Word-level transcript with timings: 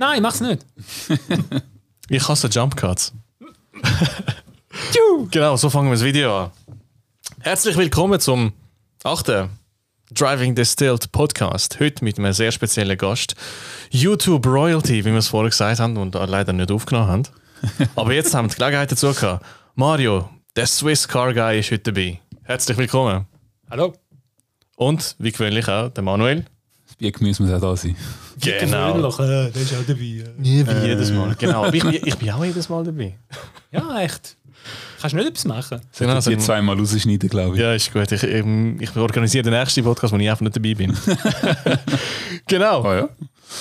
Nein, 0.00 0.22
mach's 0.22 0.40
nicht. 0.40 0.64
Ich 2.08 2.26
hasse 2.26 2.48
Jump 2.48 2.74
Cuts. 2.74 3.12
genau, 5.30 5.56
so 5.56 5.70
fangen 5.70 5.88
wir 5.88 5.92
das 5.92 6.02
Video 6.02 6.44
an. 6.44 6.50
Herzlich 7.38 7.76
willkommen 7.76 8.18
zum 8.18 8.52
achten 9.04 9.50
Driving 10.10 10.56
Distilled 10.56 11.12
Podcast. 11.12 11.78
Heute 11.78 12.02
mit 12.02 12.18
einem 12.18 12.32
sehr 12.32 12.50
speziellen 12.50 12.98
Gast. 12.98 13.36
YouTube 13.90 14.44
Royalty, 14.46 15.04
wie 15.04 15.10
wir 15.10 15.18
es 15.18 15.28
vorher 15.28 15.50
gesagt 15.50 15.78
haben 15.78 15.98
und 15.98 16.14
leider 16.14 16.54
nicht 16.54 16.72
aufgenommen 16.72 17.08
haben. 17.08 17.22
Aber 17.94 18.12
jetzt 18.14 18.34
haben 18.34 18.46
wir 18.46 18.54
die 18.54 18.56
Gelegenheit 18.56 18.90
dazu 18.90 19.12
gehabt. 19.12 19.44
Mario, 19.74 20.30
der 20.56 20.66
Swiss 20.66 21.06
Car 21.06 21.34
Guy 21.34 21.60
ist 21.60 21.70
heute 21.70 21.92
dabei. 21.92 22.20
Herzlich 22.42 22.78
willkommen. 22.78 23.26
Hallo. 23.70 23.92
Und 24.76 25.14
wie 25.18 25.30
gewöhnlich 25.30 25.68
auch 25.68 25.90
der 25.90 26.02
Manuel. 26.02 26.46
Das 27.00 27.12
Biergemüse 27.12 27.42
muss 27.42 27.52
auch 27.52 27.60
da 27.60 27.76
sein. 27.76 27.96
Genau. 28.40 28.98
Äh, 29.08 29.50
der 29.50 29.62
ist 29.62 29.72
auch 29.74 29.84
dabei. 29.86 30.24
Nie 30.38 30.66
wie 30.66 30.86
jedes 30.86 31.10
Mal. 31.10 31.34
Genau. 31.38 31.64
Aber 31.64 31.74
ich, 31.74 31.82
bin- 31.82 32.00
ich 32.04 32.16
bin 32.16 32.30
auch 32.30 32.44
jedes 32.44 32.68
Mal 32.68 32.84
dabei. 32.84 33.14
Ja, 33.72 34.00
echt. 34.00 34.36
Kannst 35.00 35.14
du 35.14 35.16
nicht 35.18 35.28
etwas 35.28 35.44
machen? 35.46 35.80
Genau, 35.98 36.10
Genau, 36.10 36.20
so- 36.20 36.30
die 36.30 36.38
zweimal 36.38 36.76
rausschneiden, 36.78 37.28
glaube 37.30 37.54
ich. 37.56 37.62
Ja, 37.62 37.72
ist 37.72 37.90
gut. 37.92 38.10
Ich, 38.12 38.22
ähm, 38.24 38.76
ich 38.80 38.94
organisiere 38.96 39.44
den 39.44 39.54
nächsten 39.54 39.82
Podcast, 39.84 40.12
wo 40.12 40.18
ich 40.18 40.28
einfach 40.28 40.42
nicht 40.42 40.56
dabei 40.56 40.74
bin. 40.74 40.94
genau. 42.46 42.82
Ah, 42.84 42.94
ja? 42.96 43.08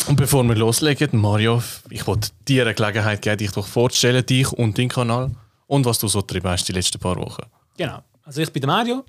Und 0.08 0.16
bevor 0.18 0.44
wir 0.44 0.56
loslegen, 0.56 1.10
Mario, 1.20 1.62
ich 1.90 2.06
wollte 2.06 2.30
dir 2.48 2.64
eine 2.66 2.74
Gelegenheit 2.74 3.22
geben, 3.22 3.38
dich 3.38 3.52
doch 3.52 3.66
vorzustellen, 3.66 4.26
dich 4.26 4.52
und 4.52 4.78
deinen 4.78 4.90
Kanal 4.90 5.32
und 5.68 5.86
was 5.86 6.00
du 6.00 6.08
so 6.08 6.20
getrieben 6.22 6.50
hast 6.50 6.68
die 6.68 6.74
letzten 6.74 7.00
paar 7.00 7.16
Wochen. 7.16 7.44
Genau. 7.78 8.00
Also 8.24 8.42
ich 8.42 8.52
bin 8.52 8.62
der 8.62 8.68
Mario. 8.68 9.06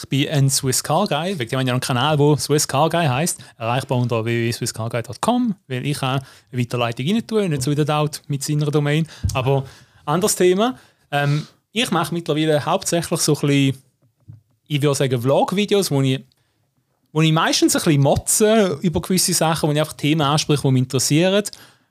Ich 0.00 0.08
bin 0.08 0.28
ein 0.28 0.48
Swiss 0.48 0.84
Car 0.84 1.08
Guy. 1.08 1.36
Wegen 1.40 1.50
dem 1.50 1.58
habe 1.58 1.68
ich 1.68 1.72
einen 1.72 1.80
Kanal, 1.80 2.16
der 2.16 2.36
Swiss 2.36 2.68
Car 2.68 2.88
Guy 2.88 3.04
heisst. 3.06 3.40
Erreichbar 3.58 3.98
unter 3.98 4.24
www.swisscarguy.com, 4.24 5.56
weil 5.66 5.84
ich 5.84 6.00
auch 6.00 6.02
eine 6.02 6.22
Weiterleitung 6.52 7.06
rein 7.06 7.26
tue, 7.26 7.48
nicht 7.48 7.62
so 7.62 7.72
wie 7.72 7.84
Daut 7.84 8.22
mit 8.28 8.44
seiner 8.44 8.70
Domain. 8.70 9.08
Aber 9.34 9.64
anderes 10.04 10.36
Thema. 10.36 10.78
Ähm, 11.10 11.48
ich 11.72 11.90
mache 11.90 12.14
mittlerweile 12.14 12.64
hauptsächlich 12.64 13.20
so 13.20 13.34
ein 13.34 13.40
bisschen, 13.40 13.82
ich 14.68 14.80
würde 14.80 14.94
sagen, 14.94 15.20
Vlog-Videos, 15.20 15.90
wo 15.90 16.00
ich, 16.00 16.24
wo 17.12 17.20
ich 17.20 17.32
meistens 17.32 17.74
ein 17.74 17.82
bisschen 17.82 18.00
motze 18.00 18.78
über 18.82 19.02
gewisse 19.02 19.34
Sachen, 19.34 19.68
wo 19.68 19.72
ich 19.72 19.80
einfach 19.80 19.94
Themen 19.94 20.20
anspreche, 20.20 20.62
die 20.62 20.70
mich 20.70 20.82
interessieren. 20.82 21.42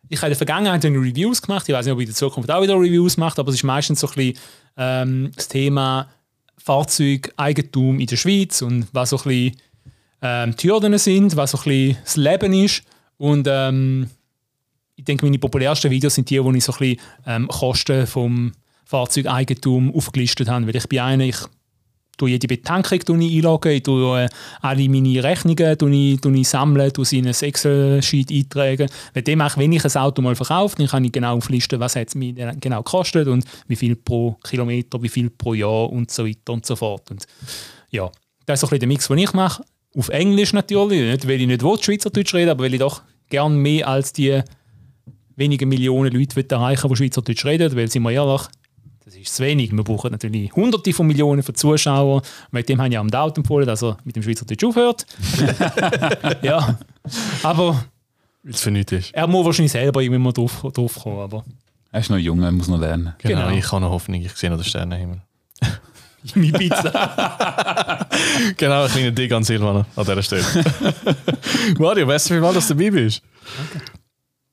Ich 0.08 0.20
habe 0.20 0.28
in 0.28 0.32
der 0.32 0.38
Vergangenheit 0.38 0.86
Reviews 0.86 1.42
gemacht. 1.42 1.68
Ich 1.68 1.76
weiß 1.76 1.86
nicht, 1.86 1.94
ob 1.94 2.00
ich 2.00 2.06
in 2.06 2.12
der 2.12 2.16
Zukunft 2.16 2.50
auch 2.50 2.62
wieder 2.62 2.76
Reviews 2.76 3.18
mache, 3.18 3.40
aber 3.40 3.50
es 3.50 3.56
ist 3.56 3.64
meistens 3.64 4.00
so 4.00 4.08
ein 4.08 4.14
bisschen 4.14 4.40
ähm, 4.78 5.32
das 5.36 5.50
Thema 5.50 6.08
Fahrzeugeigentum 6.58 8.00
in 8.00 8.08
der 8.08 8.18
Schweiz 8.18 8.62
und 8.62 8.88
was 8.92 9.12
so 9.12 9.18
ein 9.18 9.24
bisschen 9.24 9.56
ähm, 10.22 10.56
die 10.56 10.70
Hürden 10.70 10.98
sind, 10.98 11.36
was 11.36 11.52
so 11.52 11.58
ein 11.60 11.64
bisschen 11.64 11.98
das 12.04 12.16
Leben 12.18 12.54
ist. 12.54 12.84
Und 13.18 13.48
ähm, 13.50 14.10
ich 14.96 15.06
denke, 15.06 15.26
meine 15.26 15.40
populärsten 15.40 15.92
Videos 15.92 16.16
sind 16.16 16.30
die, 16.30 16.44
wo 16.44 16.52
ich 16.52 16.64
so 16.64 16.74
ein 16.74 16.80
bisschen 16.80 17.00
ähm, 17.26 17.48
Kosten 17.48 18.08
vom 18.08 18.52
Fahrzeugeigentum 18.86 19.94
aufgelistet 19.94 20.50
habe. 20.50 20.68
Weil 20.68 20.76
ich 20.76 20.88
bin 20.88 21.00
einer, 21.00 21.24
ich 21.24 21.38
tue 22.18 22.32
jede 22.32 22.48
Betankung 22.48 23.00
tue 23.00 23.23
ich 23.23 23.36
einloggen, 23.38 23.72
ich 23.72 23.84
tue 23.84 24.23
äh, 24.23 24.30
alle 24.62 24.90
meine 24.90 25.23
Rechnungen 25.23 25.78
tue 25.78 25.96
ich, 25.96 26.20
tue 26.20 26.38
ich 26.38 26.48
sammeln, 26.48 26.92
tue 26.92 27.06
sie 27.06 27.20
in 27.20 27.28
ein 27.28 27.36
Excel-Sheet 27.40 28.32
eintragen. 28.32 28.90
Weil 29.14 29.23
dem 29.23 29.42
auch, 29.42 29.56
wenn 29.58 29.72
ich 29.72 29.86
ein 29.86 30.02
Auto 30.02 30.22
mal 30.22 30.36
verkaufe, 30.36 30.76
dann 30.78 30.88
kann 30.88 31.06
ich 31.06 31.12
genau 31.12 31.38
auflisten, 31.38 31.80
was 31.80 31.95
es 31.95 32.16
mir 32.16 32.34
genau 32.60 32.84
gekostet 32.84 33.28
und 33.28 33.45
wie 33.68 33.76
viel 33.76 33.95
pro 33.95 34.38
Kilometer, 34.44 35.02
wie 35.02 35.10
viel 35.10 35.30
pro 35.30 35.54
Jahr 35.54 35.90
und 35.92 36.12
so 36.12 36.26
weiter 36.26 36.54
und 36.54 36.66
so 36.66 36.76
fort. 36.76 37.10
Und 37.12 37.26
ja, 37.92 38.10
das 38.45 38.62
ist 38.62 38.70
so 38.70 38.76
ein 38.76 38.80
der 38.80 38.88
Mix, 38.88 39.08
den 39.08 39.18
ich 39.20 39.34
mache. 39.34 39.64
Auf 39.95 40.10
Englisch 40.10 40.54
natürlich, 40.54 41.12
nicht 41.12 41.28
weil 41.28 41.42
ich 41.42 41.48
nicht 41.48 41.64
will, 41.64 41.82
Schweizerdeutsch 41.82 42.34
reden, 42.34 42.49
aber 42.49 42.64
weil 42.64 42.73
ich 42.73 42.80
doch 42.80 43.02
gern 43.30 43.58
mehr 43.58 43.88
als 43.88 44.14
die 44.14 44.42
wenigen 45.36 45.70
Millionen 45.70 46.11
Leute 46.11 46.45
erreichen, 46.49 46.89
die 46.89 46.95
Schweizerdeutsch 46.95 47.45
reden, 47.45 47.76
weil, 47.76 47.89
sind 47.89 48.04
wir 48.04 48.11
ehrlich, 48.11 48.42
das 49.08 49.16
ist 49.16 49.36
zu 49.36 49.44
wenig. 49.44 49.72
Wir 49.72 49.84
brauchen 49.86 50.12
natürlich 50.12 50.52
hunderte 50.54 50.92
von 50.92 51.08
Millionen 51.08 51.42
von 51.42 51.56
Zuschauern. 51.56 52.22
Mit 52.52 52.68
dem 52.68 52.78
habe 52.80 52.90
ich 52.90 52.95
ja 52.95 53.00
am 53.00 53.10
Daut 53.10 53.38
empfohlen, 53.38 53.66
dass 53.66 53.82
er 53.82 53.95
mit 54.04 54.18
dem 54.18 54.23
Schweizerdeutsch 54.23 54.66
aufhört. 54.66 55.06
ja, 56.42 56.78
aber 57.42 57.86
Weil 58.44 58.54
es 58.54 58.60
für 58.60 58.70
nichts 58.72 58.92
ist. 58.92 59.14
er 59.14 59.26
muss 59.28 59.46
wahrscheinlich 59.46 59.72
selber 59.72 60.02
irgendwie 60.02 60.20
mal 60.20 60.34
drauf, 60.34 60.62
drauf 60.73 60.96
kommen. 61.02 61.20
Aber 61.20 61.46
Er 61.94 62.02
ist 62.02 62.10
noch 62.10 62.17
jung, 62.17 62.42
er 62.44 62.52
muss 62.52 62.67
noch 62.67 62.80
lernen. 62.82 63.14
Genau, 63.20 63.46
Genau. 63.46 63.58
ich 63.58 63.72
habe 63.72 63.80
noch 63.82 63.92
Hoffnung, 63.92 64.22
ich 64.22 64.34
sehe 64.34 64.50
noch 64.50 64.58
den 64.58 64.66
Sternenhimmel. 64.66 65.22
meine 66.36 66.52
Pizza. 66.52 66.90
genau, 68.58 68.84
ein 68.84 68.90
kleiner 68.90 69.12
Dig 69.12 69.32
an 69.32 69.44
Silvana 69.46 69.86
an 69.96 70.04
dieser 70.06 70.22
Stelle. 70.22 70.44
Mario, 71.80 72.06
weißt 72.08 72.30
du, 72.30 72.36
wie 72.36 72.40
mal 72.42 72.54
dass 72.54 72.67
du 72.67 72.73
dabei 72.73 72.92
bist? 72.92 73.22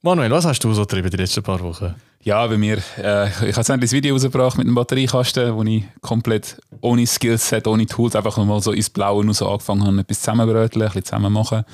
Manuel, 0.04 0.30
was 0.32 0.44
hast 0.44 0.62
du 0.62 0.70
so 0.74 0.82
getrieben 0.82 1.08
die 1.08 1.16
letzten 1.16 1.42
paar 1.42 1.60
Wochen? 1.60 1.94
Ja, 2.24 2.46
bei 2.46 2.58
mir, 2.58 2.76
äh, 2.98 3.48
ich 3.48 3.56
habe 3.56 3.72
endlich 3.72 3.90
ein 3.90 3.96
Video 3.96 4.14
rausgebracht 4.14 4.58
mit 4.58 4.66
einem 4.66 4.74
Batteriekasten, 4.74 5.56
wo 5.56 5.62
ich 5.62 5.82
komplett 6.02 6.60
ohne 6.82 7.06
Skillset, 7.06 7.66
ohne 7.66 7.86
Tools 7.86 8.14
einfach 8.14 8.36
mal 8.36 8.60
so 8.60 8.72
ins 8.72 8.90
Blaue 8.90 9.32
so 9.32 9.48
angefangen 9.48 9.86
habe, 9.86 10.00
etwas 10.00 10.20
zusammenbröteln, 10.20 10.82
ein 10.82 10.88
bisschen 10.88 11.04
zusammen 11.04 11.32
machen. 11.32 11.64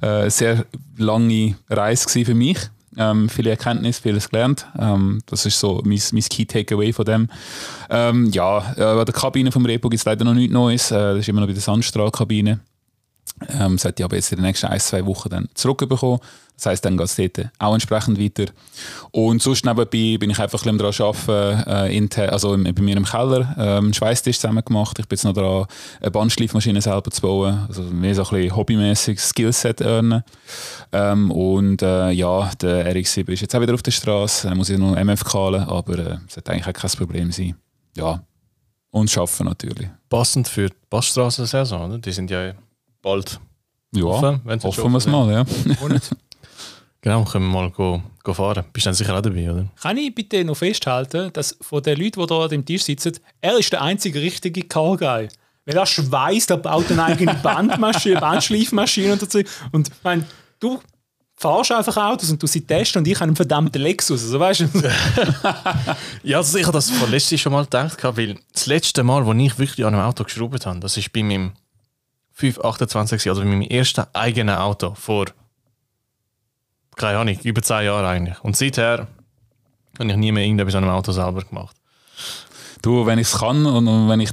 Äh, 0.00 0.30
sehr 0.30 0.64
lange 0.96 1.56
Reise 1.68 2.24
für 2.24 2.34
mich. 2.36 2.56
Ähm, 2.96 3.28
viele 3.28 3.50
Erkenntnisse, 3.50 4.00
vieles 4.00 4.28
gelernt. 4.28 4.64
Ähm, 4.78 5.20
das 5.26 5.44
ist 5.44 5.58
so 5.58 5.82
mein, 5.84 6.00
mein 6.12 6.22
Key 6.22 6.44
Takeaway 6.44 6.92
von 6.92 7.04
dem. 7.04 7.28
Ähm, 7.90 8.30
ja, 8.30 8.58
äh, 8.76 8.94
bei 8.94 9.04
der 9.04 9.12
Kabine 9.12 9.50
vom 9.50 9.66
Repo 9.66 9.88
gibt 9.88 9.98
es 9.98 10.04
leider 10.04 10.24
noch 10.24 10.34
nichts 10.34 10.52
Neues. 10.52 10.92
Äh, 10.92 11.14
das 11.14 11.18
ist 11.18 11.28
immer 11.28 11.40
noch 11.40 11.48
bei 11.48 11.54
der 11.54 11.62
Sandstrahlkabine. 11.62 12.60
Ähm, 13.48 13.78
hätte 13.78 14.02
ich 14.02 14.04
aber 14.04 14.16
jetzt 14.16 14.32
in 14.32 14.38
den 14.38 14.46
nächsten 14.46 14.66
ein, 14.66 14.80
zwei 14.80 15.04
Wochen 15.06 15.28
dann 15.28 15.48
zurückbekommen. 15.54 16.20
Das 16.56 16.66
heisst, 16.66 16.84
dann 16.84 16.96
geht 16.96 17.06
es 17.06 17.16
dort 17.16 17.50
auch 17.58 17.72
entsprechend 17.72 18.20
weiter. 18.20 18.52
Und 19.10 19.42
sonst 19.42 19.64
nebenbei 19.64 20.16
bin 20.18 20.30
ich 20.30 20.38
einfach 20.38 20.64
ein 20.64 20.76
bisschen 20.76 21.02
daran 21.02 21.16
arbeiten, 21.26 22.08
äh, 22.16 22.26
also 22.28 22.54
im, 22.54 22.62
bei 22.62 22.82
mir 22.82 22.96
im 22.96 23.04
Keller, 23.04 23.54
ähm, 23.58 23.84
einen 23.86 23.94
Schweißtisch 23.94 24.38
zusammen 24.38 24.64
gemacht. 24.64 24.98
Ich 24.98 25.08
bin 25.08 25.16
jetzt 25.16 25.24
noch 25.24 25.32
dran, 25.32 25.66
eine 26.00 26.10
Bandschleifmaschine 26.10 26.80
selber 26.80 27.10
zu 27.10 27.22
bauen. 27.22 27.64
Also 27.66 27.82
mehr 27.82 28.14
so 28.14 28.22
ein 28.22 28.28
bisschen 28.30 28.54
hobbymäßig 28.56 29.18
Skillset 29.18 29.80
earnen. 29.80 30.22
Ähm, 30.92 31.30
und 31.30 31.82
äh, 31.82 32.10
ja, 32.10 32.50
der 32.60 32.94
RX-7 32.94 33.32
ist 33.32 33.40
jetzt 33.40 33.56
auch 33.56 33.60
wieder 33.60 33.74
auf 33.74 33.82
der 33.82 33.90
Straße. 33.90 34.48
Da 34.48 34.54
muss 34.54 34.68
ich 34.68 34.78
noch 34.78 34.94
MF 34.94 35.24
kahlen, 35.24 35.62
aber 35.64 35.98
äh, 35.98 36.18
sollte 36.28 36.52
eigentlich 36.52 36.68
auch 36.68 36.80
kein 36.80 36.90
Problem 36.90 37.32
sein. 37.32 37.56
Ja. 37.96 38.22
Und 38.90 39.10
schaffen 39.10 39.46
natürlich. 39.46 39.88
Passend 40.10 40.46
für 40.46 40.68
die 40.68 40.76
Passstraßensaison, 40.90 41.90
oder? 41.90 41.98
Die 41.98 42.12
sind 42.12 42.30
ja 42.30 42.52
bald 43.02 43.40
Ja, 43.94 44.04
hoffen 44.04 44.40
schon 44.72 44.92
wir 44.92 44.98
es 44.98 45.06
mal, 45.06 45.30
ja. 45.30 45.44
Genau, 47.02 47.24
können 47.24 47.46
wir 47.46 47.52
mal 47.52 47.70
go, 47.70 48.00
go 48.22 48.32
fahren. 48.32 48.64
Bist 48.72 48.86
du 48.86 48.88
dann 48.88 48.94
sicher 48.94 49.16
auch 49.16 49.20
dabei, 49.20 49.50
oder? 49.50 49.66
Kann 49.80 49.96
ich 49.96 50.14
bitte 50.14 50.44
noch 50.44 50.56
festhalten, 50.56 51.32
dass 51.32 51.56
von 51.60 51.82
den 51.82 51.98
Leuten, 51.98 52.20
die 52.20 52.26
da 52.26 52.44
an 52.44 52.48
dem 52.48 52.64
Tisch 52.64 52.84
sitzen, 52.84 53.18
er 53.40 53.58
ist 53.58 53.72
der 53.72 53.82
einzige 53.82 54.20
richtige 54.20 54.62
Car 54.62 54.96
Guy. 54.96 55.28
Weil 55.64 55.76
er 55.76 55.86
schweißt, 55.86 56.50
er 56.50 56.58
baut 56.58 56.90
eine 56.92 57.04
eigene 57.04 57.34
Bandmaschine, 57.42 58.20
Bandschleifmaschine 58.20 59.12
und 59.12 59.30
so. 59.30 59.40
Und 59.72 59.88
ich 59.88 59.94
meine, 60.04 60.24
du 60.60 60.80
fahrst 61.36 61.72
einfach 61.72 61.96
Autos 61.96 62.30
und 62.30 62.40
du 62.40 62.46
sie 62.46 62.64
testen 62.64 63.00
und 63.00 63.08
ich 63.08 63.16
habe 63.16 63.24
einen 63.24 63.36
verdammten 63.36 63.82
Lexus. 63.82 64.22
Also, 64.22 64.38
weißt 64.38 64.60
du? 64.60 64.66
Ja, 66.22 66.36
also 66.36 66.56
ich 66.56 66.64
habe 66.64 66.74
das 66.74 66.88
von 66.90 67.10
letztes 67.10 67.40
schon 67.40 67.52
mal 67.52 67.64
gedacht, 67.64 67.98
weil 68.16 68.38
das 68.52 68.66
letzte 68.66 69.02
Mal, 69.02 69.26
wo 69.26 69.32
ich 69.32 69.58
wirklich 69.58 69.84
an 69.84 69.94
einem 69.94 70.04
Auto 70.04 70.22
geschraubt 70.22 70.64
habe, 70.66 70.78
das 70.78 70.96
ist 70.96 71.12
bei 71.12 71.24
meinem 71.24 71.52
528, 72.42 73.28
also 73.28 73.42
bei 73.42 73.46
meinem 73.46 73.62
ersten 73.62 74.04
eigenen 74.12 74.56
Auto 74.56 74.94
vor, 74.94 75.26
keine 76.96 77.18
Ahnung, 77.18 77.38
über 77.44 77.62
10 77.62 77.84
Jahren 77.84 78.04
eigentlich. 78.04 78.42
Und 78.42 78.56
seither 78.56 79.06
habe 79.98 80.10
ich 80.10 80.16
nie 80.16 80.32
mehr 80.32 80.44
irgendetwas 80.44 80.74
an 80.74 80.84
einem 80.84 80.92
Auto 80.92 81.12
selber 81.12 81.42
gemacht. 81.42 81.76
Du, 82.82 83.06
wenn 83.06 83.20
ich 83.20 83.28
es 83.28 83.38
kann 83.38 83.64
und, 83.64 84.08
wenn 84.08 84.20
ich 84.20 84.30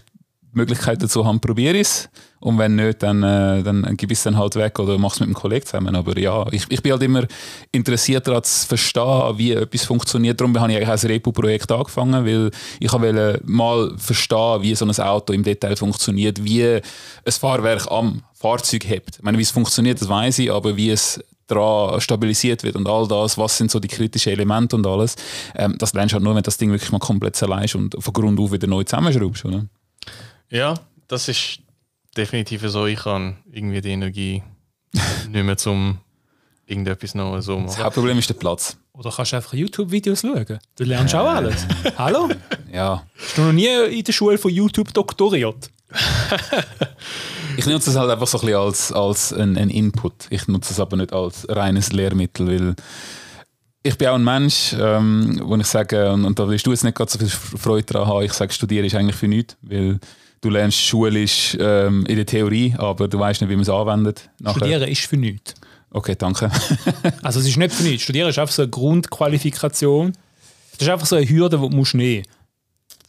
Möglichkeit 0.51 1.01
dazu 1.01 1.25
habe, 1.25 1.39
probiere 1.39 1.75
ich 1.75 1.81
es. 1.81 2.09
Und 2.39 2.57
wenn 2.57 2.75
nicht, 2.75 3.03
dann, 3.03 3.21
äh, 3.21 3.61
dann 3.63 3.97
gebe 3.97 4.13
ich 4.13 4.19
es 4.19 4.23
dann 4.23 4.37
halt 4.37 4.55
weg 4.55 4.79
oder 4.79 4.97
mache 4.97 5.13
es 5.13 5.19
mit 5.19 5.27
einem 5.27 5.35
Kollegen 5.35 5.65
zusammen. 5.65 5.95
Aber 5.95 6.17
ja, 6.17 6.45
ich, 6.51 6.65
ich 6.69 6.81
bin 6.81 6.93
halt 6.93 7.03
immer 7.03 7.25
interessiert 7.71 8.27
daran 8.27 8.43
zu 8.43 8.65
verstehen, 8.65 9.37
wie 9.37 9.51
etwas 9.51 9.85
funktioniert. 9.85 10.39
Darum 10.39 10.57
habe 10.57 10.71
ich 10.71 10.77
eigentlich 10.77 11.03
ein 11.03 11.11
Repo-Projekt 11.11 11.71
angefangen, 11.71 12.25
weil 12.25 12.51
ich 12.79 12.91
wollte 12.93 13.41
mal 13.45 13.93
verstehen, 13.97 14.61
wie 14.61 14.73
so 14.73 14.85
ein 14.85 14.99
Auto 14.99 15.33
im 15.33 15.43
Detail 15.43 15.75
funktioniert, 15.75 16.43
wie 16.43 16.63
ein 16.65 16.81
Fahrwerk 17.27 17.91
am 17.91 18.23
Fahrzeug 18.33 18.87
hebt. 18.87 19.17
Ich 19.17 19.23
meine, 19.23 19.37
wie 19.37 19.43
es 19.43 19.51
funktioniert, 19.51 20.01
das 20.01 20.07
weiß 20.07 20.39
ich, 20.39 20.51
aber 20.51 20.77
wie 20.77 20.91
es 20.91 21.21
daran 21.49 21.99
stabilisiert 21.99 22.63
wird 22.63 22.75
und 22.75 22.87
all 22.87 23.07
das, 23.07 23.37
was 23.37 23.57
sind 23.57 23.71
so 23.71 23.79
die 23.79 23.87
kritischen 23.87 24.31
Elemente 24.31 24.75
und 24.75 24.85
alles, 24.87 25.15
ähm, 25.55 25.75
das 25.77 25.93
lernst 25.93 26.13
du 26.13 26.15
halt 26.15 26.23
nur, 26.23 26.35
wenn 26.35 26.43
das 26.43 26.57
Ding 26.57 26.71
wirklich 26.71 26.91
mal 26.91 26.99
komplett 26.99 27.35
zerleihst 27.35 27.75
und 27.75 27.95
von 27.99 28.13
Grund 28.13 28.39
auf 28.39 28.51
wieder 28.51 28.67
neu 28.67 28.83
zusammenschraubst. 28.83 29.45
Oder? 29.45 29.65
Ja, 30.49 30.73
das 31.07 31.27
ist 31.27 31.59
definitiv 32.17 32.63
so. 32.67 32.85
Ich 32.85 32.99
kann 32.99 33.37
irgendwie 33.51 33.81
die 33.81 33.89
Energie 33.89 34.43
nicht 35.29 35.43
mehr 35.43 35.57
zum 35.57 35.99
irgendetwas 36.65 37.15
noch 37.15 37.39
so 37.41 37.55
Das 37.61 37.71
machen. 37.71 37.83
Hauptproblem 37.83 38.17
ist 38.19 38.29
der 38.29 38.35
Platz. 38.35 38.77
Oder 38.93 39.11
kannst 39.11 39.31
du 39.31 39.37
einfach 39.37 39.53
YouTube-Videos 39.53 40.21
schauen? 40.21 40.59
Du 40.75 40.83
lernst 40.83 41.15
auch 41.15 41.27
alles. 41.27 41.65
Hallo? 41.97 42.29
Ja. 42.71 43.03
Hast 43.17 43.35
du 43.35 43.41
noch 43.41 43.51
nie 43.51 43.65
in 43.65 44.03
der 44.03 44.13
Schule 44.13 44.37
von 44.37 44.51
YouTube 44.51 44.93
doktoriert? 44.93 45.71
Ich 47.57 47.65
nutze 47.65 47.89
es 47.89 47.97
halt 47.97 48.09
einfach 48.09 48.27
so 48.27 48.37
ein 48.37 48.45
bisschen 48.45 48.59
als, 48.59 48.91
als 48.93 49.33
ein, 49.33 49.57
ein 49.57 49.69
Input. 49.69 50.27
Ich 50.29 50.47
nutze 50.47 50.71
es 50.71 50.79
aber 50.79 50.95
nicht 50.95 51.11
als 51.11 51.45
reines 51.49 51.91
Lehrmittel, 51.91 52.47
weil 52.47 52.75
ich 53.83 53.97
bin 53.97 54.07
auch 54.07 54.15
ein 54.15 54.23
Mensch, 54.23 54.73
ähm, 54.79 55.41
wo 55.43 55.57
ich 55.57 55.65
sage, 55.65 56.09
und, 56.11 56.23
und 56.23 56.39
da 56.39 56.47
willst 56.47 56.65
du 56.65 56.71
jetzt 56.71 56.85
nicht 56.85 56.95
gerade 56.95 57.11
so 57.11 57.19
viel 57.19 57.27
Freude 57.27 57.85
daran 57.85 58.07
haben, 58.07 58.23
ich 58.23 58.31
sage, 58.31 58.53
studieren 58.53 58.85
ist 58.85 58.95
eigentlich 58.95 59.17
für 59.17 59.27
nichts, 59.27 59.57
weil 59.61 59.99
du 60.41 60.50
lernst 60.50 60.80
schulisch 60.80 61.57
ähm, 61.59 62.06
in 62.07 62.15
der 62.15 62.25
Theorie, 62.25 62.75
aber 62.77 63.07
du 63.07 63.19
weißt 63.19 63.41
nicht, 63.41 63.50
wie 63.50 63.56
man 63.56 63.63
es 63.63 63.69
anwendet. 63.69 64.30
Nachher. 64.39 64.59
Studieren 64.59 64.89
ist 64.89 65.06
für 65.06 65.18
nichts. 65.18 65.53
Okay, 65.91 66.15
danke. 66.18 66.51
Also 67.24 67.39
es 67.39 67.47
ist 67.47 67.57
nicht 67.57 67.74
für 67.74 67.83
nichts. 67.83 68.03
Studieren 68.03 68.30
ist 68.30 68.38
einfach 68.38 68.53
so 68.53 68.62
eine 68.62 68.69
Grundqualifikation. 68.69 70.13
Das 70.74 70.88
ist 70.88 70.89
einfach 70.89 71.07
so 71.07 71.15
eine 71.15 71.27
Hürde, 71.27 71.57
die 71.57 71.69
du 71.69 71.75
musst 71.75 71.95
nehmen 71.95 72.25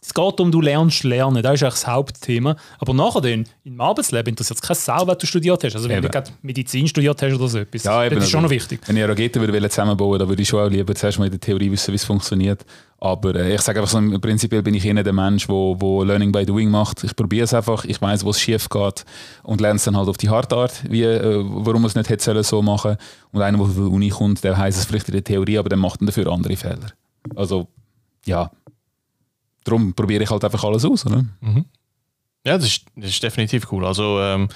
Es 0.02 0.14
geht 0.14 0.40
um, 0.40 0.50
du 0.50 0.60
lernst 0.60 1.04
lernen. 1.04 1.42
Das 1.42 1.54
ist 1.54 1.62
eigentlich 1.62 1.74
das 1.74 1.86
Hauptthema. 1.86 2.56
Aber 2.78 2.94
nachher 2.94 3.20
dann, 3.20 3.44
im 3.64 3.80
Arbeitsleben 3.80 4.30
interessiert 4.30 4.58
es 4.60 4.66
keine 4.66 4.76
Sau, 4.76 5.06
was 5.06 5.18
du 5.18 5.26
studiert 5.26 5.62
hast. 5.62 5.76
Also 5.76 5.88
wenn 5.88 5.98
Eben. 5.98 6.06
du 6.06 6.10
gerade 6.10 6.30
Medizin 6.42 6.88
studiert 6.88 7.20
hast 7.20 7.34
oder 7.34 7.48
so 7.48 7.58
etwas. 7.58 7.84
Ja, 7.84 8.04
eben, 8.04 8.14
das 8.14 8.24
ist 8.24 8.30
schon 8.30 8.38
also, 8.38 8.48
noch 8.48 8.54
wichtig. 8.54 8.80
Wenn 8.86 8.96
ich 8.96 9.02
eine 9.02 9.12
Rakete 9.12 9.40
würde 9.40 9.68
zusammenbauen 9.68 10.18
dann 10.18 10.28
würde 10.28 10.42
ich 10.42 10.48
schon 10.48 10.60
auch 10.60 10.70
lieber 10.70 10.94
zuerst 10.94 11.18
mal 11.18 11.26
in 11.26 11.30
der 11.30 11.40
Theorie 11.40 11.70
wissen, 11.70 11.92
wie 11.92 11.96
es 11.96 12.04
funktioniert. 12.04 12.64
Aber 12.98 13.34
äh, 13.34 13.54
ich 13.54 13.60
sage 13.60 13.80
einfach 13.80 13.90
so, 13.90 14.18
prinzipiell 14.18 14.62
bin 14.62 14.74
ich 14.74 14.84
eher 14.84 15.02
der 15.02 15.12
Mensch, 15.12 15.46
der 15.46 15.54
wo, 15.54 15.76
wo 15.78 16.02
Learning 16.02 16.32
by 16.32 16.44
Doing 16.44 16.70
macht. 16.70 17.04
Ich 17.04 17.14
probiere 17.16 17.44
es 17.44 17.54
einfach, 17.54 17.84
ich 17.84 18.00
weiß, 18.00 18.24
wo 18.24 18.30
es 18.30 18.40
schief 18.40 18.68
geht 18.68 19.04
und 19.42 19.60
lerne 19.60 19.76
es 19.76 19.84
dann 19.84 19.96
halt 19.96 20.08
auf 20.08 20.18
die 20.18 20.28
harte 20.28 20.56
Art, 20.56 20.82
wie, 20.88 21.02
äh, 21.02 21.42
warum 21.44 21.82
man 21.82 21.88
es 21.88 21.94
nicht 21.94 22.08
hätte 22.08 22.22
sollen 22.22 22.42
so 22.42 22.62
machen 22.62 22.96
Und 23.32 23.42
einer, 23.42 23.58
der 23.58 23.66
von 23.66 23.74
der 23.74 23.92
Uni 23.92 24.08
kommt, 24.10 24.44
der 24.44 24.56
heißt 24.56 24.78
es 24.78 24.84
vielleicht 24.84 25.08
in 25.08 25.14
der 25.14 25.24
Theorie, 25.24 25.58
aber 25.58 25.68
der 25.68 25.78
macht 25.78 26.00
dann 26.00 26.06
dafür 26.06 26.30
andere 26.30 26.56
Fehler. 26.56 26.92
Also, 27.36 27.68
ja. 28.26 28.50
Darum 29.64 29.94
probiere 29.94 30.22
ich 30.22 30.30
halt 30.30 30.44
einfach 30.44 30.64
alles 30.64 30.84
aus, 30.84 31.06
oder? 31.06 31.24
Ja, 32.44 32.56
das 32.56 32.66
ist, 32.66 32.84
das 32.96 33.10
ist 33.10 33.22
definitiv 33.22 33.70
cool. 33.72 33.84
Also, 33.84 34.20
ähm, 34.20 34.48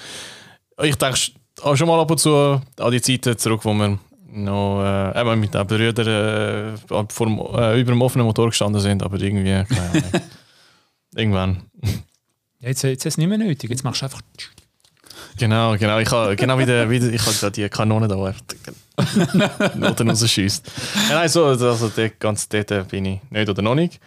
ich 0.81 0.95
denke 0.95 1.19
auch 1.61 1.75
schon 1.75 1.87
mal 1.87 1.99
ab 1.99 2.11
und 2.11 2.17
zu 2.17 2.33
an 2.33 2.91
die 2.91 3.01
Zeiten 3.01 3.37
zurück, 3.37 3.63
wo 3.63 3.73
wir 3.73 3.99
noch 4.27 4.83
äh, 4.83 5.21
eben 5.21 5.39
mit 5.39 5.53
den 5.53 5.67
Brüdern 5.67 6.07
äh, 6.07 6.77
vor 7.09 7.27
dem, 7.27 7.39
äh, 7.39 7.79
über 7.79 7.91
dem 7.91 8.01
offenen 8.01 8.25
Motor 8.25 8.47
gestanden 8.47 8.81
sind, 8.81 9.03
aber 9.03 9.19
irgendwie, 9.19 9.63
keine 9.63 9.89
Ahnung. 9.89 10.03
irgendwann. 11.15 11.61
Ja, 12.59 12.69
jetzt, 12.69 12.83
jetzt 12.83 13.05
ist 13.05 13.13
es 13.13 13.17
nicht 13.17 13.27
mehr 13.27 13.37
nötig. 13.37 13.69
Jetzt 13.69 13.83
machst 13.83 14.01
du 14.01 14.05
einfach. 14.05 14.21
Genau, 15.37 15.77
genau. 15.77 15.99
Ich 15.99 16.11
habe 16.11 16.35
genau 16.35 16.57
wie, 16.57 16.65
der, 16.65 16.89
wie 16.89 16.99
der, 16.99 17.13
ich 17.13 17.25
habe 17.25 17.35
da 17.41 17.49
die 17.49 17.67
Kanone 17.69 18.07
da, 18.07 18.15
die 18.15 19.79
Noten 19.79 20.09
rausschießt. 20.09 20.71
Ja, 21.09 21.15
nein, 21.15 21.29
so, 21.29 21.45
also 21.45 21.91
dort, 21.95 22.19
ganz 22.19 22.47
dort 22.47 22.89
bin 22.89 23.05
ich 23.05 23.19
nicht 23.29 23.49
oder 23.49 23.61
noch 23.61 23.75
nicht. 23.75 23.99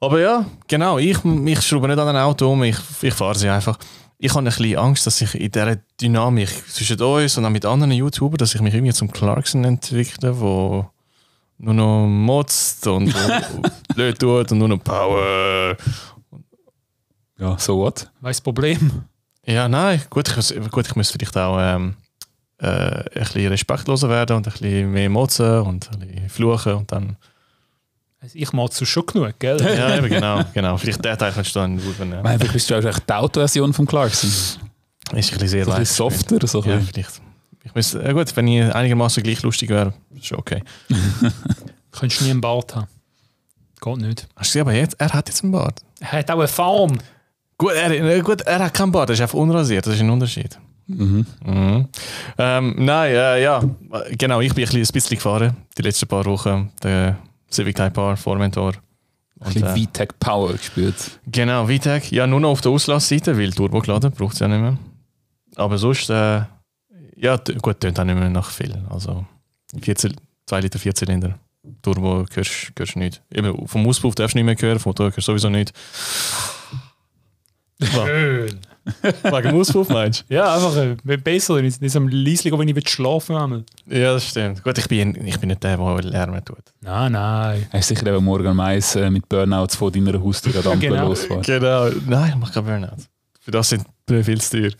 Aber 0.00 0.18
ja, 0.20 0.46
genau, 0.66 0.98
ich, 0.98 1.18
ich 1.24 1.60
schraube 1.62 1.86
nicht 1.88 1.98
an 1.98 2.08
ein 2.08 2.16
Auto 2.16 2.50
um, 2.50 2.62
ich, 2.64 2.76
ich 3.02 3.12
fahre 3.14 3.34
sie 3.36 3.48
einfach. 3.50 3.78
Ich 4.18 4.30
habe 4.30 4.40
ein 4.40 4.44
bisschen 4.46 4.76
Angst, 4.76 5.06
dass 5.06 5.20
ich 5.20 5.34
in 5.34 5.50
dieser 5.50 5.76
Dynamik 6.00 6.48
zwischen 6.70 7.00
uns 7.00 7.36
und 7.38 7.44
auch 7.44 7.50
mit 7.50 7.64
anderen 7.64 7.92
YouTubern, 7.92 8.38
dass 8.38 8.54
ich 8.54 8.60
mich 8.60 8.74
irgendwie 8.74 8.92
zum 8.92 9.10
Clarkson 9.10 9.64
entwickle, 9.64 10.38
wo 10.40 10.88
nur 11.58 11.74
noch 11.74 12.06
motzt 12.06 12.86
und 12.86 13.14
blöd 13.94 14.18
tut 14.18 14.52
und 14.52 14.58
nur 14.58 14.68
noch 14.68 14.82
Power. 14.82 15.76
Ja, 17.38 17.58
so 17.58 17.78
what? 17.78 18.10
Was 18.20 18.30
ist 18.32 18.38
das 18.38 18.40
Problem? 18.42 19.02
Ja, 19.46 19.68
nein, 19.68 20.02
gut, 20.10 20.28
ich, 20.28 20.36
muss- 20.36 20.54
gut, 20.70 20.86
ich 20.86 20.96
muss 20.96 21.10
vielleicht 21.10 21.36
auch 21.36 21.58
ähm, 21.58 21.94
äh, 22.58 22.66
ein 22.66 23.04
bisschen 23.14 23.48
respektloser 23.48 24.08
werden 24.08 24.36
und 24.36 24.46
ein 24.46 24.52
bisschen 24.52 24.92
mehr 24.92 25.08
motzen 25.08 25.60
und 25.62 25.90
ein 25.92 25.98
bisschen 26.00 26.28
fluchen 26.28 26.74
und 26.74 26.92
dann. 26.92 27.16
Also 28.22 28.36
Ich 28.38 28.52
mache 28.52 28.68
es 28.70 28.88
schon 28.88 29.06
genug, 29.06 29.34
gell? 29.38 29.56
Ja, 29.76 29.96
eben, 29.96 30.08
genau, 30.08 30.42
genau. 30.52 30.76
Vielleicht 30.76 31.04
der 31.04 31.16
Teil 31.16 31.32
kannst 31.32 31.54
du 31.54 31.60
dann 31.60 31.76
gut 31.76 31.94
übernehmen. 31.96 32.22
Nein, 32.22 32.38
vielleicht 32.38 32.52
bist 32.52 32.70
du 32.70 32.78
auch 32.78 32.84
echt 32.84 33.08
die 33.08 33.12
Autoversion 33.14 33.72
von 33.72 33.86
Clarkson. 33.86 34.28
Ist 34.30 34.58
ein 35.12 35.16
bisschen 35.16 35.48
sehr 35.48 35.62
ein 35.64 35.68
leicht. 35.68 35.80
bisschen 35.80 35.96
softer, 35.96 36.46
so 36.46 36.62
ein 36.62 36.68
Ja, 36.70 36.76
bisschen. 36.76 36.92
vielleicht. 36.94 37.22
Ich 37.64 37.74
muss, 37.74 37.94
äh, 37.94 38.12
gut, 38.14 38.34
wenn 38.36 38.48
ich 38.48 38.74
einigermaßen 38.74 39.22
gleich 39.22 39.42
lustig 39.42 39.68
wäre, 39.70 39.92
ist 40.14 40.26
schon 40.26 40.38
okay. 40.38 40.62
Könntest 41.92 42.22
nie 42.22 42.30
einen 42.30 42.40
Bart 42.40 42.74
haben. 42.74 42.86
Geht 43.80 43.96
nicht. 43.98 44.28
Hast 44.36 44.54
du 44.54 44.58
gesehen, 44.58 44.60
aber 44.62 44.72
jetzt, 44.74 44.96
er 45.00 45.12
hat 45.12 45.28
jetzt 45.28 45.42
einen 45.42 45.52
Bart. 45.52 45.80
Er 46.00 46.12
hat 46.12 46.30
auch 46.30 46.38
eine 46.38 46.48
Farm. 46.48 46.98
Gut, 47.58 47.72
er, 47.72 48.22
gut, 48.22 48.40
er 48.42 48.58
hat 48.64 48.74
keinen 48.74 48.92
Bart, 48.92 49.10
er 49.10 49.14
ist 49.14 49.20
einfach 49.20 49.38
unrasiert, 49.38 49.86
das 49.86 49.94
ist 49.94 50.00
ein 50.00 50.10
Unterschied. 50.10 50.58
Mhm. 50.86 51.26
Mhm. 51.44 51.88
Ähm, 52.38 52.74
nein, 52.78 53.12
äh, 53.14 53.42
ja, 53.42 53.62
genau, 54.16 54.40
ich 54.40 54.54
bin 54.54 54.64
ein 54.64 54.70
bisschen- 54.70 54.82
ein 54.82 54.92
bisschen 54.92 55.16
gefahren, 55.16 55.56
die 55.76 55.82
letzten 55.82 56.06
paar 56.08 56.24
Wochen. 56.24 56.70
Der 56.82 57.18
Civic 57.52 57.76
Type 57.76 58.00
R, 58.00 58.16
Vormentor. 58.16 58.74
Ein 59.40 59.52
bisschen 59.52 59.66
äh, 59.66 59.86
VTech 59.86 60.08
Power 60.18 60.52
gespürt. 60.52 61.18
Genau, 61.26 61.66
VTEC. 61.66 62.12
Ja, 62.12 62.26
nur 62.26 62.40
noch 62.40 62.50
auf 62.50 62.60
der 62.60 62.72
Auslassseite, 62.72 63.38
weil 63.38 63.52
Turbo 63.52 63.80
geladen 63.80 64.12
braucht 64.12 64.34
es 64.34 64.40
ja 64.40 64.48
nicht 64.48 64.60
mehr. 64.60 64.78
Aber 65.56 65.78
sonst, 65.78 66.10
äh, 66.10 66.42
ja, 67.16 67.36
gut, 67.60 67.80
tönt 67.80 67.98
auch 67.98 68.04
nicht 68.04 68.18
mehr 68.18 68.28
nach 68.28 68.50
viel. 68.50 68.82
Also 68.90 69.24
2 69.80 70.60
Liter 70.60 70.78
Vierzylinder. 70.78 71.38
Turbo 71.82 72.24
hörst 72.32 72.72
du 72.76 72.98
nicht. 72.98 73.22
Eben, 73.32 73.66
vom 73.66 73.86
Auspuff 73.86 74.14
darfst 74.14 74.34
du 74.34 74.42
nicht 74.42 74.46
mehr 74.46 74.68
hören, 74.68 74.78
vom 74.78 74.90
Motor 74.90 75.06
hörst 75.06 75.18
du 75.18 75.22
sowieso 75.22 75.48
nicht. 75.48 75.72
Schön. 77.82 78.60
Wegen 79.02 79.42
dem 79.48 79.60
Auspuff 79.60 79.88
meinst 79.88 80.24
Ja, 80.28 80.54
einfach 80.54 80.74
äh, 80.76 81.16
besser. 81.18 81.60
Nicht 81.60 81.80
nicht 81.82 81.92
so 81.92 81.98
am 81.98 82.08
Leisling, 82.08 82.58
wenn 82.58 82.68
ich 82.68 82.74
will 82.74 82.86
schlafen 82.86 83.36
will. 83.50 83.64
du? 83.86 83.96
Ja, 83.98 84.14
das 84.14 84.26
stimmt. 84.28 84.62
Gut, 84.62 84.78
ich 84.78 84.88
bin, 84.88 85.14
ich 85.26 85.38
bin 85.38 85.48
nicht 85.48 85.62
der, 85.62 85.76
der 85.76 86.02
Lärm 86.02 86.44
tut. 86.44 86.58
Nein, 86.80 87.12
nein. 87.12 87.66
Hast 87.72 87.90
du 87.90 87.94
sicher 87.94 88.06
eben 88.06 88.24
morgen 88.24 88.58
eins 88.58 88.96
äh, 88.96 89.10
mit 89.10 89.28
Burnouts 89.28 89.76
von 89.76 89.92
deiner 89.92 90.20
Haustür 90.22 90.56
an 90.56 90.62
der 90.62 90.72
Ampel 90.72 90.88
Genau. 90.90 91.08
losfahren. 91.08 91.42
Genau. 91.42 91.88
Nein, 92.06 92.30
ich 92.30 92.36
mache 92.36 92.52
keinen 92.54 92.66
Burnout. 92.80 93.02
Für 93.40 93.50
das 93.50 93.68
sind 93.68 93.84
die 94.08 94.22
viel 94.24 94.40
zu 94.40 94.60
teuer. 94.60 94.70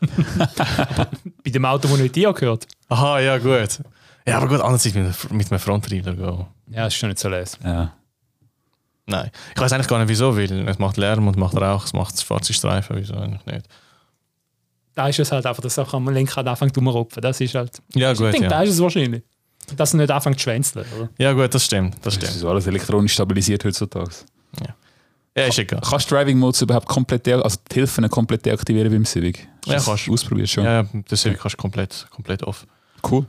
Bei 1.44 1.50
dem 1.50 1.64
Auto, 1.64 1.88
das 1.88 1.98
nicht 1.98 2.14
dir 2.14 2.32
gehört. 2.32 2.66
Aha, 2.88 3.18
ja, 3.20 3.38
gut. 3.38 3.80
Ja, 4.26 4.36
aber 4.38 4.48
gut, 4.48 4.60
andererseits 4.60 4.94
mit, 4.94 5.32
mit 5.32 5.50
einem 5.50 5.60
Fronttriebler 5.60 6.14
gehen. 6.14 6.44
Ja, 6.70 6.84
das 6.84 6.92
ist 6.94 6.98
schon 6.98 7.08
nicht 7.08 7.18
so 7.18 7.28
leise. 7.28 7.56
Ja. 7.64 7.92
Nein. 9.08 9.30
Ich 9.54 9.60
weiß 9.60 9.72
eigentlich 9.72 9.88
gar 9.88 9.98
nicht 9.98 10.08
wieso, 10.08 10.36
weil 10.36 10.68
es 10.68 10.78
macht 10.78 10.98
Lärm 10.98 11.26
und 11.26 11.36
macht 11.36 11.56
Rauch, 11.56 11.84
es 11.84 11.92
macht 11.94 12.20
schwarze 12.20 12.52
Streifen, 12.52 12.96
wieso 12.96 13.14
eigentlich 13.14 13.44
nicht. 13.46 13.66
Da 14.94 15.08
ist 15.08 15.18
es 15.18 15.32
halt 15.32 15.46
einfach, 15.46 15.62
dass 15.62 15.78
auch 15.78 15.94
am 15.94 16.08
Lenkrad 16.08 16.46
anfängt 16.46 16.76
rumrupfen. 16.76 17.22
Das 17.22 17.40
ist 17.40 17.54
halt. 17.54 17.80
Ja, 17.94 18.12
ich 18.12 18.18
gut, 18.18 18.32
denke, 18.32 18.48
da 18.48 18.62
ja. 18.62 18.68
ist 18.68 18.74
es 18.74 18.80
wahrscheinlich. 18.82 19.22
Dass 19.76 19.94
er 19.94 19.98
nicht 19.98 20.10
anfängt 20.10 20.38
zu 20.38 20.42
schwänzeln, 20.44 20.84
oder? 20.96 21.08
Ja, 21.18 21.32
gut, 21.32 21.54
das 21.54 21.64
stimmt, 21.64 21.94
das 21.96 22.02
Das 22.02 22.14
stimmt. 22.14 22.36
ist 22.36 22.44
alles 22.44 22.66
elektronisch 22.66 23.12
stabilisiert 23.14 23.64
heutzutage. 23.64 24.10
Ja, 25.36 25.44
ist 25.46 25.58
egal. 25.58 25.80
Kannst 25.88 26.10
du 26.10 26.14
Driving 26.16 26.38
Modes 26.38 26.60
überhaupt 26.62 26.88
komplett, 26.88 27.28
also 27.28 27.58
die 27.70 27.74
Hilfen 27.74 28.08
komplett 28.10 28.44
deaktivieren 28.44 28.90
beim 28.90 29.04
Civic? 29.04 29.38
Hast 29.38 29.66
du 29.66 29.70
Ja, 29.70 29.76
das 29.76 29.84
kannst. 29.86 30.08
Ausprobiert 30.10 30.48
schon. 30.48 30.64
Ja, 30.64 30.82
das 31.08 31.22
kannst 31.22 31.44
du 31.44 31.56
komplett, 31.56 32.06
komplett 32.10 32.42
off. 32.42 32.66
Cool. 33.08 33.24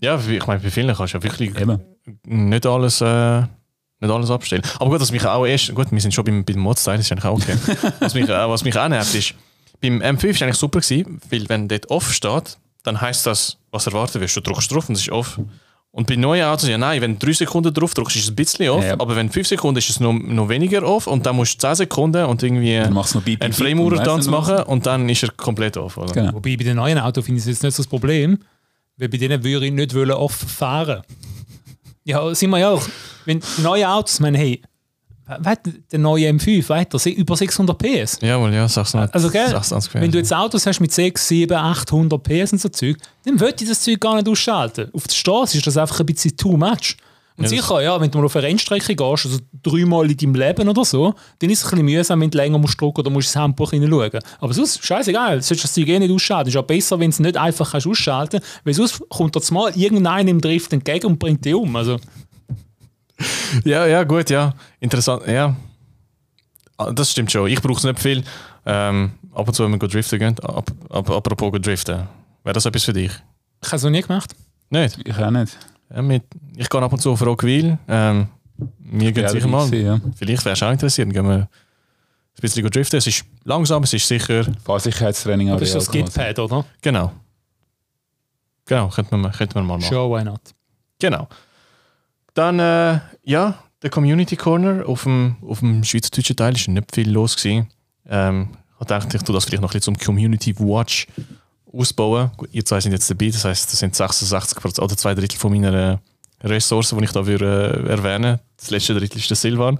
Ja, 0.00 0.18
ich 0.18 0.46
meine, 0.46 0.60
bei 0.60 0.70
vielen 0.70 0.96
kannst 0.96 1.12
du 1.14 1.18
ja 1.18 1.22
wirklich 1.22 1.54
Eben. 1.54 1.80
nicht 2.24 2.64
alles, 2.66 3.00
äh, 3.02 3.42
nicht 4.02 4.10
alles 4.14 4.30
abstellen. 4.30 4.62
Aber 4.78 4.90
gut, 4.90 5.00
was 5.00 5.12
mich 5.12 5.24
auch 5.24 5.46
erst, 5.46 5.74
gut, 5.74 5.90
wir 5.90 6.00
sind 6.00 6.12
schon 6.12 6.24
beim, 6.24 6.44
beim 6.44 6.58
Mod-Style, 6.58 6.98
das 6.98 7.06
ist 7.06 7.12
eigentlich 7.12 7.24
auch 7.24 7.34
okay. 7.36 7.56
was, 8.00 8.14
mich, 8.14 8.28
äh, 8.28 8.48
was 8.48 8.64
mich 8.64 8.76
auch 8.78 8.88
nervt, 8.88 9.14
ist, 9.14 9.34
beim 9.80 10.00
M5 10.00 10.24
ist 10.26 10.42
eigentlich 10.42 10.56
super 10.56 10.80
gewesen, 10.80 11.20
weil 11.30 11.48
wenn 11.48 11.68
dort 11.68 11.90
off 11.90 12.12
steht, 12.12 12.58
dann 12.84 13.00
heisst 13.00 13.26
das, 13.26 13.56
was 13.70 13.86
erwartet 13.86 14.20
wirst. 14.20 14.36
Du 14.36 14.40
drückst 14.40 14.70
drauf 14.72 14.88
und 14.88 14.96
es 14.96 15.02
ist 15.02 15.10
off. 15.10 15.40
Und 15.94 16.06
bei 16.06 16.16
neuen 16.16 16.44
Autos, 16.44 16.68
ja 16.68 16.78
nein, 16.78 17.02
wenn 17.02 17.18
du 17.18 17.26
3 17.26 17.32
Sekunden 17.34 17.72
drauf 17.72 17.92
drückst, 17.92 18.16
ist 18.16 18.22
es 18.24 18.30
ein 18.30 18.34
bisschen 18.34 18.70
off, 18.70 18.82
Ja. 18.84 18.94
aber 18.94 19.14
wenn 19.14 19.28
5 19.30 19.46
Sekunden 19.46 19.78
ist 19.78 19.90
es 19.90 20.00
noch, 20.00 20.14
noch 20.14 20.48
weniger 20.48 20.82
off 20.84 21.06
und 21.06 21.26
dann 21.26 21.36
musst 21.36 21.54
du 21.62 21.66
10 21.68 21.74
Sekunden 21.74 22.24
und 22.24 22.42
irgendwie 22.42 22.80
Beep, 23.24 23.42
einen 23.42 23.52
Freimaurer-Tanz 23.52 24.26
machen 24.26 24.60
und 24.64 24.86
dann 24.86 25.06
ist 25.08 25.22
er 25.22 25.30
komplett 25.32 25.76
off. 25.76 25.98
Oder? 25.98 26.12
Genau. 26.14 26.32
Wobei 26.32 26.56
bei 26.56 26.64
den 26.64 26.76
neuen 26.76 26.98
Autos 26.98 27.26
finde 27.26 27.40
ich 27.40 27.44
es 27.44 27.48
jetzt 27.50 27.62
nicht 27.62 27.76
so 27.76 27.82
das 27.82 27.88
Problem, 27.90 28.38
weil 28.96 29.10
bei 29.10 29.18
denen 29.18 29.44
würde 29.44 29.66
ich 29.66 29.72
nicht 29.72 29.94
wollen 29.94 30.12
oft 30.12 30.50
fahren. 30.50 31.02
Ja, 32.04 32.34
sind 32.34 32.50
wir 32.50 32.58
ja 32.58 32.70
auch. 32.70 32.82
Wenn 33.24 33.40
die 33.40 33.62
neuen 33.62 33.84
Autos, 33.84 34.18
meine, 34.20 34.38
hey, 34.38 34.62
der 35.92 35.98
neue 35.98 36.28
M5, 36.28 36.68
weiter, 36.68 36.98
über 37.10 37.36
600 37.36 37.78
PS. 37.78 38.18
Jawohl, 38.20 38.52
ja, 38.52 38.68
sag's 38.68 38.94
nicht. 38.94 39.14
Also, 39.14 39.30
gell, 39.30 39.48
Sag's 39.48 39.70
ganz 39.70 39.94
wenn 39.94 40.10
du 40.10 40.18
jetzt 40.18 40.32
Autos 40.32 40.66
hast 40.66 40.80
mit 40.80 40.92
6, 40.92 41.28
7, 41.28 41.56
800 41.56 42.22
PS 42.22 42.52
und 42.52 42.60
so 42.60 42.68
Zeug, 42.68 42.96
dann 43.24 43.38
würde 43.38 43.62
ich 43.62 43.68
das 43.68 43.80
Zeug 43.80 44.00
gar 44.00 44.16
nicht 44.16 44.28
ausschalten. 44.28 44.90
Auf 44.92 45.06
der 45.06 45.14
Straße 45.14 45.58
ist 45.58 45.66
das 45.66 45.76
einfach 45.76 46.00
ein 46.00 46.06
bisschen 46.06 46.36
too 46.36 46.56
much. 46.56 46.96
Und 47.44 47.50
Ja, 47.52 47.60
sicher, 47.60 47.80
ja, 47.82 48.00
wenn 48.00 48.10
du 48.10 48.18
mal 48.18 48.24
auf 48.24 48.36
eine 48.36 48.46
Rennstrecke 48.46 48.94
gehst, 48.94 49.26
also 49.26 49.38
dreimal 49.62 50.10
in 50.10 50.16
deinem 50.16 50.34
Leben 50.34 50.68
oder 50.68 50.84
so, 50.84 51.14
dann 51.38 51.50
ist 51.50 51.58
es 51.60 51.64
ein 51.66 51.70
bisschen 51.70 51.84
mühsam, 51.84 52.20
wenn 52.20 52.30
du 52.30 52.38
länger 52.38 52.58
musst 52.58 52.80
drücken 52.80 53.00
oder 53.00 53.10
musst 53.10 53.28
ins 53.28 53.36
Handbuch 53.36 53.70
hineinschauen. 53.70 54.20
Aber 54.40 54.52
sonst, 54.54 54.84
scheißegal, 54.84 55.40
du 55.40 55.54
das 55.54 55.72
Zeug 55.72 55.88
eh 55.88 55.98
nicht 55.98 56.10
ausschalten. 56.12 56.48
Es 56.48 56.54
ist 56.54 56.60
auch 56.60 56.66
besser, 56.66 56.98
wenn 57.00 57.10
du 57.10 57.14
es 57.14 57.20
nicht 57.20 57.36
einfach 57.36 57.70
kannst 57.72 57.86
ausschalten 57.86 58.40
kannst, 58.40 58.60
weil 58.64 58.74
sonst 58.74 59.02
kommt 59.08 59.34
dir 59.34 59.40
das 59.40 59.50
mal 59.50 59.72
irgendeiner 59.76 60.30
im 60.30 60.40
Drift 60.40 60.72
entgegen 60.72 61.06
und 61.06 61.18
bringt 61.18 61.44
dich 61.44 61.54
um. 61.54 61.74
Also, 61.76 61.98
Ja, 63.64 63.86
ja, 63.86 64.04
gut, 64.04 64.30
ja. 64.30 64.54
Interessant, 64.80 65.26
ja. 65.26 65.54
Ah, 66.76 66.92
Das 66.92 67.10
stimmt 67.10 67.30
schon. 67.30 67.48
Ich 67.48 67.60
brauche 67.60 67.78
es 67.78 67.84
nicht 67.84 68.00
viel. 68.00 68.24
Ähm, 68.64 69.12
ab 69.34 69.46
und 69.48 69.54
zu, 69.54 69.64
wenn 69.64 69.80
wir 69.80 69.88
driften 69.88 70.18
gehen. 70.18 70.38
Ab, 70.40 70.70
ab, 70.90 71.10
apropos 71.10 71.52
driften. 71.60 72.08
Wäre 72.44 72.54
das 72.54 72.66
etwas 72.66 72.84
für 72.84 72.92
dich? 72.92 73.10
ich 73.64 73.68
habe 73.68 73.76
es 73.76 73.82
noch 73.84 73.90
nie 73.90 74.02
gemacht. 74.02 74.34
Nicht? 74.70 74.98
Ich 75.04 75.16
auch 75.16 75.30
nicht. 75.30 75.56
Ja, 75.94 76.02
mit, 76.02 76.22
ich 76.56 76.68
gehe 76.68 76.80
ab 76.82 76.92
und 76.92 77.00
zu 77.00 77.10
auf 77.12 77.24
Rockwil. 77.24 77.78
Ähm, 77.88 78.28
wir 78.78 79.12
gehen 79.12 79.22
Ja, 79.24 79.28
sicher 79.28 79.48
mal. 79.48 79.66
gewesen, 79.66 79.86
ja. 79.86 80.00
Vielleicht 80.16 80.44
wärst 80.44 80.62
du 80.62 80.66
auch 80.66 80.72
interessiert. 80.72 81.10
Gehen 81.12 81.26
wir 81.28 81.34
ein 81.40 81.48
bisschen 82.40 82.68
driften. 82.70 82.98
Es 82.98 83.06
ist 83.06 83.24
langsam, 83.44 83.82
es 83.82 83.92
ist 83.92 84.06
sicher. 84.08 84.44
Fahrsicherheitstraining 84.64 85.50
Aber 85.50 85.60
das 85.60 85.70
ist 85.70 85.74
das. 85.76 85.90
Gitpad, 85.90 86.38
oder? 86.38 86.64
Genau. 86.80 87.12
Genau, 88.66 88.88
könnte 88.88 89.16
man, 89.16 89.32
könnte 89.32 89.54
man 89.56 89.66
mal 89.66 89.78
machen. 89.78 89.88
Sure, 89.92 90.08
why 90.18 90.24
not? 90.24 90.40
Genau. 90.98 91.28
Dann, 92.34 92.58
äh, 92.58 93.00
ja, 93.24 93.58
der 93.82 93.90
Community 93.90 94.36
Corner 94.36 94.86
auf 94.86 95.02
dem, 95.02 95.36
auf 95.46 95.58
dem 95.58 95.82
schweizerdeutschen 95.84 96.36
Teil 96.36 96.54
ist 96.54 96.68
nicht 96.68 96.94
viel 96.94 97.10
los 97.10 97.36
gewesen. 97.36 97.68
Ähm, 98.08 98.50
ich 98.80 98.86
dachte, 98.86 99.16
ich 99.16 99.22
tue 99.22 99.34
das 99.34 99.44
vielleicht 99.44 99.62
noch 99.62 99.70
ein 99.70 99.78
bisschen 99.78 99.96
zum 99.96 99.98
Community 99.98 100.54
Watch 100.58 101.06
ausbauen. 101.72 102.30
Gut, 102.36 102.48
ihr 102.52 102.64
zwei 102.64 102.80
sind 102.80 102.92
jetzt 102.92 103.10
dabei, 103.10 103.30
das 103.30 103.44
heißt, 103.44 103.72
das 103.72 103.78
sind 103.78 103.94
66 103.94 104.78
oder 104.78 104.96
zwei 104.96 105.14
Drittel 105.14 105.38
von 105.38 105.52
meiner 105.52 106.00
Ressourcen, 106.44 106.98
die 106.98 107.04
ich 107.04 107.12
da 107.12 107.26
würde, 107.26 107.84
äh, 107.86 107.90
erwähnen 107.90 108.40
Das 108.56 108.70
letzte 108.70 108.94
Drittel 108.94 109.18
ist 109.18 109.30
der 109.30 109.36
Silvan. 109.36 109.78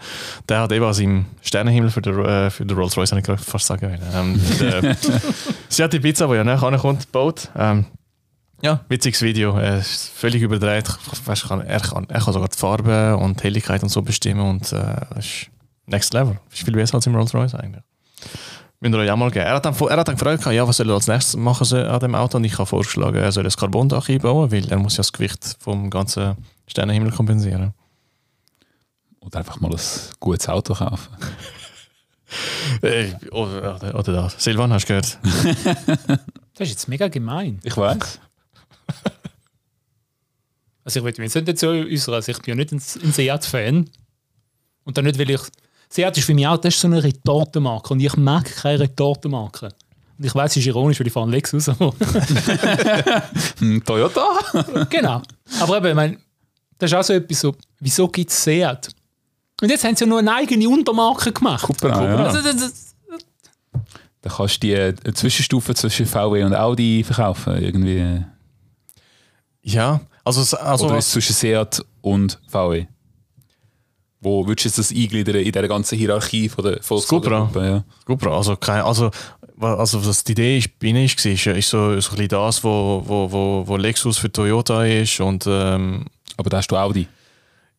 Der 0.49 0.61
hat 0.61 0.73
eben 0.73 0.85
aus 0.85 0.99
im 0.99 1.27
Sternenhimmel 1.41 1.91
für 1.91 2.03
den, 2.03 2.25
äh, 2.25 2.51
für 2.51 2.65
den 2.65 2.77
Rolls-Royce, 2.77 3.13
habe 3.13 3.21
ich 3.21 3.27
gerade 3.27 3.43
fast 3.43 3.67
sagen 3.67 3.83
wollen. 3.83 4.01
Ähm, 4.15 4.41
der, 4.61 4.97
sie 5.69 5.83
hat 5.83 5.93
die 5.93 6.01
Pizza, 6.01 6.29
die 6.29 6.35
ja 6.35 6.45
nachher 6.45 6.69
ankommt, 6.69 7.07
gebaut. 7.07 7.51
Ähm, 7.57 7.87
ja, 8.63 8.85
witziges 8.89 9.23
Video. 9.23 9.59
Ist 9.59 10.11
völlig 10.11 10.41
überdreht. 10.41 10.89
Ich 11.13 11.27
weiss, 11.27 11.49
kann, 11.49 11.63
er, 11.63 11.81
kann, 11.81 12.07
er 12.09 12.21
kann 12.21 12.33
sogar 12.33 12.49
die 12.49 12.57
Farbe 12.57 13.17
und 13.17 13.41
die 13.41 13.45
Helligkeit 13.45 13.83
und 13.83 13.89
so 13.89 14.03
bestimmen 14.03 14.41
und 14.41 14.73
äh, 14.73 15.19
ist 15.19 15.49
next 15.87 16.15
level. 16.15 16.39
Ist 16.53 16.63
viel 16.63 16.75
besser 16.75 16.95
als 16.95 17.07
im 17.07 17.17
Rolls-Royce 17.17 17.57
eigentlich. 17.57 17.83
Müsst 18.83 18.95
ihr 18.95 18.99
euch 18.99 19.11
auch 19.13 19.17
mal 19.17 19.31
geben. 19.31 19.47
Er 19.47 19.55
hat 19.55 19.65
dann, 19.65 19.77
er 19.77 19.97
hat 19.97 20.09
dann 20.09 20.17
gefragt, 20.17 20.45
ja, 20.47 20.67
was 20.67 20.79
soll 20.79 20.91
er 20.91 20.97
als 20.97 21.07
nächstes 21.07 21.37
machen 21.37 21.65
so 21.65 21.77
an 21.77 22.01
dem 22.01 22.17
Auto 22.17 22.37
und 22.37 22.43
ich 22.43 22.55
habe 22.55 22.67
vorgeschlagen, 22.67 23.17
er 23.17 23.31
soll 23.31 23.47
ein 23.47 23.53
Carbondach 23.53 24.09
einbauen, 24.09 24.51
weil 24.51 24.69
er 24.69 24.77
muss 24.77 24.95
ja 24.95 25.03
das 25.03 25.13
Gewicht 25.13 25.57
vom 25.61 25.89
ganzen 25.89 26.37
Sternenhimmel 26.67 27.13
kompensieren. 27.13 27.75
Oder 29.21 29.39
einfach 29.39 29.61
mal 29.61 29.71
ein 29.71 29.81
gutes 30.19 30.49
Auto 30.49 30.75
kaufen. 30.75 31.09
Oder, 33.31 33.75
oder, 33.75 33.95
oder 33.95 34.13
das. 34.15 34.43
Silvan, 34.43 34.73
hast 34.73 34.89
du 34.89 34.95
gehört? 34.95 35.19
Das 36.55 36.69
ist 36.69 36.71
jetzt 36.71 36.89
mega 36.89 37.09
gemein. 37.09 37.61
Ich 37.63 37.77
weiß. 37.77 38.21
Also 40.85 40.99
ich 40.99 41.05
will 41.05 41.13
mich 41.13 41.19
jetzt 41.19 41.35
nicht 41.35 41.49
dazu 41.49 41.67
äußern, 41.69 42.15
also 42.15 42.33
ich 42.33 42.39
bin 42.39 42.49
ja 42.53 42.55
nicht 42.55 42.73
ein, 42.73 42.83
ein 43.05 43.13
Seat-Fan. 43.13 43.91
Und 44.85 44.97
dann 44.97 45.05
nicht, 45.05 45.19
weil 45.19 45.31
ich... 45.31 45.41
Seat 45.93 46.17
ist 46.17 46.25
für 46.25 46.33
mich 46.33 46.47
auch, 46.47 46.57
das 46.57 46.73
ist 46.75 46.81
so 46.81 46.89
eine 46.89 47.05
Retortenmarke 47.05 47.93
und 47.93 48.01
ich 48.01 48.17
mag 48.17 48.45
keine 48.57 48.81
Retortenmarke. 48.81 49.67
Und 49.67 50.25
ich 50.25 50.35
weiß, 50.35 50.53
es 50.53 50.57
ist 50.59 50.67
ironisch, 50.67 50.99
weil 50.99 51.07
ich 51.07 51.13
fahre 51.13 51.25
einen 51.25 51.33
Lexus. 51.33 51.67
Toyota? 53.85 54.27
genau. 54.89 55.21
Aber 55.61 55.77
eben, 55.77 55.89
ich 55.89 55.95
meine, 55.95 56.17
das 56.79 56.91
ist 56.91 56.97
auch 56.97 57.03
so 57.03 57.13
etwas 57.13 57.41
so, 57.41 57.55
wieso 57.79 58.09
gibt 58.09 58.31
es 58.31 58.43
Seat? 58.43 58.89
Und 59.61 59.69
jetzt 59.69 59.85
haben 59.85 59.95
sie 59.95 60.05
ja 60.05 60.09
nur 60.09 60.21
eine 60.21 60.35
eigene 60.35 60.67
Untermarke 60.67 61.31
gemacht. 61.31 61.65
Cupra, 61.65 61.89
ja. 61.89 62.17
Also, 62.25 62.41
das, 62.41 62.57
das, 62.57 62.95
Da 64.23 64.31
kannst 64.31 64.57
du 64.57 64.61
die 64.61 64.73
äh, 64.73 64.95
Zwischenstufe 65.13 65.75
zwischen 65.75 66.07
VW 66.07 66.43
und 66.45 66.55
Audi 66.55 67.05
verkaufen. 67.05 67.63
Irgendwie. 67.63 68.25
Ja, 69.61 70.01
also, 70.25 70.57
also 70.57 70.87
Oder 70.87 70.97
ist 70.97 71.09
es 71.09 71.13
zwischen 71.13 71.35
Seat 71.35 71.85
und 72.01 72.41
VW? 72.49 72.87
Wo 74.25 74.47
würdest 74.47 74.77
du 74.79 74.81
das 74.81 74.91
eingliedern 74.93 75.35
in 75.37 75.51
dieser 75.53 75.67
ganzen 75.69 75.99
Hierarchie 75.99 76.49
von 76.49 76.65
der 76.65 76.83
Volkswagen-Gruppe? 76.83 77.65
Ja. 77.67 77.85
Cupra, 78.07 78.37
also, 78.37 78.57
kein, 78.57 78.81
also, 78.83 79.11
also 79.59 80.07
was 80.07 80.23
die 80.25 80.33
Idee 80.33 80.59
ist, 80.59 80.79
bei 80.79 80.87
ihnen 80.89 81.05
ist, 81.05 81.27
ist, 81.27 81.47
ist 81.47 81.69
so, 81.69 81.79
so 82.01 82.11
ein 82.13 82.17
bisschen 82.17 82.29
das, 82.29 82.63
wo, 82.63 83.03
wo, 83.05 83.31
wo, 83.33 83.65
wo 83.67 83.77
Lexus 83.77 84.19
für 84.19 84.31
Toyota 84.31 84.85
ist 84.85 85.19
und 85.21 85.45
ähm, 85.49 86.07
Aber 86.37 86.49
da 86.51 86.59
hast 86.59 86.69
du 86.69 86.77
Audi. 86.77 87.07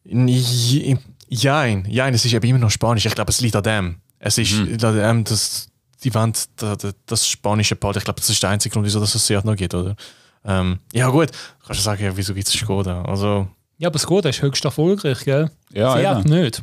J- 0.06 0.98
Jein, 1.30 1.86
jein, 1.90 2.14
es 2.14 2.26
ist 2.26 2.34
eben 2.34 2.46
immer 2.48 2.60
noch 2.60 2.70
Spanisch. 2.70 3.06
Ich 3.08 3.16
glaube, 3.16 3.32
es 3.32 3.42
liegt 3.42 3.56
an 3.56 3.64
dem. 3.64 3.96
Es 4.20 4.38
ist 4.38 4.54
Mhm. 4.54 4.78
an 4.84 4.96
dem, 4.96 5.24
dass 5.24 5.70
die 6.04 6.10
da- 6.12 6.76
das 7.08 7.28
spanische 7.28 7.76
Part. 7.76 7.98
Ich 7.98 8.04
glaube, 8.04 8.20
das 8.20 8.30
ist 8.30 8.44
der 8.44 8.52
einzige 8.52 8.74
Grund, 8.74 8.86
wieso 8.86 9.00
das 9.00 9.16
es 9.16 9.26
Seat 9.26 9.44
noch 9.46 9.56
gibt, 9.56 9.74
oder? 9.74 9.96
Ähm, 10.46 10.80
ja 10.94 11.10
gut, 11.10 11.30
kannst 11.66 11.80
du 11.80 11.84
sagen, 11.84 12.04
ja, 12.04 12.16
wieso 12.16 12.34
gibt 12.34 12.48
es 12.48 12.54
Skoda? 12.54 13.02
Also, 13.04 13.48
ja, 13.84 13.90
aber 13.90 14.00
Skoda 14.00 14.30
ist 14.30 14.42
höchst 14.42 14.64
erfolgreich, 14.64 15.26
gell? 15.26 15.52
Ja, 15.74 15.94
Seat 15.94 16.26
eben. 16.26 16.42
nicht. 16.42 16.62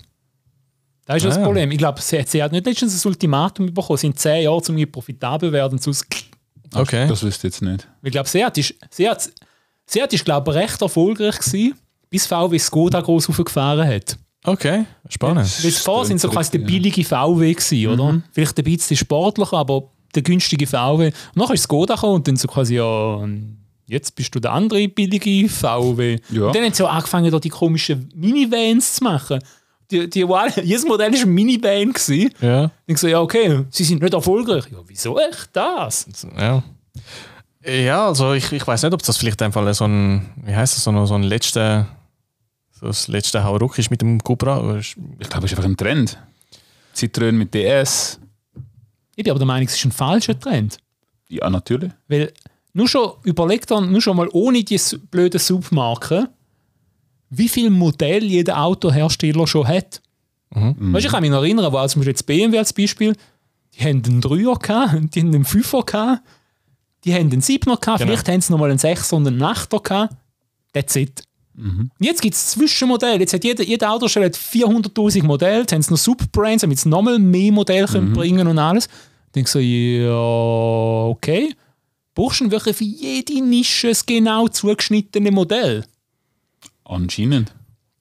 Das 1.05 1.19
ist 1.19 1.25
ja 1.25 1.29
das. 1.29 1.43
Problem. 1.43 1.71
Ich 1.71 1.77
glaube, 1.77 2.00
sie, 2.00 2.23
sie 2.27 2.43
hat 2.43 2.50
nicht 2.50 2.65
letztens 2.65 3.05
ein 3.05 3.09
Ultimatum 3.09 3.75
bekommen, 3.75 3.99
sie 3.99 4.07
in 4.07 4.17
10 4.17 4.45
Jahren 4.45 4.62
zum 4.62 4.91
profitabel 4.91 5.50
zu 5.50 5.53
werden. 5.53 5.79
Sonst, 5.79 6.07
okay. 6.75 7.07
Das 7.07 7.23
wüsste 7.23 7.47
ich 7.47 7.53
jetzt 7.53 7.62
nicht. 7.62 7.87
ich 8.03 8.11
glaube, 8.11 8.27
Seat 8.27 8.57
ist, 8.57 8.75
Seat, 8.91 9.33
Seat 9.85 10.12
ist 10.15 10.25
glaube 10.25 10.50
ich, 10.50 10.57
recht 10.57 10.81
erfolgreich 10.81 11.39
gewesen, 11.39 11.75
bis 12.09 12.27
VW 12.27 12.59
Skoda 12.59 13.03
groß 13.03 13.29
aufgefahren 13.29 13.87
hat. 13.87 14.17
Okay, 14.45 14.87
spannend. 15.11 15.62
Weil 15.62 15.71
vorher 15.73 16.07
sind 16.07 16.23
so 16.23 16.31
quasi 16.31 16.53
der 16.53 16.61
billige 16.61 17.05
VW 17.05 17.53
gewesen, 17.53 17.87
oder? 17.87 18.23
Vielleicht 18.33 18.57
ein 18.57 18.65
bisschen 18.65 18.97
sportlicher, 18.97 19.59
aber 19.59 19.91
der 20.15 20.23
günstige 20.23 20.67
VW. 20.67 21.09
Und 21.09 21.15
nachher 21.35 21.53
ist 21.53 21.65
Skoda 21.65 21.97
gekommen 21.97 22.15
und 22.15 22.29
dann 22.29 22.37
so 22.37 22.49
quasi, 22.49 22.77
ja, 22.77 23.29
jetzt 23.90 24.14
bist 24.14 24.35
du 24.35 24.40
der 24.40 24.52
andere 24.52 24.88
billige 24.88 25.49
VW. 25.49 26.18
Ja. 26.30 26.47
Und 26.47 26.54
dann 26.56 26.64
haben 26.64 26.73
sie 26.75 26.85
auch 26.87 26.92
angefangen, 26.92 27.30
da 27.30 27.38
die 27.38 27.49
komischen 27.49 28.09
Minivans 28.14 28.94
zu 28.97 29.04
machen. 29.04 29.38
Die, 29.90 30.09
die, 30.09 30.25
alle- 30.25 30.52
jedes 30.64 30.85
Modell 30.87 31.12
war 31.12 31.20
ein 31.20 31.28
Minivan. 31.35 31.92
Gewesen. 31.92 32.30
Ja. 32.40 32.70
Ich 32.87 32.99
so, 32.99 33.09
ja, 33.09 33.20
okay, 33.20 33.64
sie 33.70 33.85
sind 33.85 34.02
nicht 34.02 34.14
erfolgreich. 34.14 34.64
Ja, 34.70 34.78
wieso 34.87 35.18
echt 35.18 35.50
das? 35.52 36.06
Ja. 36.38 36.62
Ja, 37.66 38.06
also 38.06 38.32
ich, 38.32 38.52
ich 38.52 38.66
weiß 38.66 38.82
nicht, 38.85 38.94
ob 38.94 39.02
das 39.02 39.18
vielleicht 39.18 39.42
einfach 39.42 39.75
so 39.75 39.85
ein, 39.87 40.30
wie 40.44 40.54
heißt 40.54 40.76
das, 40.76 40.85
so 40.85 40.90
ein, 40.92 41.06
so 41.06 41.14
ein 41.14 41.25
letzter, 41.25 41.88
so 42.70 42.87
das 42.87 43.09
letzte 43.09 43.44
Hauruck 43.44 43.78
ist 43.78 43.90
mit 43.90 44.00
dem 44.00 44.23
Cupra. 44.23 44.76
Ich 44.78 44.94
glaube, 45.28 45.44
es 45.47 45.52
ist 45.52 45.59
einfach 45.59 45.64
ein 45.64 45.76
Trend. 45.76 46.16
Citroën 46.97 47.32
mit 47.32 47.52
DS. 47.52 48.18
Ich 49.14 49.25
bin 49.25 49.30
aber 49.30 49.38
der 49.40 49.47
Meinung, 49.47 49.66
es 49.66 49.75
ist 49.75 49.85
ein 49.85 49.92
falscher 49.92 50.38
Trend. 50.38 50.78
Ja, 51.28 51.50
natürlich. 51.50 51.92
Weil, 52.09 52.32
nur 52.73 52.89
schon, 52.89 53.12
überleg 53.25 53.67
dann, 53.67 53.91
nur 53.91 54.00
schon 54.00 54.17
mal 54.17 54.29
ohne 54.33 54.62
die 54.65 54.79
su- 54.79 54.99
blöden 55.11 55.41
Submarken, 55.41 56.29
wie 57.31 57.49
viel 57.49 57.71
Modell 57.71 58.25
jeder 58.25 58.61
Autohersteller 58.62 59.47
schon 59.47 59.67
hat. 59.67 60.00
Mhm. 60.55 60.93
Weißt 60.93 61.05
ich 61.07 61.11
kann 61.12 61.21
mich 61.23 61.31
noch 61.31 61.43
erinnern, 61.43 61.75
als 61.75 61.93
zum 61.93 62.00
Beispiel 62.00 62.12
jetzt 62.12 62.27
BMW 62.27 62.59
als 62.59 62.73
Beispiel, 62.73 63.15
die 63.75 63.85
haben 63.85 64.03
einen 64.05 64.21
3er 64.21 64.59
gehabt, 64.61 65.15
die 65.15 65.21
haben 65.21 65.35
einen 65.35 65.45
5er 65.45 65.85
gehabt, 65.87 66.23
die 67.05 67.15
haben 67.15 67.31
einen 67.31 67.41
7er 67.41 67.65
gehabt, 67.81 67.99
Genau. 67.99 67.99
vielleicht 68.12 68.29
haben 68.29 68.41
sie 68.41 68.53
noch 68.53 68.59
mal 68.59 68.69
einen 68.71 68.79
6er 68.79 69.15
und 69.15 69.27
einen 69.27 69.43
8er 69.43 69.83
gehabt. 69.83 70.15
That's 70.73 70.97
it. 70.97 71.23
Und 71.57 71.91
jetzt 71.99 72.23
gibt 72.23 72.35
es 72.35 72.53
Zwischenmodelle. 72.53 73.21
Jetzt 73.21 73.35
hat 73.35 73.45
jeder, 73.45 73.62
jeder 73.62 73.91
Autohersteller 73.93 74.27
hat 74.27 74.35
400'000 74.37 75.25
Modelle, 75.25 75.61
jetzt 75.61 75.73
haben 75.73 75.83
sie 75.83 75.91
noch 75.91 75.99
Subbrands, 75.99 76.62
damit 76.62 76.79
sie 76.79 76.89
nochmal 76.89 77.19
mehr 77.19 77.53
Modelle 77.53 77.87
können 77.87 78.12
bringen 78.15 78.47
und 78.47 78.59
alles. 78.59 78.87
Ich 78.87 79.33
denke 79.35 79.50
so, 79.50 79.59
ja, 79.59 80.11
okay. 81.09 81.55
Brauchst 82.14 82.40
du 82.40 82.50
wirklich 82.50 82.76
für 82.76 82.85
jede 82.85 83.40
Nische 83.43 83.88
das 83.88 84.05
genau 84.05 84.49
zugeschnittene 84.49 85.31
Modell? 85.31 85.85
Anscheinend. 86.85 87.52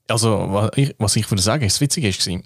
Also, 0.07 0.47
was 0.49 0.71
ich, 0.75 0.95
was 0.97 1.15
ich 1.15 1.29
würde 1.29 1.41
sagen, 1.41 1.63
das 1.63 1.79
Witzige 1.79 2.07
ist, 2.09 2.25
war, 2.27 2.35
du 2.37 2.41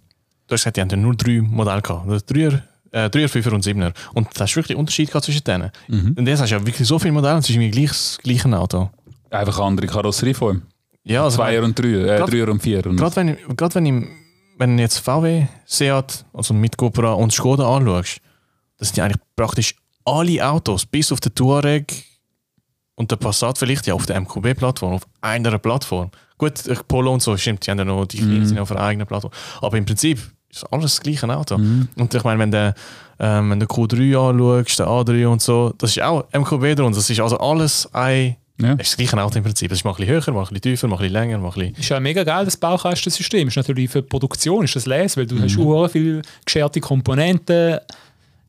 hast 0.52 0.62
gesagt, 0.62 0.78
die 0.78 0.82
haben 0.82 0.90
ja 0.90 0.98
nur 0.98 1.16
drei 1.16 1.40
Modelle 1.42 1.82
gehabt. 1.82 2.10
Also 2.10 2.26
Dreier, 2.28 2.62
äh, 2.92 3.10
Dreier, 3.10 3.30
Fünfer 3.30 3.54
und 3.54 3.64
Siebener. 3.64 3.94
Und 4.14 4.28
da 4.36 4.42
hast 4.42 4.56
wirklich 4.56 4.78
Unterschied 4.78 5.08
gehabt 5.10 5.26
zwischen 5.26 5.44
denen. 5.46 5.72
Und 5.88 6.28
jetzt 6.28 6.42
hast 6.42 6.50
du 6.52 6.56
ja 6.56 6.66
wirklich 6.66 6.88
so 6.88 7.00
viele 7.00 7.14
Modelle 7.14 7.36
und 7.36 7.40
es 7.40 7.50
ist 7.50 7.56
irgendwie 7.56 7.72
gleich 7.72 7.90
das 7.90 8.20
gleiche 8.22 8.58
Auto. 8.60 8.90
Einfach 9.30 9.58
eine 9.58 9.66
andere 9.68 9.88
Karosserieform. 9.88 10.64
Ja, 11.06 11.24
also 11.24 11.38
Zweier 11.38 11.64
und 11.64 11.78
Dreier, 11.80 12.04
äh, 12.16 12.18
Grad- 12.20 12.32
Dreier 12.32 12.50
und 12.50 12.62
Vier. 12.62 12.86
Und 12.86 12.98
Gerade 12.98 13.16
wenn, 13.16 13.38
gerade 13.56 13.76
wenn, 13.76 13.86
ich, 13.86 14.08
wenn 14.58 14.76
du 14.78 14.84
jetzt 14.84 15.00
VW, 15.00 15.48
Seat, 15.66 16.26
also 16.34 16.54
mit 16.54 16.78
Cupra 16.78 17.14
und 17.14 17.32
Skoda 17.32 17.74
anschaust, 17.76 18.20
das 18.78 18.90
sind 18.90 18.98
ja 18.98 19.06
eigentlich 19.06 19.22
praktisch 19.36 19.76
alle 20.06 20.46
Autos, 20.48 20.86
bis 20.86 21.12
auf 21.12 21.20
den 21.20 21.34
Touareg 21.36 21.92
und 22.96 23.10
der 23.12 23.16
Passat 23.18 23.58
vielleicht 23.58 23.88
ja 23.88 23.94
auf 23.94 24.06
der 24.06 24.20
MQB-Plattform, 24.22 24.94
auf 24.94 25.08
einer 25.22 25.58
Plattform. 25.58 26.12
Gut, 26.38 26.66
äh, 26.68 26.76
Polo 26.88 27.14
und 27.14 27.22
so, 27.22 27.36
stimmt, 27.38 27.66
die 27.66 27.72
haben 27.72 27.80
ja 27.80 27.86
noch, 27.86 28.06
die 28.06 28.18
kleinen 28.18 28.46
sind 28.46 28.60
auf 28.60 28.72
einer 28.72 28.82
eigenen 28.82 29.08
Plattform. 29.08 29.32
Aber 29.62 29.78
im 29.78 29.86
Prinzip 29.86 30.20
ist 30.50 30.64
alles 30.72 30.96
das 30.96 31.02
gleiche 31.02 31.28
Auto. 31.36 31.56
Und 31.56 32.14
ich 32.14 32.24
meine, 32.24 32.40
wenn 32.40 32.52
du 32.52 32.74
ähm, 33.20 33.52
wenn 33.52 33.60
du 33.60 33.66
Q3 33.68 34.18
anschaust, 34.30 34.80
den 34.80 34.86
A3 34.88 35.28
und 35.28 35.42
so, 35.42 35.74
das 35.78 35.92
ist 35.96 36.02
auch 36.04 36.26
MQB 36.34 36.76
drunter. 36.76 36.96
Das 36.98 37.10
ist 37.10 37.20
also 37.20 37.38
alles 37.40 37.88
ein, 37.94 38.36
Ja. 38.60 38.76
das 38.76 38.88
ist 38.88 38.94
das 38.94 38.98
gleiche 38.98 39.24
Auto 39.24 39.38
im 39.38 39.44
Prinzip. 39.44 39.70
Das 39.70 39.80
ist 39.80 39.84
mal 39.86 39.92
ein 39.92 39.98
bisschen 39.98 40.14
höher, 40.14 40.34
mal 40.34 40.42
ein 40.42 40.48
bisschen 40.48 40.62
tiefer, 40.62 40.88
mal 40.88 40.96
ein 40.96 41.00
bisschen 41.00 41.14
länger, 41.14 41.38
mal 41.38 41.50
ein 41.50 41.54
bisschen 41.54 41.76
Ist 41.76 41.90
ja 41.90 42.00
mega 42.00 42.24
geil, 42.24 42.44
das 42.46 42.58
Baukastensystem. 42.58 43.48
Ist 43.48 43.56
natürlich 43.56 43.90
für 43.92 44.02
die 44.02 44.08
Produktion 44.10 44.66
ist 44.66 44.76
das 44.76 44.86
les, 44.88 45.16
weil 45.16 45.28
du 45.28 45.40
hast 45.40 45.58
auch 45.60 45.88
viele 45.88 46.22
gescherte 46.44 46.82
Komponenten. 46.82 47.78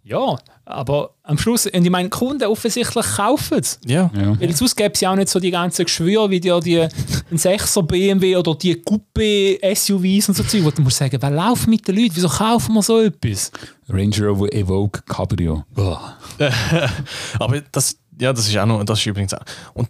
Ja, 0.02 0.36
aber 0.66 1.14
am 1.22 1.36
Schluss, 1.36 1.66
und 1.66 1.84
ich 1.84 1.90
meine, 1.90 2.08
Kunden 2.08 2.44
offensichtlich 2.44 3.06
kaufen 3.16 3.58
es. 3.58 3.78
Ja. 3.84 4.10
Ja. 4.14 4.40
Weil 4.40 4.56
sonst 4.56 4.76
gäbe 4.76 4.94
es 4.94 5.00
ja 5.00 5.12
auch 5.12 5.16
nicht 5.16 5.28
so 5.28 5.38
die 5.38 5.50
ganzen 5.50 5.84
Geschwüre 5.84 6.30
wie 6.30 6.40
dir 6.40 6.58
die, 6.60 6.80
ein 6.80 6.90
6er 7.32 7.82
BMW 7.82 8.36
oder 8.36 8.54
die 8.54 8.76
Coupé-SUVs 8.76 10.28
und 10.28 10.34
so 10.34 10.42
Zeug, 10.42 10.64
wo 10.64 10.70
du 10.70 10.82
musst 10.82 10.96
sagen, 10.96 11.20
wer 11.20 11.30
läuft 11.30 11.66
mit 11.66 11.86
den 11.86 11.96
Leuten? 11.96 12.12
Wieso 12.14 12.28
kaufen 12.28 12.74
wir 12.74 12.82
so 12.82 13.00
etwas? 13.00 13.52
Range 13.88 14.16
Rover 14.20 14.52
Evoque 14.52 15.04
Cabrio. 15.06 15.64
Boah. 15.74 16.16
Aber 17.38 17.60
das, 17.72 17.96
ja, 18.18 18.32
das 18.32 18.48
ist 18.48 18.56
auch 18.56 18.66
noch, 18.66 18.82
das 18.84 18.98
ist 18.98 19.06
übrigens 19.06 19.34
auch, 19.34 19.44
und 19.74 19.88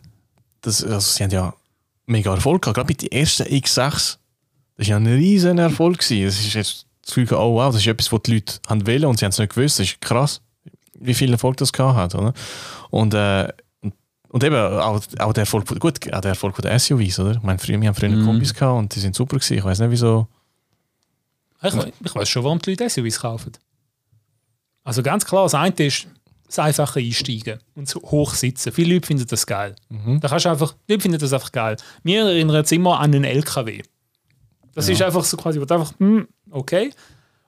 das, 0.63 0.83
also 0.83 0.99
sie 0.99 1.23
haben 1.23 1.31
ja 1.31 1.55
mega 2.07 2.35
Erfolg 2.35 2.63
gehabt, 2.63 2.77
gerade 2.77 2.89
mit 2.89 3.03
den 3.03 3.13
ersten 3.13 3.45
X6, 3.45 3.77
das 3.77 4.19
ist 4.77 4.89
ja 4.89 4.97
ein 4.97 5.07
riesen 5.07 5.59
Erfolg 5.59 5.99
gewesen. 5.99 6.27
Das 6.27 6.39
ist 6.41 6.55
jetzt 6.55 6.87
das 7.03 7.15
Gefühl, 7.15 7.37
oh 7.37 7.55
wow, 7.55 7.73
das 7.73 7.83
ist 7.83 7.87
etwas, 7.87 8.11
was 8.13 8.23
die 8.23 8.35
Leute 8.35 8.55
haben 8.67 8.87
wollen 8.87 9.05
und 9.05 9.19
sie 9.19 9.25
haben 9.25 9.31
es 9.31 9.39
nicht 9.39 9.55
gewusst, 9.55 9.79
das 9.79 9.87
ist 9.87 10.01
krass, 10.01 10.41
wie 11.05 11.15
viel 11.15 11.33
Erfolg 11.33 11.57
das 11.59 11.73
gehabt 11.73 11.97
hat, 11.97 12.15
oder? 12.15 12.33
Und, 12.91 13.15
äh, 13.15 13.49
und, 14.29 14.43
eben 14.45 14.57
auch, 14.57 15.01
auch 15.19 15.33
der 15.33 15.43
Erfolg, 15.43 15.67
gut, 15.81 16.13
auch 16.13 16.21
der 16.21 16.31
Erfolg 16.31 16.57
den 16.61 16.79
SUVs, 16.79 17.19
oder? 17.21 17.33
Ich 17.33 17.43
meine, 17.43 17.59
früher, 17.59 17.81
wir 17.81 17.89
haben 17.89 17.95
früher 17.95 18.09
Mhm. 18.11 18.25
Kombis 18.27 18.53
gehabt 18.55 18.79
und 18.79 18.95
die 18.95 19.01
sind 19.01 19.15
super 19.15 19.37
gewesen. 19.37 19.59
Ich 19.59 19.65
weiß 19.65 19.79
nicht 19.81 19.91
wieso. 19.91 20.27
Ich, 21.63 21.75
ich 22.05 22.15
weiß 22.15 22.29
schon, 22.29 22.45
warum 22.45 22.59
die 22.59 22.71
Leute 22.71 22.89
SUVs 22.91 23.21
kaufen. 23.21 23.53
Also 24.83 25.03
ganz 25.03 25.25
klar, 25.25 25.45
das 25.45 25.55
eine 25.55 25.75
ist 25.77 26.07
das 26.47 26.59
einfache 26.59 27.01
Einsteigen 27.01 27.59
und 27.75 27.89
das 27.89 27.95
Hochsitzen. 27.95 28.71
Viele 28.71 28.95
Leute 28.95 29.07
finden 29.07 29.27
das 29.27 29.47
geil. 29.47 29.75
Da 30.21 30.29
kannst 30.29 30.45
du 30.45 30.51
einfach, 30.51 30.75
die 30.89 30.93
Leute 30.93 31.03
finden 31.03 31.19
das 31.19 31.33
einfach 31.33 31.53
geil. 31.53 31.77
Mir 32.03 32.25
erinnert 32.27 32.67
es 32.67 32.73
immer 32.73 33.01
an 33.01 33.15
einen 33.15 33.25
LKW. 33.25 33.83
Das 34.75 34.89
ist 34.89 35.01
einfach 35.01 35.25
so 35.25 35.37
quasi, 35.37 35.61
wo 35.61 35.65
du 35.65 35.75
einfach, 35.75 35.93
hm, 35.99 36.29
okay. 36.51 36.91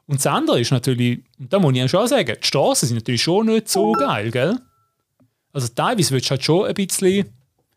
Und 0.06 0.18
das 0.18 0.26
andere 0.26 0.60
ist 0.60 0.70
natürlich, 0.70 1.20
und 1.38 1.52
da 1.52 1.58
muss 1.58 1.72
ich 1.72 1.78
ja 1.78 1.88
schon 1.88 2.06
sagen, 2.06 2.36
die 2.40 2.46
Straßen 2.46 2.88
sind 2.88 2.96
natürlich 2.96 3.22
schon 3.22 3.46
nicht 3.46 3.68
so 3.68 3.92
geil, 3.92 4.30
gell? 4.30 4.56
Also 5.52 5.68
teilweise 5.68 6.12
willst 6.12 6.26
du 6.26 6.30
halt 6.30 6.44
schon 6.44 6.66
ein 6.66 6.74
bisschen 6.74 7.28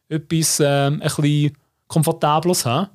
etwas 0.10 0.60
ähm, 0.60 0.94
ein 0.96 1.00
bisschen 1.00 1.58
komfortableres 1.88 2.66
haben. 2.66 2.90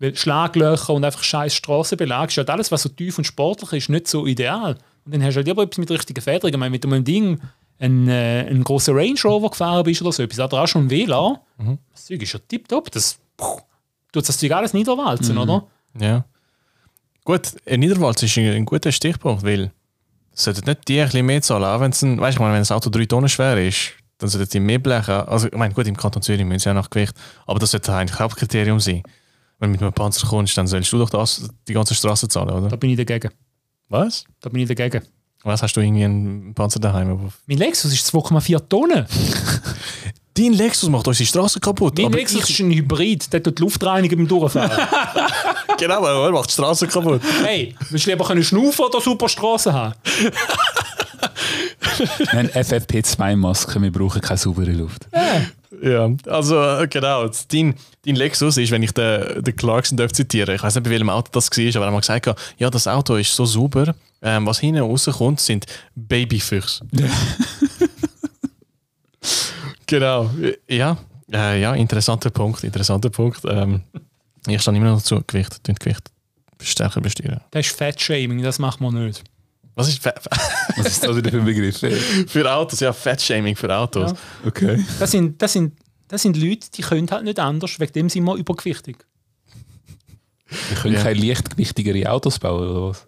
Weil 0.00 0.14
Schlaglöcher 0.14 0.94
und 0.94 1.04
einfach 1.04 1.24
scheiß 1.24 1.54
Strassenbelag 1.54 2.28
ist 2.28 2.36
halt 2.36 2.50
alles, 2.50 2.70
was 2.70 2.82
so 2.82 2.88
tief 2.88 3.18
und 3.18 3.24
sportlich 3.24 3.72
ist, 3.72 3.88
nicht 3.88 4.06
so 4.06 4.26
ideal. 4.26 4.78
Und 5.04 5.12
dann 5.14 5.22
hast 5.24 5.34
du 5.34 5.38
halt 5.38 5.48
lieber 5.48 5.62
etwas 5.64 5.78
mit 5.78 5.90
richtigen 5.90 6.20
Federn. 6.20 6.50
Ich 6.50 6.56
meine, 6.56 6.70
mit 6.70 6.84
einem 6.84 7.02
Ding, 7.02 7.40
ein, 7.80 8.08
äh, 8.08 8.46
ein 8.48 8.62
großer 8.62 8.94
Range 8.94 9.18
Rover 9.24 9.50
gefahren 9.50 9.82
bist 9.82 10.00
oder 10.02 10.12
so 10.12 10.22
etwas, 10.22 10.38
hat 10.38 10.52
er 10.52 10.62
auch 10.62 10.68
schon 10.68 10.86
ein 10.86 10.90
WLAN. 10.90 11.38
Das 11.92 12.04
Zeug 12.06 12.22
ist 12.22 12.32
ja 12.32 12.38
tipptopp. 12.46 12.90
Das 12.92 13.18
tut 14.12 14.28
das 14.28 14.38
Zeug 14.38 14.52
alles 14.52 14.72
niederwalzen, 14.72 15.36
oder? 15.36 15.66
Ja. 15.98 16.24
Gut, 17.28 17.56
in 17.66 17.80
Niederwalz 17.80 18.22
ist 18.22 18.38
ein, 18.38 18.46
ein 18.46 18.64
guter 18.64 18.90
Stichpunkt, 18.90 19.42
weil 19.42 19.70
sollten 20.32 20.64
nicht 20.64 20.88
die 20.88 20.98
ein 20.98 21.08
bisschen 21.08 21.26
mehr 21.26 21.42
zahlen, 21.42 21.64
auch 21.64 21.78
wenn 21.78 21.90
es 21.90 22.00
ein, 22.00 22.18
weißt 22.18 22.38
du, 22.38 22.42
wenn 22.42 22.54
das 22.54 22.72
Auto 22.72 22.88
drei 22.88 23.04
Tonnen 23.04 23.28
schwer 23.28 23.68
ist, 23.68 23.90
dann 24.16 24.30
sollten 24.30 24.48
die 24.48 24.60
mehr 24.60 24.78
blechen. 24.78 25.12
Also, 25.12 25.48
ich 25.48 25.52
meine, 25.52 25.74
gut, 25.74 25.86
im 25.86 25.94
Kanton 25.94 26.22
Zürich 26.22 26.42
müssen 26.46 26.60
sie 26.60 26.70
ja 26.70 26.72
nach 26.72 26.88
Gewicht, 26.88 27.12
aber 27.46 27.58
das 27.58 27.72
sollte 27.72 27.92
eigentlich 27.92 28.18
Hauptkriterium 28.18 28.80
sein. 28.80 29.02
Wenn 29.58 29.68
du 29.68 29.72
mit 29.72 29.82
einem 29.82 29.92
Panzer 29.92 30.26
kommst, 30.26 30.56
dann 30.56 30.66
sollst 30.66 30.90
du 30.90 30.96
doch 30.96 31.10
das, 31.10 31.50
die 31.68 31.74
ganze 31.74 31.94
Straße 31.94 32.28
zahlen, 32.28 32.48
oder? 32.48 32.68
Da 32.68 32.76
bin 32.76 32.88
ich 32.88 32.96
dagegen. 32.96 33.30
Was? 33.90 34.24
Da 34.40 34.48
bin 34.48 34.62
ich 34.62 34.68
dagegen. 34.68 35.04
Was 35.42 35.62
hast 35.62 35.74
du 35.74 35.82
irgendwie 35.82 36.04
einen 36.04 36.54
Panzer 36.54 36.80
daheim? 36.80 37.30
Mein 37.46 37.58
Lexus 37.58 37.92
ist 37.92 38.08
2,4 38.08 38.68
Tonnen. 38.70 39.06
Dein 40.38 40.52
Lexus 40.52 40.88
macht 40.88 41.08
unsere 41.08 41.26
Straße 41.26 41.58
kaputt. 41.58 41.94
Mein 41.96 42.06
aber 42.06 42.18
Lexus 42.18 42.44
ich, 42.44 42.50
ist 42.50 42.60
ein 42.60 42.70
Hybrid, 42.70 43.32
der 43.32 43.42
tut 43.42 43.58
die 43.58 43.62
Luftreinigung 43.62 44.18
beim 44.18 44.28
Durchfahren. 44.28 44.70
genau, 45.78 45.96
aber 45.96 46.26
er 46.26 46.30
macht 46.30 46.50
die 46.50 46.52
Straße 46.52 46.86
kaputt. 46.86 47.22
hey, 47.42 47.74
willst 47.90 48.06
du 48.06 48.10
lieber 48.10 48.24
können 48.24 48.44
schnaufen 48.44 48.84
oder 48.84 49.00
super 49.00 49.28
Straßen 49.28 49.72
haben? 49.72 49.94
Wir 52.18 52.38
haben 52.38 52.48
FFP2-Masken, 52.50 53.82
wir 53.82 53.90
brauchen 53.90 54.20
keine 54.20 54.38
saubere 54.38 54.70
Luft. 54.70 55.08
Ja, 55.82 56.08
also 56.26 56.84
genau. 56.88 57.28
Dein, 57.50 57.74
dein 58.06 58.14
Lexus 58.14 58.56
ist, 58.56 58.70
wenn 58.70 58.84
ich 58.84 58.92
den, 58.92 59.42
den 59.42 59.56
Clarkson 59.56 59.96
darf 59.96 60.12
zitieren 60.12 60.54
ich 60.54 60.62
weiß 60.62 60.76
nicht, 60.76 60.84
bei 60.84 60.90
welchem 60.90 61.10
Auto 61.10 61.30
das 61.32 61.50
war, 61.50 61.66
aber 61.76 61.80
er 61.80 61.86
hat 61.86 61.92
mal 61.92 62.00
gesagt, 62.00 62.40
ja, 62.58 62.70
das 62.70 62.86
Auto 62.86 63.16
ist 63.16 63.34
so 63.34 63.44
sauber, 63.44 63.96
ähm, 64.22 64.46
was 64.46 64.60
hinten 64.60 64.82
rauskommt, 64.82 65.40
sind 65.40 65.66
Babyfüchse. 65.96 66.86
genau, 69.88 70.30
ja. 70.68 70.96
Äh, 71.32 71.60
ja, 71.60 71.74
interessanter 71.74 72.30
Punkt, 72.30 72.62
interessanter 72.64 73.10
Punkt. 73.10 73.40
Ähm, 73.46 73.82
ich 74.46 74.62
stehe 74.62 74.76
immer 74.76 74.86
noch 74.90 74.98
dazu, 74.98 75.20
Gewicht, 75.26 75.62
tun 75.64 75.74
Gewicht 75.74 76.10
stärker 76.62 77.00
besteuern. 77.00 77.40
Das 77.50 77.66
ist 77.66 77.76
Fat-Shaming, 77.76 78.42
das 78.42 78.58
macht 78.58 78.80
man 78.80 78.94
nicht. 78.94 79.22
Was 79.74 79.88
ist 79.88 80.02
Fa- 80.02 80.14
Was 80.76 80.86
ist 80.86 81.04
das 81.04 81.16
wieder 81.16 81.30
für 81.30 81.38
ein 81.38 81.44
Begriff? 81.44 81.78
für 82.30 82.52
Autos? 82.52 82.80
Ja, 82.80 82.92
Fat-Shaming 82.92 83.56
für 83.56 83.74
Autos. 83.76 84.12
Ja. 84.12 84.16
Okay. 84.48 84.84
Das 84.98 85.10
sind, 85.10 85.40
das, 85.42 85.52
sind, 85.52 85.74
das 86.08 86.22
sind 86.22 86.36
Leute, 86.36 86.68
die 86.74 86.82
können 86.82 87.10
halt 87.10 87.24
nicht 87.24 87.38
anders, 87.38 87.78
wegen 87.78 87.92
dem 87.92 88.08
sind 88.08 88.24
wir 88.24 88.34
übergewichtig. 88.36 88.96
Wir 90.46 90.76
können 90.78 90.94
Ja. 90.94 91.02
keine 91.02 91.20
leichtgewichtigere 91.20 92.10
Autos 92.10 92.38
bauen, 92.38 92.68
oder 92.68 92.88
was? 92.90 93.06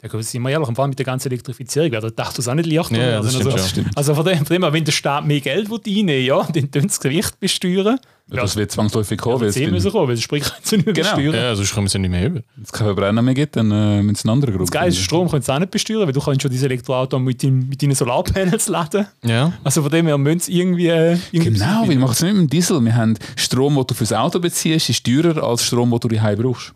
Ja, 0.00 0.08
gut, 0.08 0.22
sind 0.24 0.42
wir 0.42 0.50
ehrlich, 0.50 0.68
vor 0.68 0.78
allem 0.78 0.90
mit 0.90 0.98
der 1.00 1.06
ganzen 1.06 1.28
Elektrifizierung 1.28 1.90
werden 1.90 2.12
die 2.16 2.22
Autos 2.22 2.46
auch 2.46 2.54
nicht 2.54 2.70
leichter 2.70 2.94
Ja, 2.94 3.00
werden. 3.02 3.24
das 3.26 3.34
also, 3.34 3.50
schon. 3.50 3.58
stimmt. 3.68 3.88
also 3.96 4.14
von 4.14 4.24
dem, 4.24 4.38
von 4.38 4.46
dem 4.46 4.62
her, 4.62 4.72
wenn 4.72 4.84
der 4.84 4.92
Staat 4.92 5.26
mehr 5.26 5.40
Geld 5.40 5.68
will 5.68 5.80
reinnehmen 5.84 6.24
ja, 6.24 6.40
dann 6.52 6.70
tun 6.70 6.82
sie 6.82 6.86
das 6.86 7.00
Gewicht 7.00 7.40
besteuern. 7.40 7.98
Ja, 8.30 8.42
das 8.42 8.54
wird 8.56 8.70
zwangsläufig 8.70 9.18
kommen, 9.18 9.40
weil 9.40 9.48
es 9.48 9.54
Sie 9.54 9.66
müssen 9.66 9.86
wenn 9.86 9.92
kommen, 9.92 10.08
weil 10.08 10.16
sprich 10.18 10.44
können 10.44 10.56
sie 10.62 10.76
nicht 10.76 10.84
mehr 10.86 10.94
Genau. 10.94 11.16
besteuern. 11.16 11.34
Ja, 11.34 11.56
sonst 11.56 11.74
kommen 11.74 11.88
sie 11.88 11.98
nicht 11.98 12.10
mehr 12.10 12.26
über. 12.26 12.40
es 12.62 12.70
keinen 12.70 12.86
Verbrenner 12.88 13.22
mehr 13.22 13.34
gibt, 13.34 13.56
dann 13.56 13.72
äh, 13.72 14.02
müssen 14.02 14.14
sie 14.16 14.24
eine 14.24 14.32
andere 14.32 14.50
Gruppe 14.52 14.64
Das 14.66 14.70
Geile 14.70 14.88
ist. 14.90 14.98
Strom 14.98 15.28
können 15.30 15.42
sie 15.42 15.52
auch 15.52 15.58
nicht 15.58 15.70
besteuern, 15.72 16.06
weil 16.06 16.12
du 16.12 16.20
kannst 16.20 16.42
schon 16.42 16.50
dieses 16.50 16.64
Elektroauto 16.66 17.18
mit, 17.18 17.42
dein, 17.42 17.68
mit 17.68 17.82
deinen 17.82 17.94
Solarpanels 17.94 18.68
laden. 18.68 19.06
Ja. 19.24 19.52
Also 19.64 19.82
von 19.82 19.90
dem 19.90 20.06
her 20.06 20.18
müssen 20.18 20.40
sie 20.40 20.52
irgendwie... 20.60 20.88
Äh, 20.88 21.16
irgendwie 21.32 21.54
Genau, 21.54 21.88
wir 21.88 21.98
machen 21.98 22.12
es 22.12 22.22
nicht 22.22 22.34
mit 22.34 22.42
dem 22.42 22.50
Diesel. 22.50 22.84
Wir 22.84 22.94
haben 22.94 23.14
Strom, 23.34 23.74
den 23.74 23.86
du 23.86 23.94
fürs 23.94 24.12
Auto 24.12 24.38
beziehst, 24.38 24.90
ist 24.90 25.04
teurer 25.04 25.42
als 25.42 25.64
Strom, 25.64 25.90
den 25.90 25.98
du 25.98 26.08
daheim 26.08 26.38
brauchst. 26.38 26.72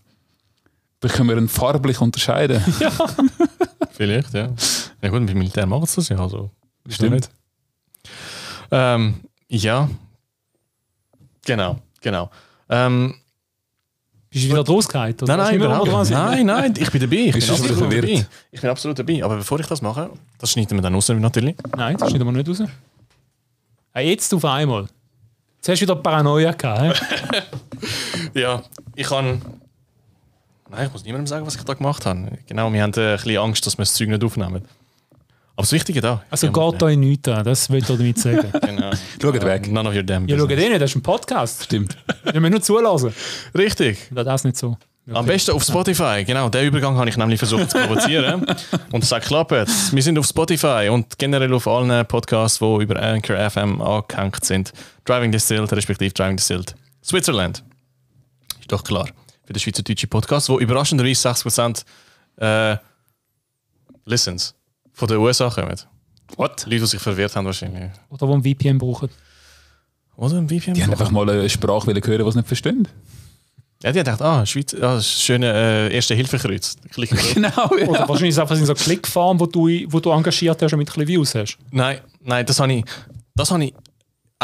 Da 1.03 1.09
können 1.09 1.29
wir 1.29 1.37
ihn 1.37 1.49
farblich 1.49 2.01
unterscheiden. 2.01 2.63
Vielleicht, 3.91 4.33
ja. 4.33 4.49
Ja 5.03 5.09
gut, 5.11 5.27
beim 5.27 5.37
Militär 5.37 5.67
machen 5.67 5.87
sie 5.87 5.97
das 5.97 6.09
ja. 6.09 6.19
Also, 6.19 6.51
Stimmt. 6.89 7.13
Nicht. 7.13 7.31
Ähm, 8.71 9.15
ja. 9.49 9.89
Genau, 11.45 11.79
genau. 12.01 12.31
Ähm, 12.69 13.15
Bist 14.31 14.45
du 14.45 14.51
wieder 14.51 14.65
rausgehalten? 14.65 15.27
nein, 15.27 15.39
nein, 15.39 15.55
überhaupt. 15.57 16.11
Nein, 16.11 16.47
nein, 16.47 16.75
ich 16.79 16.91
bin 16.91 17.01
dabei. 17.01 17.17
Ich 17.17 17.33
bin 17.33 17.43
absolut 17.43 17.65
wieder 17.65 17.81
dabei. 17.81 18.01
verwirrt? 18.01 18.27
Ich 18.53 18.61
bin 18.61 18.71
absolut 18.71 18.99
dabei. 18.99 19.25
Aber 19.25 19.37
bevor 19.37 19.59
ich 19.59 19.67
das 19.67 19.83
mache, 19.83 20.09
das 20.39 20.53
schneiden 20.53 20.79
wir 20.79 20.83
dann 20.83 20.95
raus 20.95 21.09
natürlich. 21.09 21.57
Nein, 21.77 21.97
das 21.97 22.11
schneiden 22.11 22.27
wir 22.29 22.33
nicht 22.33 22.49
raus. 22.49 22.69
Ah, 23.93 24.01
jetzt 24.01 24.33
auf 24.33 24.45
einmal. 24.45 24.87
Jetzt 25.57 25.69
hast 25.69 25.81
du 25.81 25.83
wieder 25.83 25.97
Paranoia 25.97 26.53
gehabt. 26.53 27.03
Ja, 28.35 28.63
ich 28.95 29.09
kann. 29.09 29.43
Nein, 30.73 30.87
ich 30.87 30.93
muss 30.93 31.05
niemandem 31.05 31.27
sagen, 31.27 31.47
was 31.47 31.55
ich 31.55 31.63
da 31.63 31.75
gemacht 31.75 32.07
habe. 32.07 32.39
Genau, 32.47 32.73
wir 32.73 32.83
haben 32.83 32.95
äh, 32.95 33.11
ein 33.13 33.17
bisschen 33.17 33.39
Angst, 33.39 33.67
dass 33.67 33.77
wir 33.77 33.83
das 33.83 33.93
Zeug 33.93 34.09
nicht 34.09 34.25
aufnehmen. 34.25 34.63
Aber 35.55 35.65
das 35.65 35.73
Wichtige 35.73 36.01
da. 36.01 36.23
Also 36.31 36.47
ja, 36.47 36.53
geht 36.53 36.83
euch 36.83 36.97
nichts 36.97 37.29
an, 37.29 37.45
das 37.45 37.69
will 37.69 37.81
ich 37.81 37.87
damit 37.87 38.19
sagen. 38.19 38.51
Genau. 38.63 38.91
Schaut 39.21 39.45
weg. 39.45 39.71
None 39.71 39.87
of 39.89 39.95
your 39.95 40.03
damn 40.03 40.27
Ihr 40.27 40.39
schaut 40.39 40.49
business. 40.49 40.67
eh 40.67 40.69
nicht, 40.71 40.81
das 40.81 40.91
ist 40.91 40.97
ein 40.97 41.03
Podcast. 41.03 41.65
Stimmt. 41.65 41.97
Wir 42.25 42.41
müssen 42.41 42.53
nur 42.53 42.63
zulassen. 42.63 43.13
Richtig. 43.55 43.99
Das 44.11 44.41
ist 44.41 44.45
nicht 44.45 44.57
so. 44.57 44.79
Am 45.13 45.27
besten 45.27 45.51
auf 45.51 45.63
Spotify, 45.65 46.25
genau. 46.25 46.49
Den 46.49 46.69
Übergang 46.69 46.97
habe 46.97 47.11
ich 47.11 47.17
nämlich 47.17 47.39
versucht 47.39 47.71
zu 47.71 47.79
provozieren. 47.79 48.47
und 48.93 49.03
es 49.03 49.13
hat 49.13 49.23
geklappt. 49.23 49.69
Wir 49.93 50.03
sind 50.03 50.17
auf 50.19 50.27
Spotify 50.27 50.89
und 50.91 51.19
generell 51.19 51.53
auf 51.53 51.67
allen 51.67 52.07
Podcasts, 52.07 52.61
die 52.61 52.83
über 52.83 53.03
Anchor 53.03 53.51
FM 53.51 53.83
angehängt 53.83 54.45
sind. 54.45 54.73
Driving 55.05 55.33
Distilled, 55.33 55.71
respektive 55.73 56.15
Driving 56.15 56.37
Distilled 56.37 56.75
Switzerland. 57.05 57.63
Ist 58.61 58.73
doch 58.73 58.85
klar. 58.85 59.09
Für 59.45 59.53
den 59.53 59.61
schweizerdeutschen 59.61 60.09
Podcast, 60.09 60.49
wo 60.49 60.59
überraschenderweise 60.59 61.29
60% 61.29 61.85
äh, 62.37 62.77
Listens 64.05 64.55
von 64.93 65.09
den 65.09 65.19
USA 65.19 65.49
kommen. 65.51 65.75
What? 66.37 66.65
Leute, 66.67 66.81
die 66.81 66.87
sich 66.87 67.01
verwirrt 67.01 67.35
haben 67.37 67.45
wahrscheinlich. 67.47 67.91
Oder 68.09 68.29
wo 68.29 68.35
ein 68.35 68.43
VPN 68.43 68.79
brauchen. 68.79 69.09
Oder 70.17 70.37
ein 70.37 70.49
VPN? 70.49 70.75
Die 70.75 70.83
haben 70.83 70.91
einfach 70.91 71.11
mal 71.11 71.29
eine 71.29 71.49
Sprache 71.49 71.87
wollen 71.87 72.03
hören, 72.05 72.25
die 72.25 72.31
sie 72.33 72.39
nicht 72.39 72.47
verstehen. 72.49 72.89
ja, 73.83 73.93
die 73.93 73.99
haben 73.99 74.05
gedacht, 74.05 74.23
ah, 74.23 74.47
Schweiz, 74.47 74.75
ah, 74.75 74.79
das 74.79 75.07
ist 75.07 75.13
ein 75.13 75.21
schönes 75.23 75.55
äh, 75.55 75.95
Erste-Hilfe-Kreuz. 75.95 76.77
Wir 76.95 77.07
drauf. 77.07 77.35
Genau, 77.35 77.77
ja. 77.79 77.89
Oder 77.89 78.09
wahrscheinlich 78.09 78.31
ist 78.31 78.37
es 78.37 78.39
einfach 78.39 78.57
so 78.57 78.65
eine 78.65 78.75
Klickfarm, 78.75 79.41
wo 79.41 79.47
du, 79.47 79.69
wo 79.89 80.01
du 80.01 80.11
engagiert 80.11 80.61
hast 80.63 80.73
und 80.73 80.79
mit 80.79 80.89
ein 80.89 80.93
bisschen 80.95 81.09
Views 81.09 81.35
hast. 81.35 81.59
Nein, 81.71 82.01
nein, 82.21 82.47
das 82.47 82.61
habe 82.61 82.73
ich, 82.73 82.85
das 83.35 83.51
habe 83.51 83.65
ich 83.65 83.75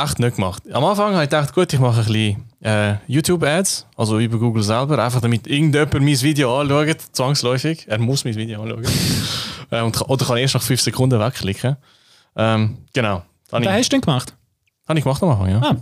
echt 0.03 0.19
nicht 0.19 0.37
gemacht. 0.37 0.63
Am 0.73 0.85
Anfang 0.85 1.13
habe 1.15 1.25
ich 1.25 1.31
gedacht, 1.31 1.55
gut, 1.55 1.73
ich 1.73 1.79
mache 1.81 2.01
ein 2.01 2.07
bisschen 2.07 2.45
äh, 2.61 2.95
YouTube-Ads, 3.07 3.87
also 3.97 4.19
über 4.19 4.39
Google 4.39 4.63
selber, 4.63 5.03
einfach 5.03 5.21
damit 5.21 5.47
irgendjemand 5.47 5.93
mein 5.95 6.21
Video 6.23 6.61
anschaut, 6.61 7.01
zwangsläufig. 7.13 7.87
Er 7.89 7.99
muss 7.99 8.25
mein 8.25 8.35
Video 8.37 8.63
anschauen. 8.63 8.85
äh, 9.71 9.81
und, 9.83 10.01
oder 10.09 10.25
kann 10.27 10.37
erst 10.39 10.55
nach 10.55 10.63
5 10.63 10.81
Sekunden 10.81 11.19
wegklicken. 11.21 11.77
Ähm, 12.37 12.79
genau. 12.93 13.23
Ich, 13.47 13.69
hast 13.69 13.89
du 13.93 13.97
denn 13.97 14.01
gemacht? 14.03 14.35
habe 14.89 14.99
ich 14.99 15.05
gemacht 15.05 15.23
am 15.23 15.31
Anfang, 15.31 15.51
ja. 15.51 15.61
Ah. 15.61 15.77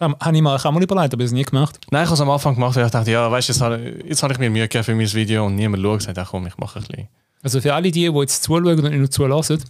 Habe 0.00 0.36
ich 0.36 0.42
mal, 0.42 0.58
habe 0.62 0.74
mal 0.74 0.82
überlegt, 0.82 1.14
aber 1.14 1.22
ich 1.22 1.26
es 1.26 1.32
nie 1.32 1.44
gemacht. 1.44 1.78
Nein, 1.90 2.02
ich 2.02 2.08
habe 2.08 2.14
es 2.14 2.20
am 2.20 2.30
Anfang 2.30 2.54
gemacht, 2.54 2.74
weil 2.76 2.84
ich 2.84 2.90
dachte, 2.90 3.10
ja, 3.12 3.30
weißt 3.30 3.48
du, 3.48 3.52
jetzt, 3.52 3.60
habe- 3.60 4.02
jetzt 4.06 4.22
habe 4.24 4.32
ich 4.32 4.38
mir 4.40 4.50
Mühe 4.50 4.62
gegeben 4.62 4.82
für 4.84 4.94
mein 4.94 5.12
Video 5.12 5.46
und 5.46 5.54
niemand 5.54 5.82
schaut. 5.82 6.00
Ich 6.00 6.06
dachte, 6.14 6.28
komm, 6.30 6.46
ich 6.48 6.56
mache 6.58 6.80
ein 6.80 6.84
bisschen. 6.84 7.08
Also 7.42 7.60
für 7.60 7.74
alle 7.74 7.90
die, 7.92 8.10
die 8.10 8.18
jetzt 8.18 8.42
zuschauen 8.42 8.66
und 8.78 8.82
nicht 8.90 8.98
nur 8.98 9.10
zulassen, 9.10 9.62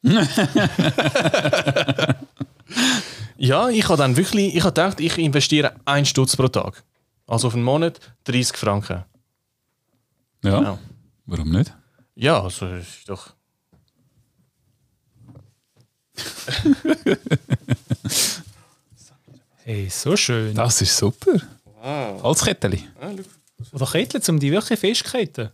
Ja, 3.36 3.68
ich 3.68 3.88
habe 3.88 3.96
dann 3.96 4.16
wirklich, 4.16 4.54
ich 4.54 4.62
habe 4.62 4.72
gedacht, 4.72 5.00
ich 5.00 5.16
investiere 5.18 5.74
1 5.84 6.08
Stutz 6.08 6.36
pro 6.36 6.48
Tag. 6.48 6.82
Also 7.26 7.48
auf 7.48 7.54
einen 7.54 7.62
Monat 7.62 8.00
30 8.24 8.56
Franken. 8.56 9.04
ja. 10.42 10.58
Genau. 10.58 10.78
Warum 11.26 11.50
nicht? 11.50 11.72
Ja, 12.14 12.42
also 12.42 12.66
ist 12.66 13.08
doch. 13.08 13.34
hey, 19.64 19.88
so 19.90 20.16
schön. 20.16 20.54
Das 20.54 20.80
ist 20.80 20.96
super. 20.96 21.40
Als 22.22 22.42
Ketteli. 22.44 22.88
Oder 23.72 23.86
Kettle, 23.86 24.20
um 24.28 24.40
die 24.40 24.50
wirklich 24.50 24.80
festketen. 24.80 25.50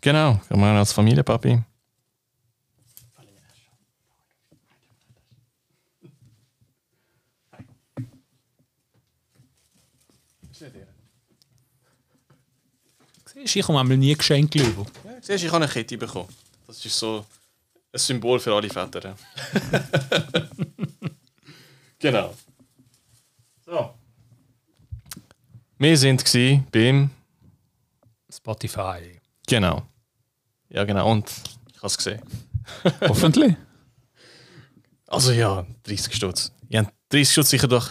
Genau, 0.00 0.40
kann 0.48 0.60
man 0.60 0.76
als 0.76 0.92
Familienpapi. 0.92 1.62
Ich 13.44 13.62
komme 13.62 13.80
einmal 13.80 13.96
nie 13.96 14.14
Geschenke 14.14 14.60
über. 14.62 14.86
Ja, 15.04 15.10
siehst 15.20 15.28
du, 15.28 15.46
ich 15.46 15.52
habe 15.52 15.64
eine 15.64 15.72
Kette 15.72 15.98
bekommen. 15.98 16.28
Das 16.66 16.84
ist 16.84 16.98
so 16.98 17.24
ein 17.92 17.98
Symbol 17.98 18.38
für 18.38 18.54
alle 18.54 18.68
Väter. 18.68 19.16
genau. 21.98 22.34
So. 23.64 23.94
Wir 25.78 25.96
sind 25.98 26.24
gsi 26.24 26.62
beim... 26.70 27.10
Spotify. 28.32 29.20
Genau. 29.46 29.82
Ja, 30.68 30.84
genau. 30.84 31.10
Und 31.10 31.30
ich 31.70 31.76
habe 31.78 31.86
es 31.88 31.96
gesehen. 31.96 32.22
Hoffentlich. 33.08 33.54
Also 35.06 35.32
ja, 35.32 35.66
30 35.82 36.14
Stutz. 36.14 36.52
Habt 36.72 36.94
30 37.10 37.32
Stutz 37.32 37.50
sicher 37.50 37.68
doch 37.68 37.90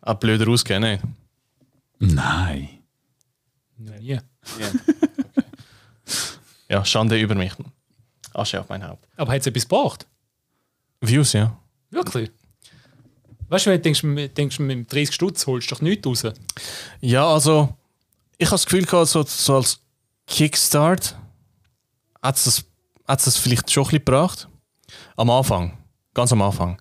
auch 0.00 0.14
blöder 0.14 0.48
ausgegeben? 0.48 1.16
Nein. 1.98 2.68
Noch 3.78 3.98
nie. 3.98 4.18
Ja. 4.58 4.68
Okay. 4.68 5.46
ja, 6.68 6.84
Schande 6.84 7.18
über 7.20 7.34
mich. 7.34 7.52
Asche 8.32 8.60
auf 8.60 8.68
mein 8.68 8.86
Haupt. 8.86 9.06
Aber 9.16 9.32
hat 9.32 9.40
es 9.40 9.46
etwas 9.46 9.68
gebracht? 9.68 10.06
Views, 11.00 11.32
ja. 11.34 11.56
Wirklich? 11.90 12.30
Weißt 13.48 13.66
du, 13.66 13.70
wenn 13.70 13.78
du 13.78 13.82
denkst, 13.82 14.02
mit- 14.02 14.36
denkst 14.36 14.58
mit 14.58 14.92
30 14.92 15.14
Stutz 15.14 15.46
holst 15.46 15.70
du 15.70 15.74
doch 15.74 15.82
nichts 15.82 16.06
raus. 16.06 16.24
Ja, 17.00 17.26
also 17.26 17.76
ich 18.38 18.46
habe 18.46 18.54
das 18.54 18.64
Gefühl 18.64 18.84
gehabt, 18.86 19.08
so, 19.08 19.22
so 19.22 19.56
als 19.56 19.80
Kickstart 20.26 21.16
hat 22.22 22.36
es 22.36 22.44
das, 22.44 22.64
hat's 23.06 23.24
das 23.26 23.36
vielleicht 23.36 23.70
schon 23.70 23.82
ein 23.84 23.86
bisschen 23.90 24.04
gebracht. 24.04 24.48
Am 25.16 25.30
Anfang, 25.30 25.78
ganz 26.14 26.32
am 26.32 26.42
Anfang. 26.42 26.80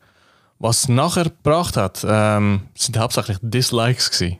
Was 0.59 0.79
es 0.83 0.87
nachher 0.87 1.25
gebracht 1.25 1.75
hat, 1.77 2.05
ähm, 2.07 2.69
sind 2.75 2.97
hauptsächlich 2.97 3.37
Dislikes 3.41 4.09
gewesen. 4.11 4.39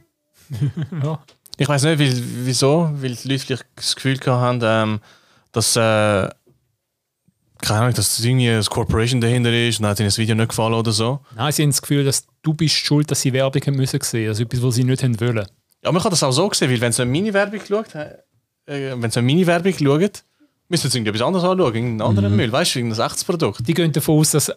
Ja. 1.03 1.19
Ich 1.57 1.67
weiß 1.67 1.83
nicht, 1.83 1.99
weil, 1.99 2.23
wieso, 2.45 2.89
weil 2.95 3.15
die 3.15 3.27
Leute 3.27 3.39
vielleicht 3.45 3.65
das 3.75 3.95
Gefühl 3.95 4.17
gehabt 4.17 4.63
haben, 4.63 4.93
ähm, 4.93 4.99
dass 5.51 5.75
äh, 5.75 6.29
keine 7.63 7.79
Ahnung, 7.79 7.93
dass 7.93 8.17
das 8.17 8.25
irgendwie 8.25 8.49
eine 8.49 8.63
Corporation 8.63 9.21
dahinter 9.21 9.53
ist 9.67 9.79
und 9.79 9.85
hat 9.85 9.99
ihnen 9.99 10.07
das 10.07 10.17
Video 10.17 10.35
nicht 10.35 10.49
gefallen 10.49 10.73
oder 10.73 10.91
so. 10.91 11.19
Nein, 11.35 11.51
sie 11.51 11.63
haben 11.63 11.69
das 11.69 11.81
Gefühl, 11.81 12.03
dass 12.03 12.25
du 12.41 12.53
bist 12.53 12.75
schuld, 12.75 13.09
dass 13.09 13.21
sie 13.21 13.31
Werbung 13.31 13.61
haben 13.61 13.75
müssen 13.77 14.01
sehen. 14.01 14.27
Also 14.27 14.43
etwas, 14.43 14.61
was 14.61 14.75
sie 14.75 14.83
nicht 14.83 15.01
haben 15.03 15.19
wollen. 15.19 15.45
Ja, 15.83 15.91
man 15.91 16.01
kann 16.01 16.09
das 16.09 16.23
auch 16.23 16.31
so 16.31 16.51
sehen, 16.51 16.69
weil 16.69 16.81
wenn 16.81 16.91
sie 16.91 17.01
eine 17.03 17.11
Mini-Werbung 17.11 17.61
schaut, 17.65 17.95
äh, 17.95 18.15
wenn 18.65 19.11
sie 19.11 19.19
eine 19.19 19.25
Mini-Werbung 19.25 19.73
schaut, 19.73 20.23
müssen 20.67 20.89
sie 20.89 20.97
irgendwie 20.97 21.09
etwas 21.09 21.21
anderes 21.21 21.45
anschauen, 21.45 21.73
irgendeinen 21.75 22.01
anderen 22.01 22.35
Müll, 22.35 22.51
weißt 22.51 22.75
du, 22.75 22.79
irgendein 22.79 23.05
echtes 23.05 23.23
Produkt. 23.23 23.67
Die 23.67 23.73
gehen 23.73 23.91
davon 23.91 24.19
aus, 24.19 24.31
dass 24.31 24.51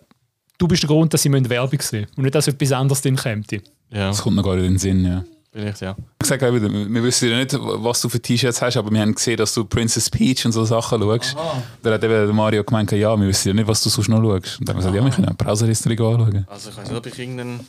du 0.59 0.66
bist 0.68 0.82
der 0.82 0.88
Grund, 0.88 1.12
dass 1.14 1.22
sie 1.22 1.28
müssen 1.28 1.48
Werbung 1.48 1.80
sehen 1.80 2.06
und 2.16 2.24
nicht, 2.24 2.35
dass 2.35 2.48
etwas 2.48 2.72
anderes 2.72 3.02
drin 3.02 3.16
kommt. 3.16 3.52
Ja, 3.52 4.09
Das 4.09 4.22
kommt 4.22 4.37
noch 4.37 4.42
gar 4.44 4.56
nicht 4.56 4.64
in 4.64 4.72
den 4.72 4.78
Sinn, 4.78 5.04
ja. 5.04 5.24
Vielleicht, 5.57 5.81
ja. 5.81 5.97
Ich 6.21 6.29
sage 6.29 6.49
auch 6.49 6.55
wieder, 6.55 6.71
wir 6.71 7.03
wissen 7.03 7.31
ja 7.31 7.38
nicht, 7.38 7.57
was 7.59 8.01
du 8.01 8.09
für 8.09 8.21
T-Shirts 8.21 8.61
hast, 8.61 8.77
aber 8.77 8.90
wir 8.90 9.01
haben 9.01 9.14
gesehen, 9.14 9.37
dass 9.37 9.55
du 9.55 9.64
Princess 9.64 10.11
Peach 10.11 10.45
und 10.45 10.53
so 10.53 10.64
Sachen 10.64 11.01
schaust. 11.01 11.37
Da 11.83 11.92
hat 11.92 12.05
eben 12.05 12.35
Mario 12.35 12.62
gemeint, 12.62 12.92
ja, 12.92 13.16
wir 13.16 13.29
wissen 13.29 13.49
ja 13.49 13.55
nicht, 13.55 13.66
was 13.66 13.83
du 13.83 13.88
sonst 13.88 14.09
noch 14.09 14.21
schaust. 14.21 14.61
Und 14.61 14.69
dann 14.69 14.77
haben 14.77 14.85
wir 14.85 14.90
gesagt, 14.90 14.97
ja, 14.97 15.05
wir 15.05 15.11
können 15.11 15.29
eine 15.29 15.37
Browser-History 15.37 15.95
anschauen. 15.95 16.47
Also 16.49 16.71
ich 16.71 16.77
weiß 16.77 16.88
nicht, 16.88 16.99
ob 16.99 17.07
ich 17.07 17.19
irgendeinen, 17.19 17.61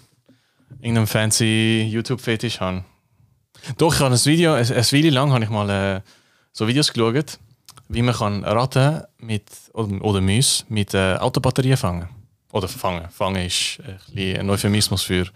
irgendeinen 0.81 1.07
fancy 1.07 1.87
YouTube-Fetisch 1.89 2.59
habe. 2.59 2.83
Doch, 3.77 3.93
ich 3.93 3.99
habe 3.99 4.13
ein 4.13 4.25
Video, 4.25 4.53
ein, 4.53 4.71
ein 4.71 4.91
Video 4.91 5.11
lang 5.11 5.31
habe 5.31 5.43
ich 5.43 5.49
mal 5.49 5.69
äh, 5.69 6.01
so 6.51 6.67
Videos 6.67 6.91
geschaut, 6.91 7.39
wie 7.89 8.01
man 8.01 8.15
kann 8.15 8.43
Ratten 8.43 9.03
mit, 9.19 9.45
oder, 9.73 10.03
oder 10.03 10.21
Mäuse 10.21 10.63
mit 10.69 10.93
äh, 10.93 11.15
Autobatterien 11.15 11.77
fangen. 11.77 12.09
Oder 12.51 12.67
fangen. 12.67 13.09
Fangen 13.09 13.45
ist 13.45 13.79
ein, 14.15 14.39
ein 14.39 14.49
Euphemismus 14.49 15.03
für 15.03 15.27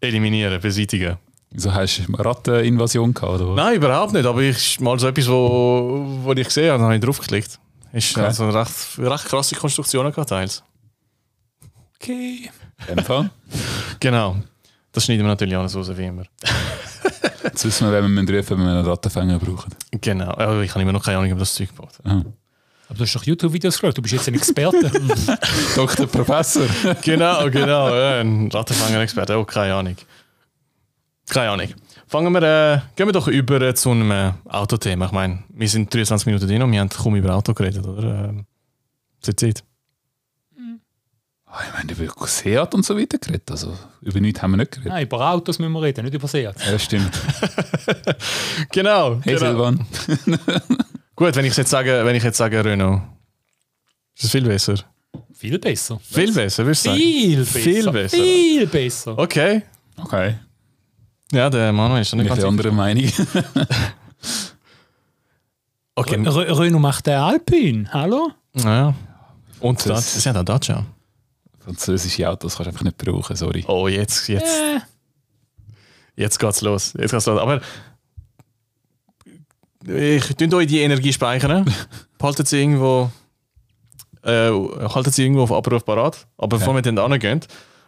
eliminieren, 0.00 0.60
beseitigen. 0.60 1.16
Wieso 1.52 1.72
hast 1.74 1.98
du 2.06 2.12
Ratteninvasion 2.12 3.12
gehabt, 3.12 3.40
oder? 3.40 3.54
Nein, 3.54 3.76
überhaupt 3.76 4.12
nicht. 4.12 4.24
Aber 4.24 4.40
ich 4.40 4.78
mal 4.80 4.98
so 4.98 5.08
etwas, 5.08 5.28
wo, 5.28 6.04
wo 6.22 6.32
ich 6.32 6.44
gesehen 6.46 6.70
habe, 6.72 6.82
habe 6.84 6.94
ich 6.94 7.00
draufgeklickt. 7.00 7.58
Ist 7.92 8.16
Okay. 8.16 8.26
also 8.26 8.44
eine 8.44 8.54
recht, 8.54 8.98
recht 8.98 9.24
krasse 9.24 9.56
Konstruktionen 9.56 10.12
gehabt, 10.12 10.28
teils. 10.30 10.62
Okay. 11.96 12.50
Fall. 13.04 13.30
Genau. 14.00 14.36
Das 14.92 15.04
schneiden 15.04 15.24
wir 15.24 15.28
natürlich 15.28 15.56
alles 15.56 15.76
raus, 15.76 15.90
wie 15.94 16.04
immer. 16.04 16.24
Jetzt 17.44 17.64
wissen 17.64 17.90
wir, 17.90 18.02
wenn 18.02 18.12
wir 18.26 18.38
rufen 18.38 18.58
wenn 18.58 18.66
wir 18.66 18.72
einen 18.72 18.86
Rattenfänger 18.86 19.38
brauchen. 19.38 19.74
Genau. 20.00 20.30
Aber 20.30 20.62
ich 20.62 20.70
habe 20.70 20.82
immer 20.82 20.92
noch 20.92 21.04
keine 21.04 21.18
Ahnung, 21.18 21.32
ob 21.32 21.38
das 21.38 21.54
Zeug 21.54 21.68
gebaut 21.68 21.92
Aha. 22.04 22.24
Aber 22.90 22.98
du 22.98 23.04
hast 23.04 23.14
doch 23.14 23.22
YouTube-Videos 23.22 23.78
geschaut, 23.78 23.96
du 23.96 24.02
bist 24.02 24.14
jetzt 24.14 24.26
ein 24.26 24.34
Experte. 24.34 24.90
Dr. 25.76 26.08
Professor. 26.08 26.66
Genau, 27.02 27.48
genau. 27.48 27.88
Ja, 27.94 28.20
ein 28.20 28.50
Rattenfänger-Experte. 28.50 29.38
Oh, 29.38 29.44
keine 29.44 29.74
Ahnung. 29.76 29.94
Keine 31.28 31.50
Ahnung. 31.50 31.68
Fangen 32.08 32.32
wir, 32.32 32.42
äh, 32.42 32.80
gehen 32.96 33.06
wir 33.06 33.12
doch 33.12 33.28
über 33.28 33.60
äh, 33.60 33.74
zu 33.76 33.92
einem 33.92 34.10
äh, 34.10 34.32
Autothema. 34.48 35.06
Ich 35.06 35.12
meine, 35.12 35.44
wir 35.50 35.68
sind 35.68 35.94
23 35.94 36.26
Minuten 36.26 36.48
drin 36.48 36.60
und 36.62 36.72
wir 36.72 36.80
haben 36.80 36.88
kaum 36.88 37.14
über 37.14 37.32
Auto 37.32 37.54
geredet, 37.54 37.86
oder? 37.86 38.30
Ähm, 38.30 38.46
zur 39.20 39.36
Zeit. 39.36 39.62
Ah, 41.46 41.60
Ich 41.68 41.72
meine, 41.72 41.92
über 41.92 42.26
Seat 42.26 42.74
und 42.74 42.84
so 42.84 42.98
weiter 42.98 43.18
geredet. 43.18 43.48
Also, 43.52 43.72
über 44.02 44.18
nichts 44.18 44.42
haben 44.42 44.50
wir 44.50 44.56
nicht 44.56 44.72
geredet. 44.72 44.90
Nein, 44.90 45.04
über 45.04 45.30
Autos 45.30 45.60
müssen 45.60 45.72
wir 45.72 45.82
reden, 45.82 46.04
nicht 46.04 46.14
über 46.14 46.26
Seat. 46.26 46.56
Ja, 46.68 46.76
stimmt. 46.76 47.12
Genau. 48.72 49.20
Hey, 49.22 49.34
genau. 49.36 49.46
Silvan. 49.46 49.86
Gut, 51.20 51.36
wenn 51.36 51.44
ich 51.44 51.54
jetzt 51.54 51.68
sage, 51.68 52.00
wenn 52.02 52.16
ich 52.16 52.22
jetzt 52.24 52.38
sage 52.38 52.64
Renault, 52.64 53.02
ist 54.14 54.24
das 54.24 54.30
viel 54.30 54.40
besser. 54.44 54.74
Viel 55.34 55.58
besser. 55.58 56.00
Viel 56.02 56.32
besser, 56.32 56.64
würdest 56.64 56.86
du 56.86 56.90
sagen? 56.90 56.98
Viel 57.02 57.36
besser. 57.44 57.60
Viel 57.60 57.92
besser. 57.92 58.16
Viel 58.16 58.66
besser. 58.66 59.18
Okay. 59.18 59.62
Okay. 59.98 60.36
Ja, 61.30 61.50
der 61.50 61.72
Manuel 61.74 62.00
ist 62.00 62.12
ganz 62.16 62.30
eine 62.30 62.46
andere 62.48 62.72
Meinung. 62.72 63.04
Okay. 65.94 66.16
Re- 66.26 66.58
Renault 66.58 66.80
macht 66.80 67.06
den 67.06 67.18
Alpine, 67.18 67.92
hallo? 67.92 68.30
Ja. 68.54 68.94
Und 69.58 69.78
Das- 69.80 69.84
das, 69.84 69.96
das 70.06 70.16
ist 70.16 70.24
ja 70.24 70.32
der 70.32 70.44
Dacia. 70.44 70.86
Französische 71.58 72.26
Autos 72.30 72.56
kannst 72.56 72.66
du 72.68 72.70
einfach 72.70 72.84
nicht 72.84 72.96
brauchen, 72.96 73.36
sorry. 73.36 73.64
Oh, 73.68 73.86
jetzt, 73.86 74.26
jetzt, 74.28 74.44
Äh, 74.46 74.80
jetzt 76.16 76.38
geht's 76.38 76.62
los. 76.62 76.94
Jetzt 76.98 77.10
geht's 77.10 77.26
los. 77.26 77.38
Aber 77.38 77.60
ich 79.96 80.36
tue 80.36 80.54
euch 80.54 80.66
die 80.66 80.80
Energie 80.80 81.12
speichern. 81.12 81.72
Haltet 82.22 82.48
sie 82.48 82.60
irgendwo, 82.60 83.10
äh, 84.22 84.50
haltet 84.50 85.14
sie 85.14 85.22
irgendwo 85.22 85.44
auf 85.44 85.52
Abruf 85.52 85.84
parat. 85.84 86.26
Aber 86.36 86.58
bevor 86.58 86.74
wir 86.74 86.82
dann 86.82 86.98
angehen, 86.98 87.40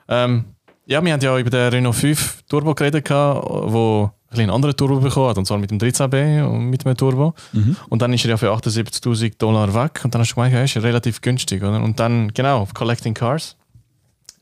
ähm, 0.09 0.45
ja, 0.87 1.05
wir 1.05 1.13
haben 1.13 1.21
ja 1.21 1.39
über 1.39 1.51
den 1.51 1.69
Renault 1.69 1.95
5 1.95 2.45
Turbo 2.49 2.75
geredet, 2.75 3.09
wo 3.11 4.11
ein 4.31 4.41
einen 4.41 4.51
anderen 4.51 4.75
Turbo 4.75 5.01
bekommen 5.01 5.29
hat, 5.29 5.39
und 5.39 5.47
zwar 5.47 5.59
mit 5.59 5.71
dem 5.71 5.79
13B 5.79 6.43
und 6.45 6.71
mit 6.71 6.85
dem 6.85 6.97
Turbo. 6.97 7.35
Mhm. 7.53 7.77
Und 7.91 8.03
dann 8.03 8.13
ist 8.13 8.25
er 8.25 8.31
ja 8.31 8.37
für 8.37 8.51
78.000 8.51 9.37
Dollar 9.39 9.75
weg. 9.75 10.01
Und 10.05 10.15
dann 10.15 10.23
hast 10.23 10.31
du 10.31 10.35
gemeint, 10.37 10.55
ja, 10.55 10.63
ist 10.63 10.75
ja 10.75 10.81
relativ 10.81 11.21
günstig. 11.21 11.63
Oder? 11.63 11.83
Und 11.83 12.01
dann, 12.01 12.33
genau, 12.33 12.61
auf 12.61 12.73
Collecting 12.73 13.15
Cars, 13.15 13.57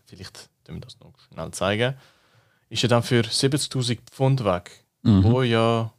vielleicht 0.07 0.49
tun 0.65 0.77
wir 0.77 0.81
das 0.81 0.97
noch 1.01 1.13
schnell 1.33 1.51
zeigen, 1.51 1.95
ist 2.69 2.83
er 2.85 2.89
dann 2.89 3.03
für 3.03 3.23
70.000 3.23 3.99
Pfund 4.11 4.45
weg. 4.45 4.85
Mhm. 5.03 5.25
Wo 5.25 5.43
ja 5.43 5.93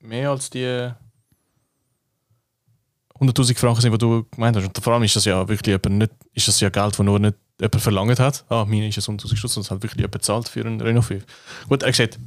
mehr 0.00 0.30
als 0.30 0.50
die 0.50 0.90
100.000 3.20 3.58
Franken 3.58 3.80
sind, 3.82 3.92
die 3.92 3.98
du 3.98 4.24
gemeint 4.30 4.56
hast. 4.56 4.66
Und 4.66 4.78
vor 4.82 4.94
allem 4.94 5.02
ist 5.02 5.14
das 5.16 5.24
ja 5.26 5.46
wirklich 5.46 5.66
jemand 5.66 5.98
nicht, 5.98 6.12
ist 6.32 6.48
das 6.48 6.60
ja 6.60 6.70
Geld, 6.70 6.92
das 6.98 7.04
nur 7.04 7.18
nicht 7.18 7.34
jemand 7.60 7.80
verlangt 7.82 8.18
hat. 8.18 8.44
Ah, 8.48 8.64
meine 8.66 8.88
ist 8.88 8.96
es 8.96 9.06
100.000 9.08 9.36
Stutz, 9.36 9.54
sondern 9.54 9.66
es 9.66 9.70
hat 9.70 9.82
wirklich 9.82 9.98
jemand 9.98 10.12
bezahlt 10.12 10.48
für 10.48 10.64
einen 10.64 10.80
Renault 10.80 11.04
5. 11.04 11.24
Gut, 11.68 11.82
er 11.82 11.92
sieht 11.92 12.18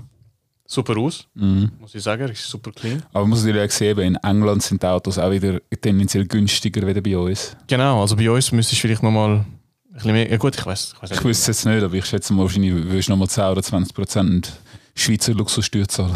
super 0.66 0.96
aus, 0.98 1.28
Mhm. 1.34 1.72
muss 1.80 1.96
ich 1.96 2.04
sagen. 2.04 2.22
Er 2.22 2.30
ist 2.32 2.48
super 2.48 2.72
clean. 2.72 3.02
Aber 3.12 3.22
man 3.22 3.32
muss 3.32 3.44
natürlich 3.44 3.72
auch 3.72 3.76
sehen, 3.76 3.98
in 4.00 4.16
England 4.18 4.62
sind 4.62 4.84
die 4.84 4.88
Autos 4.88 5.18
auch 5.18 5.32
wieder 5.32 5.60
tendenziell 5.82 6.28
günstiger 6.28 6.86
als 6.88 7.02
bei 7.02 7.18
uns. 7.18 7.58
Genau, 7.68 8.02
also 8.02 8.16
bei 8.16 8.30
uns 8.30 8.52
müsstest 8.52 8.80
du 8.84 8.88
vielleicht 8.88 9.02
nochmal 9.04 9.38
ein 9.40 9.46
bisschen 9.94 10.12
mehr. 10.12 10.30
Ja, 10.30 10.38
gut, 10.38 10.56
ich 10.56 10.66
weiß. 10.66 10.94
Ich, 10.96 11.02
weiss 11.02 11.12
Ich 11.12 11.24
wüsste 11.24 11.52
es 11.52 11.58
jetzt 11.58 11.66
nicht, 11.66 11.84
aber 11.84 11.94
ich 11.96 12.06
schätze 12.06 12.34
mal, 12.34 12.44
wahrscheinlich 12.44 12.72
würdest 12.74 13.08
du 13.08 13.12
nochmal 13.14 13.30
10 13.30 13.44
oder 13.46 13.64
20 13.64 13.96
Prozent 13.96 14.54
Schweizer 14.96 15.34
Luxussteuer 15.34 15.88
zahlen. 15.88 16.16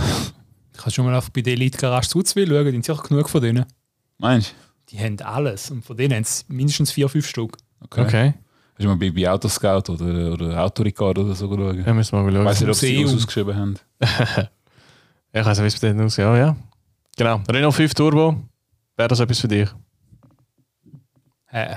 Ich 0.77 0.83
kann 0.83 0.91
schon 0.93 1.05
mal 1.05 1.15
auf 1.15 1.31
bei 1.31 1.41
der 1.41 1.53
Elite 1.53 1.77
Garage 1.77 2.07
Zuzwil 2.09 2.47
schauen, 2.47 2.65
die 2.65 2.71
sind 2.71 2.85
sicher 2.85 3.01
genug 3.03 3.29
von 3.29 3.41
denen. 3.41 3.65
Meinst 4.19 4.53
Die 4.89 4.99
haben 4.99 5.19
alles 5.21 5.71
und 5.71 5.83
von 5.83 5.97
denen 5.97 6.13
haben 6.15 6.23
sie 6.23 6.43
mindestens 6.47 6.91
vier, 6.91 7.09
fünf 7.09 7.27
Stück. 7.27 7.57
du? 7.57 7.85
Okay. 7.85 8.01
Okay, 8.01 8.33
Hast 8.75 8.83
du 8.83 8.87
mal 8.89 8.95
bei, 8.97 9.09
bei 9.09 9.27
Autoscout 9.29 9.91
oder, 9.91 10.33
oder 10.33 10.63
Autorecard 10.63 11.17
oder 11.17 11.33
so 11.33 11.49
geschaut? 11.49 11.77
ja, 11.85 11.93
müssen 11.93 12.11
wir 12.15 12.21
mal 12.23 12.29
Ich 12.29 12.35
schauen. 12.35 12.45
weiß 12.45 12.61
nicht, 12.61 12.69
ob 12.69 12.75
sie 12.75 13.03
das 13.03 13.13
ausgeschrieben 13.15 13.55
haben. 13.55 13.75
Ja, 15.33 15.41
ich 15.41 15.45
weiß 15.47 15.57
nicht, 15.59 15.65
wie 15.65 15.75
es 15.75 15.79
bei 15.79 15.87
denen 15.89 16.05
aussieht. 16.05 16.23
Ja, 16.23 16.37
ja. 16.37 16.55
Genau, 17.17 17.41
Renault 17.51 17.73
5 17.75 17.93
Turbo. 17.93 18.41
Wäre 18.95 19.07
das 19.09 19.19
etwas 19.19 19.39
für 19.39 19.47
dich? 19.49 19.69
Äh, 21.51 21.75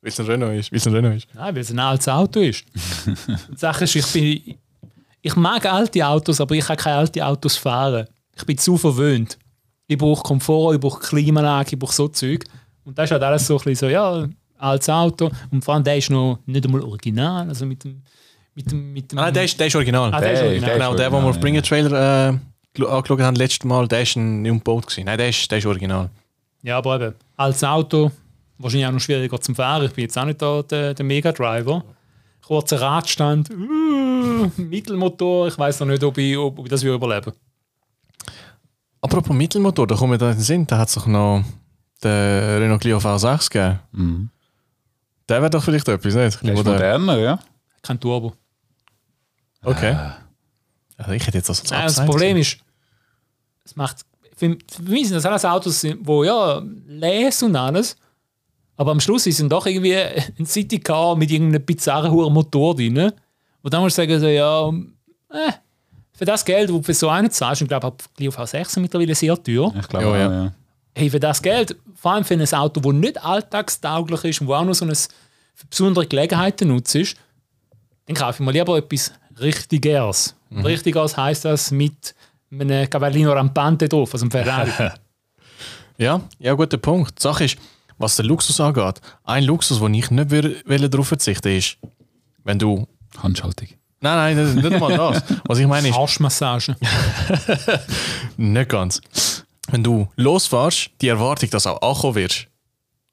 Weil 0.00 0.08
es 0.08 0.20
ein 0.20 0.26
Renault 0.26 0.54
ist. 0.58 0.70
Weil 0.72 0.76
es 0.78 0.86
ein 0.86 0.94
Renault 0.94 1.16
ist. 1.16 1.28
nein, 1.34 1.54
weil 1.54 1.60
es 1.62 1.70
ein 1.70 1.78
altes 1.78 2.08
Auto 2.08 2.40
ist. 2.40 2.64
Die 3.06 3.56
Sache 3.56 3.84
ist, 3.84 3.96
ich 3.96 4.06
bin. 4.12 4.58
Ich 5.22 5.36
mag 5.36 5.64
alte 5.66 6.06
Autos, 6.06 6.40
aber 6.40 6.54
ich 6.54 6.64
kann 6.64 6.76
keine 6.76 6.96
alten 6.96 7.20
Autos 7.22 7.56
fahren. 7.56 8.06
Ich 8.36 8.44
bin 8.44 8.58
zu 8.58 8.76
verwöhnt. 8.76 9.38
Ich 9.86 9.96
brauche 9.98 10.22
Komfort, 10.22 10.74
ich 10.74 10.80
brauche 10.80 11.00
Klimaanlage, 11.00 11.70
ich 11.72 11.78
brauche 11.78 11.92
so 11.94 12.08
Zeug. 12.08 12.44
Und 12.84 12.98
das 12.98 13.04
ist 13.06 13.12
halt 13.12 13.22
alles 13.22 13.46
so 13.46 13.54
ein 13.54 13.64
bisschen 13.64 13.76
so, 13.76 13.88
ja, 13.88 14.26
altes 14.58 14.88
Auto. 14.88 15.30
Und 15.50 15.64
vor 15.64 15.74
allem 15.74 15.84
der 15.84 15.96
ist 15.98 16.10
noch 16.10 16.38
nicht 16.46 16.64
einmal 16.64 16.82
original. 16.82 17.48
Also 17.48 17.66
mit 17.66 17.84
dem. 17.84 18.02
Mit 18.54 18.70
dem, 18.70 18.92
mit 18.92 19.10
dem 19.10 19.18
Ah, 19.18 19.30
der 19.30 19.44
ist, 19.44 19.58
der 19.58 19.68
ist 19.68 19.76
original. 19.76 20.12
Ah, 20.12 20.20
der 20.20 20.32
ist 20.34 20.40
Der- 20.40 20.48
original. 20.48 20.68
der- 20.70 20.78
genau, 20.78 20.94
der, 20.94 21.06
den 21.08 21.12
wir 21.12 21.16
original, 21.16 21.30
auf 21.30 21.40
Bring 21.40 21.56
a 21.56 21.60
Trailer 21.62 22.30
äh, 22.78 22.84
angeschaut 22.84 23.20
haben 23.20 23.36
letztes 23.36 23.64
Mal, 23.64 23.88
der 23.88 24.02
ist 24.02 24.14
ein 24.16 24.46
umgebaut 24.50 24.86
gewesen. 24.86 25.04
Nein, 25.06 25.16
der 25.16 25.28
ist, 25.30 25.50
der 25.50 25.56
ist 25.58 25.64
original. 25.66 26.10
Ja, 26.62 26.76
aber 26.78 26.96
eben, 27.00 27.14
als 27.36 27.64
Auto 27.64 28.10
wahrscheinlich 28.58 28.86
auch 28.86 28.92
noch 28.92 29.00
schwieriger 29.00 29.40
zum 29.40 29.54
Fahren. 29.54 29.86
Ich 29.86 29.92
bin 29.92 30.02
jetzt 30.02 30.18
auch 30.18 30.24
nicht 30.26 30.42
da 30.42 30.62
der, 30.62 30.92
der 30.92 31.04
Mega-Driver. 31.04 31.82
Kurzer 32.52 32.82
Radstand, 32.82 33.48
uh, 33.48 34.50
Mittelmotor, 34.58 35.48
ich 35.48 35.56
weiß 35.56 35.80
noch 35.80 35.86
nicht, 35.86 36.04
ob 36.04 36.18
ich, 36.18 36.36
ob, 36.36 36.58
ich 36.58 36.68
das 36.68 36.82
will 36.82 36.92
überleben 36.92 37.32
Apropos 39.00 39.34
Mittelmotor, 39.34 39.86
da 39.86 39.94
kommen 39.94 40.12
wir 40.12 40.18
da 40.18 40.32
in 40.32 40.36
den 40.36 40.42
Sinn, 40.42 40.66
da 40.66 40.76
hat 40.76 40.88
es 40.88 40.94
doch 40.96 41.06
noch 41.06 41.42
den 42.04 42.10
Renault 42.10 42.82
Clio 42.82 42.98
V6 42.98 43.50
gegeben. 43.50 43.80
Mhm. 43.92 44.30
Der 45.30 45.40
wäre 45.40 45.48
doch 45.48 45.64
vielleicht 45.64 45.88
etwas, 45.88 46.14
nicht? 46.14 46.42
Der 46.42 46.52
ist 46.52 46.60
Oder- 46.60 46.72
moderner, 46.72 47.18
ja. 47.20 47.38
Kein 47.80 47.98
Turbo. 47.98 48.34
Okay. 49.64 49.96
Also 50.98 51.12
ich 51.12 51.26
hätte 51.26 51.38
jetzt 51.38 51.48
das 51.48 51.60
als 51.62 51.70
Nein, 51.70 51.86
das 51.86 52.04
Problem 52.04 52.36
ist, 52.36 52.58
es 53.64 53.76
macht, 53.76 54.04
für, 54.36 54.58
für 54.70 54.82
mich 54.82 55.08
sind 55.08 55.14
das 55.14 55.24
alles 55.24 55.46
Autos, 55.46 55.86
wo 56.00 56.22
ja, 56.22 56.62
les 56.86 57.42
und 57.42 57.56
alles, 57.56 57.96
aber 58.82 58.90
am 58.90 59.00
Schluss 59.00 59.26
ist 59.28 59.38
dann 59.38 59.48
doch 59.48 59.64
irgendwie 59.64 59.96
ein 60.38 60.44
Citycar 60.44 61.14
mit 61.14 61.30
irgendeinem 61.30 61.64
bizarren 61.64 62.10
hohen 62.10 62.32
Motor 62.32 62.74
drin. 62.74 63.12
Und 63.62 63.72
dann 63.72 63.80
musst 63.80 63.96
du 63.96 64.02
sagen, 64.02 64.20
so, 64.20 64.26
ja, 64.26 64.68
äh, 65.30 65.52
für 66.12 66.24
das 66.24 66.44
Geld, 66.44 66.68
das 66.68 66.76
du 66.76 66.82
für 66.82 66.92
so 66.92 67.08
einen 67.08 67.30
zahlst, 67.30 67.62
und 67.62 67.66
ich 67.66 67.68
glaube, 67.68 67.94
Clio 68.16 68.32
V6 68.32 68.80
mittlerweile 68.80 69.14
sehr 69.14 69.40
teuer, 69.40 69.72
Ich 69.78 69.88
glaube, 69.88 70.06
Ja, 70.06 70.16
ja, 70.16 70.32
ja. 70.32 70.52
hey, 70.96 71.08
für 71.08 71.20
das 71.20 71.40
Geld, 71.40 71.76
vor 71.94 72.12
allem 72.12 72.24
für 72.24 72.34
ein 72.34 72.44
Auto, 72.54 72.80
das 72.80 72.92
nicht 72.92 73.24
alltagstauglich 73.24 74.24
ist 74.24 74.40
und 74.40 74.48
wo 74.48 74.54
auch 74.54 74.64
noch 74.64 74.74
so 74.74 74.84
eine 74.84 74.94
für 74.94 75.66
besondere 75.70 76.06
Gelegenheiten 76.06 76.68
nutzt, 76.68 76.96
dann 78.06 78.16
kaufe 78.16 78.42
ich 78.42 78.46
mir 78.46 78.52
lieber 78.52 78.76
etwas 78.76 79.12
Richtigeres. 79.40 80.34
Und 80.50 80.66
Richtigeres 80.66 81.16
heisst 81.16 81.44
das 81.44 81.70
mit 81.70 82.16
einem 82.50 82.90
Cavallino 82.90 83.32
Rampante 83.32 83.88
drauf, 83.88 84.12
also 84.12 84.24
einem 84.24 84.32
Ferrari. 84.32 84.70
Ja, 85.98 86.20
ja, 86.38 86.54
guter 86.54 86.78
Punkt. 86.78 87.18
Die 87.18 87.22
Sache 87.22 87.44
ist, 87.44 87.56
was 87.98 88.16
den 88.16 88.26
Luxus 88.26 88.60
angeht, 88.60 89.00
ein 89.24 89.44
Luxus, 89.44 89.80
wo 89.80 89.88
ich 89.88 90.10
nicht 90.10 90.30
will 90.30 90.88
darauf 90.88 91.08
verzichten 91.08 91.48
ist, 91.56 91.76
wenn 92.44 92.58
du. 92.58 92.86
Handschaltung. 93.22 93.68
Nein, 94.00 94.36
nein, 94.36 94.36
das- 94.36 94.54
nicht 94.54 94.80
mal 94.80 94.96
das. 94.96 95.22
Was 95.44 95.58
ich 95.58 95.66
meine 95.66 95.88
ist, 95.88 95.94
Arschmassage. 95.96 96.76
nicht 98.36 98.68
ganz. 98.68 99.00
Wenn 99.70 99.84
du 99.84 100.08
losfährst, 100.16 100.90
die 101.00 101.08
Erwartung, 101.08 101.50
dass 101.50 101.62
du 101.64 101.70
auch 101.70 101.82
ankommen 101.96 102.16
wirst. 102.16 102.46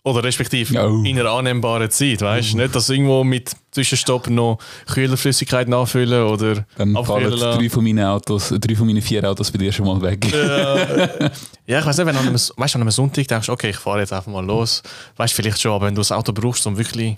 Oder 0.03 0.23
respektive 0.23 0.79
Oh. 0.81 1.03
in 1.03 1.19
einer 1.19 1.29
annehmbaren 1.31 1.89
Zeit, 1.91 2.21
weißt 2.21 2.53
du? 2.53 2.57
Nicht, 2.57 2.73
dass 2.73 2.87
du 2.87 2.93
irgendwo 2.93 3.23
mit 3.25 3.51
Zwischenstopp 3.71 4.29
noch 4.29 4.57
Kühlerflüssigkeit 4.87 5.67
nachfüllen 5.67 6.23
oder 6.25 6.65
Dann 6.77 6.95
abkühlen 6.95 7.05
fallen 7.05 7.31
lassen. 7.39 7.59
drei 7.59 7.69
von 7.69 7.83
meinen 7.83 8.05
Autos, 8.05 8.53
drei 8.59 8.75
von 8.75 8.87
meinen 8.87 9.01
vier 9.01 9.29
Autos 9.29 9.51
bei 9.51 9.57
dir 9.57 9.71
schon 9.73 9.85
mal 9.85 10.01
weg. 10.01 10.25
Ja, 10.31 11.27
ich 11.79 11.85
weiß 11.85 11.97
nicht, 11.97 12.05
wenn 12.07 12.15
du 12.15 12.21
an 12.21 12.27
einem, 12.27 12.35
weißt, 12.35 12.75
an 12.75 12.81
einem 12.81 12.91
Sonntag 12.91 13.27
denkst, 13.27 13.49
okay, 13.49 13.71
ich 13.71 13.75
fahre 13.77 13.99
jetzt 13.99 14.13
einfach 14.13 14.31
mal 14.31 14.45
los. 14.45 14.81
Weißt 15.17 15.33
du, 15.33 15.35
vielleicht 15.41 15.59
schon, 15.61 15.73
aber 15.73 15.87
wenn 15.87 15.95
du 15.95 15.99
das 15.99 16.13
Auto 16.13 16.31
brauchst, 16.31 16.65
um 16.65 16.77
wirklich 16.77 17.17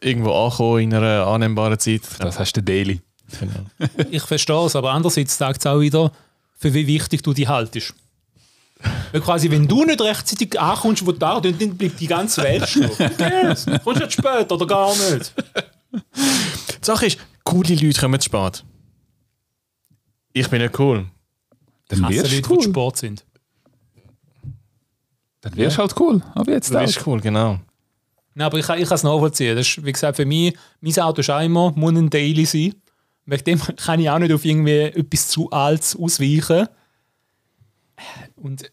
irgendwo 0.00 0.32
anzukommen 0.32 0.80
in 0.84 0.94
einer 0.94 1.26
annehmbaren 1.26 1.78
Zeit. 1.78 2.02
Das 2.20 2.38
hast 2.38 2.52
du 2.56 2.62
Daily. 2.62 3.00
Ich 4.12 4.22
verstehe 4.22 4.64
es, 4.66 4.76
aber 4.76 4.92
andererseits 4.92 5.36
sagt 5.36 5.58
es 5.60 5.66
auch 5.66 5.80
wieder, 5.80 6.12
für 6.56 6.72
wie 6.72 6.86
wichtig 6.86 7.22
du 7.22 7.32
die 7.32 7.48
haltest. 7.48 7.94
Weil 9.12 9.20
quasi, 9.20 9.50
wenn 9.50 9.66
du 9.68 9.84
nicht 9.84 10.00
rechtzeitig 10.00 10.58
ankommst, 10.60 11.06
wo 11.06 11.12
du 11.12 11.18
da 11.18 11.40
dann 11.40 11.56
dann 11.58 11.76
bleibt 11.76 12.00
die 12.00 12.06
ganze 12.06 12.42
Welt 12.42 12.68
stehen. 12.68 12.90
Cares? 13.18 13.66
Kommst 13.84 14.00
du 14.00 14.04
jetzt 14.04 14.12
spät 14.14 14.50
oder 14.50 14.66
gar 14.66 14.88
nicht? 14.94 15.32
Die 15.92 16.84
Sache 16.84 17.06
ist, 17.06 17.18
coole 17.44 17.74
Leute 17.74 18.00
kommen 18.00 18.18
zu 18.20 18.24
spät. 18.26 18.64
Ich 20.32 20.48
bin 20.48 20.60
nicht 20.62 20.78
cool. 20.78 21.06
Dann 21.88 22.04
Hasse 22.06 22.14
wirst 22.14 22.30
Leute, 22.32 22.42
du 22.42 22.48
die 22.48 22.54
cool. 22.54 22.62
Sport 22.62 22.96
sind. 22.96 23.24
Dann 25.42 25.56
wirst 25.56 25.76
du 25.76 25.80
halt 25.82 26.00
cool. 26.00 26.22
Aber 26.34 26.52
jetzt 26.52 26.72
Du 26.72 26.78
bist 26.78 27.06
cool, 27.06 27.20
genau. 27.20 27.58
Nein, 28.34 28.46
aber 28.46 28.58
ich, 28.58 28.66
kann- 28.66 28.78
ich 28.80 28.88
kann 28.88 28.96
es 28.96 29.02
nachvollziehen. 29.04 29.54
Das 29.56 29.68
ist, 29.68 29.84
wie 29.84 29.92
gesagt, 29.92 30.16
für 30.16 30.24
mich, 30.26 30.56
mein 30.80 30.98
Auto 30.98 31.20
ist 31.20 31.30
auch 31.30 31.40
immer, 31.40 31.72
muss 31.76 31.92
ein 31.94 32.10
Daily 32.10 32.44
sein. 32.46 32.74
Wegen 33.26 33.44
dem 33.44 33.58
kann 33.76 34.00
ich 34.00 34.10
auch 34.10 34.18
nicht 34.18 34.32
auf 34.32 34.44
irgendwie 34.44 34.80
etwas 34.80 35.28
zu 35.28 35.50
Altes 35.50 35.96
ausweichen. 35.96 36.66
Und 38.44 38.70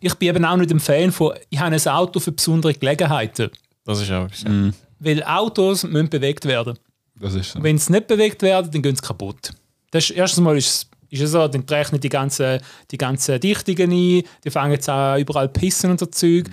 ich 0.00 0.14
bin 0.14 0.28
eben 0.28 0.44
auch 0.44 0.56
nicht 0.56 0.70
ein 0.70 0.80
Fan 0.80 1.12
von, 1.12 1.34
ich 1.48 1.58
habe 1.58 1.74
ein 1.74 1.88
Auto 1.88 2.20
für 2.20 2.32
besondere 2.32 2.74
Gelegenheiten. 2.74 3.50
Das 3.84 4.00
ist 4.00 4.10
auch 4.10 4.28
ja. 4.28 4.48
Mhm. 4.48 4.74
Weil 4.98 5.22
Autos 5.22 5.84
müssen 5.84 6.08
bewegt 6.08 6.44
werden. 6.44 6.78
Das 7.18 7.34
ist 7.34 7.52
so. 7.52 7.62
Wenn 7.62 7.78
sie 7.78 7.92
nicht 7.92 8.08
bewegt 8.08 8.42
werden, 8.42 8.70
dann 8.70 8.82
gehen 8.82 8.96
sie 8.96 9.02
kaputt. 9.02 9.52
Das 9.90 10.04
ist, 10.04 10.16
erstens 10.16 10.42
mal 10.42 10.56
ist 10.56 10.66
es 10.66 10.90
ist 11.08 11.22
es 11.22 11.30
so, 11.30 11.46
dann 11.46 11.62
rechnen 11.62 12.00
die 12.00 12.08
ganzen, 12.08 12.60
die 12.90 12.98
ganzen 12.98 13.38
Dichtungen 13.38 13.92
ein, 13.92 14.22
die 14.44 14.50
fangen 14.50 14.72
jetzt 14.72 14.88
an 14.88 15.20
überall 15.20 15.48
pissen 15.48 15.90
und 15.90 16.00
so 16.00 16.06
Zeug. 16.06 16.50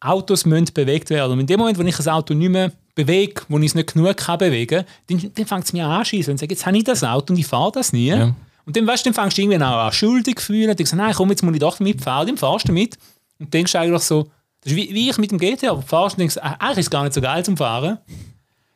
Autos 0.00 0.44
müssen 0.44 0.74
bewegt 0.74 1.10
werden. 1.10 1.32
Und 1.32 1.40
in 1.40 1.46
dem 1.46 1.60
Moment, 1.60 1.78
wo 1.78 1.82
ich 1.82 1.98
ein 1.98 2.08
Auto 2.08 2.34
nicht 2.34 2.50
mehr 2.50 2.72
bewege, 2.96 3.42
wo 3.48 3.58
ich 3.58 3.66
es 3.66 3.74
nicht 3.76 3.94
genug 3.94 4.16
kann 4.16 4.38
bewegen, 4.38 4.84
dann, 5.06 5.30
dann 5.32 5.46
fängt 5.46 5.64
es 5.64 5.72
mir 5.72 5.86
an 5.86 5.92
anschießen 5.92 6.32
und 6.32 6.38
sagt, 6.38 6.50
jetzt 6.50 6.66
habe 6.66 6.76
ich 6.76 6.84
das 6.84 7.04
Auto 7.04 7.32
und 7.32 7.38
ich 7.38 7.46
fahre 7.46 7.70
das 7.72 7.92
nie. 7.92 8.08
Ja. 8.08 8.34
Und 8.66 8.76
dann, 8.76 8.86
weißt, 8.86 9.04
dann 9.04 9.14
fängst 9.14 9.36
du 9.36 9.42
irgendwie 9.42 9.62
auch 9.62 9.86
an 9.86 9.92
schuldig 9.92 10.38
zu 10.38 10.46
fühlen. 10.46 10.74
Du, 10.74 10.96
nein, 10.96 11.14
komm, 11.14 11.30
jetzt 11.30 11.42
muss 11.42 11.54
ich 11.54 11.60
doch 11.60 11.80
mitfahren. 11.80 12.26
Dann 12.26 12.36
fahrst 12.38 12.68
du 12.68 12.72
mit 12.72 12.96
und 13.38 13.52
denkst 13.52 13.74
eigentlich 13.74 14.02
so, 14.02 14.30
das 14.60 14.72
ist 14.72 14.76
wie, 14.76 14.94
wie 14.94 15.10
ich 15.10 15.18
mit 15.18 15.30
dem 15.30 15.38
GTA, 15.38 15.74
du 15.74 15.82
fährst 15.82 16.16
und 16.16 16.20
denkst, 16.20 16.38
ah, 16.40 16.56
eigentlich 16.58 16.78
ist 16.78 16.86
es 16.86 16.90
gar 16.90 17.02
nicht 17.02 17.12
so 17.12 17.20
geil 17.20 17.44
zum 17.44 17.56
Fahren. 17.56 17.98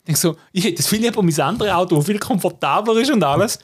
denkst 0.07 0.21
so, 0.21 0.37
ich 0.53 0.65
hätte 0.65 0.83
viel 0.83 1.01
lieber 1.01 1.23
mein 1.23 1.41
anderes 1.41 1.73
Auto, 1.73 1.97
das 1.97 2.07
viel 2.07 2.19
komfortabler 2.19 2.99
ist 3.01 3.11
und 3.11 3.25
alles. 3.25 3.59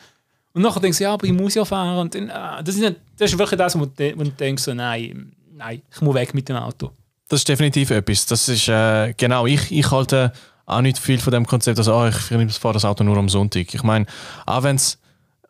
Und 0.55 0.63
nachher 0.63 0.81
denkst 0.81 0.99
du, 0.99 1.05
ja, 1.05 1.13
aber 1.13 1.27
ich 1.27 1.33
muss 1.33 1.55
ja 1.55 1.65
fahren. 1.65 1.99
Und 1.99 2.15
dann, 2.15 2.31
ah, 2.31 2.63
das, 2.63 2.77
ist 2.77 2.97
das 3.19 3.33
ist 3.33 3.39
wirklich 3.39 3.59
das, 3.59 3.79
wo 3.79 3.85
du, 3.85 4.31
denkst, 4.31 4.63
so, 4.63 4.73
nein, 4.73 5.33
nein, 5.53 5.83
ich 5.93 6.01
muss 6.01 6.15
weg 6.15 6.33
mit 6.33 6.49
dem 6.49 6.57
Auto. 6.57 6.93
Das 7.29 7.41
ist 7.41 7.49
definitiv 7.49 7.91
etwas. 7.91 8.25
Das 8.27 8.49
ist, 8.49 8.69
äh, 8.69 9.13
genau, 9.15 9.47
ich, 9.47 9.71
ich 9.71 9.91
halte 9.91 10.33
auch 10.67 10.81
nicht 10.81 10.99
viel 10.99 11.19
von 11.19 11.33
dem 11.33 11.47
Konzept, 11.47 11.79
dass 11.79 11.89
ah, 11.89 12.09
ich 12.09 12.15
fahre 12.55 12.75
das 12.75 12.85
Auto 12.87 13.05
nur 13.05 13.19
am 13.19 13.29
Sonntag. 13.29 13.75
Ich 13.75 13.83
meine, 13.83 14.07
auch 14.47 14.63
wenn 14.63 14.77
es 14.77 14.99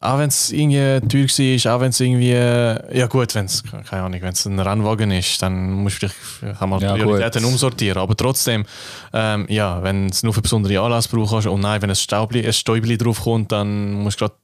auch 0.05 0.19
wenn 0.19 0.29
es 0.29 0.53
irgendwie 0.53 1.01
teuer 1.09 1.27
war, 1.65 1.77
auch 1.77 1.81
wenn 1.81 1.91
es 1.91 2.01
irgendwie, 2.01 2.31
ja 2.33 3.07
gut, 3.07 3.35
wenn 3.35 3.47
es, 3.47 3.63
keine 3.89 4.03
Ahnung, 4.03 4.21
wenn 4.23 4.33
es 4.33 4.45
ein 4.47 4.59
Rennwagen 4.61 5.11
ist, 5.11 5.41
dann 5.43 5.73
musst 5.73 6.03
du 6.03 6.09
vielleicht 6.09 6.61
einmal 6.63 6.83
Ja, 6.83 6.95
Prioritäten 6.95 7.43
gut. 7.43 7.53
umsortieren. 7.53 7.99
Aber 8.03 8.17
trotzdem, 8.17 8.65
ähm, 9.13 9.47
ja, 9.49 9.83
wenn 9.83 10.09
es 10.09 10.23
nur 10.23 10.35
für 10.35 10.43
besondere 10.43 10.81
Anlässe 10.81 11.09
brauchst, 11.11 11.47
und 11.47 11.61
nein, 11.61 11.81
wenn 11.83 11.91
ein, 11.91 11.97
Staubli, 11.97 12.47
ein 12.47 12.53
Stäubli 12.53 12.97
draufkommt, 12.99 13.51
dann 13.53 13.93
musst 13.95 14.21
du 14.21 14.27
gerade 14.27 14.35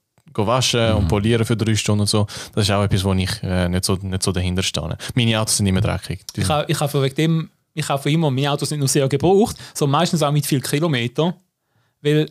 waschen 0.49 0.91
Mhm. 0.91 0.97
und 0.97 1.09
polieren 1.09 1.45
für 1.45 1.57
drei 1.57 1.75
Stunden 1.75 2.03
und 2.03 2.09
so. 2.09 2.27
Das 2.55 2.65
ist 2.65 2.71
auch 2.71 2.83
etwas, 2.85 3.03
wo 3.05 3.13
ich 3.15 3.31
äh, 3.43 3.69
nicht, 3.69 3.85
so, 3.85 3.97
nicht 3.97 4.23
so 4.23 4.33
dahinter 4.33 4.63
stehe. 4.63 4.97
Meine 5.15 5.41
Autos 5.41 5.57
sind 5.57 5.67
immer 5.67 5.81
dreckig. 5.81 6.21
Ich 6.37 6.49
habe 6.49 6.65
ich 6.71 6.79
habe 6.81 7.03
wegen 7.03 7.15
dem, 7.17 7.51
ich 7.75 7.87
kaufe 7.87 8.11
immer 8.11 8.31
meine 8.31 8.51
Autos 8.53 8.71
nicht 8.71 8.79
nur 8.79 8.89
sehr 8.89 9.09
gebraucht, 9.09 9.57
sondern 9.75 10.01
meistens 10.01 10.23
auch 10.23 10.33
mit 10.33 10.47
viel 10.47 10.61
Kilometer. 10.61 11.35
Weil, 12.03 12.31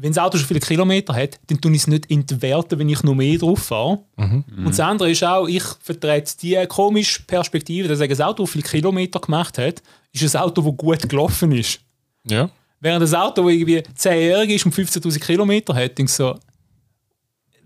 wenn 0.00 0.12
das 0.12 0.22
Auto 0.24 0.38
schon 0.38 0.46
viele 0.46 0.60
Kilometer 0.60 1.14
hat, 1.14 1.38
dann 1.48 1.60
tun 1.60 1.74
ich 1.74 1.82
es 1.82 1.86
nicht 1.86 2.10
entwerten, 2.10 2.78
wenn 2.78 2.88
ich 2.88 3.02
noch 3.02 3.14
mehr 3.14 3.38
drauf 3.38 3.64
fahre. 3.64 3.98
Und 4.16 4.44
das 4.68 4.80
andere 4.80 5.10
ist 5.10 5.22
auch, 5.24 5.46
ich 5.46 5.62
vertrete 5.80 6.32
die 6.40 6.64
komische 6.68 7.22
Perspektive, 7.22 7.88
dass 7.88 8.00
ein 8.00 8.20
Auto, 8.22 8.42
das 8.44 8.52
viele 8.52 8.64
Kilometer 8.64 9.20
gemacht 9.20 9.58
hat, 9.58 9.82
ist 10.12 10.34
ein 10.36 10.42
Auto, 10.42 10.62
das 10.62 10.76
gut 10.76 11.08
gelaufen 11.08 11.52
ist. 11.52 11.80
ja. 12.24 12.48
Während 12.82 13.02
das 13.02 13.12
Auto, 13.12 13.42
das 13.44 13.52
irgendwie 13.52 13.78
10-jährig 13.78 14.50
ist 14.52 14.64
und 14.64 14.74
15.000 14.74 15.20
Kilometer 15.20 15.74
hat, 15.74 15.98
denke 15.98 16.08
ich 16.10 16.16
so, 16.16 16.34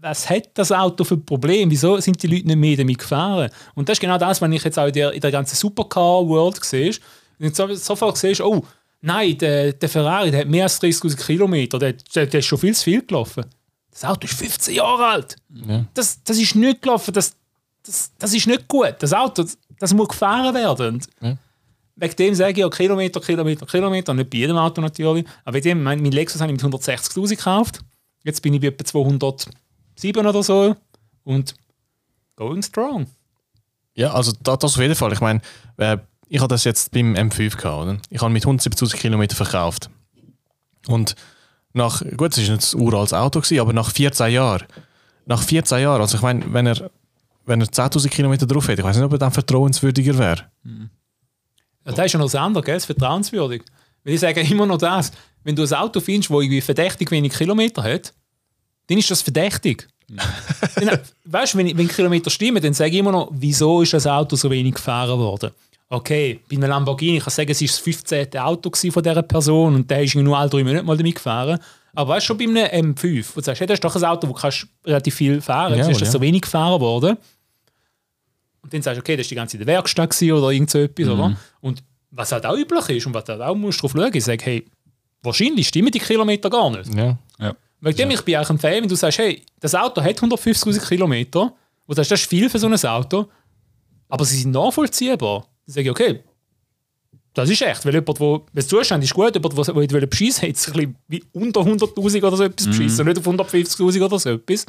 was 0.01 0.29
hat 0.29 0.51
das 0.55 0.73
Auto 0.73 1.05
für 1.05 1.15
ein 1.15 1.25
Problem? 1.25 1.71
Wieso 1.71 1.99
sind 2.01 2.21
die 2.23 2.27
Leute 2.27 2.47
nicht 2.49 2.57
mehr 2.57 2.77
damit 2.77 2.99
gefahren? 2.99 3.49
Und 3.77 3.89
das 3.89 3.95
ist 3.97 4.01
genau 4.01 4.19
das, 4.19 4.43
was 4.43 4.51
ich 4.51 4.65
jetzt 4.65 4.79
auch 4.79 4.87
in 4.89 4.93
der, 4.93 5.13
in 5.13 5.21
der 5.21 5.31
ganzen 5.31 5.55
Supercar-World 5.55 6.63
sehe. 6.65 6.93
Wenn 7.39 7.55
so- 7.55 7.73
sofort 7.75 8.19
siehst, 8.19 8.41
oh, 8.41 8.65
nein, 9.05 9.39
der, 9.39 9.73
der 9.73 9.89
Ferrari 9.89 10.31
der 10.31 10.41
hat 10.41 10.49
mehr 10.49 10.65
als 10.65 10.81
30.000 10.81 11.27
Kilometer, 11.27 11.79
der, 11.79 11.93
der, 12.15 12.27
der 12.27 12.41
ist 12.41 12.47
schon 12.47 12.59
viel 12.59 12.75
zu 12.75 12.85
viel 12.85 13.03
gelaufen. 13.05 13.45
Das 13.91 14.05
Auto 14.05 14.25
ist 14.25 14.35
15 14.35 14.75
Jahre 14.75 15.07
alt. 15.07 15.37
Ja. 15.69 15.85
Das, 15.95 16.23
das 16.25 16.39
ist 16.39 16.57
nicht 16.57 16.83
gelaufen, 16.83 17.13
das, 17.13 17.37
das, 17.85 18.11
das 18.19 18.35
ist 18.35 18.47
nicht 18.47 18.67
gut. 18.67 18.97
Das 18.99 19.13
Auto, 19.13 19.45
das, 19.79 19.95
muss 19.95 20.09
gefahren 20.09 20.55
werden. 20.55 21.01
Ja. 21.21 21.37
Wegen 21.97 22.17
dem 22.17 22.35
sage 22.35 22.53
ich 22.53 22.59
ja 22.59 22.69
Kilometer, 22.69 23.21
Kilometer, 23.21 23.67
Kilometer. 23.67 24.15
Nicht 24.15 24.31
bei 24.31 24.39
jedem 24.39 24.57
Auto 24.57 24.81
natürlich. 24.81 25.25
Aber 25.45 25.55
wegen 25.55 25.65
dem, 25.65 25.83
mein, 25.83 26.03
mein 26.03 26.11
Lexus 26.11 26.41
habe 26.41 26.53
ich 26.53 26.61
mit 26.61 26.75
160.000 26.75 27.29
gekauft. 27.29 27.81
Jetzt 28.25 28.43
bin 28.43 28.55
ich 28.55 28.61
bei 28.61 28.69
etwa 28.69 28.85
207 28.85 30.27
oder 30.27 30.43
so. 30.43 30.75
Und 31.23 31.55
going 32.35 32.63
strong. 32.63 33.07
Ja, 33.95 34.13
also 34.13 34.33
da, 34.43 34.57
das 34.57 34.75
auf 34.75 34.83
jeden 34.83 34.97
Fall. 34.97 35.13
Ich 35.13 35.21
meine, 35.21 35.41
äh, 35.77 35.99
ich 36.29 36.41
habe 36.41 36.49
das 36.49 36.65
jetzt 36.65 36.91
beim 36.93 37.15
M5 37.15 37.57
gehabt, 37.57 37.83
oder? 37.83 37.99
Ich 38.11 38.21
habe 38.21 38.33
mit 38.33 38.45
170.000 38.45 38.97
Kilometern 38.97 39.37
verkauft. 39.37 39.91
Und 40.87 41.15
nach, 41.73 42.03
gut, 42.17 42.33
es 42.33 42.39
ist 42.39 42.51
nicht 42.51 42.75
ein 42.75 42.81
uraltes 42.81 43.13
Auto 43.13 43.41
gewesen, 43.41 43.61
aber 43.61 43.73
nach 43.73 43.91
14 43.91 44.33
Jahren, 44.33 44.65
nach 45.27 45.43
14 45.43 45.81
Jahren, 45.81 46.01
also 46.01 46.17
ich 46.17 46.23
meine, 46.23 46.53
wenn 46.53 46.67
er, 46.67 46.91
wenn 47.47 47.61
er 47.61 47.67
10.000 47.67 48.09
Kilometer 48.09 48.47
drauf 48.47 48.69
hätte, 48.69 48.83
ich 48.83 48.87
weiß 48.87 48.97
nicht, 48.97 49.05
ob 49.05 49.13
er 49.13 49.19
dann 49.19 49.33
vertrauenswürdiger 49.33 50.17
wäre. 50.19 50.45
Ja, 51.85 51.93
das 51.93 52.07
ist 52.07 52.13
ja 52.13 52.19
noch 52.19 52.27
das 52.27 52.37
andere, 52.37 52.65
gell? 52.65 52.75
das 52.75 52.85
ist 52.85 52.87
vertrauenswürdig. 52.87 53.63
Weil 54.05 54.15
ich 54.15 54.21
sage 54.21 54.41
immer 54.41 54.67
noch 54.67 54.79
das, 54.79 55.13
wenn 55.43 55.57
du 55.57 55.63
ein 55.63 55.73
Auto 55.73 56.01
findest, 56.01 56.31
das 56.31 56.37
irgendwie 56.37 56.61
verdächtig 56.61 57.11
wenig 57.11 57.33
Kilometer 57.33 57.83
hat, 57.83 58.13
dann 58.87 58.99
ist 58.99 59.11
das 59.11 59.23
verdächtig. 59.23 59.89
Dann, 60.77 60.99
weißt 61.25 61.55
du, 61.55 61.59
wenn, 61.59 61.79
wenn 61.79 61.89
Kilometer 61.89 62.29
stimmen, 62.29 62.63
dann 62.63 62.75
sage 62.75 62.91
ich 62.91 62.99
immer 62.99 63.11
noch, 63.11 63.31
wieso 63.33 63.81
ist 63.81 63.95
das 63.95 64.07
Auto 64.07 64.37
so 64.37 64.51
wenig 64.51 64.75
gefahren 64.75 65.19
worden? 65.19 65.51
Okay, 65.89 66.41
bei 66.49 66.57
einem 66.57 66.71
Lamborghini, 66.71 67.19
ich 67.19 67.25
kann 67.25 67.31
sagen, 67.31 67.51
es 67.51 67.61
war 67.61 67.67
das 67.67 67.79
15. 67.79 68.39
Auto 68.39 68.71
von 68.73 69.03
dieser 69.03 69.23
Person 69.23 69.75
und 69.75 69.91
der 69.91 70.03
ist 70.03 70.15
nur 70.15 70.37
alle 70.37 70.51
drei 70.51 70.65
Monate 70.65 70.83
mal 70.83 70.97
damit 70.97 71.15
gefahren. 71.15 71.59
Aber 71.95 72.15
weißt 72.15 72.25
du, 72.25 72.27
schon 72.29 72.39
bei 72.39 72.45
einem 72.45 72.95
M5, 72.95 73.27
wo 73.35 73.41
du 73.41 73.45
sagst, 73.45 73.61
hey, 73.61 73.67
das 73.67 73.75
ist 73.77 73.85
doch 73.85 73.95
ein 73.95 74.05
Auto, 74.05 74.27
wo 74.29 74.33
du 74.33 74.41
kannst 74.41 74.67
relativ 74.85 75.15
viel 75.15 75.41
fahren 75.41 75.75
kannst, 75.75 75.87
Ja, 75.87 75.93
ist 75.93 76.01
das 76.01 76.09
ja. 76.09 76.13
so 76.13 76.21
wenig 76.21 76.43
gefahren 76.43 76.81
worden. 76.81 77.17
Und 78.63 78.73
dann 78.73 78.83
sagst 78.83 78.97
du, 78.97 79.01
okay, 79.01 79.17
das 79.17 79.27
war 79.27 79.29
die 79.29 79.35
ganze 79.35 79.53
Zeit 79.53 79.61
in 79.61 79.67
der 79.67 79.75
Werkstatt 79.77 80.23
oder 80.23 80.51
irgend 80.51 80.71
so 80.71 80.79
etwas, 80.79 81.07
oder? 81.09 81.37
Und 81.61 81.83
was 82.11 82.33
halt 82.33 82.47
auch 82.47 82.57
üblich 82.57 82.89
ist 82.89 83.07
und 83.07 83.15
was 83.15 83.25
du 83.25 83.33
halt 83.33 83.43
auch 83.43 83.55
musst 83.55 83.83
drauf 83.83 83.93
schauen, 83.93 84.11
ich 84.13 84.25
sage, 84.25 84.45
hey, 84.45 84.67
wahrscheinlich 85.23 85.69
stimmen 85.69 85.91
die 85.93 85.99
Kilometer 85.99 86.49
gar 86.49 86.71
nicht. 86.71 86.93
Ja. 86.95 87.19
Ja. 87.39 87.55
Wegen 87.81 87.97
dem, 87.97 88.11
ich 88.11 88.23
bin 88.23 88.37
eigentlich 88.37 88.51
ein 88.51 88.59
Fan, 88.59 88.83
wenn 88.83 88.89
du 88.89 88.95
sagst, 88.95 89.19
hey, 89.19 89.43
das 89.61 89.75
Auto 89.75 90.03
hat 90.03 90.19
150'000 90.19 90.89
Kilometer, 90.89 91.43
und 91.43 91.53
du 91.89 91.95
sagst, 91.95 92.11
das 92.13 92.21
ist 92.23 92.29
viel 92.31 92.49
für 92.49 92.59
so 92.59 92.67
ein 92.67 92.75
Auto, 92.75 93.29
aber 94.09 94.25
sie 94.25 94.39
sind 94.39 94.53
nachvollziehbar. 94.53 95.47
Dann 95.67 95.75
sage 95.75 95.87
ich, 95.87 95.91
okay, 95.91 96.21
das 97.35 97.51
ist 97.51 97.63
echt, 97.63 97.85
weil 97.85 97.95
jemand, 97.95 98.47
der 98.53 98.67
Zustand 98.67 99.03
ist 99.03 99.13
gut, 99.13 99.35
jemand, 99.35 99.59
der 99.59 99.75
will 99.75 99.91
will 99.91 100.07
beschissen 100.07 100.43
hat, 100.43 100.49
jetzt 100.49 100.69
ein 100.69 100.75
bisschen 100.75 100.97
wie 101.09 101.25
unter 101.33 101.61
100'000 101.63 102.25
oder 102.25 102.37
so 102.37 102.45
etwas 102.45 102.67
beschissen, 102.67 103.07
nicht 103.07 103.19
auf 103.19 103.27
150'000 103.27 104.05
oder 104.05 104.19
so 104.19 104.31
etwas. 104.31 104.67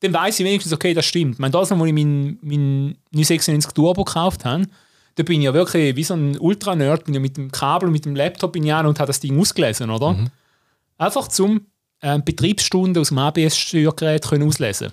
Dann 0.00 0.12
weiss 0.12 0.38
ich 0.38 0.46
wenigstens, 0.46 0.72
okay, 0.72 0.94
das 0.94 1.06
stimmt. 1.06 1.34
Ich 1.34 1.38
meine, 1.38 1.52
das, 1.52 1.72
als 1.72 1.80
ich 1.80 1.92
meinen 1.92 2.38
mein 2.42 2.96
996 3.12 3.72
Turbo 3.72 4.04
gekauft 4.04 4.44
habe, 4.44 4.66
da 5.16 5.22
bin 5.22 5.40
ich 5.40 5.46
ja 5.46 5.54
wirklich 5.54 5.96
wie 5.96 6.04
so 6.04 6.14
ein 6.14 6.38
Ultra-Nerd, 6.38 7.04
bin 7.04 7.14
ja 7.14 7.20
mit 7.20 7.36
dem 7.36 7.50
Kabel 7.50 7.86
und 7.88 7.92
mit 7.92 8.04
dem 8.04 8.14
Laptop 8.14 8.52
bin 8.52 8.64
ich 8.64 8.72
an 8.72 8.86
und 8.86 9.00
habe 9.00 9.08
das 9.08 9.20
Ding 9.20 9.40
ausgelesen, 9.40 9.90
oder? 9.90 10.10
Einfach 10.98 11.28
zum 11.28 11.66
ähm, 12.02 12.22
Betriebsstunden 12.24 13.00
aus 13.00 13.08
dem 13.08 13.18
ABS-Steuergerät 13.18 14.24
können 14.24 14.46
auslesen 14.46 14.92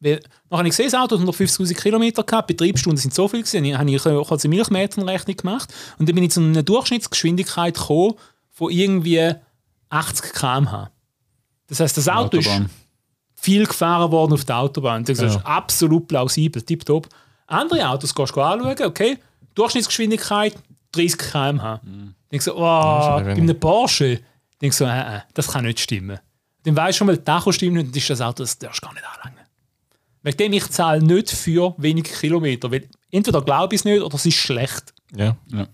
weil, 0.00 0.20
nachher 0.50 0.58
habe 0.58 0.68
ich 0.68 0.76
gesehen, 0.76 0.90
das 0.90 1.00
Auto 1.00 1.18
hat 1.18 1.26
150'000 1.26 1.74
Kilometer 1.74 2.22
gehabt, 2.22 2.46
Betriebsstunden 2.48 2.98
sind 2.98 3.12
so 3.14 3.26
viel 3.28 3.42
gewesen, 3.42 3.64
ich 3.64 3.76
habe 3.76 3.90
ich 3.90 4.02
kurz 4.02 4.44
eine 4.44 4.54
Milchmeterrechnung 4.54 5.36
gemacht 5.36 5.72
und 5.98 6.08
dann 6.08 6.14
bin 6.14 6.24
ich 6.24 6.30
zu 6.30 6.40
einer 6.40 6.62
Durchschnittsgeschwindigkeit 6.62 7.74
gekommen 7.74 8.14
von 8.50 8.70
irgendwie 8.70 9.34
80 9.90 10.32
km/h. 10.34 10.90
Das 11.66 11.80
heißt, 11.80 11.96
das 11.96 12.08
Auto 12.08 12.38
ist 12.38 12.46
Autobahn. 12.48 12.70
viel 13.34 13.66
gefahren 13.66 14.10
worden 14.12 14.32
auf 14.34 14.44
der 14.44 14.58
Autobahn. 14.58 15.04
Das 15.04 15.18
ist 15.18 15.34
Ja. 15.34 15.40
absolut 15.42 16.08
plausibel, 16.08 16.62
tipptopp. 16.62 17.08
Andere 17.46 17.88
Autos 17.88 18.14
gehst 18.14 18.36
du 18.36 18.40
anschauen, 18.40 18.76
okay, 18.86 19.18
Durchschnittsgeschwindigkeit 19.54 20.54
30 20.92 21.18
km/h. 21.18 21.80
Mhm. 21.84 22.14
Denkst 22.30 22.44
du, 22.46 22.52
oh, 22.52 22.56
schon 22.56 23.24
bei 23.24 23.32
einem 23.32 23.58
Porsche, 23.60 24.20
denkst 24.60 24.78
du, 24.78 24.84
äh, 24.84 25.16
äh, 25.16 25.20
das 25.34 25.48
kann 25.48 25.64
nicht 25.64 25.80
stimmen. 25.80 26.18
Dann 26.64 26.76
weißt 26.76 26.96
du 26.96 26.98
schon 26.98 27.06
mal, 27.06 27.16
der 27.16 27.24
Tacho 27.24 27.52
stimmt 27.52 27.76
nicht, 27.76 27.88
dann 27.88 27.94
ist 27.96 28.10
das 28.10 28.20
Auto, 28.20 28.42
das 28.42 28.58
darfst 28.58 28.82
du 28.82 28.86
gar 28.86 28.92
nicht 28.94 29.04
anlangen. 29.06 29.37
Wegen 30.28 30.36
dem 30.36 30.52
ich 30.52 30.68
zahle 30.68 31.02
nicht 31.02 31.30
für 31.30 31.74
wenige 31.78 32.10
Kilometer, 32.10 32.70
weil 32.70 32.86
entweder 33.10 33.40
glaube 33.40 33.74
ich 33.74 33.80
es 33.80 33.84
nicht 33.86 34.02
oder 34.02 34.14
es 34.14 34.26
ist 34.26 34.34
schlecht. 34.34 34.92
Ja. 35.16 35.38
Ja. 35.50 35.66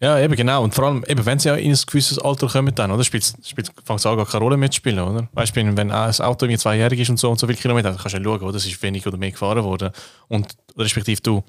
Ja, 0.00 0.20
eben 0.20 0.36
genau. 0.36 0.62
Und 0.62 0.76
vor 0.76 0.84
allem, 0.84 1.04
eben, 1.08 1.26
wenn 1.26 1.40
sie 1.40 1.48
ja 1.48 1.56
in 1.56 1.72
ein 1.72 1.78
gewisses 1.84 2.20
Alter 2.20 2.46
kommen, 2.46 2.72
dann, 2.72 2.92
oder? 2.92 3.02
Spielt, 3.02 3.24
spielt, 3.44 3.72
fängt 3.84 3.98
es 3.98 4.06
an, 4.06 4.16
gar 4.16 4.26
keine 4.26 4.44
Rolle 4.44 4.56
mehr 4.56 4.70
zu 4.70 4.76
spielen, 4.76 5.00
oder? 5.00 5.28
Weißt 5.32 5.56
du, 5.56 5.76
wenn 5.76 5.90
ein 5.90 5.90
Auto 5.90 6.46
irgendwie 6.46 6.56
zweijährig 6.56 7.00
ist 7.00 7.10
und 7.10 7.16
so 7.16 7.28
und 7.28 7.40
so 7.40 7.48
viele 7.48 7.58
Kilometer, 7.58 7.88
dann 7.88 7.98
kannst 7.98 8.14
du 8.14 8.18
ja 8.18 8.22
schauen, 8.22 8.42
oder? 8.42 8.56
Es 8.56 8.64
ist 8.64 8.80
wenig 8.80 9.04
oder 9.08 9.16
mehr 9.16 9.32
gefahren 9.32 9.64
worden. 9.64 9.90
Und 10.28 10.54
respektive 10.76 11.20
du 11.20 11.42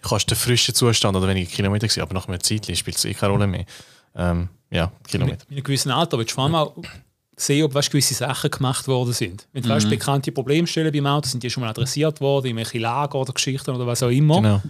kannst 0.00 0.30
den 0.30 0.38
frischen 0.38 0.74
Zustand 0.74 1.14
oder 1.14 1.28
weniger 1.28 1.50
Kilometer 1.50 1.86
sehen, 1.90 2.04
aber 2.04 2.14
nach 2.14 2.26
einer 2.26 2.40
Zeit 2.40 2.74
spielt 2.74 2.96
es 2.96 3.04
eh 3.04 3.12
keine 3.12 3.34
Rolle 3.34 3.46
mehr. 3.46 3.66
Ähm, 4.16 4.48
ja, 4.70 4.90
Kilometer. 5.06 5.44
In 5.50 5.56
einem 5.56 5.64
gewissen 5.64 5.90
Alter 5.90 6.16
willst 6.16 6.30
du 6.30 6.36
vor 6.36 6.44
allem 6.44 6.54
auch 6.54 6.74
sehen, 7.36 7.64
ob 7.64 7.74
weißt, 7.74 7.90
gewisse 7.90 8.14
Sachen 8.14 8.50
gemacht 8.50 8.86
worden 8.86 9.12
sind. 9.12 9.48
Wenn 9.52 9.62
du 9.62 9.68
weißt, 9.68 9.90
bekannte 9.90 10.32
Problemstellen 10.32 10.92
beim 10.92 11.06
Auto 11.06 11.28
sind 11.28 11.42
die 11.42 11.50
schon 11.50 11.62
mal 11.62 11.70
adressiert 11.70 12.20
worden, 12.20 12.46
irgendwelche 12.46 12.78
Lager 12.78 13.18
oder 13.18 13.32
Geschichten 13.32 13.70
oder 13.70 13.86
was 13.86 14.02
auch 14.02 14.10
immer. 14.10 14.40
Genau. 14.40 14.62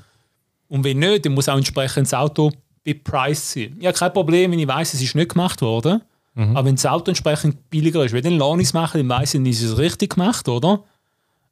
Und 0.68 0.84
wenn 0.84 0.98
nicht, 0.98 1.26
dann 1.26 1.34
muss 1.34 1.48
auch 1.48 1.56
entsprechend 1.56 2.06
das 2.06 2.14
Auto 2.14 2.50
bepreist 2.82 3.50
sein. 3.50 3.76
Ich 3.78 3.86
habe 3.86 3.96
kein 3.96 4.12
Problem, 4.12 4.52
wenn 4.52 4.58
ich 4.58 4.68
weiß, 4.68 4.94
es 4.94 5.02
ist 5.02 5.14
nicht 5.14 5.30
gemacht 5.30 5.60
worden. 5.60 6.00
Aber 6.36 6.64
wenn 6.64 6.74
das 6.74 6.86
Auto 6.86 7.10
entsprechend 7.10 7.70
billiger 7.70 8.04
ist, 8.04 8.12
wenn 8.12 8.38
dann 8.38 8.58
ich 8.58 8.66
es 8.66 8.72
machen, 8.72 8.98
dann 8.98 9.08
weiß 9.08 9.34
ich, 9.34 9.38
dann 9.38 9.46
ist 9.46 9.62
es 9.62 9.78
richtig 9.78 10.14
gemacht, 10.14 10.48
oder? 10.48 10.82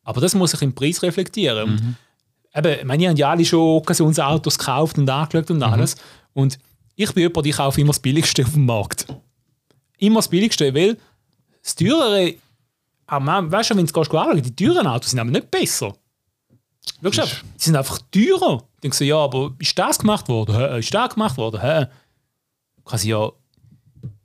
Aber 0.03 0.21
das 0.21 0.35
muss 0.35 0.51
sich 0.51 0.63
im 0.63 0.75
Preis 0.75 1.03
reflektieren. 1.03 1.71
Und 1.71 1.97
eben, 2.55 2.79
ich 2.81 2.85
meine, 2.85 3.03
ich 3.03 3.09
habe 3.09 3.19
ja 3.19 3.31
alle 3.31 3.45
schon 3.45 3.61
Occasionsautos 3.61 4.59
gekauft 4.59 4.99
und 4.99 5.09
angeschaut 5.09 5.53
und 5.53 5.63
alles. 5.63 5.95
Und 6.33 6.59
ich 6.97 7.13
bin 7.13 7.23
jemand, 7.23 7.47
ich 7.47 7.57
kaufe 7.57 7.81
immer 7.81 7.91
das 7.91 8.01
Billigste 8.01 8.43
auf 8.45 8.53
dem 8.53 8.67
Markt. 8.67 9.07
Immer 10.03 10.17
das 10.19 10.29
Billigste, 10.29 10.75
weil 10.75 10.99
das 11.63 11.77
teurere, 11.77 12.35
ah, 13.07 13.21
man, 13.21 13.51
weißt 13.53 13.71
du, 13.71 13.77
wenn 13.77 13.87
du 13.87 13.93
gehst 13.93 14.11
anschauen, 14.15 14.43
die 14.43 14.57
teuren 14.57 14.87
Autos 14.87 15.11
sind 15.11 15.21
aber 15.21 15.31
nicht 15.31 15.51
besser. 15.51 15.95
Wirklich, 17.01 17.25
Ist- 17.25 17.43
die 17.61 17.65
sind 17.65 17.77
einfach 17.77 17.99
teurer. 18.11 18.65
Ich 18.75 18.81
denke 18.81 18.97
so, 18.97 19.05
ja, 19.05 19.17
aber 19.17 19.53
ist 19.61 19.79
das 19.79 19.99
gemacht 20.01 20.29
worden? 20.29 20.57
Hä? 20.57 20.81
Ist 20.81 20.93
das 20.93 21.15
gemacht 21.15 21.37
worden? 21.37 21.61
Hä? 21.61 21.87
Quasi 22.85 23.11
ja. 23.11 23.31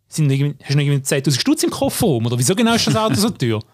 Sind 0.08 0.32
hast 0.32 0.72
du 0.72 0.76
noch 0.78 0.84
irgendwie 0.84 1.04
10.000 1.06 1.40
Stutz 1.40 1.62
im 1.63 1.70
Kofferraum? 1.70 2.26
Oder 2.26 2.40
wieso 2.40 2.56
genau 2.56 2.74
ist 2.74 2.88
das 2.88 2.96
Auto 2.96 3.16
so 3.16 3.30
teuer? 3.30 3.60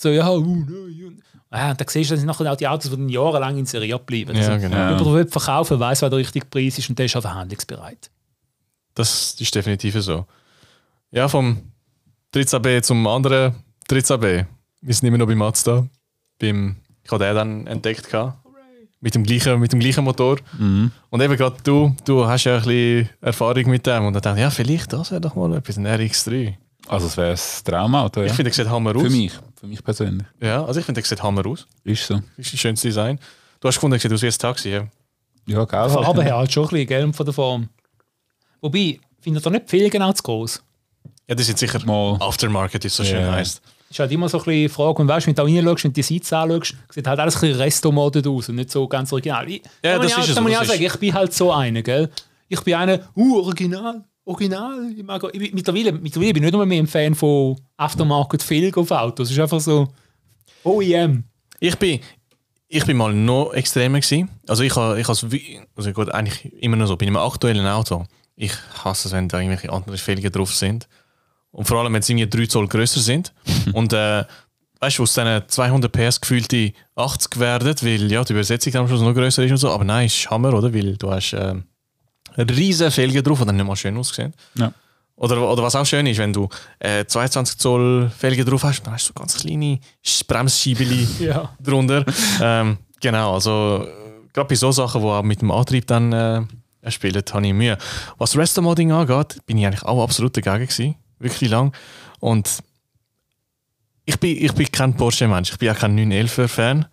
So, 0.00 0.10
ja, 0.10 0.30
uh, 0.30 0.40
nein. 0.40 1.20
Ah, 1.50 1.72
und 1.72 1.80
dann 1.80 1.88
siehst 1.88 2.08
du, 2.10 2.14
das 2.14 2.20
sind 2.20 2.28
nachher 2.28 2.52
auch 2.52 2.56
die 2.56 2.68
Autos, 2.68 2.88
die 2.88 2.96
dann 2.96 3.08
jahrelang 3.08 3.58
inseriert 3.58 4.06
bleiben. 4.06 4.36
Ja, 4.36 4.52
also, 4.52 4.60
genau. 4.68 4.96
Der 4.96 5.12
will 5.12 5.26
verkaufen 5.26 5.80
weiß, 5.80 6.02
was 6.02 6.10
der 6.10 6.18
richtige 6.20 6.46
Preis 6.46 6.78
ist 6.78 6.88
und 6.88 6.96
der 6.96 7.06
ist 7.06 7.16
auch 7.16 7.22
verhandlungsbereit. 7.22 8.08
Das 8.94 9.34
ist 9.40 9.52
definitiv 9.52 10.00
so. 10.00 10.24
Ja, 11.10 11.28
vom 11.28 11.56
13b 12.34 12.82
zum 12.82 13.06
anderen 13.06 13.54
13b. 13.88 14.46
Wir 14.80 14.94
sind 14.94 15.08
immer 15.08 15.18
noch 15.18 15.26
bei 15.26 15.34
Mazda. 15.34 15.86
Beim, 16.38 16.76
ich 17.02 17.10
habe 17.10 17.24
den 17.24 17.34
dann 17.34 17.66
entdeckt. 17.66 18.10
gehabt. 18.10 18.38
Mit 19.00 19.14
dem 19.14 19.22
gleichen, 19.22 19.60
mit 19.60 19.72
dem 19.72 19.78
gleichen 19.78 20.02
Motor. 20.04 20.38
Und 20.58 21.20
eben 21.20 21.36
gerade 21.36 21.56
du, 21.62 21.94
du 22.04 22.26
hast 22.26 22.44
ja 22.44 22.56
ein 22.56 22.62
bisschen 22.62 23.08
Erfahrung 23.20 23.70
mit 23.70 23.86
dem. 23.86 24.06
Und 24.06 24.12
dann 24.14 24.22
dachte 24.22 24.38
ich, 24.38 24.42
ja, 24.42 24.50
vielleicht 24.50 24.92
das 24.92 25.10
wäre 25.10 25.20
doch 25.20 25.34
mal 25.36 25.54
etwas, 25.54 25.76
ein 25.76 25.86
RX3. 25.86 26.54
Also 26.88 27.06
es 27.06 27.16
wäre 27.16 27.30
ein 27.30 27.38
Traumauto, 27.64 28.20
ja. 28.20 28.26
Ich 28.26 28.32
finde, 28.32 28.50
der 28.50 28.54
sieht 28.54 28.68
Hammer 28.68 28.96
aus. 28.96 29.02
Für 29.02 29.10
mich, 29.10 29.32
für 29.60 29.66
mich 29.66 29.84
persönlich. 29.84 30.26
Ja, 30.40 30.64
also 30.64 30.80
ich 30.80 30.86
finde, 30.86 31.00
der 31.00 31.08
sieht 31.08 31.22
Hammer 31.22 31.46
aus. 31.46 31.66
Ist 31.84 32.06
so. 32.06 32.14
Das 32.36 32.46
ist 32.46 32.54
ein 32.54 32.58
schönes 32.58 32.80
Design. 32.80 33.20
Du 33.60 33.68
hast 33.68 33.76
gefunden, 33.76 33.92
der 33.92 34.00
sieht 34.00 34.12
aus 34.12 34.22
wie 34.22 34.26
ein 34.26 34.32
Taxi. 34.32 34.68
Ja, 34.70 34.86
Ja, 35.46 35.64
geil. 35.64 35.90
Farbe 35.90 36.20
ja. 36.20 36.26
her 36.26 36.36
halt 36.38 36.52
schon 36.52 36.64
ein 36.64 36.70
bisschen, 36.70 36.86
gell, 36.88 37.12
von 37.12 37.26
der 37.26 37.32
Form. 37.34 37.68
Wobei, 38.60 38.98
findet 39.20 39.46
ihr 39.46 39.50
nicht 39.50 39.70
viel 39.70 39.88
genau 39.90 40.12
zu 40.12 40.22
groß? 40.22 40.62
Ja 41.28 41.34
die 41.34 41.42
sind 41.42 41.58
sicher 41.58 41.84
Mal. 41.84 42.16
Aftermarket, 42.20 42.82
wie 42.82 42.88
es 42.88 42.96
so 42.96 43.04
schön 43.04 43.20
Ja. 43.20 43.32
heisst. 43.32 43.60
ist 43.90 43.98
halt 44.00 44.10
immer 44.12 44.28
so 44.28 44.38
ein 44.38 44.44
bisschen 44.44 44.60
die 44.62 44.68
Frage, 44.68 45.00
und 45.02 45.08
weißt, 45.08 45.26
wenn 45.28 45.34
du 45.34 45.42
da 45.42 45.48
reinschaust 45.50 45.84
und 45.86 45.96
die 45.96 46.02
Sitze 46.02 46.36
anschaust, 46.36 46.74
sieht 46.90 47.06
halt 47.06 47.18
alles 47.20 47.36
ein 47.36 47.40
bisschen 47.40 47.56
restomodet 47.60 48.26
aus 48.26 48.48
und 48.50 48.56
nicht 48.56 48.70
so 48.70 48.86
ganz 48.88 49.12
original. 49.12 49.48
Ich, 49.48 49.62
Ja, 49.82 49.96
das 49.98 50.06
ich 50.08 50.14
auch- 50.14 50.18
ist 50.22 50.28
es, 50.30 50.34
da 50.34 50.40
muss 50.42 50.50
ich 50.50 50.58
das 50.58 50.66
auch 50.68 50.72
sagen, 50.72 50.84
ist- 50.84 50.94
ich 50.94 51.00
bin 51.00 51.14
halt 51.14 51.32
so 51.32 51.52
einer, 51.52 51.82
gell? 51.82 52.10
Ich 52.48 52.60
bin 52.62 52.74
einer, 52.74 53.00
uh, 53.16 53.38
original, 53.44 54.04
original. 54.26 54.92
Ich 54.96 55.02
mag, 55.02 55.22
ich, 55.32 55.38
bin- 55.40 55.54
mittlerweile, 55.54 55.92
mittlerweile 55.92 56.32
bin 56.34 56.42
ich 56.42 56.46
nicht 56.48 56.52
nur 56.54 56.66
mehr 56.66 56.82
ein 56.82 56.86
Fan 56.86 57.14
von 57.14 57.56
Aftermarket 57.78 58.42
Felg 58.42 58.76
auf 58.76 58.90
Autos. 58.90 59.28
Es 59.28 59.32
ist 59.36 59.40
einfach 59.40 59.60
so 59.60 59.88
OEM. 60.64 61.24
Ich 61.60 61.76
bin, 61.76 62.00
ich 62.68 62.84
bin 62.84 62.96
mal 62.96 63.12
noch 63.14 63.52
extremer 63.54 64.00
gewesen. 64.00 64.28
Also 64.46 64.62
ich 64.62 64.74
habe, 64.76 65.00
ich 65.00 65.08
also 65.08 65.28
gut, 65.92 66.10
eigentlich 66.10 66.52
immer 66.62 66.76
noch 66.76 66.86
so. 66.86 66.96
Bei 66.96 67.06
einem 67.06 67.16
aktuellen 67.16 67.66
Auto, 67.66 68.04
ich 68.36 68.52
hasse 68.84 69.08
es, 69.08 69.12
wenn 69.14 69.28
da 69.28 69.38
irgendwelche 69.40 69.72
anderen 69.72 69.98
Felgen 69.98 70.30
drauf 70.30 70.54
sind. 70.54 70.88
Und 71.50 71.66
vor 71.66 71.78
allem, 71.80 71.92
wenn 71.94 72.02
sie 72.02 72.12
irgendwie 72.12 72.28
3 72.44 72.46
Zoll 72.46 72.68
größer 72.68 73.00
sind. 73.00 73.32
und 73.72 73.92
äh, 73.92 74.24
weißt 74.80 74.98
du, 74.98 75.02
aus 75.02 75.14
diesen 75.14 75.42
200 75.48 75.90
PS 75.90 76.20
gefühlte 76.20 76.72
80 76.94 77.40
werden, 77.40 77.74
weil 77.82 78.12
ja, 78.12 78.22
die 78.24 78.32
Übersetzung 78.32 78.72
dann 78.72 78.82
am 78.82 78.88
Schluss 78.88 79.00
noch 79.00 79.14
größer 79.14 79.44
ist 79.44 79.50
und 79.50 79.56
so. 79.56 79.70
Aber 79.70 79.84
nein, 79.84 80.06
ist 80.06 80.30
Hammer, 80.30 80.52
oder? 80.54 80.72
Weil 80.72 80.96
du 80.96 81.10
hast 81.10 81.32
äh, 81.32 81.54
riesige 82.36 82.90
Felgen 82.90 83.22
drauf, 83.22 83.40
die 83.40 83.46
dann 83.46 83.56
nicht 83.56 83.66
mal 83.66 83.76
schön 83.76 83.96
aussehen. 83.96 84.34
Ja. 84.56 84.72
Oder, 85.16 85.50
oder 85.50 85.64
was 85.64 85.74
auch 85.74 85.84
schön 85.84 86.06
ist, 86.06 86.18
wenn 86.18 86.32
du 86.32 86.48
äh, 86.78 87.04
22 87.04 87.58
Zoll 87.58 88.08
Felgen 88.16 88.46
drauf 88.46 88.62
hast, 88.62 88.82
dann 88.82 88.94
hast 88.94 89.08
du 89.08 89.08
so 89.08 89.14
ganz 89.14 89.36
kleine 89.36 89.80
Bremsschiebeli 90.28 91.08
Ja. 91.26 91.50
drunter. 91.60 92.04
ähm, 92.40 92.78
genau, 93.00 93.34
also 93.34 93.84
äh, 93.84 94.32
gerade 94.32 94.48
bei 94.48 94.54
so 94.54 94.70
Sachen, 94.70 95.00
die 95.00 95.06
auch 95.08 95.22
mit 95.24 95.40
dem 95.40 95.50
Antrieb 95.50 95.88
dann 95.88 96.12
äh, 96.12 96.42
spielen, 96.92 97.20
habe 97.32 97.46
ich 97.48 97.52
Mühe. 97.52 97.76
Was 98.18 98.36
Resto-Modding 98.36 98.92
angeht, 98.92 99.38
bin 99.44 99.58
ich 99.58 99.66
eigentlich 99.66 99.82
auch 99.82 100.00
absolut 100.04 100.36
dagegen 100.36 100.68
gewesen. 100.68 100.94
Wirklich 101.18 101.50
lang. 101.50 101.74
Und 102.20 102.62
ich 104.04 104.18
bin, 104.18 104.36
ich 104.42 104.52
bin 104.52 104.70
kein 104.72 104.94
Porsche-Mensch, 104.94 105.52
ich 105.52 105.58
bin 105.58 105.70
auch 105.70 105.76
kein 105.76 105.98
911er-Fan. 105.98 106.86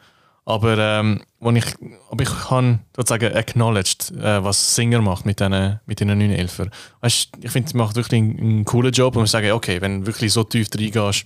Aber, 0.47 0.77
ähm, 0.77 1.21
ich, 1.55 1.65
ich 1.65 2.49
habe 2.51 2.79
sozusagen 2.95 3.35
acknowledged, 3.35 4.11
äh, 4.11 4.43
was 4.43 4.75
Singer 4.75 5.01
macht 5.01 5.25
mit 5.25 5.39
diesen 5.39 5.79
mit 5.87 5.99
den 5.99 6.11
911er. 6.11 6.69
Weißt, 7.01 7.29
ich 7.41 7.51
finde, 7.51 7.69
sie 7.69 7.77
macht 7.77 7.95
wirklich 7.95 8.21
einen, 8.21 8.39
einen 8.39 8.65
coolen 8.65 8.91
Job 8.91 9.15
und 9.15 9.23
ich 9.23 9.31
sage, 9.31 9.55
okay, 9.55 9.81
wenn 9.81 10.01
du 10.01 10.07
wirklich 10.07 10.31
so 10.31 10.43
tief 10.43 10.67
reingehst, 10.77 11.25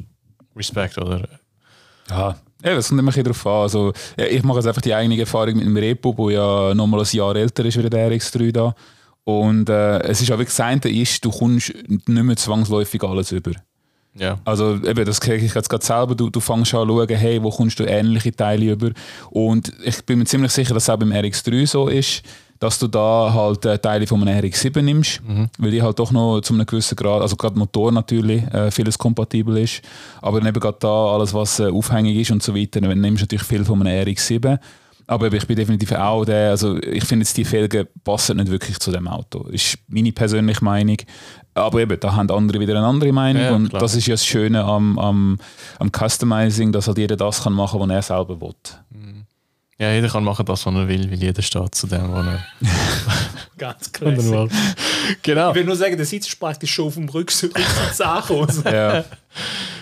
Respekt, 0.56 0.98
oder? 0.98 1.28
Ja, 2.10 2.38
ja 2.64 2.76
das 2.76 2.88
kommt 2.88 3.00
immer 3.00 3.12
ein 3.12 3.14
bisschen 3.14 3.26
drauf 3.26 3.46
an. 3.46 3.62
Also, 3.64 3.94
ich 4.16 4.44
mache 4.44 4.60
jetzt 4.60 4.68
einfach 4.68 4.82
die 4.82 4.94
eigene 4.94 5.20
Erfahrung 5.20 5.56
mit 5.56 5.66
dem 5.66 5.76
Repo, 5.76 6.14
der 6.14 6.36
ja 6.36 6.74
nochmal 6.74 7.02
ein 7.02 7.08
Jahr 7.12 7.36
älter 7.36 7.66
ist 7.66 7.78
wie 7.78 7.90
der 7.90 8.12
RX3 8.12 8.52
da. 8.54 8.74
Und 9.24 9.70
äh, 9.70 10.00
es 10.00 10.22
ist 10.22 10.32
auch 10.32 10.38
wirklich 10.38 10.56
das 10.56 10.62
eine 10.62 10.82
ist, 10.82 11.24
du 11.24 11.30
kommst 11.30 11.74
nicht 11.88 12.08
mehr 12.08 12.36
zwangsläufig 12.36 13.04
alles 13.04 13.32
über. 13.32 13.52
Ja. 14.16 14.40
Also 14.44 14.76
eben, 14.76 15.06
das 15.06 15.22
kriege 15.22 15.46
ich 15.46 15.54
jetzt 15.54 15.70
gerade 15.70 15.86
selber. 15.86 16.16
Du, 16.16 16.30
du 16.30 16.40
fängst 16.40 16.74
an 16.74 16.88
zu 16.88 16.96
schauen, 16.96 17.10
hey, 17.10 17.42
wo 17.42 17.52
kommst 17.52 17.80
du 17.80 17.86
ähnliche 17.86 18.36
Teile 18.36 18.72
über. 18.72 18.92
Und 19.30 19.72
ich 19.84 20.04
bin 20.06 20.20
mir 20.20 20.26
ziemlich 20.26 20.52
sicher, 20.52 20.74
dass 20.74 20.84
es 20.84 20.90
auch 20.90 20.98
beim 20.98 21.12
RX3 21.12 21.68
so 21.68 21.88
ist, 21.88 22.24
dass 22.60 22.78
du 22.78 22.88
da 22.88 23.32
halt 23.34 23.66
äh, 23.66 23.80
Teile 23.80 24.06
von 24.06 24.22
einem 24.28 24.44
RX7 24.44 24.82
nimmst, 24.82 25.22
weil 25.58 25.72
die 25.72 25.82
halt 25.82 25.98
doch 25.98 26.12
noch 26.12 26.42
zu 26.42 26.54
einem 26.54 26.66
gewissen 26.66 26.96
Grad, 26.96 27.22
also 27.22 27.38
gerade 27.38 27.58
Motor 27.58 27.92
natürlich, 27.92 28.44
äh, 28.54 28.70
vieles 28.70 28.98
kompatibel 28.98 29.58
ist, 29.58 29.82
aber 30.22 30.46
eben 30.46 30.60
gerade 30.60 30.78
da 30.80 31.14
alles, 31.14 31.34
was 31.34 31.60
äh, 31.60 31.68
aufhängig 31.68 32.18
ist 32.18 32.32
und 32.32 32.44
so 32.44 32.54
weiter, 32.54 32.82
dann 32.82 33.00
nimmst 33.00 33.22
du 33.22 33.24
natürlich 33.24 33.48
viel 33.48 33.64
von 33.64 33.86
einem 33.86 34.06
RX7. 34.06 34.60
Aber 35.10 35.34
ich 35.34 35.48
bin 35.48 35.56
definitiv 35.56 35.92
auch 35.94 36.24
der, 36.24 36.52
also 36.52 36.78
ich 36.84 37.04
finde 37.04 37.24
jetzt 37.24 37.36
die 37.36 37.44
Felgen 37.44 37.88
passen 38.04 38.38
nicht 38.38 38.52
wirklich 38.52 38.78
zu 38.78 38.92
dem 38.92 39.08
Auto. 39.08 39.48
Ist 39.48 39.80
meine 39.88 40.12
persönliche 40.12 40.64
Meinung. 40.64 40.98
Aber 41.56 41.80
eben, 41.80 42.00
da 42.00 42.16
haben 42.16 42.30
andere 42.30 42.60
wieder 42.60 42.78
eine 42.78 42.86
andere 42.86 43.12
Meinung. 43.12 43.42
Ja, 43.42 43.56
und 43.56 43.70
klar. 43.70 43.82
das 43.82 43.96
ist 43.96 44.06
ja 44.06 44.14
das 44.14 44.24
Schöne 44.24 44.64
am, 44.64 45.00
am, 45.00 45.40
am 45.80 45.90
Customizing, 45.92 46.72
dass 46.72 46.86
halt 46.86 47.00
jeder 47.00 47.16
das 47.18 47.42
kann 47.44 47.54
machen, 47.54 47.80
was 47.80 47.90
er 47.90 48.02
selber 48.04 48.40
will. 48.40 48.54
ja, 49.80 49.92
jeder 49.94 50.10
kann 50.10 50.24
machen, 50.24 50.46
das, 50.46 50.64
was 50.64 50.76
er 50.76 50.88
will, 50.88 51.10
weil 51.10 51.18
jeder 51.20 51.42
steht 51.42 51.74
zu 51.74 51.88
dem, 51.88 52.14
was 52.14 52.28
er 52.28 52.46
Ganz 53.58 53.92
kann. 53.92 54.14
klasse. 54.14 54.48
genau. 55.24 55.50
Ich 55.50 55.56
will 55.56 55.66
nur 55.66 55.76
sagen, 55.76 55.98
der 55.98 56.06
Sitz 56.06 56.28
ist 56.28 56.40
praktisch 56.40 56.72
schon 56.72 56.86
auf 56.86 56.94
dem 56.94 57.10
Rücksitz 57.10 58.00
angekommen. 58.00 58.64
Ja. 58.64 59.04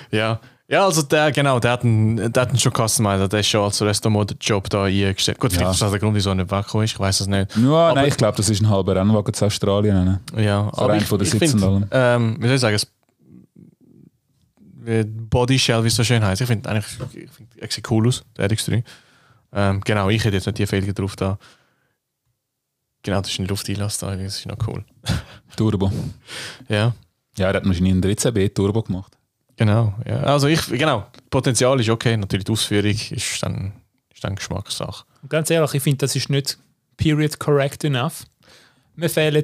Ja. 0.09 0.39
Ja, 0.69 0.83
also 0.83 1.01
der, 1.01 1.31
genau, 1.31 1.59
der 1.61 1.71
hat 1.71 1.83
einen, 1.83 2.17
der 2.33 2.41
hat 2.41 2.49
einen 2.49 2.59
schon 2.59 2.73
customized, 2.73 3.31
der 3.31 3.39
ist 3.39 3.47
schon 3.47 3.63
als 3.63 3.81
Resto-Mod-Job 3.81 4.69
da 4.69 4.83
eingestellt. 4.83 5.39
Gut, 5.39 5.51
vielleicht 5.53 5.65
Ja. 5.65 5.71
ist 5.71 5.81
das 5.81 5.91
der 5.91 5.99
Grund, 6.01 6.13
wieso 6.13 6.31
er 6.31 6.35
nicht 6.35 6.51
weggekommen 6.51 6.83
ist, 6.83 6.91
ich 6.91 6.99
weiß 6.99 7.21
es 7.21 7.27
nicht. 7.27 7.55
Ja, 7.55 7.69
Aber- 7.69 7.93
nein, 7.95 8.07
ich 8.09 8.17
glaube, 8.17 8.35
das 8.35 8.49
ist 8.49 8.61
ein 8.61 8.69
halber 8.69 8.95
Rennwagen 8.97 9.33
zu 9.33 9.45
Australien. 9.45 10.03
Ne? 10.03 10.43
Ja, 10.43 10.69
So 10.75 10.85
rein 10.85 10.99
von 11.01 11.19
der 11.19 11.27
Sitz 11.27 11.53
und 11.53 11.63
allem. 11.63 11.85
ähm, 11.91 12.35
wie 12.39 12.47
soll 12.47 12.55
ich 12.55 12.61
sagen, 12.61 12.75
es, 12.75 12.87
wie 14.81 15.03
Body 15.05 15.57
Shell, 15.57 15.83
wie 15.83 15.87
es 15.87 15.95
so 15.95 16.03
schön 16.03 16.21
heißt. 16.23 16.41
Ich 16.41 16.47
finde 16.47 16.69
eigentlich, 16.69 16.85
ich 17.23 17.31
find, 17.31 17.49
er 17.57 17.71
sieht 17.71 17.89
cool 17.89 18.07
aus, 18.09 18.23
der 18.35 18.49
RX3. 18.49 18.83
Ähm, 19.53 19.79
genau, 19.85 20.09
ich 20.09 20.23
hätte 20.25 20.35
jetzt 20.35 20.47
nicht 20.47 20.57
die 20.57 20.67
Felgen 20.67 20.93
drauf 20.93 21.15
da. 21.15 21.37
Genau, 23.03 23.21
das 23.21 23.31
ist 23.31 23.39
ein 23.39 23.45
Lufteinlass 23.47 23.99
da, 23.99 24.13
das 24.17 24.39
ist 24.39 24.45
noch 24.47 24.57
cool. 24.67 24.83
Turbo. 25.55 25.89
Ja, 26.67 26.93
Ja, 27.37 27.51
er 27.51 27.53
hat 27.53 27.65
wahrscheinlich 27.65 27.93
einen 27.93 28.01
13B 28.03 28.53
Turbo 28.53 28.81
gemacht. 28.83 29.16
Genau. 29.57 29.93
Ja. 30.05 30.21
Also 30.23 30.47
ich, 30.47 30.65
genau, 30.67 31.05
Potenzial 31.29 31.79
ist 31.79 31.89
okay, 31.89 32.15
natürlich 32.15 32.45
die 32.45 32.51
Ausführung 32.53 32.89
ist 32.89 33.43
dann, 33.43 33.73
ist 34.13 34.23
dann 34.23 34.35
Geschmackssache. 34.35 35.05
Und 35.21 35.29
ganz 35.29 35.49
ehrlich, 35.49 35.73
ich 35.73 35.83
finde, 35.83 35.97
das 35.97 36.15
ist 36.15 36.29
nicht 36.29 36.57
period 36.95 37.37
correct 37.39 37.83
enough. 37.83 38.23
Mir 38.95 39.09
fehlen 39.09 39.43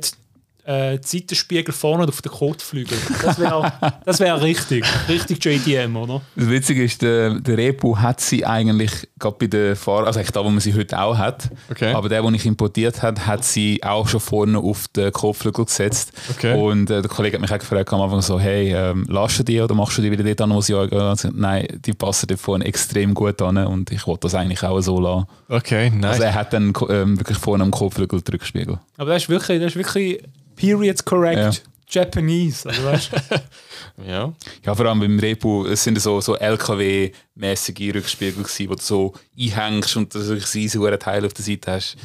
äh, 0.66 0.98
Seitenspiegel 1.04 1.74
vorne 1.74 2.08
auf 2.08 2.22
den 2.22 2.32
Kotflügel. 2.32 2.98
Das 3.22 3.38
wäre 3.40 3.74
das 4.06 4.20
wär 4.20 4.42
richtig. 4.42 4.86
Richtig 5.10 5.44
JDM, 5.44 5.96
oder? 5.96 6.22
Das 6.36 6.50
Witzige 6.50 6.84
ist, 6.84 7.02
der, 7.02 7.40
der 7.40 7.58
Repo 7.58 7.98
hat 8.00 8.22
sie 8.22 8.46
eigentlich 8.46 8.92
gerade 9.20 9.36
bei 9.40 9.48
der 9.48 9.76
Fahrer, 9.76 10.08
also 10.08 10.20
eigentlich 10.20 10.32
da, 10.32 10.44
wo 10.44 10.50
man 10.50 10.60
sie 10.60 10.74
heute 10.74 11.00
auch 11.00 11.18
hat, 11.18 11.50
Okay. 11.72 11.94
aber 11.94 12.10
der, 12.10 12.22
den 12.22 12.34
ich 12.36 12.46
importiert 12.46 13.02
habe, 13.02 13.26
hat 13.26 13.44
sie 13.44 13.82
auch 13.84 14.08
schon 14.08 14.20
vorne 14.20 14.58
auf 14.60 14.88
den 14.90 15.12
Kopfflügel 15.12 15.66
gesetzt. 15.66 16.12
Okay. 16.32 16.58
Und 16.58 16.90
äh, 16.90 17.02
der 17.02 17.10
Kollege 17.10 17.36
hat 17.38 17.42
mich 17.42 17.52
auch 17.52 17.60
gefragt 17.60 17.92
am 17.92 18.02
Anfang 18.02 18.22
so, 18.22 18.40
hey, 18.40 18.74
ähm, 18.74 19.06
lass 19.10 19.38
du 19.38 19.44
die 19.44 19.60
oder 19.60 19.76
machst 19.76 19.98
du 19.98 20.02
die 20.02 20.12
wieder 20.12 20.24
dort 20.24 20.42
an, 20.42 20.52
wo 20.52 20.62
sie? 20.62 20.74
Also, 20.76 21.30
nein, 21.34 21.68
die 21.86 21.94
passen 21.94 22.28
dort 22.28 22.40
vorne 22.40 22.66
extrem 22.66 23.14
gut 23.14 23.42
an 23.42 23.58
und 23.58 23.92
ich 23.92 24.06
wollte 24.08 24.22
das 24.22 24.36
eigentlich 24.36 24.64
auch 24.64 24.80
so 24.82 25.00
lassen. 25.00 25.26
Okay, 25.50 25.90
nice. 25.90 26.12
Also 26.14 26.24
er 26.24 26.34
hat 26.36 26.54
dann 26.54 26.74
ähm, 26.90 27.20
wirklich 27.20 27.38
vorne 27.38 27.64
am 27.64 27.72
Kopfflügel 27.72 28.22
den 28.22 28.32
Rückspiegel. 28.34 28.80
Aber 28.98 29.12
das 29.14 29.24
ist 29.24 29.30
wirklich, 29.30 29.60
das 29.60 29.72
ist 29.72 29.76
wirklich 29.78 30.22
period 30.64 31.06
correct 31.06 31.64
Japanese. 31.90 32.68
Also, 32.68 32.84
weißt, 32.84 33.12
du? 33.14 34.04
ja. 34.08 34.34
Ja, 34.66 34.76
vor 34.76 34.86
allem 34.86 35.00
beim 35.00 35.20
Repo, 35.20 35.66
es 35.66 35.84
sind 35.84 36.02
so, 36.02 36.22
so 36.22 36.36
LKW-mäßige 36.38 37.94
Rückspiegel 37.96 38.44
gewesen, 38.44 38.70
wo 38.70 38.76
du 38.76 38.82
so 38.82 39.14
einhängst 39.38 39.96
und 39.98 40.14
du 40.14 40.20
so 40.22 40.34
ein 40.34 40.40
riesiges 40.40 41.00
Teil 41.00 41.26
auf 41.26 41.34
der 41.34 41.46
Seite 41.46 41.72
hast. 41.72 41.98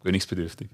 Gewöhnungsbedürftig. 0.00 0.68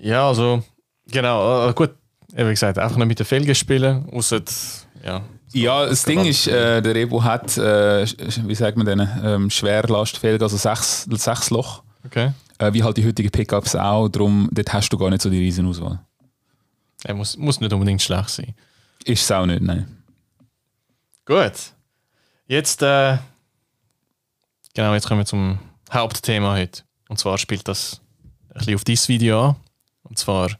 Ja, 0.00 0.28
also, 0.28 0.62
genau, 1.10 1.68
äh, 1.68 1.72
gut, 1.72 1.90
wie 2.34 2.44
gesagt, 2.44 2.78
einfach 2.78 2.96
nicht 2.96 3.08
mit 3.08 3.18
den 3.18 3.26
Felgen 3.26 3.54
spielen, 3.54 4.08
außer, 4.12 4.42
ja. 5.04 5.22
Ja, 5.52 5.86
das 5.86 6.04
Ding 6.04 6.26
ist, 6.26 6.46
äh, 6.46 6.82
der 6.82 6.94
Repo 6.94 7.24
hat, 7.24 7.56
äh, 7.56 8.04
wie 8.46 8.54
sagt 8.54 8.76
man 8.76 8.84
denn, 8.86 9.08
ähm, 9.24 9.50
Schwerlastfelgen, 9.50 10.42
also 10.42 10.58
sechs, 10.58 11.04
sechs 11.10 11.48
Loch, 11.50 11.82
Okay. 12.04 12.32
äh, 12.58 12.72
wie 12.74 12.82
halt 12.82 12.98
die 12.98 13.06
heutigen 13.06 13.30
Pickups 13.30 13.74
auch, 13.74 14.08
darum 14.08 14.48
dort 14.52 14.72
hast 14.74 14.90
du 14.90 14.98
gar 14.98 15.08
nicht 15.08 15.22
so 15.22 15.30
die 15.30 15.38
riesen 15.38 15.66
Auswahl. 15.66 16.00
Er 17.04 17.14
muss, 17.14 17.36
muss 17.36 17.60
nicht 17.60 17.72
unbedingt 17.72 18.02
schlecht 18.02 18.30
sein. 18.30 18.54
Ist 19.04 19.22
es 19.22 19.30
auch 19.30 19.46
nicht, 19.46 19.62
nein. 19.62 20.02
Gut. 21.24 21.72
Jetzt, 22.46 22.82
äh, 22.82 23.18
genau, 24.74 24.94
jetzt 24.94 25.06
kommen 25.06 25.20
wir 25.20 25.26
zum 25.26 25.58
Hauptthema 25.92 26.54
heute. 26.54 26.82
Und 27.08 27.18
zwar 27.18 27.38
spielt 27.38 27.68
das 27.68 28.00
ein 28.48 28.58
bisschen 28.58 28.74
auf 28.74 28.84
dieses 28.84 29.08
Video 29.08 29.48
an. 29.50 29.56
Und 30.02 30.18
zwar, 30.18 30.50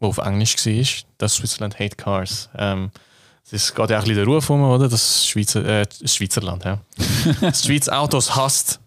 wo 0.00 0.08
auf 0.08 0.18
Englisch 0.18 0.56
war, 0.64 1.04
das 1.18 1.34
Switzerland 1.34 1.78
Hate 1.78 1.96
Cars. 1.96 2.48
Ähm, 2.56 2.90
es 3.50 3.74
geht 3.74 3.90
ja 3.90 3.98
auch 3.98 4.02
ein 4.02 4.08
bisschen 4.08 4.24
der 4.24 4.24
Ruf 4.24 4.48
um, 4.48 4.62
oder? 4.62 4.88
Das 4.88 5.26
Schweizer, 5.26 5.64
äh, 5.64 5.86
Schweizerland, 6.04 6.64
ja. 6.64 6.78
das 7.40 7.64
Schweiz 7.64 7.88
Autos 7.88 8.34
hasst. 8.34 8.80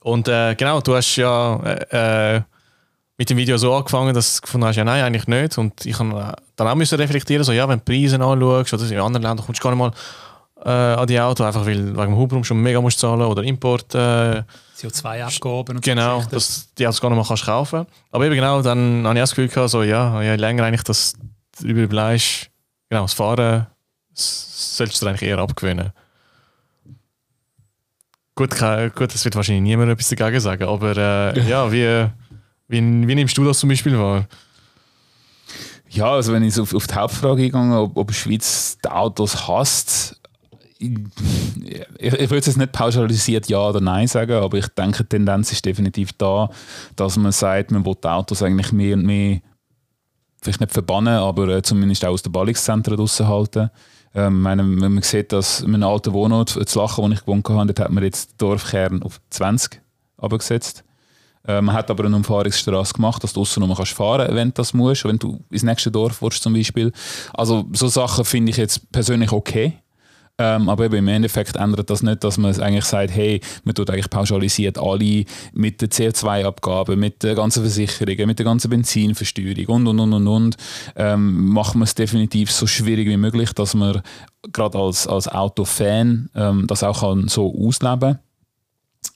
Und 0.00 0.28
äh, 0.28 0.54
genau, 0.54 0.80
du 0.80 0.94
hast 0.96 1.14
ja 1.16 1.56
äh, 1.62 2.36
äh, 2.36 2.42
mit 3.18 3.30
dem 3.30 3.36
Video 3.38 3.56
so 3.56 3.74
angefangen, 3.74 4.14
dass 4.14 4.36
du 4.36 4.42
gefunden 4.42 4.66
hast, 4.66 4.76
ja 4.76 4.84
nein, 4.84 5.02
eigentlich 5.02 5.26
nicht. 5.26 5.56
Und 5.58 5.86
ich 5.86 5.98
habe 5.98 6.34
dann 6.56 6.68
auch 6.68 6.74
müssen 6.74 6.96
reflektieren, 6.98 7.44
so 7.44 7.52
ja, 7.52 7.68
wenn 7.68 7.78
du 7.78 7.84
Preise 7.84 8.16
anschaust, 8.20 8.74
oder 8.74 8.90
in 8.90 8.98
anderen 9.00 9.22
Ländern 9.22 9.44
kommst 9.46 9.60
du 9.62 9.64
gar 9.68 9.74
nicht 9.74 9.78
mal 9.78 9.92
äh, 10.64 11.00
an 11.00 11.06
die 11.06 11.18
Autos, 11.20 11.46
einfach 11.46 11.64
weil 11.64 11.86
wegen 11.86 11.94
dem 11.96 12.16
Hubraum 12.16 12.44
schon 12.44 12.60
mega 12.60 12.80
musst 12.80 12.98
zahlen 12.98 13.22
oder 13.22 13.42
Import. 13.42 13.94
Äh, 13.94 14.42
CO2-Abgaben 14.78 15.76
und 15.76 15.82
genau, 15.82 16.20
so. 16.20 16.28
Dass 16.28 16.68
die 16.74 16.86
Autos 16.86 17.00
gar 17.00 17.08
nicht 17.08 17.16
mal 17.18 17.26
kannst 17.26 17.46
kaufen. 17.46 17.86
Aber 18.10 18.26
eben 18.26 18.34
genau, 18.34 18.60
dann 18.60 19.06
habe 19.06 19.14
ich 19.18 19.20
auch 19.22 19.22
das 19.22 19.30
Gefühl 19.30 19.48
gehabt, 19.48 19.70
so 19.70 19.82
ja, 19.82 20.20
je 20.20 20.34
länger 20.36 20.64
eigentlich 20.64 20.82
das 20.82 21.14
überbleibst, 21.62 22.50
genau, 22.90 23.02
das 23.02 23.14
Fahren 23.14 23.66
s- 24.14 24.76
solltest 24.76 25.00
du 25.00 25.06
dir 25.06 25.10
eigentlich 25.10 25.28
eher 25.30 25.38
abgewöhnen. 25.38 25.92
Gut, 28.34 28.50
gut, 28.94 29.14
das 29.14 29.24
wird 29.24 29.34
wahrscheinlich 29.34 29.62
niemand 29.62 29.90
etwas 29.90 30.10
dagegen 30.10 30.40
sagen, 30.40 30.64
aber 30.64 30.94
äh, 30.94 31.40
ja, 31.48 31.72
wie, 31.72 32.06
wie, 32.68 32.80
wie 32.80 33.14
nimmst 33.14 33.36
du 33.36 33.44
das 33.44 33.58
zum 33.58 33.68
Beispiel 33.68 33.98
wahr? 33.98 34.26
Ja, 35.88 36.12
also 36.12 36.32
wenn 36.32 36.42
ich 36.42 36.58
auf, 36.58 36.74
auf 36.74 36.86
die 36.86 36.94
Hauptfrage 36.94 37.44
eingehe, 37.44 37.80
ob, 37.80 37.96
ob 37.96 38.08
die 38.08 38.14
Schweiz 38.14 38.78
die 38.84 38.88
Autos 38.88 39.48
hasst, 39.48 40.20
ich, 40.78 40.98
ich, 41.98 42.12
ich 42.12 42.30
würde 42.30 42.46
jetzt 42.46 42.56
nicht 42.56 42.72
pauschalisiert 42.72 43.48
Ja 43.48 43.68
oder 43.68 43.80
Nein 43.80 44.06
sagen, 44.06 44.32
aber 44.32 44.58
ich 44.58 44.68
denke, 44.68 45.04
die 45.04 45.08
Tendenz 45.08 45.52
ist 45.52 45.64
definitiv 45.64 46.12
da, 46.14 46.50
dass 46.96 47.16
man 47.16 47.32
sagt, 47.32 47.70
man 47.70 47.84
will 47.86 47.94
die 48.02 48.08
Autos 48.08 48.42
eigentlich 48.42 48.72
mehr 48.72 48.94
und 48.94 49.06
mehr, 49.06 49.40
vielleicht 50.42 50.60
nicht 50.60 50.72
verbannen, 50.72 51.14
aber 51.14 51.48
äh, 51.48 51.62
zumindest 51.62 52.04
auch 52.04 52.10
aus 52.10 52.22
den 52.22 52.32
Ballungszentren 52.32 52.96
draussen 52.96 53.26
halten. 53.26 53.70
Ähm, 54.14 54.42
meine, 54.42 54.62
wenn 54.62 54.92
man 54.92 55.02
sieht, 55.02 55.32
dass 55.32 55.60
in 55.60 55.74
einem 55.74 55.88
alten 55.88 56.12
Wohnort, 56.12 56.50
zu 56.50 56.78
Lachen, 56.78 57.04
wo 57.04 57.08
ich 57.08 57.20
gewohnt 57.20 57.48
habe, 57.48 57.66
dort 57.66 57.80
hat 57.80 57.90
man 57.90 58.04
jetzt 58.04 58.34
Dorfkern 58.38 59.02
auf 59.02 59.20
20 59.30 59.80
abgesetzt. 60.18 60.84
Äh, 61.46 61.60
man 61.60 61.74
hat 61.74 61.90
aber 61.90 62.04
eine 62.04 62.16
Umfahrungsstraße 62.16 62.94
gemacht, 62.94 63.22
dass 63.22 63.32
du 63.32 63.40
aussen 63.40 63.66
nur 63.66 63.76
kannst 63.76 63.92
fahren 63.92 64.34
wenn 64.34 64.48
du 64.48 64.54
das 64.54 64.74
musst, 64.74 65.04
wenn 65.04 65.18
du 65.18 65.40
ins 65.50 65.62
nächste 65.62 65.90
Dorf 65.90 66.22
willst 66.22 66.42
zum 66.42 66.54
Beispiel. 66.54 66.92
Also 67.34 67.66
so 67.72 67.88
Sachen 67.88 68.24
finde 68.24 68.50
ich 68.50 68.56
jetzt 68.56 68.90
persönlich 68.92 69.32
okay. 69.32 69.78
Ähm, 70.38 70.68
aber 70.68 70.84
eben 70.84 70.96
im 70.96 71.08
Endeffekt 71.08 71.56
ändert 71.56 71.88
das 71.88 72.02
nicht, 72.02 72.22
dass 72.22 72.36
man 72.36 72.60
eigentlich 72.60 72.84
sagt, 72.84 73.10
hey, 73.10 73.40
man 73.64 73.74
tut 73.74 73.88
eigentlich 73.88 74.10
pauschalisiert 74.10 74.78
alle 74.78 75.24
mit 75.54 75.80
der 75.80 75.88
CO2-Abgabe, 75.88 76.94
mit 76.94 77.22
den 77.22 77.36
ganzen 77.36 77.62
Versicherungen, 77.62 78.26
mit 78.26 78.38
der 78.38 78.44
ganzen 78.44 78.68
Benzinversteuerung 78.68 79.86
und 79.86 79.86
und 79.86 80.00
und 80.00 80.12
und 80.12 80.28
und. 80.28 80.56
Ähm, 80.94 81.48
macht 81.48 81.74
man 81.74 81.84
es 81.84 81.94
definitiv 81.94 82.52
so 82.52 82.66
schwierig 82.66 83.08
wie 83.08 83.16
möglich, 83.16 83.54
dass 83.54 83.72
man 83.72 84.02
gerade 84.52 84.78
als, 84.78 85.06
als 85.06 85.26
Autofan 85.26 86.28
ähm, 86.34 86.66
das 86.66 86.82
auch 86.82 87.00
kann 87.00 87.28
so 87.28 87.54
ausleben 87.66 88.00
kann. 88.00 88.18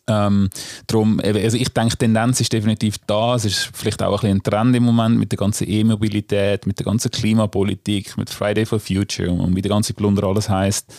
Ähm, 0.08 0.50
eben, 0.92 1.36
also 1.36 1.56
ich 1.56 1.68
denke, 1.68 1.96
die 1.96 1.98
Tendenz 1.98 2.40
ist 2.40 2.52
definitiv 2.52 2.96
da. 3.06 3.34
Es 3.34 3.44
ist 3.44 3.70
vielleicht 3.72 4.02
auch 4.02 4.22
ein, 4.22 4.30
ein 4.30 4.42
Trend 4.42 4.74
im 4.74 4.84
Moment 4.84 5.18
mit 5.18 5.32
der 5.32 5.38
ganzen 5.38 5.68
E-Mobilität, 5.68 6.66
mit 6.66 6.78
der 6.78 6.86
ganzen 6.86 7.10
Klimapolitik, 7.10 8.16
mit 8.16 8.30
Friday 8.30 8.66
for 8.66 8.80
Future 8.80 9.30
und 9.30 9.54
wie 9.54 9.62
der 9.62 9.70
ganze 9.70 9.94
Plunder 9.94 10.24
alles 10.24 10.48
heißt, 10.48 10.92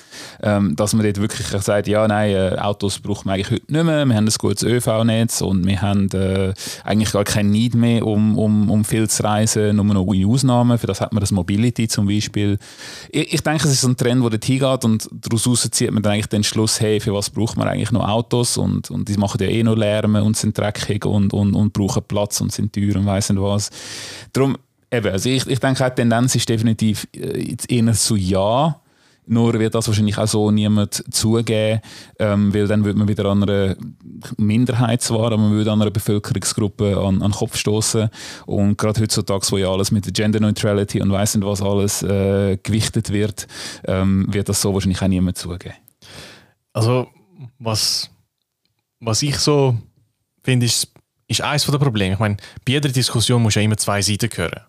ähm, 0.44 0.76
dass 0.76 0.94
man 0.94 1.06
dort 1.06 1.20
wirklich 1.20 1.48
sagt, 1.48 1.88
ja, 1.88 2.08
nein, 2.08 2.32
äh, 2.32 2.58
Autos 2.60 3.00
braucht 3.00 3.26
man 3.26 3.36
eigentlich 3.36 3.52
heute 3.52 3.72
nicht 3.72 3.84
mehr. 3.84 4.06
Wir 4.06 4.16
haben 4.16 4.28
ein 4.28 4.34
gutes 4.38 4.64
ÖV-Netz 4.64 5.42
und 5.42 5.66
wir 5.66 5.82
haben 5.82 6.10
äh, 6.12 6.54
eigentlich 6.84 7.12
gar 7.12 7.24
keinen 7.24 7.52
Need 7.52 7.76
mehr, 7.76 8.06
um, 8.06 8.38
um, 8.38 8.70
um 8.70 8.86
viel 8.86 9.10
zu 9.10 9.24
reisen, 9.24 9.76
nur 9.76 9.86
noch 9.86 10.14
in 10.14 10.26
Ausnahmen. 10.26 10.78
Für 10.78 10.88
das 10.88 11.02
hat 11.02 11.12
man 11.14 11.22
das 11.22 11.32
Mobility 11.32 11.88
zum 11.88 12.08
Beispiel. 12.08 12.58
Ich, 13.10 13.34
ich 13.34 13.42
denke, 13.42 13.68
es 13.68 13.74
ist 13.74 13.84
ein 13.84 13.98
Trend, 13.98 14.24
der 14.24 14.30
dorthin 14.30 14.60
geht 14.60 14.86
und 14.86 15.10
daraus 15.12 15.70
zieht 15.72 15.92
man 15.92 16.04
dann 16.04 16.14
eigentlich 16.14 16.28
den 16.28 16.44
Schluss, 16.44 16.80
hey, 16.80 17.00
für 17.00 17.14
was 17.14 17.30
braucht 17.30 17.58
man 17.58 17.68
eigentlich 17.68 17.92
noch 17.92 18.08
Autos 18.08 18.58
und, 18.58 18.91
und 18.92 19.10
die 19.10 19.18
machen 19.18 19.42
ja 19.42 19.48
eh 19.48 19.64
noch 19.64 19.76
Lärm 19.76 20.16
und 20.16 20.38
sind 20.38 20.58
dreckig 20.58 21.06
und, 21.06 21.34
und, 21.34 21.56
und 21.56 21.74
brauchen 21.74 22.04
Platz 22.08 22.42
und 22.42 22.52
sind 22.52 22.74
teuer 22.74 22.96
und 22.96 23.06
weiss 23.06 23.30
nicht 23.30 23.42
was. 23.42 23.70
Darum, 24.34 24.58
eben, 24.92 25.12
also 25.12 25.30
ich, 25.30 25.48
ich 25.48 25.60
denke, 25.60 25.84
die 25.90 25.96
Tendenz 25.96 26.36
ist 26.36 26.50
definitiv 26.50 27.08
äh, 27.16 27.56
eher 27.68 27.94
zu 27.94 28.16
ja. 28.16 28.78
Nur 29.28 29.54
wird 29.54 29.76
das 29.76 29.88
wahrscheinlich 29.88 30.18
auch 30.18 30.28
so 30.28 30.52
niemand 30.52 31.06
zugeben, 31.10 31.80
ähm, 32.20 32.54
weil 32.54 32.68
dann 32.68 32.84
würde 32.84 33.00
man 33.00 33.08
wieder 33.08 33.26
an 33.26 33.44
einer 33.44 33.78
Minderheit 34.36 35.02
zwar, 35.02 35.28
aber 35.28 35.38
man 35.38 35.52
würde 35.52 35.72
an 35.72 35.82
einer 35.82 35.92
Bevölkerungsgruppe 35.92 36.98
an, 36.98 37.22
an 37.22 37.32
den 37.32 37.32
Kopf 37.32 37.56
stoßen. 37.56 38.10
Und 38.46 38.78
gerade 38.78 39.00
heutzutage, 39.00 39.46
wo 39.52 39.58
ja 39.58 39.72
alles 39.72 39.92
mit 39.92 40.06
der 40.06 40.12
Gender 40.12 40.42
Neutrality 40.42 41.02
und 41.02 41.12
weiss 41.12 41.36
nicht 41.36 41.46
was 41.46 41.62
alles 41.62 42.04
äh, 42.04 42.58
gewichtet 42.62 43.14
wird, 43.14 43.48
ähm, 43.86 44.26
wird 44.30 44.50
das 44.50 44.62
so 44.62 44.74
wahrscheinlich 44.74 45.02
auch 45.02 45.08
niemand 45.08 45.38
zugeben. 45.38 45.76
Also, 46.74 47.08
was, 47.60 48.11
was 49.02 49.22
ich 49.22 49.36
so 49.38 49.76
finde, 50.44 50.66
ist, 50.68 50.92
ist 51.28 51.42
eines 51.42 51.66
der 51.66 51.78
Probleme. 51.78 52.14
Ich 52.14 52.20
meine, 52.20 52.38
bei 52.66 52.74
jeder 52.74 52.90
Diskussion 52.90 53.42
muss 53.42 53.56
ja 53.56 53.62
immer 53.62 53.78
zwei 53.78 54.02
Seiten 54.02 54.30
hören. 54.34 54.62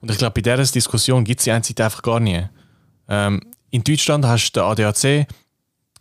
Und 0.00 0.10
ich 0.10 0.18
glaube, 0.18 0.34
bei 0.34 0.42
dieser 0.42 0.72
Diskussion 0.72 1.24
gibt 1.24 1.40
es 1.40 1.44
die 1.44 1.50
eine 1.52 1.64
Seite 1.64 1.84
einfach 1.84 2.02
gar 2.02 2.20
nie. 2.20 2.42
Ähm, 3.08 3.40
in 3.70 3.82
Deutschland 3.82 4.24
hast 4.24 4.52
du 4.52 4.60
den 4.60 4.68
ADAC, 4.68 5.26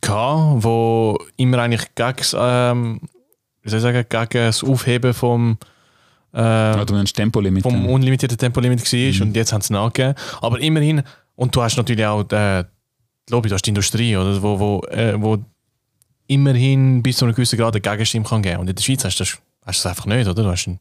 gehabt, 0.02 0.64
wo 0.64 1.18
immer 1.38 1.60
eigentlich 1.60 1.86
gegen, 1.96 2.16
ähm, 2.36 3.02
wie 3.64 3.70
soll 3.70 3.80
ich 3.80 3.84
sagen, 3.84 4.06
gegen 4.08 4.46
das 4.46 4.64
Aufheben 4.64 5.14
vom, 5.14 5.58
äh, 6.34 6.40
Ja, 6.40 6.86
du 6.86 7.04
Tempolimit. 7.06 7.64
vom 7.64 7.86
unlimitierten 7.88 8.38
Tempolimit 8.38 8.80
war 8.94 9.00
Mhm. 9.14 9.22
und 9.22 9.36
jetzt 9.36 9.52
haben 9.54 9.62
sie 9.62 9.66
es 9.68 9.70
nachgegeben. 9.72 10.16
Aber 10.42 10.60
immerhin, 10.60 11.02
und 11.36 11.56
du 11.56 11.62
hast 11.62 11.78
natürlich 11.78 12.06
auch 12.06 12.22
äh, 12.32 12.64
die 13.28 13.32
Lobby, 13.34 13.50
du 13.50 13.56
hast 13.56 13.64
die 13.64 13.70
Industrie, 13.72 14.16
oder, 14.16 14.42
wo, 14.42 14.60
wo, 14.60 14.82
äh, 14.90 15.20
wo 15.22 15.38
immerhin 16.28 17.02
bis 17.02 17.18
zu 17.18 17.26
einem 17.26 17.34
gewissen 17.34 17.58
Grad 17.58 17.74
eine 17.74 17.82
Gegenstimme 17.82 18.26
kann 18.26 18.42
geben 18.42 18.60
Und 18.60 18.70
in 18.70 18.76
der 18.76 18.84
Schweiz 18.84 19.04
hast 19.04 19.20
du 19.20 19.24
das, 19.24 19.38
hast 19.66 19.80
du 19.80 19.84
das 19.84 19.86
einfach 19.86 20.06
nicht, 20.06 20.28
oder? 20.28 20.44
Du 20.44 20.50
hast 20.50 20.68
einen, 20.68 20.80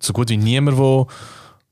so 0.00 0.12
gut 0.12 0.30
wie 0.30 0.36
niemand, 0.36 0.78
wo... 0.78 1.08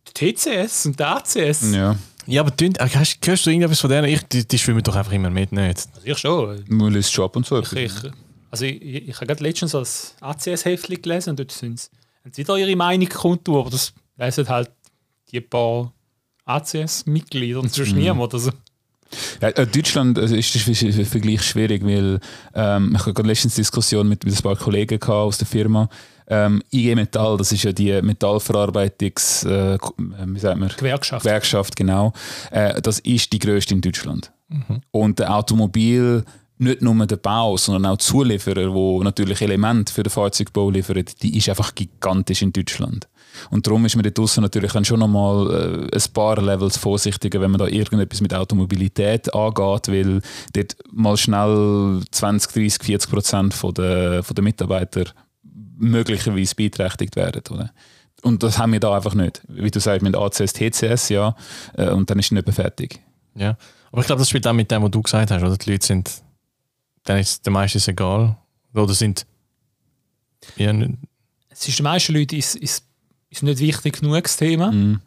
Der 0.07 0.35
TCS 0.35 0.87
und 0.87 0.99
der 0.99 1.17
ACS. 1.17 1.73
ja, 1.73 1.97
Ja, 2.27 2.43
aber 2.43 2.55
tun, 2.55 2.75
äh, 2.77 2.89
hast, 2.89 3.19
hörst 3.25 3.47
du 3.47 3.51
irgendetwas 3.51 3.81
von 3.81 3.91
denen? 3.91 4.09
Ich, 4.09 4.23
die, 4.25 4.47
die 4.47 4.59
schwimmen 4.59 4.83
doch 4.83 4.97
einfach 4.97 5.13
immer 5.13 5.31
mit, 5.31 5.53
nicht? 5.53 5.89
Also 5.95 6.07
ich 6.07 6.19
schon. 6.19 6.65
man 6.69 6.93
liest 6.93 7.13
schon 7.13 7.25
ab 7.25 7.37
und 7.37 7.47
zu. 7.47 7.59
Ich, 7.61 7.73
ich, 7.73 7.93
also 8.51 8.65
ich, 8.65 8.83
ich, 8.83 9.09
ich 9.09 9.17
habe 9.17 9.27
gerade 9.27 9.43
letztens 9.43 9.73
so 9.73 9.79
das 9.81 10.15
ACS-Heftchen 10.21 11.01
gelesen 11.01 11.31
und 11.31 11.39
dort 11.39 11.53
sind 11.53 11.79
sie, 11.79 11.89
wieder 12.37 12.57
ihre 12.57 12.77
Meinung 12.77 13.09
kundtun, 13.09 13.57
aber 13.57 13.71
das 13.71 13.93
lesen 14.17 14.49
halt 14.49 14.71
die 15.31 15.41
paar 15.41 15.93
ACS-Mitglieder 16.45 17.61
und 17.61 17.73
sonst 17.73 17.93
niemand. 17.93 18.35
Also, 18.35 18.51
Ja, 19.41 19.49
äh, 19.49 19.67
Deutschland 19.67 20.19
also 20.19 20.35
ist 20.35 20.51
Ver- 20.57 21.05
Vergleich 21.05 21.43
schwierig, 21.43 21.85
weil 21.85 22.21
ähm, 22.55 22.93
ich 22.95 23.01
habe 23.01 23.15
gerade 23.15 23.29
letztens 23.29 23.55
Diskussion 23.55 24.09
mit, 24.09 24.25
mit 24.25 24.35
ein 24.35 24.43
paar 24.43 24.57
Kollegen 24.57 24.99
gehabt 24.99 25.09
aus 25.15 25.39
der 25.39 25.47
Firma. 25.47 25.89
Ähm, 26.29 26.63
IG 26.73 26.95
Metall, 26.95 27.37
das 27.37 27.53
ist 27.53 27.65
ja 27.65 27.73
die 27.73 28.01
Metallverarbeitungs, 28.01 29.45
äh, 29.45 29.79
wie 29.99 30.39
sagt 30.39 30.59
man? 30.59 30.69
Gewerkschaft. 30.77 31.25
Gewerkschaft, 31.25 31.77
genau. 31.77 32.13
Äh, 32.51 32.81
das 32.81 33.01
ist 33.01 33.33
die 33.33 33.39
größte 33.39 33.75
in 33.75 33.81
Deutschland. 33.81 34.33
Und 34.91 35.19
der 35.19 35.35
Automobil, 35.35 36.25
nicht 36.63 36.83
nur 36.83 37.07
der 37.07 37.17
Bau, 37.17 37.57
sondern 37.57 37.87
auch 37.87 37.97
die 37.97 38.05
Zulieferer, 38.05 38.73
wo 38.73 39.03
natürlich 39.03 39.43
Elemente 39.43 39.93
für 39.93 40.03
den 40.03 40.11
Fahrzeugbau 40.11 40.71
liefern, 40.71 41.05
die 41.23 41.37
ist 41.37 41.49
einfach 41.49 41.75
gigantisch 41.75 42.43
in 42.43 42.53
Deutschland. 42.53 43.09
Und 43.51 43.67
darum 43.67 43.85
ist 43.85 43.97
man 43.97 44.03
dort 44.03 44.19
draussen 44.19 44.43
natürlich 44.43 44.73
schon 44.87 45.01
nochmal 45.01 45.89
äh, 45.91 45.97
ein 45.97 46.13
paar 46.13 46.41
Levels 46.41 46.77
vorsichtiger, 46.77 47.41
wenn 47.41 47.51
man 47.51 47.59
da 47.59 47.67
irgendetwas 47.67 48.21
mit 48.21 48.35
Automobilität 48.35 49.33
angeht, 49.35 49.89
weil 49.89 50.21
dort 50.53 50.77
mal 50.91 51.17
schnell 51.17 52.01
20, 52.11 52.53
30, 52.53 52.83
40 52.83 53.11
Prozent 53.11 53.55
von 53.55 53.75
der, 53.75 54.23
von 54.23 54.35
der 54.35 54.45
Mitarbeiter 54.45 55.05
möglicherweise 55.79 56.55
beeinträchtigt 56.55 57.17
werden. 57.17 57.43
Oder? 57.51 57.73
Und 58.23 58.43
das 58.43 58.59
haben 58.59 58.73
wir 58.73 58.81
da 58.81 58.95
einfach 58.95 59.15
nicht. 59.15 59.43
Wie 59.49 59.71
du 59.71 59.81
sagst, 59.81 60.03
mit 60.03 60.17
ACS, 60.17 60.53
TCS, 60.53 61.09
ja, 61.09 61.35
äh, 61.77 61.91
und 61.91 62.09
dann 62.11 62.19
ist 62.19 62.27
es 62.27 62.33
nicht 62.33 62.47
mehr 62.47 62.55
fertig. 62.55 63.01
Ja. 63.35 63.57
Aber 63.91 64.01
ich 64.01 64.07
glaube, 64.07 64.21
das 64.21 64.29
spielt 64.29 64.47
auch 64.47 64.53
mit 64.53 64.71
dem, 64.71 64.83
was 64.83 64.91
du 64.91 65.03
gesagt 65.03 65.31
hast, 65.31 65.43
oder? 65.43 65.57
Die 65.57 65.71
Leute 65.71 65.87
sind, 65.87 66.23
dann 67.05 67.19
ist 67.19 67.45
den 67.47 67.53
meisten 67.53 67.81
egal. 67.91 68.37
Oder 68.75 68.95
sind, 68.95 69.27
ja, 70.57 70.73
nicht- 70.73 70.95
Es 71.51 71.67
ist 71.69 71.79
den 71.79 71.85
meisten 71.85 72.15
Leuten 72.15 72.37
ist, 72.37 72.55
ist, 72.57 72.85
ist 73.31 73.43
nicht 73.43 73.59
wichtig 73.61 74.01
genug, 74.01 74.23
das 74.23 74.37
Thema. 74.37 74.73
Mhm. 74.73 75.01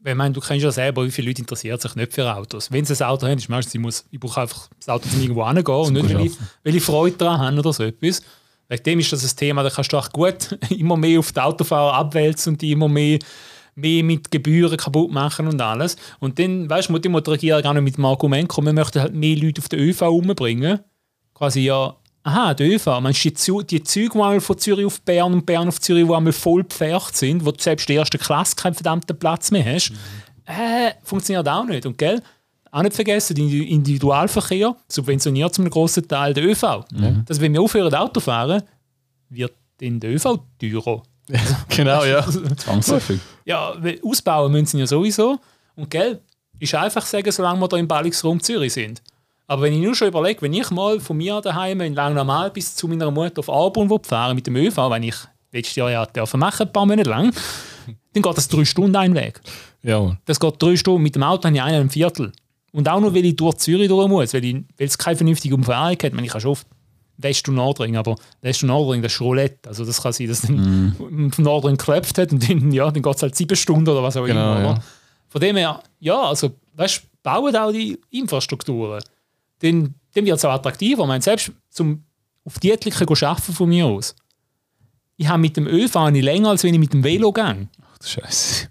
Weil, 0.00 0.12
ich 0.12 0.16
meine, 0.18 0.34
du 0.34 0.40
kennst 0.40 0.62
ja 0.64 0.70
selber, 0.70 1.04
wie 1.04 1.10
viele 1.10 1.28
Leute 1.28 1.42
interessieren 1.42 1.78
sich 1.80 1.94
nicht 1.96 2.12
für 2.12 2.32
Autos. 2.34 2.70
Wenn 2.70 2.84
sie 2.84 2.94
ein 2.94 3.08
Auto 3.08 3.26
haben, 3.26 3.38
ist 3.38 3.48
meistens, 3.48 3.74
ich, 3.74 3.80
muss, 3.80 4.04
ich 4.10 4.20
brauche 4.20 4.40
einfach 4.42 4.68
das 4.78 4.88
Auto, 4.88 5.08
um 5.12 5.20
irgendwo 5.20 5.46
hingehen 5.48 5.64
und 5.74 5.92
nicht, 5.94 6.14
weil 6.14 6.26
ich, 6.26 6.32
weil 6.64 6.76
ich 6.76 6.82
Freude 6.82 7.16
daran 7.16 7.40
habe 7.40 7.58
oder 7.58 7.72
so 7.72 7.82
etwas. 7.82 8.22
Wegen 8.68 8.82
dem 8.82 8.98
ist 9.00 9.12
das 9.12 9.24
ein 9.24 9.36
Thema, 9.36 9.62
da 9.62 9.70
kannst 9.70 9.92
du 9.92 9.96
auch 9.98 10.10
gut 10.10 10.58
immer 10.70 10.96
mehr 10.96 11.18
auf 11.18 11.32
die 11.32 11.40
Autofahrer 11.40 11.94
abwälzen 11.94 12.54
und 12.54 12.62
die 12.62 12.72
immer 12.72 12.88
mehr, 12.88 13.18
mehr 13.74 14.02
mit 14.04 14.30
Gebühren 14.30 14.76
kaputt 14.76 15.10
machen 15.10 15.46
und 15.48 15.60
alles. 15.60 15.96
Und 16.20 16.38
dann, 16.38 16.68
weißt 16.68 16.88
du, 16.88 16.92
muss 16.92 17.22
die 17.22 17.30
Regierung 17.30 17.64
auch 17.64 17.74
noch 17.74 17.80
mit 17.82 17.96
dem 17.96 18.04
Argument 18.04 18.48
kommen, 18.48 18.66
wir 18.66 18.72
möchten 18.84 19.00
halt 19.00 19.14
mehr 19.14 19.36
Leute 19.36 19.60
auf 19.60 19.68
den 19.68 19.80
ÖV 19.80 20.02
umbringen. 20.02 20.80
Quasi 21.36 21.60
ja, 21.60 21.94
aha, 22.22 22.54
der 22.54 22.66
ÖV, 22.66 22.86
meinst 23.00 23.22
du 23.46 23.60
die, 23.60 23.66
die 23.66 23.82
Züge, 23.82 24.08
die 24.08 24.14
einmal 24.14 24.40
von 24.40 24.56
Zürich 24.56 24.86
auf 24.86 25.02
Bern 25.02 25.34
und 25.34 25.44
Bern 25.44 25.68
auf 25.68 25.80
Zürich, 25.80 26.06
die 26.06 26.14
einmal 26.14 26.32
voll 26.32 26.62
gepfercht 26.62 27.14
sind, 27.14 27.44
wo 27.44 27.50
du 27.50 27.62
selbst 27.62 27.88
in 27.90 27.94
der 27.94 28.00
ersten 28.00 28.18
Klasse 28.18 28.56
keinen 28.56 28.72
verdammten 28.72 29.18
Platz 29.18 29.50
mehr 29.50 29.64
hast, 29.74 29.92
äh, 30.46 30.92
funktioniert 31.02 31.46
auch 31.46 31.66
nicht. 31.66 31.84
Und 31.84 31.98
gell, 31.98 32.22
auch 32.70 32.82
nicht 32.82 32.94
vergessen, 32.94 33.34
der 33.34 33.44
Individualverkehr 33.44 34.76
subventioniert 34.88 35.54
zu 35.54 35.60
einem 35.60 35.70
grossen 35.70 36.08
Teil 36.08 36.32
der 36.32 36.44
ÖV. 36.44 36.86
Dass 37.26 37.38
wenn 37.38 37.52
wir 37.52 37.60
aufhören 37.60 37.94
Auto 37.94 38.20
fahren, 38.20 38.62
wird 39.28 39.52
dann 39.78 40.00
der 40.00 40.14
ÖV 40.14 40.38
teurer. 40.58 41.02
genau, 41.68 42.02
ja. 42.04 42.26
Zwangsläufig. 42.56 43.20
Ja, 43.44 43.74
ausbauen 44.02 44.52
müssen 44.52 44.66
sie 44.66 44.78
ja 44.78 44.86
sowieso. 44.86 45.38
Und 45.74 45.90
gell, 45.90 46.22
ist 46.58 46.74
einfach 46.74 47.04
sagen, 47.04 47.30
solange 47.30 47.60
wir 47.60 47.68
da 47.68 47.76
im 47.76 47.88
Ballungsraum 47.88 48.42
Zürich 48.42 48.72
sind. 48.72 49.02
Aber 49.48 49.62
wenn 49.62 49.72
ich 49.72 49.80
nur 49.80 49.94
schon 49.94 50.08
überlege, 50.08 50.42
wenn 50.42 50.52
ich 50.52 50.70
mal 50.70 50.98
von 51.00 51.16
mir 51.16 51.40
daheim 51.40 51.80
in 51.80 51.94
Langnau 51.94 52.50
bis 52.50 52.74
zu 52.74 52.88
meiner 52.88 53.10
Mutter 53.10 53.38
auf 53.40 53.48
Arbon 53.50 53.88
fahren 54.02 54.34
mit 54.34 54.46
dem 54.46 54.56
ÖV, 54.56 54.76
wenn 54.90 55.04
ich 55.04 55.14
letztes 55.52 55.76
Jahr 55.76 55.90
ja 55.90 56.06
dürfen 56.06 56.40
machen, 56.40 56.66
ein 56.66 56.72
paar 56.72 56.86
Monate 56.86 57.08
lang, 57.08 57.32
dann 58.12 58.22
geht 58.22 58.36
das 58.36 58.48
drei 58.48 58.64
Stunden 58.64 58.96
ein 58.96 59.14
Weg. 59.14 59.40
ja. 59.82 60.16
Das 60.24 60.40
geht 60.40 60.60
drei 60.60 60.76
Stunden. 60.76 61.02
Mit 61.02 61.14
dem 61.14 61.22
Auto 61.22 61.46
habe 61.46 61.56
ich 61.56 61.62
einen 61.62 61.90
Viertel. 61.90 62.32
Und 62.72 62.88
auch 62.88 63.00
nur, 63.00 63.14
weil 63.14 63.24
ich 63.24 63.36
durch 63.36 63.56
Zürich 63.56 63.88
durch 63.88 64.08
muss, 64.08 64.34
weil, 64.34 64.44
ich, 64.44 64.54
weil 64.54 64.86
es 64.86 64.98
keine 64.98 65.16
vernünftige 65.16 65.54
Umfahrung 65.54 65.92
hat. 65.92 66.02
Ich, 66.04 66.12
meine, 66.12 66.26
ich 66.26 66.32
kann 66.32 66.40
schon 66.40 66.50
oft 66.50 66.66
West- 67.18 67.48
und 67.48 67.54
Nordring, 67.54 67.96
aber 67.96 68.16
West- 68.42 68.62
und 68.64 68.68
Nordring, 68.68 69.00
das 69.00 69.12
ist 69.14 69.20
Roulette. 69.20 69.68
Also 69.68 69.84
das 69.86 70.02
kann 70.02 70.12
sein, 70.12 70.26
dass 70.28 70.42
dann 70.42 70.94
mm. 70.98 71.30
Nordring 71.38 71.76
geklopft 71.76 72.18
hat 72.18 72.32
und 72.32 72.46
dann, 72.46 72.72
ja, 72.72 72.90
dann 72.90 73.02
geht 73.02 73.16
es 73.16 73.22
halt 73.22 73.34
sieben 73.36 73.56
Stunden 73.56 73.88
oder 73.88 74.02
was 74.02 74.16
auch 74.16 74.26
Genau, 74.26 74.56
immer. 74.56 74.62
ja. 74.62 74.78
Von 75.28 75.40
dem 75.40 75.56
her, 75.56 75.80
ja, 76.00 76.20
also, 76.20 76.50
weißt 76.74 76.98
du, 76.98 77.02
bauen 77.22 77.56
auch 77.56 77.72
die 77.72 77.98
Infrastrukturen. 78.10 79.02
Dann, 79.60 79.94
dann 80.14 80.24
wird 80.24 80.38
es 80.38 80.44
auch 80.44 80.52
attraktiver. 80.52 81.02
Ich 81.02 81.08
meine, 81.08 81.22
selbst 81.22 81.52
zum 81.70 82.04
auf 82.44 82.60
die 82.60 82.70
etlichen 82.70 83.08
arbeiten 83.08 83.52
von 83.52 83.68
mir 83.68 83.86
aus. 83.86 84.14
Ich 85.16 85.26
habe 85.26 85.40
mit 85.40 85.56
dem 85.56 85.66
ÖV 85.66 86.10
länger, 86.10 86.50
als 86.50 86.62
wenn 86.62 86.74
ich 86.74 86.80
mit 86.80 86.92
dem 86.92 87.02
Velo 87.02 87.32
gehe. 87.32 87.68
Ach, 87.82 87.98
du 87.98 88.06
Scheiße. 88.06 88.68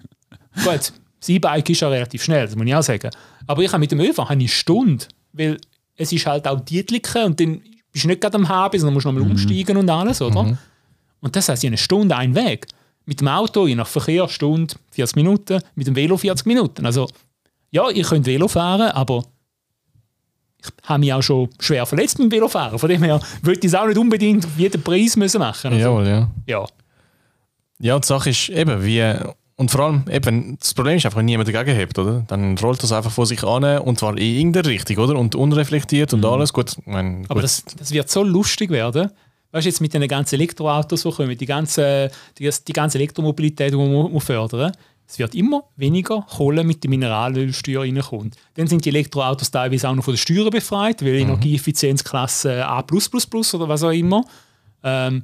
Gut, 0.64 0.94
das 1.20 1.30
E-Bike 1.30 1.70
ist 1.70 1.82
ja 1.82 1.90
relativ 1.90 2.24
schnell, 2.24 2.46
das 2.46 2.56
muss 2.56 2.66
ich 2.66 2.76
auch 2.76 2.84
sagen. 2.84 3.10
Aber 3.48 3.62
ich 3.62 3.70
habe 3.70 3.80
mit 3.80 3.92
dem 3.92 4.00
ÖV 4.00 4.20
eine 4.20 4.48
Stunde, 4.48 5.06
weil 5.34 5.58
es 5.98 6.12
ist 6.14 6.26
halt 6.26 6.48
auch 6.48 6.62
Dietliche 6.62 7.26
und 7.26 7.40
dann 7.40 7.62
bist 7.92 8.06
du 8.06 8.10
nicht 8.10 8.22
gerade 8.22 8.36
am 8.36 8.48
Haben, 8.48 8.80
sondern 8.80 8.94
musst 8.94 9.06
nochmal 9.06 9.24
umsteigen 9.24 9.78
und 9.78 9.90
alles, 9.90 10.22
oder? 10.22 10.58
Und 11.20 11.36
das 11.36 11.50
habe 11.50 11.60
eine 11.66 11.78
Stunde 11.78 12.16
einen 12.16 12.36
Weg. 12.36 12.68
Mit 13.06 13.22
dem 13.22 13.28
Auto, 13.28 13.68
je 13.68 13.76
nach 13.76 13.88
Verkehr, 13.88 14.28
Stunde, 14.30 14.76
40 14.92 15.16
Minuten, 15.16 15.62
mit 15.76 15.88
dem 15.88 15.96
Velo 15.96 16.18
40 16.18 16.46
Minuten. 16.46 16.86
Also, 16.86 17.08
ja, 17.72 17.90
ihr 17.90 18.04
könnt 18.04 18.26
Velo 18.26 18.48
fahren, 18.48 18.92
aber 18.92 19.24
ich 20.82 20.90
habe 20.90 21.00
mich 21.00 21.14
auch 21.14 21.22
schon 21.22 21.50
schwer 21.60 21.86
verletzt 21.86 22.20
mit 22.20 22.32
dem 22.32 22.32
Velofahren. 22.32 22.80
Von 22.80 22.90
dem 22.90 23.04
her 23.04 23.20
würde 23.42 23.60
ich 23.60 23.66
es 23.66 23.76
auch 23.76 23.88
nicht 23.88 23.98
unbedingt 23.98 24.48
jeden 24.58 24.82
Preis 24.82 25.16
müssen 25.16 25.40
machen. 25.40 25.74
Also, 25.74 25.80
Jawohl, 25.80 26.08
ja. 26.08 26.32
ja. 26.48 26.66
Ja, 27.80 28.00
die 28.00 28.08
Sache 28.08 28.30
ist 28.30 28.50
eben, 28.50 28.84
wie. 28.84 29.04
Und 29.58 29.72
vor 29.72 29.82
allem, 29.82 30.04
eben, 30.12 30.58
das 30.60 30.74
Problem 30.74 30.98
ist 30.98 31.06
einfach, 31.06 31.20
wenn 31.20 31.26
niemand 31.26 31.48
dagegen 31.54 31.78
hebt, 31.78 31.98
oder? 31.98 32.26
Dann 32.28 32.58
rollt 32.58 32.84
das 32.84 32.92
einfach 32.92 33.12
vor 33.12 33.26
sich 33.26 33.42
an 33.44 33.80
und 33.80 34.00
zwar 34.00 34.12
in 34.18 34.36
irgendeine 34.36 34.68
Richtung, 34.68 34.98
oder? 34.98 35.18
Und 35.18 35.34
unreflektiert 35.36 36.14
und 36.14 36.26
alles. 36.26 36.52
Gut, 36.52 36.76
ich 36.78 36.86
mein, 36.86 37.26
Aber 37.30 37.36
gut. 37.36 37.44
das, 37.44 37.64
das 37.78 37.92
wird 37.92 38.10
so 38.10 38.24
lustig 38.24 38.70
werden. 38.70 39.12
Weißt 39.52 39.66
du, 39.66 39.70
jetzt 39.70 39.80
mit 39.80 39.94
den 39.94 40.06
ganzen 40.10 40.36
Elektroautos, 40.36 41.04
die 41.04 41.12
kommen, 41.12 41.38
die 41.38 41.46
ganze, 41.46 42.12
die, 42.38 42.50
die 42.68 42.74
ganze 42.74 42.98
Elektromobilität, 42.98 43.72
die 43.72 43.78
wir, 43.78 44.12
wir 44.12 44.20
fördern, 44.20 44.74
es 45.08 45.20
wird 45.20 45.36
immer 45.36 45.64
weniger 45.76 46.26
Kohle 46.30 46.64
mit 46.64 46.84
der 46.84 46.90
Mineralölsteuer 46.90 47.82
reinkommt. 47.82 48.36
Dann 48.56 48.68
sind 48.68 48.86
die 48.86 48.90
Elektroautos 48.90 49.52
teilweise 49.52 49.90
auch 49.90 49.96
noch 49.96 50.04
von 50.04 50.14
der 50.14 50.20
Steuern 50.20 50.50
befreit, 50.50 51.04
weil 51.04 51.16
Energieeffizienzklasse 51.16 52.66
A 52.66 52.80
oder 52.80 53.70
was 53.70 53.84
auch 53.84 53.92
immer. 53.92 54.26
Ähm, 54.84 55.24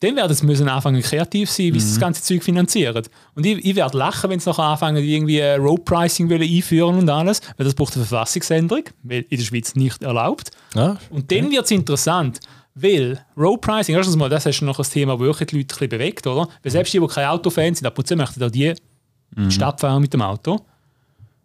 dann 0.00 0.16
werden 0.16 0.34
sie 0.34 0.46
müssen 0.46 0.66
anfangen 0.68 1.02
kreativ 1.02 1.50
sein, 1.50 1.74
wie 1.74 1.80
sie 1.80 1.90
das 1.90 2.00
ganze 2.00 2.22
Zeug 2.22 2.42
finanzieren. 2.42 3.02
Und 3.34 3.44
ich, 3.44 3.62
ich 3.64 3.76
werde 3.76 3.98
lachen, 3.98 4.30
wenn 4.30 4.40
sie 4.40 4.48
nachher 4.48 4.64
anfangen, 4.64 5.04
irgendwie 5.04 5.38
äh, 5.38 5.56
Road 5.56 5.84
Pricing 5.84 6.32
einführen 6.32 6.96
und 6.96 7.08
alles, 7.10 7.42
weil 7.58 7.66
das 7.66 7.74
braucht 7.74 7.94
eine 7.96 8.06
Verfassungsänderung, 8.06 8.84
weil 9.02 9.26
in 9.28 9.38
der 9.38 9.44
Schweiz 9.44 9.74
nicht 9.74 10.02
erlaubt. 10.02 10.52
ja, 10.74 10.96
Und 11.10 11.30
dann 11.30 11.50
wird 11.50 11.66
es 11.66 11.70
interessant, 11.70 12.40
weil 12.74 13.22
Road 13.36 13.60
Pricing, 13.60 13.94
erstens 13.94 14.16
mal, 14.16 14.30
das 14.30 14.46
ist 14.46 14.62
noch 14.62 14.78
ein 14.78 14.86
Thema, 14.86 15.14
das 15.14 15.20
wirklich 15.20 15.48
die 15.48 15.56
Leute 15.58 15.74
ein 15.74 15.78
bisschen 15.78 15.88
bewegt, 15.90 16.26
oder? 16.26 16.48
Weil 16.62 16.72
selbst 16.72 16.94
die, 16.94 16.98
die 17.00 17.06
keine 17.06 17.30
Autofans 17.30 17.80
sind, 17.80 17.86
ab 17.86 17.98
und 17.98 18.06
zu 18.06 18.16
möchten 18.16 18.42
auch 18.42 18.50
die 18.50 18.74
in 19.36 19.44
die 19.44 19.54
Stadt 19.54 19.80
fahren 19.80 20.02
mit 20.02 20.12
dem 20.12 20.22
Auto. 20.22 20.60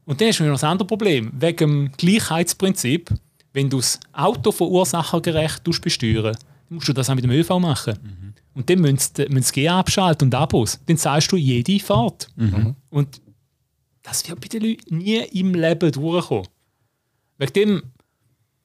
Und 0.05 0.21
dann 0.21 0.27
hast 0.27 0.39
du 0.39 0.43
noch 0.43 0.61
ein 0.61 0.69
anderes 0.69 0.87
Problem. 0.87 1.31
Wegen 1.33 1.57
dem 1.57 1.91
Gleichheitsprinzip, 1.97 3.09
wenn 3.53 3.69
du 3.69 3.77
das 3.77 3.99
Auto 4.13 4.51
verursachergerecht 4.51 5.63
besteuern 5.81 6.35
musst 6.69 6.87
du 6.87 6.93
das 6.93 7.09
auch 7.09 7.15
mit 7.15 7.23
dem 7.23 7.31
ÖV 7.31 7.59
machen. 7.59 7.97
Mhm. 8.01 8.33
Und 8.53 8.69
dann 8.69 8.79
müsst 8.79 9.17
du 9.17 9.25
das 9.25 9.51
G 9.51 9.67
abschalten 9.67 10.27
und 10.27 10.35
Abos. 10.35 10.79
Dann 10.85 10.97
zahlst 10.97 11.31
du 11.31 11.37
jede 11.37 11.79
Fahrt. 11.79 12.27
Mhm. 12.35 12.75
Und 12.89 13.21
das 14.03 14.27
wird 14.27 14.39
bei 14.39 14.47
den 14.47 14.63
Leuten 14.63 14.97
nie 14.97 15.17
im 15.17 15.53
Leben 15.53 15.91
durchkommen. 15.91 16.47
Wegen 17.37 17.53
dem, 17.53 17.83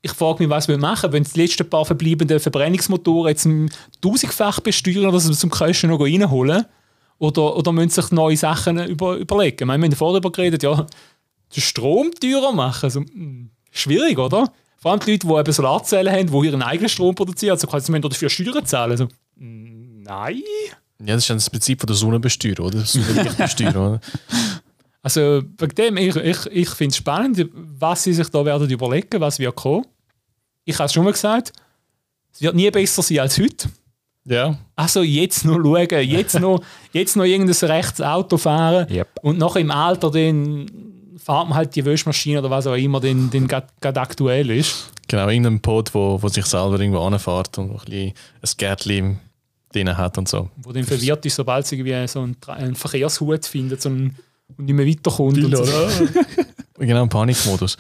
ich 0.03 0.13
frage 0.13 0.43
mich, 0.43 0.51
was 0.51 0.69
wir 0.69 0.79
machen, 0.79 1.13
wenn 1.13 1.25
die 1.25 1.41
letzten 1.41 1.69
paar 1.69 1.85
verbleibenden 1.85 2.41
Verbrennungsmotoren 2.41 3.29
jetzt 3.29 3.47
ein 3.47 3.71
tausendfach 4.01 4.61
besteuern 4.61 5.07
oder 5.07 5.21
zum 5.21 5.51
Kosten 5.51 5.89
noch 5.91 6.01
reinholen. 6.01 6.65
Oder, 7.21 7.55
oder 7.55 7.71
müssen 7.71 7.91
sich 7.91 8.11
neue 8.13 8.37
Sachen 8.37 8.79
über, 8.79 9.17
überlegen. 9.17 9.69
Wir 9.69 9.75
haben 9.75 9.93
vorher 9.93 10.21
darüber 10.21 10.33
geredet, 10.33 10.63
ja, 10.63 10.87
den 11.55 11.61
Strom 11.61 12.11
teurer 12.19 12.53
machen. 12.53 12.87
Also, 12.87 13.01
hm, 13.01 13.51
schwierig, 13.71 14.19
oder? 14.19 14.51
Vor 14.79 14.93
allem 14.93 15.01
die 15.01 15.13
Leute, 15.13 15.27
die 15.27 15.35
eben 15.35 15.53
Solarzellen 15.53 16.13
haben, 16.15 16.31
die 16.31 16.47
ihren 16.47 16.63
eigenen 16.63 16.89
Strom 16.89 17.15
produzieren, 17.15 17.53
also 17.53 17.67
quasi 17.67 17.93
müssen 17.93 18.09
dafür 18.09 18.31
Steuern 18.31 18.65
zahlen. 18.65 18.93
Also, 18.93 19.09
hm, 19.37 20.03
nein. 20.03 20.43
Ja, 20.99 21.15
das 21.15 21.25
ist 21.25 21.29
ja 21.29 21.35
das 21.35 21.51
Prinzip 21.51 21.81
von 21.81 21.89
der 21.89 21.97
Sonnenbesteuerung, 21.97 22.67
oder? 22.69 22.85
Sonnenlichtbesteuerung, 22.85 23.87
oder? 23.87 24.01
Also, 25.03 25.43
wegen 25.57 25.75
dem, 25.77 25.97
ich, 25.97 26.15
ich, 26.15 26.47
ich 26.47 26.69
finde 26.71 26.93
es 26.93 26.97
spannend, 26.97 27.49
was 27.55 28.03
sie 28.03 28.13
sich 28.13 28.29
da 28.29 28.45
werden 28.45 28.69
überlegen, 28.69 29.19
was 29.19 29.39
wird 29.39 29.57
kommen. 29.57 29.87
Ich 30.67 30.77
habe 30.79 30.87
es 30.87 30.93
schon 30.93 31.05
mal 31.05 31.13
gesagt, 31.13 31.53
es 32.35 32.43
wird 32.43 32.55
nie 32.55 32.71
besser 32.71 33.01
sein 33.01 33.21
als 33.21 33.39
heute. 33.39 33.71
Ja. 34.27 34.59
Also 34.77 35.03
jetzt 35.03 35.45
noch 35.45 35.59
schauen, 35.59 35.89
jetzt 36.09 36.39
noch, 36.39 36.63
jetzt 36.93 37.17
noch 37.17 37.25
irgendein 37.25 37.71
rechtes 37.71 38.01
Auto 38.05 38.37
fahren 38.37 38.87
Yep. 38.91 39.09
und 39.23 39.39
noch 39.39 39.57
im 39.57 39.71
Alter 39.71 40.11
dann 40.11 40.67
fahrt 41.17 41.49
man 41.49 41.57
halt 41.57 41.75
die 41.75 41.85
Wäschmaschine 41.85 42.39
oder 42.39 42.51
was 42.51 42.67
auch 42.67 42.75
immer 42.75 43.01
dann, 43.01 43.31
dann 43.31 43.47
gerade 43.49 44.01
aktuell 44.01 44.51
ist. 44.51 44.91
Genau, 45.09 45.29
irgendein 45.29 45.61
Pod, 45.61 45.93
wo, 45.95 46.23
wo 46.23 46.29
sich 46.29 46.47
selber 46.47 46.79
irgendwo 46.79 47.01
anfährt 47.01 47.59
und 47.59 47.71
ein, 47.71 47.77
bisschen 47.85 48.13
ein 48.43 48.51
Gärtchen 48.57 49.19
drin 49.73 49.97
hat 49.97 50.19
und 50.19 50.29
so. 50.29 50.49
Wo 50.63 50.73
dann 50.73 50.85
verwirrt 50.85 51.25
ist, 51.27 51.37
sobald 51.37 51.65
es 51.65 51.73
irgendwie 51.73 52.07
so 52.09 52.21
einen, 52.21 52.37
einen 52.47 52.75
Verkehrshut 52.75 53.45
findet 53.47 53.83
so 53.83 53.89
einen, 53.89 54.17
und 54.57 54.65
nicht 54.65 54.75
mehr 54.75 54.87
weiterkommt. 54.87 55.43
Und 55.43 55.57
so. 55.57 55.65
Genau, 56.79 57.05
Panikmodus. 57.07 57.77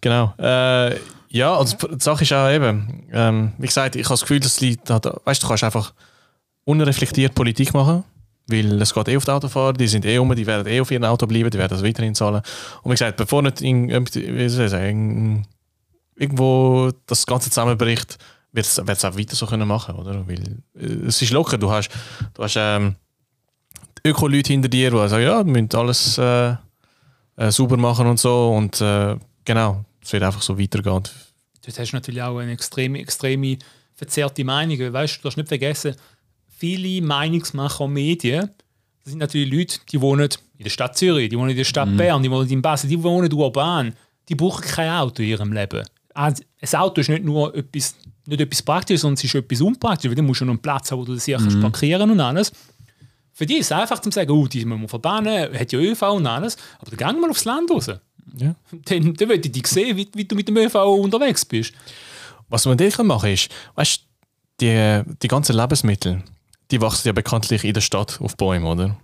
Genau. 0.00 0.32
Äh, 0.38 0.94
ja, 1.34 1.56
also 1.56 1.76
die 1.76 2.02
Sache 2.02 2.22
ist 2.22 2.32
auch 2.32 2.48
eben, 2.48 3.06
ähm, 3.12 3.52
wie 3.58 3.66
gesagt, 3.66 3.96
ich 3.96 4.04
habe 4.04 4.12
das 4.14 4.20
Gefühl, 4.22 4.40
dass 4.40 4.56
die 4.56 4.70
Leute, 4.70 5.00
da- 5.00 5.20
weißt 5.24 5.42
du, 5.42 5.46
du 5.46 5.48
kannst 5.48 5.64
einfach 5.64 5.92
unreflektiert 6.64 7.34
Politik 7.34 7.74
machen, 7.74 8.04
weil 8.46 8.80
es 8.80 8.94
geht 8.94 9.08
eh 9.08 9.16
auf 9.16 9.24
die 9.24 9.30
Autofahrer, 9.32 9.72
die 9.72 9.88
sind 9.88 10.04
eh 10.06 10.18
um, 10.18 10.34
die 10.34 10.46
werden 10.46 10.66
eh 10.66 10.80
auf 10.80 10.90
ihrem 10.90 11.04
Auto 11.04 11.26
bleiben, 11.26 11.50
die 11.50 11.58
werden 11.58 11.72
das 11.72 11.82
weiterhin 11.82 12.14
zahlen. 12.14 12.40
Und 12.82 12.90
wie 12.90 12.94
gesagt, 12.94 13.16
bevor 13.16 13.42
nicht 13.42 13.60
in, 13.62 13.88
wie 13.90 14.48
soll 14.48 14.66
ich 14.66 14.70
sagen, 14.70 15.46
irgendwo 16.16 16.90
das 17.06 17.26
Ganze 17.26 17.50
zusammenbricht, 17.50 18.18
wird 18.52 18.66
es 18.66 19.04
auch 19.04 19.18
weiter 19.18 19.34
so 19.34 19.46
können 19.46 19.66
machen, 19.66 19.96
oder? 19.96 20.28
Weil 20.28 20.62
äh, 20.78 21.06
es 21.08 21.20
ist 21.20 21.32
locker, 21.32 21.58
du 21.58 21.70
hast, 21.70 21.88
du 22.34 22.42
hast 22.44 22.54
ähm, 22.56 22.94
Öko-Leute 24.06 24.52
hinter 24.52 24.68
dir, 24.68 24.90
die 24.92 25.08
sagen, 25.08 25.24
ja, 25.24 25.44
wir 25.44 25.52
müssen 25.52 25.74
alles 25.74 26.16
äh, 26.18 26.50
äh, 27.36 27.50
sauber 27.50 27.76
machen 27.76 28.06
und 28.06 28.20
so 28.20 28.52
und 28.54 28.80
äh, 28.80 29.16
genau, 29.44 29.84
es 30.04 30.12
wird 30.12 30.22
einfach 30.22 30.42
so 30.42 30.58
weitergehen. 30.58 31.02
Dort 31.64 31.78
hast 31.78 31.90
du 31.90 31.96
natürlich 31.96 32.22
auch 32.22 32.38
eine 32.38 32.52
extreme, 32.52 32.98
extreme 32.98 33.58
verzerrte 33.94 34.44
Meinung. 34.44 34.92
Weißt 34.92 35.14
du, 35.14 35.18
du 35.18 35.22
darfst 35.24 35.36
nicht 35.38 35.48
vergessen, 35.48 35.96
viele 36.48 37.02
Meinungsmacher 37.02 37.84
und 37.84 37.92
Medien, 37.92 38.50
das 39.02 39.10
sind 39.10 39.18
natürlich 39.18 39.52
Leute, 39.52 39.78
die 39.90 40.00
wohnen 40.00 40.28
in 40.56 40.64
der 40.64 40.70
Stadt 40.70 40.96
Zürich, 40.96 41.28
die 41.28 41.36
wohnen 41.36 41.50
in 41.50 41.56
der 41.56 41.64
Stadt 41.64 41.94
Bern, 41.96 42.22
die 42.22 42.30
wohnen 42.30 42.48
in 42.48 42.62
Basel, 42.62 42.88
die 42.88 43.02
wohnen 43.02 43.30
urban. 43.32 43.94
Die 44.28 44.34
brauchen 44.34 44.62
kein 44.62 44.90
Auto 44.90 45.22
in 45.22 45.28
ihrem 45.28 45.52
Leben. 45.52 45.86
Also, 46.14 46.42
Ein 46.60 46.80
Auto 46.80 47.00
ist 47.02 47.10
nicht 47.10 47.24
nur 47.24 47.54
etwas, 47.54 47.96
nicht 48.24 48.40
etwas 48.40 48.62
Praktisches, 48.62 49.02
sondern 49.02 49.16
es 49.16 49.24
ist 49.24 49.34
etwas 49.34 49.60
Unpraktisches, 49.60 50.10
weil 50.10 50.16
du 50.16 50.22
musst 50.22 50.40
ja 50.40 50.46
noch 50.46 50.54
einen 50.54 50.62
Platz 50.62 50.90
haben, 50.90 51.00
wo 51.00 51.04
du 51.04 51.14
das 51.14 51.24
sicher 51.24 51.38
kannst 51.38 51.60
parkieren 51.60 52.10
und 52.10 52.20
alles. 52.20 52.50
Für 53.34 53.44
die 53.44 53.56
ist 53.56 53.66
es 53.66 53.72
einfach 53.72 53.98
zu 54.00 54.10
sagen, 54.10 54.30
oh, 54.30 54.46
die 54.46 54.64
müssen 54.64 54.80
wir 54.80 54.88
verbannen, 54.88 55.52
hat 55.58 55.72
ja 55.72 55.78
ÖV 55.78 56.02
und 56.14 56.26
alles, 56.26 56.56
aber 56.78 56.96
dann 56.96 57.14
geh 57.14 57.20
mal 57.20 57.30
aufs 57.30 57.44
Land 57.44 57.70
raus. 57.70 57.90
Ja. 58.36 58.54
Dann, 58.84 59.14
dann 59.14 59.28
will 59.28 59.40
ich 59.44 59.52
dich 59.52 59.66
sehen, 59.66 59.96
wie, 59.96 60.08
wie 60.14 60.24
du 60.24 60.34
mit 60.34 60.48
dem 60.48 60.56
ÖV 60.56 60.74
unterwegs 60.74 61.44
bist. 61.44 61.72
Was 62.48 62.66
man 62.66 62.76
dort 62.76 62.98
machen 63.04 63.20
kann, 63.20 63.32
ist, 63.32 63.48
weißt 63.74 64.02
die, 64.60 65.02
die 65.22 65.28
ganzen 65.28 65.56
Lebensmittel, 65.56 66.22
die 66.70 66.80
wachsen 66.80 67.08
ja 67.08 67.12
bekanntlich 67.12 67.64
in 67.64 67.74
der 67.74 67.80
Stadt 67.80 68.20
auf 68.20 68.36
Bäumen, 68.36 68.66
oder? 68.66 68.96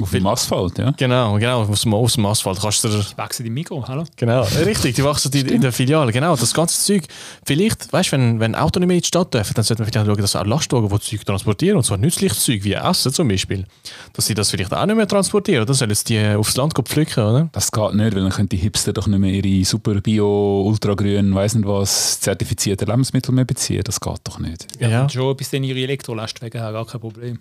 Auf 0.00 0.10
dem 0.10 0.26
Asphalt, 0.26 0.78
ja. 0.78 0.90
Genau, 0.96 1.34
genau, 1.34 1.62
aus 1.64 1.82
dem, 1.82 1.92
aus 1.92 2.14
dem 2.14 2.24
Asphalt 2.24 2.58
kannst 2.60 2.82
du 2.82 2.88
dir 2.88 3.00
Die 3.00 3.18
wachsen 3.18 3.44
im 3.44 3.52
Mikro, 3.52 3.86
hallo? 3.86 4.04
Genau, 4.16 4.42
richtig, 4.64 4.94
die 4.94 5.04
wachsen 5.04 5.30
in, 5.32 5.48
in 5.48 5.60
der 5.60 5.72
Filiale. 5.72 6.12
Genau, 6.12 6.34
das 6.34 6.54
ganze 6.54 6.82
Zeug. 6.82 7.04
Vielleicht, 7.44 7.92
weißt 7.92 8.12
du, 8.12 8.16
wenn, 8.16 8.40
wenn 8.40 8.54
Auto 8.54 8.80
nicht 8.80 8.86
mehr 8.86 8.96
in 8.96 9.02
die 9.02 9.06
Stadt 9.06 9.34
dürfen, 9.34 9.52
dann 9.54 9.64
sollte 9.64 9.82
man 9.82 9.92
vielleicht 9.92 10.08
auch 10.08 10.10
schauen, 10.10 10.22
dass 10.22 10.36
auch 10.36 10.46
Lastwagen, 10.46 10.88
die 10.88 10.98
Zeug 10.98 11.26
transportieren, 11.26 11.76
und 11.76 11.84
zwar 11.84 11.98
nützliches 11.98 12.42
Zeug, 12.42 12.64
wie 12.64 12.72
Essen 12.72 13.12
zum 13.12 13.28
Beispiel, 13.28 13.66
dass 14.14 14.26
sie 14.26 14.34
das 14.34 14.50
vielleicht 14.50 14.72
auch 14.72 14.86
nicht 14.86 14.96
mehr 14.96 15.06
transportieren. 15.06 15.62
Oder 15.62 15.74
sollen 15.74 15.94
sie 15.94 16.04
die 16.04 16.26
aufs 16.36 16.56
Land 16.56 16.72
pflücken, 16.72 17.24
oder? 17.24 17.48
Das 17.52 17.70
geht 17.70 17.94
nicht, 17.94 18.14
weil 18.14 18.22
dann 18.22 18.30
können 18.32 18.48
die 18.48 18.56
Hipster 18.56 18.94
doch 18.94 19.06
nicht 19.06 19.18
mehr 19.18 19.32
ihre 19.32 19.64
super 19.64 19.94
Bio, 20.00 20.62
ultragrün, 20.62 21.34
weiß 21.34 21.56
nicht 21.56 21.68
was, 21.68 22.18
zertifizierte 22.18 22.86
Lebensmittel 22.86 23.34
mehr 23.34 23.44
beziehen. 23.44 23.82
Das 23.84 24.00
geht 24.00 24.20
doch 24.24 24.38
nicht. 24.38 24.66
Ja. 24.80 25.02
Und 25.02 25.12
schon 25.12 25.36
bis 25.36 25.50
dann 25.50 25.64
ihre 25.64 25.80
Elektrolastwagen 25.80 26.62
haben, 26.62 26.72
gar 26.72 26.86
kein 26.86 27.00
Problem. 27.00 27.38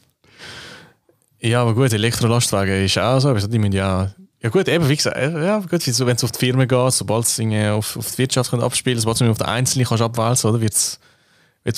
Ja, 1.41 1.63
aber 1.63 1.73
gut, 1.73 1.91
Elektrolastwagen 1.91 2.85
ist 2.85 2.97
auch 2.97 3.19
so. 3.19 3.29
Also 3.29 3.47
die 3.47 3.57
müssen 3.57 3.73
ja. 3.73 4.11
Ja, 4.43 4.49
gut, 4.49 4.67
eben, 4.67 4.87
wie 4.89 4.95
gesagt, 4.95 5.17
ja, 5.17 5.59
gut, 5.59 5.71
wenn 5.71 6.15
es 6.15 6.23
auf 6.23 6.31
die 6.31 6.39
Firmen 6.39 6.67
geht, 6.67 6.93
sobald 6.93 7.25
es 7.25 7.39
auf, 7.39 7.97
auf 7.97 8.11
die 8.11 8.17
Wirtschaft 8.19 8.49
kommt 8.49 8.63
abspielen 8.63 8.99
sobald 8.99 9.21
es 9.21 9.27
auf 9.27 9.37
den 9.37 9.45
Einzelnen 9.45 9.85
kannst 9.85 10.01
abwälzen 10.01 10.49
oder 10.49 10.61
wird 10.61 10.73
es 10.73 10.99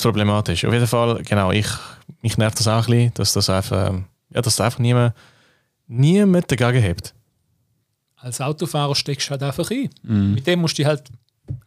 problematisch. 0.02 0.64
Auf 0.64 0.72
jeden 0.72 0.86
Fall, 0.86 1.22
genau, 1.24 1.52
ich, 1.52 1.66
mich 2.22 2.38
nervt 2.38 2.58
das 2.58 2.68
auch 2.68 2.88
ein 2.88 2.90
bisschen, 2.90 3.14
dass 3.14 3.34
das 3.34 3.50
einfach, 3.50 3.90
ähm, 3.90 4.04
ja, 4.30 4.40
dass 4.40 4.56
da 4.56 4.64
einfach 4.64 4.78
niemand, 4.78 5.14
niemand 5.86 6.50
dagegen 6.50 6.82
hebt. 6.82 7.14
Als 8.16 8.40
Autofahrer 8.40 8.94
steckst 8.94 9.28
du 9.28 9.32
halt 9.32 9.42
einfach 9.42 9.70
ein. 9.70 9.90
Mit 10.32 10.46
dem 10.46 10.60
musst 10.60 10.78
du 10.78 10.82
dich 10.82 10.86
halt 10.86 11.02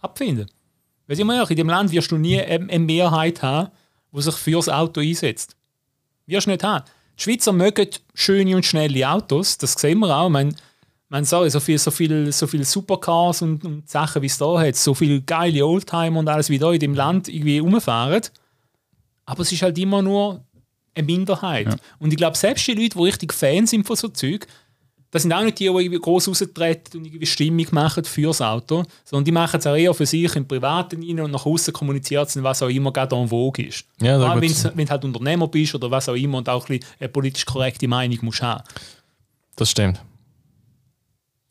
abfinden. 0.02 0.50
Weil 1.06 1.18
wir 1.18 1.34
ehrlich, 1.34 1.52
in 1.52 1.58
dem 1.58 1.70
Land 1.70 1.92
wirst 1.92 2.10
du 2.10 2.18
nie 2.18 2.42
eine 2.42 2.80
Mehrheit 2.80 3.44
haben, 3.44 3.70
die 4.12 4.22
sich 4.24 4.34
fürs 4.34 4.68
Auto 4.68 5.00
einsetzt. 5.00 5.56
Wirst 6.26 6.48
du 6.48 6.52
nicht 6.52 6.64
haben. 6.64 6.84
Die 7.18 7.24
Schweizer 7.24 7.52
mögen 7.52 7.90
schöne 8.14 8.56
und 8.56 8.66
schnelle 8.66 9.10
Autos, 9.10 9.58
das 9.58 9.74
sehen 9.74 10.00
wir 10.00 10.16
auch. 10.16 10.28
Ich 10.30 10.56
meine, 11.10 11.26
sorry, 11.26 11.50
so 11.50 11.60
viele 11.60 11.80
so 11.80 11.90
viel, 11.90 12.32
so 12.32 12.48
viel 12.48 12.64
Supercars 12.64 13.42
und, 13.42 13.64
und 13.64 13.90
Sachen, 13.90 14.22
wie 14.22 14.28
es 14.28 14.38
da 14.38 14.60
hat, 14.60 14.76
so 14.76 14.94
viele 14.94 15.22
geile 15.22 15.66
Oldtimer 15.66 16.20
und 16.20 16.28
alles, 16.28 16.50
wie 16.50 16.60
da 16.60 16.72
in 16.72 16.80
dem 16.80 16.94
Land 16.94 17.28
irgendwie 17.28 17.60
rumfahren. 17.60 18.24
Aber 19.26 19.42
es 19.42 19.52
ist 19.52 19.62
halt 19.62 19.78
immer 19.78 20.02
nur 20.02 20.46
eine 20.94 21.06
Minderheit. 21.06 21.78
Und 22.00 22.12
ich 22.12 22.18
glaube, 22.18 22.38
selbst 22.38 22.68
die 22.68 22.74
Leute, 22.74 22.98
die 22.98 23.04
richtig 23.04 23.34
Fans 23.34 23.70
sind 23.72 23.86
von 23.88 23.96
so 23.96 24.10
Zeug, 24.10 24.48
das 25.12 25.22
sind 25.22 25.32
auch 25.34 25.42
nicht 25.44 25.58
die, 25.60 25.70
die 25.90 26.00
gross 26.00 26.28
raustreten 26.28 27.00
und 27.00 27.06
irgendwie 27.06 27.26
Stimmung 27.26 27.66
machen 27.72 28.04
fürs 28.04 28.42
Auto, 28.42 28.84
sondern 29.06 29.26
die 29.26 29.32
machen 29.32 29.60
es 29.60 29.66
auch 29.68 29.76
eher 29.76 29.94
für 29.94 30.06
sich 30.06 30.36
im 30.36 30.48
Privaten 30.48 31.02
rein 31.02 31.20
und 31.22 31.32
nach 31.32 31.46
außen 31.46 31.74
kommuniziert 31.74 32.28
es, 32.28 32.42
was 32.44 32.62
auch 32.62 32.68
immer 32.68 32.92
gerade 32.92 33.16
en 33.16 33.28
vogue 33.30 33.66
ist. 33.66 33.86
Ja, 34.02 34.20
wenn's- 34.40 34.70
wenn 34.76 34.86
du 34.86 34.92
halt 34.92 35.06
Unternehmer 35.06 35.48
bist 35.48 35.74
oder 35.76 35.90
was 35.90 36.10
auch 36.10 36.16
immer 36.16 36.40
und 36.40 36.50
auch 36.50 36.68
ein 36.70 36.80
eine 37.00 37.10
politisch 37.10 37.46
korrekte 37.46 37.88
Meinung 37.88 38.18
musst 38.22 38.42
haben. 38.42 38.64
Das 39.56 39.72
stimmt. 39.72 40.02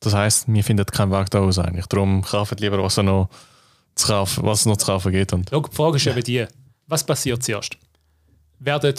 Das 0.01 0.13
heisst, 0.15 0.47
wir 0.53 0.63
finden 0.63 0.85
keinen 0.87 1.11
Weg 1.11 1.31
da 1.31 1.39
raus 1.41 1.59
eigentlich. 1.59 1.87
Darum 1.87 2.23
kaufen 2.23 2.59
lieber, 2.59 2.81
was, 2.83 2.99
er 2.99 3.03
noch 3.05 3.29
zu 3.95 4.07
kaufen, 4.09 4.45
was 4.45 4.61
es 4.61 4.67
noch 4.67 4.77
zu 4.77 4.87
kaufen 4.87 5.11
geht. 5.13 5.33
Und 5.33 5.49
Schau, 5.51 5.61
die 5.63 5.75
Frage 5.75 5.97
ist 5.97 6.07
eben 6.07 6.23
die, 6.23 6.47
was 6.87 7.05
passiert 7.05 7.43
zuerst? 7.43 7.77
Werden 8.59 8.95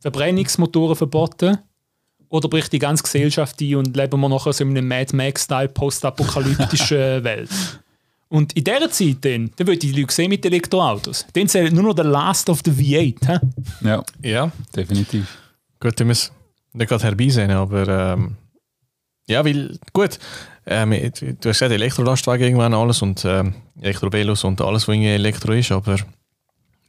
Verbrennungsmotoren 0.00 0.96
verboten 0.96 1.58
oder 2.32 2.48
bricht 2.48 2.72
die 2.72 2.78
ganze 2.78 3.02
Gesellschaft 3.02 3.60
ein 3.60 3.74
und 3.76 3.94
leben 3.94 4.18
wir 4.18 4.28
nachher 4.28 4.52
so 4.54 4.64
in 4.64 4.70
einem 4.70 4.88
Mad 4.88 5.14
Max-Style 5.14 5.68
postapokalyptischen 5.68 7.22
Welt? 7.24 7.50
Und 8.28 8.54
in 8.54 8.64
dieser 8.64 8.90
Zeit 8.90 9.16
dann, 9.20 9.50
dann 9.56 9.66
würde 9.66 9.72
ich 9.86 9.92
die 9.92 10.00
Leute 10.00 10.14
sehen 10.14 10.30
mit 10.30 10.44
Elektroautos. 10.46 11.26
Dann 11.34 11.46
zählt 11.48 11.72
nur 11.74 11.82
noch 11.84 11.94
der 11.94 12.04
Last 12.06 12.48
of 12.48 12.60
the 12.64 12.70
V8. 12.70 13.26
hä? 13.26 13.38
Ja, 13.82 14.02
ja, 14.22 14.50
definitiv. 14.74 15.36
Gut, 15.78 15.98
wir 15.98 16.06
müssen 16.06 16.30
nicht 16.72 16.88
gerade 16.88 17.04
herbeisehen, 17.04 17.50
aber 17.50 17.86
ähm, 18.14 18.36
ja, 19.26 19.44
weil, 19.44 19.78
gut, 19.92 20.18
ähm, 20.64 20.92
du 20.92 21.48
hast 21.50 21.58
gesagt, 21.58 21.72
Elektrolastwagen 21.72 22.46
irgendwann 22.46 22.72
alles 22.72 23.02
und 23.02 23.22
ähm, 23.26 23.54
Elektrovelos 23.80 24.44
und 24.44 24.60
alles, 24.62 24.88
was 24.88 24.94
irgendwie 24.94 25.10
Elektro 25.10 25.52
ist, 25.52 25.70
aber 25.70 25.96
Ich 25.96 26.04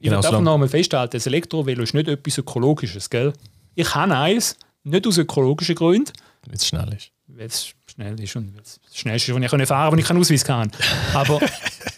Genau, 0.09 0.21
solange- 0.21 0.45
noch 0.45 0.53
einmal 0.53 0.69
festhalten, 0.69 1.17
das 1.17 1.27
Elektrovelo 1.27 1.83
ist 1.83 1.93
nicht 1.93 2.07
etwas 2.07 2.37
Ökologisches, 2.37 3.09
gell? 3.09 3.33
Ich 3.75 3.93
habe 3.93 4.15
eins, 4.17 4.55
nicht 4.83 5.07
aus 5.07 5.17
ökologischen 5.17 5.75
Gründen, 5.75 6.11
wenn 6.45 6.55
es 6.55 6.67
schnell 6.67 6.93
ist. 6.93 7.11
weil 7.27 7.45
es 7.47 7.73
schnell 7.93 8.19
ist 8.19 8.35
und 8.35 8.53
weil 8.53 8.61
es 8.61 8.79
das 8.83 8.97
Schnellste 8.97 9.31
ist, 9.31 9.35
was 9.35 9.43
ich 9.61 9.67
fahren 9.67 9.67
kann, 9.67 9.91
wenn 9.93 9.99
ich 9.99 10.05
keinen 10.05 10.19
Ausweis 10.19 10.43
kann. 10.43 10.71
Aber 11.13 11.39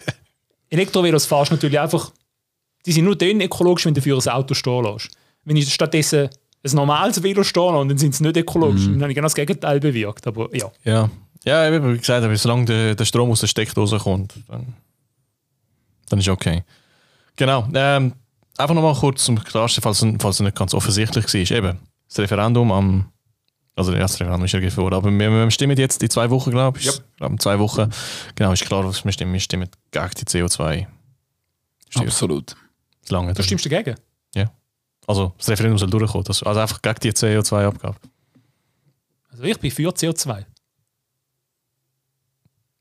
Elektrovelos 0.69 1.25
fahrst 1.25 1.51
du 1.51 1.55
natürlich 1.55 1.79
einfach, 1.79 2.11
die 2.85 2.91
sind 2.91 3.05
nur 3.05 3.15
dann 3.15 3.41
ökologisch, 3.41 3.85
wenn 3.85 3.93
du 3.93 4.01
für 4.01 4.15
ein 4.17 4.27
Auto 4.29 4.53
stehen 4.53 4.83
lässt. 4.83 5.09
Wenn 5.43 5.55
ich 5.57 5.71
stattdessen 5.73 6.29
ein 6.63 6.71
normales 6.75 7.21
Velo 7.21 7.43
stehen 7.43 7.73
lasse, 7.73 7.87
dann 7.87 7.97
sind 7.97 8.15
sie 8.15 8.23
nicht 8.23 8.37
ökologisch. 8.37 8.85
Dann 8.85 9.01
habe 9.01 9.11
ich 9.11 9.15
genau 9.15 9.25
das 9.25 9.35
Gegenteil 9.35 9.79
bewirkt. 9.79 10.25
Aber 10.27 10.53
ja, 10.55 10.71
Ja, 10.83 11.09
Ja, 11.43 11.71
wie 11.93 11.97
gesagt 11.97 12.23
habe, 12.23 12.35
solange 12.37 12.65
der, 12.65 12.95
der 12.95 13.05
Strom 13.05 13.29
aus 13.31 13.41
der 13.41 13.47
Steckdose 13.47 13.97
kommt, 13.99 14.33
dann, 14.47 14.73
dann 16.09 16.19
ist 16.19 16.27
okay. 16.29 16.63
Genau. 17.35 17.67
Ähm, 17.73 18.13
einfach 18.57 18.73
nochmal 18.75 18.95
kurz 18.95 19.23
zum 19.25 19.37
es- 19.37 19.79
falls 19.81 20.01
es 20.01 20.39
nicht 20.39 20.55
ganz 20.55 20.73
offensichtlich 20.73 21.51
war. 21.51 21.57
Eben, 21.57 21.79
das 22.15 22.23
Referendum 22.23 22.71
am. 22.71 23.11
Also, 23.75 23.91
ja, 23.91 23.99
das 23.99 24.19
Referendum 24.19 24.45
ist 24.45 24.53
ja 24.53 24.69
vor, 24.69 24.93
aber 24.93 25.11
wir, 25.11 25.29
wir 25.29 25.51
stimmen 25.51 25.77
jetzt 25.77 26.01
in 26.01 26.09
zwei 26.09 26.29
Wochen, 26.29 26.51
glaube 26.51 26.79
ich. 26.79 26.85
Ja. 26.85 26.93
Glaube, 27.17 27.33
in 27.33 27.39
zwei 27.39 27.59
Wochen. 27.59 27.89
Genau, 28.35 28.53
ist 28.53 28.65
klar, 28.65 28.85
was 28.85 29.03
wir 29.03 29.11
stimmen. 29.11 29.33
Wir 29.33 29.39
stimmen 29.39 29.69
gegen 29.91 30.09
die 30.17 30.23
CO2. 30.23 30.87
Steuer. 31.89 32.05
Absolut. 32.05 32.55
Lange. 33.09 33.33
Du 33.33 33.43
stimmst 33.43 33.65
dagegen. 33.65 33.95
Also, 35.07 35.33
das 35.37 35.49
Referendum 35.49 35.77
soll 35.77 35.89
durchkommen. 35.89 36.23
Das, 36.23 36.41
also 36.43 36.59
einfach 36.59 36.81
gegen 36.81 36.99
die 37.01 37.11
CO2-Abgabe. 37.11 37.97
Also 39.29 39.43
ich 39.43 39.59
bin 39.59 39.71
für 39.71 39.89
CO2. 39.89 40.45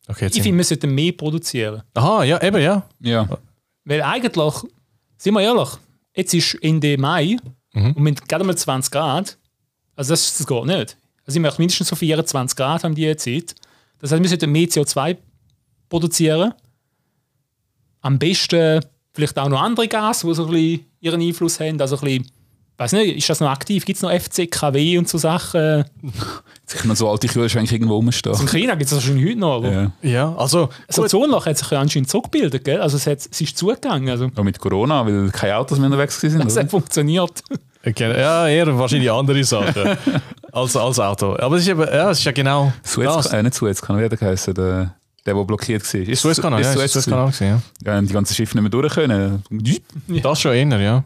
Okay, 0.06 0.26
Ich 0.32 0.42
finde, 0.42 0.58
wir 0.58 0.64
sollten 0.64 0.94
mehr 0.94 1.12
produzieren. 1.12 1.82
Aha, 1.94 2.24
ja, 2.24 2.42
eben, 2.42 2.62
ja. 2.62 2.86
Ja. 3.00 3.28
Weil 3.84 4.02
eigentlich, 4.02 4.54
sind 5.16 5.34
wir 5.34 5.40
ehrlich, 5.40 5.68
jetzt 6.14 6.34
ist 6.34 6.54
Ende 6.62 6.96
Mai 6.98 7.36
Mhm. 7.74 7.92
und 7.92 8.02
haben 8.02 8.28
gerade 8.28 8.44
mal 8.44 8.56
20 8.56 8.90
Grad. 8.90 9.36
Also 9.96 10.12
das, 10.12 10.38
das 10.38 10.46
geht 10.46 10.64
nicht. 10.64 10.96
Also 11.26 11.38
ich 11.38 11.42
möchte 11.42 11.60
mindestens 11.60 11.88
so 11.88 11.96
24 11.96 12.56
Grad 12.56 12.84
haben 12.84 12.94
die 12.94 13.16
Zeit. 13.16 13.54
Das 13.98 14.12
heißt, 14.12 14.22
wir 14.22 14.28
sollten 14.28 14.52
mehr 14.52 14.68
CO2 14.68 15.16
produzieren. 15.88 16.52
Am 18.00 18.18
besten 18.18 18.84
vielleicht 19.12 19.38
auch 19.38 19.48
noch 19.48 19.62
andere 19.62 19.88
Gas, 19.88 20.20
die 20.20 20.34
so 20.34 20.46
ein 20.46 20.50
bisschen 20.50 20.86
ihren 21.00 21.20
Einfluss 21.20 21.60
haben. 21.60 21.80
Also 21.80 21.96
ein 21.96 22.02
bisschen, 22.02 22.30
weiß 22.76 22.92
nicht, 22.92 23.16
ist 23.16 23.30
das 23.30 23.40
noch 23.40 23.50
aktiv? 23.50 23.84
Gibt 23.84 23.96
es 23.96 24.02
noch 24.02 24.10
FCKW 24.10 24.98
und 24.98 25.08
so 25.08 25.18
Sachen? 25.18 25.84
Sicher 26.66 26.86
noch 26.88 26.96
so 26.96 27.08
alte 27.08 27.28
Kühlschränke 27.28 27.74
irgendwo 27.74 27.96
rumstehen. 27.96 28.38
In 28.40 28.48
China 28.48 28.74
gibt 28.74 28.84
es 28.84 28.90
das 28.90 28.98
wahrscheinlich 29.02 29.30
heute 29.30 29.38
noch. 29.38 29.54
Aber 29.56 29.70
Ja. 29.72 29.92
Ja, 30.02 30.34
also. 30.36 30.68
Das 30.86 30.98
Ozonloch 30.98 31.46
hat 31.46 31.58
sich 31.58 31.70
ja 31.70 31.80
anscheinend 31.80 32.08
zurückgebildet, 32.08 32.64
gell? 32.64 32.80
Also 32.80 32.96
es, 32.96 33.06
hat, 33.06 33.18
es 33.18 33.40
ist 33.40 33.56
zugegangen. 33.56 34.08
Also 34.08 34.28
Auch 34.34 34.42
mit 34.42 34.58
Corona, 34.58 35.06
weil 35.06 35.30
keine 35.30 35.56
Autos 35.56 35.78
mehr 35.78 35.86
unterwegs 35.86 36.22
waren. 36.22 36.46
es 36.46 36.52
oder? 36.54 36.62
hat 36.62 36.70
funktioniert. 36.70 37.42
Okay, 37.86 38.18
ja, 38.18 38.48
eher 38.48 38.78
wahrscheinlich 38.78 39.10
andere 39.10 39.44
Sachen 39.44 39.98
als, 40.52 40.74
als 40.74 40.98
Auto. 40.98 41.36
Aber 41.38 41.56
es 41.56 41.62
ist, 41.62 41.68
eben, 41.68 41.80
ja, 41.82 42.10
es 42.10 42.18
ist 42.18 42.24
ja 42.24 42.32
genau 42.32 42.72
Suez, 42.82 43.14
das. 43.14 43.26
äh, 43.26 43.42
nicht 43.42 43.54
Suezkanal, 43.54 44.00
wie 44.00 44.06
hat 44.06 44.12
er 44.12 44.16
geheißen? 44.16 44.54
Der, 44.54 44.64
der, 45.26 45.34
der 45.34 45.44
blockiert 45.44 45.82
war. 45.92 46.00
Ist 46.00 46.22
Suezkanal, 46.22 46.62
ist 46.62 46.68
ja, 46.68 46.72
Suez 46.72 46.92
Suezkanal 46.94 47.30
Ja, 47.84 47.98
und 47.98 48.08
die 48.08 48.14
ganzen 48.14 48.34
Schiffe 48.34 48.56
nicht 48.56 48.62
mehr 48.62 48.70
durch 48.70 48.94
können. 48.94 49.42
ja. 49.50 50.20
Das 50.22 50.40
schon 50.40 50.54
eher, 50.54 50.80
ja. 50.80 51.04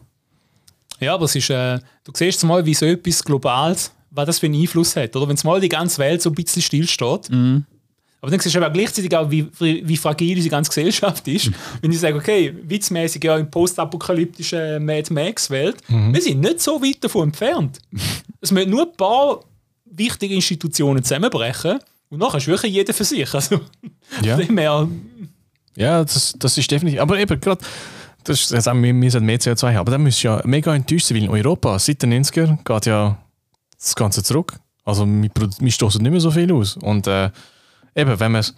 Ja, 0.99 1.13
aber 1.13 1.25
es 1.25 1.35
ist, 1.35 1.49
äh, 1.49 1.79
du 2.03 2.11
siehst 2.13 2.43
mal, 2.43 2.65
wie 2.65 2.73
so 2.73 2.85
etwas 2.85 3.23
Globales, 3.23 3.91
was 4.11 4.25
das 4.25 4.39
für 4.39 4.47
einen 4.47 4.61
Einfluss 4.61 4.95
hat. 4.95 5.15
Oder 5.15 5.27
wenn 5.27 5.35
es 5.35 5.43
mal 5.43 5.59
die 5.59 5.69
ganze 5.69 5.99
Welt 5.99 6.21
so 6.21 6.29
ein 6.29 6.35
bisschen 6.35 6.61
stillsteht. 6.61 7.29
Aber 8.21 8.31
dann 8.31 8.39
siehst 8.39 8.55
du 8.55 8.59
aber 8.59 8.69
gleichzeitig 8.71 9.15
auch, 9.15 9.31
wie, 9.31 9.47
wie, 9.59 9.95
fragil 9.95 10.35
unsere 10.35 10.51
ganze 10.51 10.69
Gesellschaft 10.69 11.27
ist. 11.27 11.51
Wenn 11.81 11.91
ich 11.91 11.99
sage, 11.99 12.17
okay, 12.17 12.53
witzmäßig 12.63 13.23
ja 13.23 13.37
in 13.37 13.49
postapokalyptischen 13.49 14.83
Mad 14.83 15.13
Max-Welt, 15.13 15.77
wir 15.87 16.21
sind 16.21 16.41
nicht 16.41 16.59
so 16.59 16.81
weit 16.81 17.01
davon 17.01 17.29
entfernt. 17.29 17.79
es 18.41 18.51
müssen 18.51 18.69
nur 18.69 18.87
ein 18.87 18.97
paar 18.97 19.39
wichtige 19.85 20.35
Institutionen 20.35 21.03
zusammenbrechen 21.03 21.79
und 22.09 22.19
nachher 22.19 22.37
ist 22.37 22.47
wirklich 22.47 22.73
jeder 22.73 22.93
für 22.93 23.05
sich. 23.05 23.33
Also, 23.33 23.61
Ja, 24.23 24.37
her, 24.37 24.87
ja 25.75 26.03
das, 26.03 26.33
das 26.37 26.57
ist 26.57 26.69
definitiv. 26.69 26.99
Aber 26.99 27.17
eben 27.17 27.39
gerade, 27.39 27.61
das 28.29 28.41
ist, 28.41 28.51
jetzt 28.51 28.67
auch, 28.67 28.75
wir, 28.75 28.93
wir 28.93 29.21
mehr 29.21 29.39
CO2 29.39 29.69
haben. 29.69 29.77
Aber 29.77 29.91
dann 29.91 30.03
müsst 30.03 30.23
ihr 30.23 30.31
ja 30.31 30.41
mega 30.45 30.75
enttäuscht 30.75 31.07
sein, 31.07 31.17
weil 31.17 31.23
in 31.23 31.29
Europa 31.29 31.79
seit 31.79 32.01
den 32.03 32.13
90er 32.13 32.63
geht 32.63 32.85
ja 32.85 33.17
das 33.77 33.95
Ganze 33.95 34.21
zurück. 34.23 34.59
Also 34.85 35.05
wir, 35.07 35.29
wir 35.33 35.71
stoßen 35.71 36.01
nicht 36.01 36.11
mehr 36.11 36.21
so 36.21 36.31
viel 36.31 36.51
aus. 36.53 36.77
Und 36.77 37.07
äh, 37.07 37.31
eben, 37.95 38.19
wenn 38.19 38.31
man 38.31 38.41
es 38.41 38.53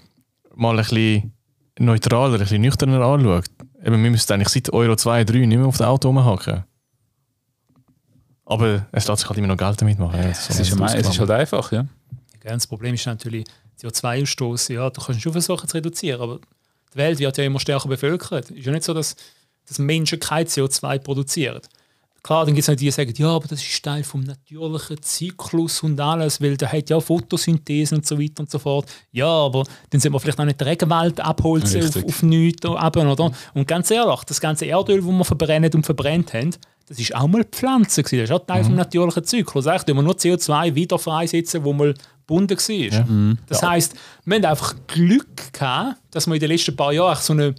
mal 0.56 0.72
ein 0.72 0.78
bisschen 0.78 1.34
neutraler, 1.80 2.34
ein 2.34 2.40
bisschen 2.40 2.62
nüchterner 2.62 3.00
anschaut, 3.02 3.46
eben, 3.84 4.04
wir 4.04 4.12
müssen 4.12 4.34
eigentlich 4.34 4.50
seit 4.50 4.74
Euro 4.74 4.96
2, 4.96 5.24
3 5.24 5.38
nicht 5.38 5.58
mehr 5.58 5.66
auf 5.66 5.78
das 5.78 5.88
Auto 5.88 6.10
rumhacken. 6.10 6.66
Aber 8.46 8.86
es 8.92 9.08
lässt 9.08 9.20
sich 9.20 9.30
halt 9.30 9.38
immer 9.38 9.48
noch 9.48 9.58
Geld 9.58 9.82
damit 9.82 9.98
machen. 9.98 10.20
Ja, 10.20 10.28
das 10.28 10.50
Es 10.50 10.60
ist, 10.60 10.78
es 10.78 11.08
ist 11.10 11.20
halt 11.20 11.32
einfach, 11.32 11.72
ja. 11.72 11.86
Ja, 12.44 12.54
das 12.54 12.68
Problem 12.68 12.96
ist 12.96 13.06
natürlich 13.06 13.46
CO2-Ausstoß. 13.82 14.74
Ja, 14.74 14.90
du 14.90 15.00
kannst 15.00 15.22
schon 15.22 15.32
versuchen 15.32 15.68
zu 15.70 15.78
reduzieren, 15.78 16.20
aber 16.20 16.40
die 16.94 16.98
Welt 16.98 17.20
wird 17.20 17.38
ja 17.38 17.44
immer 17.46 17.60
stärker 17.60 17.88
bevölkert. 17.88 18.52
Ist 18.52 18.66
ja 18.66 18.74
nicht 18.74 18.84
so, 18.84 18.94
dass, 18.94 19.16
dass 19.72 19.80
Menschen 19.80 20.20
kein 20.20 20.46
CO2 20.46 21.00
produzieren. 21.00 21.62
Klar, 22.24 22.46
dann 22.46 22.54
gibt 22.54 22.62
es 22.62 22.68
noch 22.68 22.76
die, 22.76 22.86
die 22.86 22.92
sagen, 22.92 23.14
ja, 23.18 23.30
aber 23.30 23.48
das 23.48 23.64
ist 23.64 23.84
Teil 23.84 24.04
vom 24.04 24.22
natürlichen 24.22 25.02
Zyklus 25.02 25.82
und 25.82 26.00
alles, 26.00 26.40
weil 26.40 26.56
der 26.56 26.72
hat 26.72 26.92
ja 26.92 27.00
Photosynthese 27.00 27.96
und 27.96 28.06
so 28.06 28.20
weiter 28.20 28.42
und 28.42 28.52
so 28.52 28.60
fort. 28.60 28.86
Ja, 29.12 29.26
aber 29.26 29.64
dann 29.90 30.00
sollte 30.00 30.12
man 30.12 30.20
vielleicht 30.20 30.40
auch 30.40 30.46
nicht 30.46 30.62
den 30.62 30.68
Regenwald 30.68 31.20
abholzen 31.20 31.84
auf, 31.84 31.96
auf 32.04 32.22
nichts 32.22 32.64
runter, 32.64 33.12
oder? 33.12 33.32
Und 33.56 33.68
ganz 33.68 33.90
ehrlich, 33.90 34.24
das 34.26 34.40
ganze 34.40 34.68
Erdöl, 34.68 35.02
das 35.02 35.08
wir 35.08 35.26
verbrennen 35.26 35.74
und 35.74 35.84
verbrennt 35.84 36.34
haben, 36.34 36.52
das 36.88 37.00
ist 37.00 37.16
auch 37.16 37.28
mal 37.28 37.44
Pflanze 37.46 38.04
gewesen. 38.04 38.20
Das 38.20 38.30
ist 38.30 38.36
auch 38.36 38.46
Teil 38.46 38.66
vom 38.66 38.76
natürlichen 38.76 39.24
Zyklus. 39.24 39.66
Eigentlich 39.66 39.84
tun 39.84 39.96
wir 39.96 40.04
nur 40.04 40.14
CO2 40.14 40.76
wieder 40.76 41.00
freisetzen, 41.00 41.64
wo 41.64 41.74
mal 41.74 41.96
gebunden 42.20 42.58
war. 42.58 43.38
Das 43.48 43.64
heisst, 43.64 43.96
wir 44.26 44.36
haben 44.36 44.46
einfach 44.46 44.76
Glück 44.88 45.54
gehabt, 45.54 45.98
dass 46.12 46.28
wir 46.28 46.36
in 46.36 46.40
den 46.40 46.50
letzten 46.50 46.76
paar 46.76 46.94
Jahren 46.94 47.18
so 47.20 47.34
eine, 47.34 47.56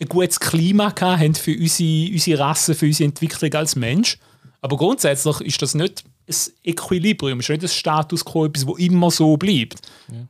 ein 0.00 0.08
gutes 0.08 0.40
Klima 0.40 0.92
haben 1.00 1.34
für 1.34 1.56
unsere, 1.56 2.12
unsere 2.12 2.38
Rasse, 2.40 2.74
für 2.74 2.86
unsere 2.86 3.08
Entwicklung 3.08 3.52
als 3.54 3.76
Mensch. 3.76 4.18
Aber 4.60 4.76
grundsätzlich 4.76 5.40
ist 5.42 5.62
das 5.62 5.74
nicht 5.74 6.04
ein 6.28 6.34
Equilibrium, 6.64 7.40
ist 7.40 7.48
nicht 7.48 7.62
ein 7.62 7.68
Status 7.68 8.24
quo, 8.24 8.46
etwas, 8.46 8.66
wo 8.66 8.76
immer 8.76 9.10
so 9.10 9.36
bleibt. 9.36 9.76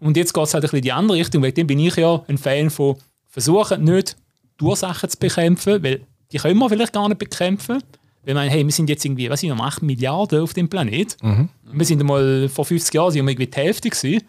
Und 0.00 0.16
jetzt 0.16 0.34
geht 0.34 0.44
es 0.44 0.54
halt 0.54 0.62
ein 0.62 0.66
bisschen 0.66 0.78
in 0.78 0.82
die 0.82 0.92
andere 0.92 1.18
Richtung, 1.18 1.42
wegen 1.42 1.54
dem 1.54 1.66
bin 1.66 1.78
ich 1.78 1.96
ja 1.96 2.22
ein 2.28 2.38
Fan 2.38 2.70
von 2.70 2.96
versuchen 3.28 3.84
nicht 3.84 4.16
die 4.60 4.64
Ursachen 4.64 5.10
zu 5.10 5.18
bekämpfen, 5.18 5.82
weil 5.82 6.00
die 6.32 6.38
können 6.38 6.58
wir 6.58 6.68
vielleicht 6.68 6.92
gar 6.92 7.08
nicht 7.08 7.18
bekämpfen. 7.18 7.82
Weil 8.24 8.34
wir, 8.34 8.42
hey, 8.42 8.64
wir 8.64 8.72
sind 8.72 8.90
jetzt 8.90 9.04
irgendwie, 9.04 9.30
was 9.30 9.40
sind 9.40 9.56
wir, 9.56 9.62
8 9.62 9.82
Milliarden 9.82 10.40
auf 10.40 10.52
dem 10.52 10.68
Planet. 10.68 11.16
Wir 11.72 11.86
sind 11.86 12.00
einmal 12.00 12.48
vor 12.48 12.64
50 12.64 12.92
Jahren 12.94 13.12
sind 13.12 13.24
wir 13.24 13.30
irgendwie 13.30 13.46
die 13.46 13.56
Hälfte 13.56 13.88
gewesen. 13.88 14.22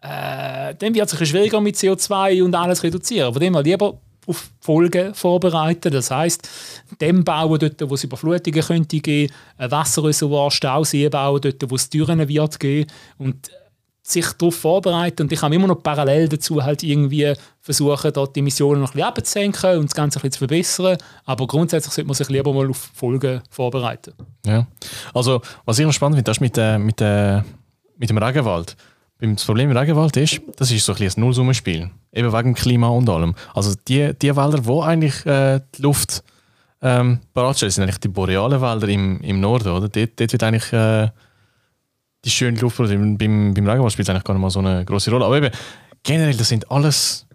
Äh, 0.00 0.74
dann 0.74 0.94
wird 0.94 1.06
es 1.06 1.12
ein 1.12 1.18
bisschen 1.18 1.26
schwieriger 1.26 1.60
mit 1.60 1.76
CO2 1.76 2.42
und 2.42 2.54
alles 2.54 2.82
reduzieren. 2.82 3.32
Von 3.32 3.40
dem 3.40 3.54
her 3.54 3.62
lieber 3.62 4.00
auf 4.26 4.50
Folgen 4.60 5.14
vorbereiten. 5.14 5.92
Das 5.92 6.10
heisst, 6.10 6.48
Dämme 7.00 7.22
bauen 7.22 7.58
dort, 7.58 7.88
wo 7.88 7.94
es 7.94 8.04
Überflutungen 8.04 8.62
könnte 8.62 9.00
geben, 9.00 9.32
ein 9.56 9.70
Wasserreservoir, 9.70 10.50
Stausee 10.50 11.08
bauen 11.08 11.40
dort, 11.40 11.70
wo 11.70 11.76
es 11.76 11.88
Türen 11.88 12.26
wird 12.28 12.60
geben 12.60 12.90
und 13.18 13.50
sich 14.06 14.26
darauf 14.34 14.54
vorbereiten 14.54 15.22
und 15.22 15.32
ich 15.32 15.40
kann 15.40 15.52
immer 15.52 15.66
noch 15.66 15.82
parallel 15.82 16.28
dazu 16.28 16.62
halt 16.62 16.84
irgendwie 16.84 17.32
versuchen, 17.60 18.12
dort 18.12 18.36
die 18.36 18.40
Emissionen 18.40 18.80
noch 18.80 18.90
ein 18.90 18.92
bisschen 18.92 19.08
abzusenken 19.08 19.78
und 19.78 19.86
das 19.86 19.94
Ganze 19.96 20.20
ein 20.20 20.22
bisschen 20.22 20.32
zu 20.32 20.38
verbessern. 20.38 20.98
Aber 21.24 21.46
grundsätzlich 21.48 21.92
sollte 21.92 22.06
man 22.06 22.14
sich 22.14 22.28
lieber 22.28 22.52
mal 22.52 22.70
auf 22.70 22.90
Folgen 22.94 23.42
vorbereiten. 23.50 24.12
Ja. 24.44 24.66
Also, 25.12 25.42
was 25.64 25.80
ich 25.80 25.84
noch 25.84 25.92
spannend 25.92 26.18
finde, 26.18 26.28
das 26.28 26.36
ist 26.36 26.40
mit, 26.40 26.56
äh, 26.56 26.78
mit, 26.78 27.00
äh, 27.00 27.42
mit 27.96 28.08
dem 28.08 28.18
Regenwald. 28.18 28.76
Beim- 29.18 29.36
Das 29.36 29.44
Problem 29.44 29.68
mit 29.68 29.78
Regenwald 29.78 30.16
ist, 30.16 30.40
das 30.56 30.70
ist 30.70 30.84
so 30.84 30.92
ein, 30.94 31.02
ein 31.02 31.12
Nullsummenspiel. 31.16 31.90
Eben 32.12 32.32
wegen 32.32 32.54
Klima 32.54 32.88
und 32.88 33.08
allem. 33.08 33.34
Also, 33.54 33.74
die, 33.88 34.12
die 34.20 34.36
Wälder, 34.36 34.64
wo 34.66 34.82
eigentlich 34.82 35.24
äh, 35.26 35.60
die 35.76 35.82
Luft 35.82 36.22
ähm, 36.82 37.20
bereitstellen, 37.32 37.70
sind 37.70 37.84
eigentlich 37.84 38.00
die 38.00 38.08
borealen 38.08 38.60
Wälder 38.60 38.88
im, 38.88 39.20
im 39.22 39.40
Norden, 39.40 39.68
oder? 39.68 39.88
Dort, 39.88 40.20
dort 40.20 40.32
wird 40.32 40.42
eigentlich 40.42 40.72
äh, 40.72 41.08
die 42.24 42.30
schöne 42.30 42.58
Luft 42.60 42.76
produziert. 42.76 43.00
Beim, 43.18 43.54
beim 43.54 43.66
Regenwald 43.68 43.92
spielt 43.92 44.10
eigentlich 44.10 44.24
gar 44.24 44.34
nicht 44.34 44.42
mal 44.42 44.50
so 44.50 44.58
eine 44.60 44.84
große 44.84 45.10
Rolle. 45.10 45.24
Aber 45.24 45.36
eben, 45.38 45.50
generell, 46.02 46.36
das 46.36 46.48
sind 46.48 46.70
alles, 46.70 47.26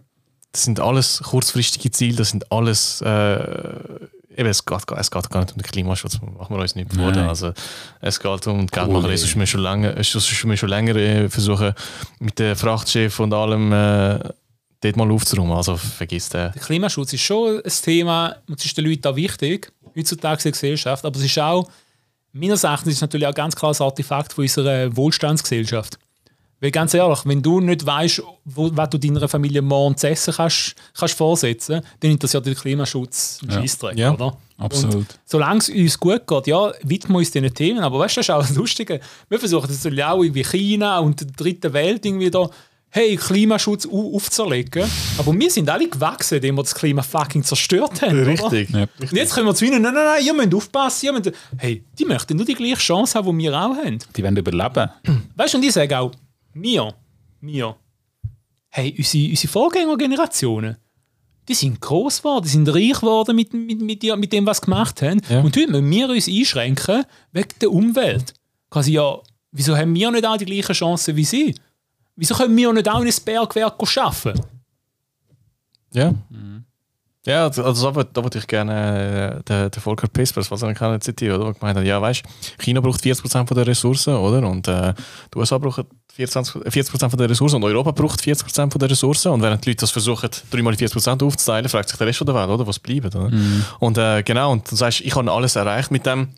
das 0.52 0.64
sind 0.64 0.78
alles 0.80 1.20
kurzfristige 1.22 1.90
Ziele, 1.90 2.16
das 2.16 2.30
sind 2.30 2.50
alles 2.52 3.00
äh, 3.00 3.38
eben, 4.36 4.48
es 4.48 4.64
geht, 4.64 4.86
gar- 4.86 4.98
es 4.98 5.10
geht 5.10 5.30
gar 5.30 5.40
nicht 5.40 5.52
um 5.52 5.58
den 5.58 5.70
Klimaschutz, 5.70 6.20
machen 6.20 6.54
wir 6.56 6.60
uns 6.62 6.74
nicht 6.74 6.92
vor. 6.94 7.12
Also, 7.16 7.52
es 8.00 8.18
geht 8.20 8.46
um 8.46 8.66
die 8.66 8.78
Cool, 8.78 8.84
Geldmacherei. 8.84 9.10
ey. 9.12 9.16
Sonst 9.18 9.36
wir 9.36 9.46
schon 9.46 9.60
lange, 9.60 9.94
sonst 10.04 10.44
wir 10.44 10.56
schon 10.56 10.68
länger 10.68 10.96
äh, 10.96 11.28
versuchen, 11.28 11.72
mit 12.18 12.38
den 12.38 12.56
Frachtschiff 12.56 13.18
und 13.20 13.32
allem 13.32 13.72
äh, 13.72 14.18
dort 14.80 14.96
mal 14.96 15.10
aufzuräumen. 15.10 15.52
Also, 15.56 15.76
vergiss 15.76 16.28
den. 16.28 16.52
Der 16.52 16.62
Klimaschutz 16.62 17.12
ist 17.12 17.22
schon 17.22 17.60
ein 17.64 17.72
Thema 17.82 18.36
und 18.48 18.58
es 18.58 18.64
ist 18.66 18.76
den 18.76 18.84
Leuten 18.86 19.06
auch 19.08 19.16
wichtig, 19.16 19.72
heutzutage 19.96 20.38
in 20.40 20.42
der 20.44 20.52
Gesellschaft, 20.52 21.04
aber 21.04 21.16
es 21.18 21.24
ist 21.24 21.38
auch, 21.38 21.68
meines 22.32 22.64
Erachtens 22.64 22.88
ist 22.92 22.94
es 22.96 23.00
natürlich 23.02 23.26
auch 23.26 23.34
ganz 23.34 23.54
klar 23.54 23.72
ein 23.78 23.82
Artefakt 23.84 24.32
von 24.32 24.42
unserer 24.44 24.96
Wohlstandsgesellschaft. 24.96 25.98
Weil 26.62 26.70
ganz 26.70 26.94
ehrlich, 26.94 27.18
wenn 27.24 27.42
du 27.42 27.60
nicht 27.60 27.84
weißt, 27.84 28.22
wo, 28.44 28.70
was 28.72 28.88
du 28.90 28.96
deiner 28.96 29.28
Familie 29.28 29.60
morgen 29.60 29.96
zu 29.96 30.08
essen 30.08 30.32
kannst, 30.34 30.74
kannst 30.96 31.14
vorsetzen, 31.18 31.82
dann 32.00 32.10
interessiert 32.12 32.46
der 32.46 32.54
Klimaschutz 32.54 33.40
Ja. 33.46 33.54
Scheissdreck, 33.60 33.98
Ja, 33.98 34.12
oder? 34.14 34.36
absolut. 34.58 34.94
Und 34.94 35.18
solange 35.26 35.58
es 35.58 35.68
uns 35.68 35.98
gut 35.98 36.26
geht, 36.26 36.46
ja, 36.46 36.72
widmen 36.84 37.14
wir 37.14 37.18
uns 37.18 37.32
diesen 37.32 37.52
Themen. 37.52 37.80
Aber 37.80 37.98
weißt 37.98 38.16
du, 38.16 38.20
das 38.20 38.26
ist 38.28 38.30
auch 38.34 38.40
das 38.46 38.54
Lustige. 38.54 39.00
Wir 39.28 39.38
versuchen 39.40 39.66
das 39.66 39.82
natürlich 39.82 40.04
auch 40.04 40.22
irgendwie 40.22 40.44
China 40.44 41.00
und 41.00 41.20
der 41.20 41.26
dritten 41.28 41.72
Welt 41.72 42.06
irgendwie 42.06 42.30
da, 42.30 42.48
hey, 42.90 43.16
Klimaschutz 43.16 43.86
au- 43.86 44.14
aufzulegen. 44.14 44.84
Aber 45.18 45.32
wir 45.32 45.50
sind 45.50 45.68
alle 45.68 45.88
gewachsen, 45.88 46.34
indem 46.36 46.56
wir 46.56 46.62
das 46.62 46.74
Klima 46.76 47.02
fucking 47.02 47.42
zerstört 47.42 48.02
haben. 48.02 48.20
Oder? 48.20 48.26
Richtig. 48.28 48.70
Ja. 48.70 48.82
Und 49.00 49.12
jetzt 49.12 49.34
können 49.34 49.46
wir 49.46 49.54
zu 49.56 49.64
ihnen, 49.64 49.82
nein, 49.82 49.94
nein, 49.94 50.04
nein, 50.04 50.24
ihr 50.24 50.34
müsst 50.34 50.54
aufpassen. 50.54 51.06
Ihr 51.06 51.12
müsst, 51.14 51.32
hey, 51.56 51.82
die 51.98 52.04
möchten 52.04 52.36
nur 52.36 52.46
die 52.46 52.54
gleiche 52.54 52.76
Chance 52.76 53.18
haben, 53.18 53.36
die 53.36 53.44
wir 53.44 53.52
auch 53.54 53.74
haben. 53.76 53.98
Die 54.14 54.22
werden 54.22 54.36
überleben. 54.36 54.90
Weißt 55.34 55.54
du, 55.54 55.58
und 55.58 55.64
ich 55.64 55.72
sage 55.72 55.98
auch, 55.98 56.12
wir, 56.54 56.94
wir, 57.40 57.76
hey, 58.70 58.94
unsere, 58.96 59.28
unsere 59.30 59.52
Vorgängergenerationen, 59.52 60.76
die 61.48 61.54
sind 61.54 61.80
groß 61.80 62.18
geworden, 62.18 62.44
die 62.44 62.50
sind 62.50 62.68
reich 62.68 63.00
geworden 63.00 63.34
mit, 63.36 63.52
mit, 63.52 63.80
mit, 63.80 64.02
mit 64.16 64.32
dem, 64.32 64.46
was 64.46 64.58
sie 64.58 64.64
gemacht 64.66 65.02
haben. 65.02 65.20
Ja. 65.28 65.40
Und 65.40 65.56
heute 65.56 65.66
müssen 65.68 65.90
wir 65.90 66.08
uns 66.08 66.28
einschränken 66.28 67.04
wegen 67.32 67.48
der 67.60 67.72
Umwelt. 67.72 68.34
Quasi 68.70 68.92
ja, 68.92 69.18
wieso 69.50 69.76
haben 69.76 69.94
wir 69.94 70.10
nicht 70.10 70.24
auch 70.26 70.36
die 70.36 70.44
gleichen 70.44 70.72
Chancen 70.72 71.16
wie 71.16 71.24
sie? 71.24 71.54
Wieso 72.14 72.34
können 72.34 72.56
wir 72.56 72.72
nicht 72.72 72.88
auch 72.88 73.00
in 73.00 73.08
ein 73.08 73.14
Bergwerk 73.24 73.74
arbeiten? 73.98 74.40
Ja. 75.92 76.14
Ja, 77.24 77.44
also 77.44 77.62
also 77.62 77.90
da, 77.92 78.00
würd- 78.00 78.08
da 78.12 78.22
würde 78.24 78.38
ich 78.38 78.46
gerne 78.48 79.38
äh, 79.38 79.42
den, 79.44 79.70
den 79.70 79.80
Volker 79.80 80.08
Pispers, 80.08 80.50
was 80.50 80.62
er 80.62 80.74
kann 80.74 81.00
zitieren, 81.00 81.36
oder? 81.40 81.52
Der 81.52 81.54
gemeint 81.60 81.78
hat, 81.78 81.84
ja, 81.84 82.00
weißt 82.02 82.22
China 82.58 82.80
braucht 82.80 83.00
40% 83.00 83.46
von 83.46 83.56
der 83.56 83.64
Ressourcen, 83.66 84.14
oder? 84.16 84.44
Und 84.48 84.66
äh, 84.66 84.92
die 85.32 85.38
USA 85.38 85.58
brauchen 85.58 85.84
40%, 86.18 86.64
40% 86.68 87.08
von 87.08 87.18
der 87.18 87.30
Ressourcen 87.30 87.56
und 87.56 87.64
Europa 87.64 87.90
braucht 87.92 88.20
40% 88.20 88.70
von 88.70 88.78
der 88.78 88.90
Ressourcen. 88.90 89.32
Und 89.32 89.42
während 89.42 89.64
die 89.64 89.70
Leute 89.70 89.80
das 89.80 89.90
versuchen, 89.90 90.28
dreimal 90.50 90.76
die 90.76 90.86
40% 90.86 91.24
aufzuteilen, 91.24 91.68
fragt 91.68 91.88
sich 91.88 91.98
der 91.98 92.06
Rest 92.06 92.20
der 92.20 92.34
Welt, 92.34 92.48
oder? 92.48 92.66
Was 92.66 92.78
bleibt, 92.78 93.14
oder? 93.14 93.30
Und 93.80 93.98
äh, 93.98 94.22
genau, 94.22 94.52
und 94.52 94.70
du 94.70 94.76
sagst, 94.76 95.00
ich 95.00 95.14
habe 95.14 95.30
alles 95.30 95.56
erreicht 95.56 95.90
mit 95.90 96.04
dem, 96.04 96.28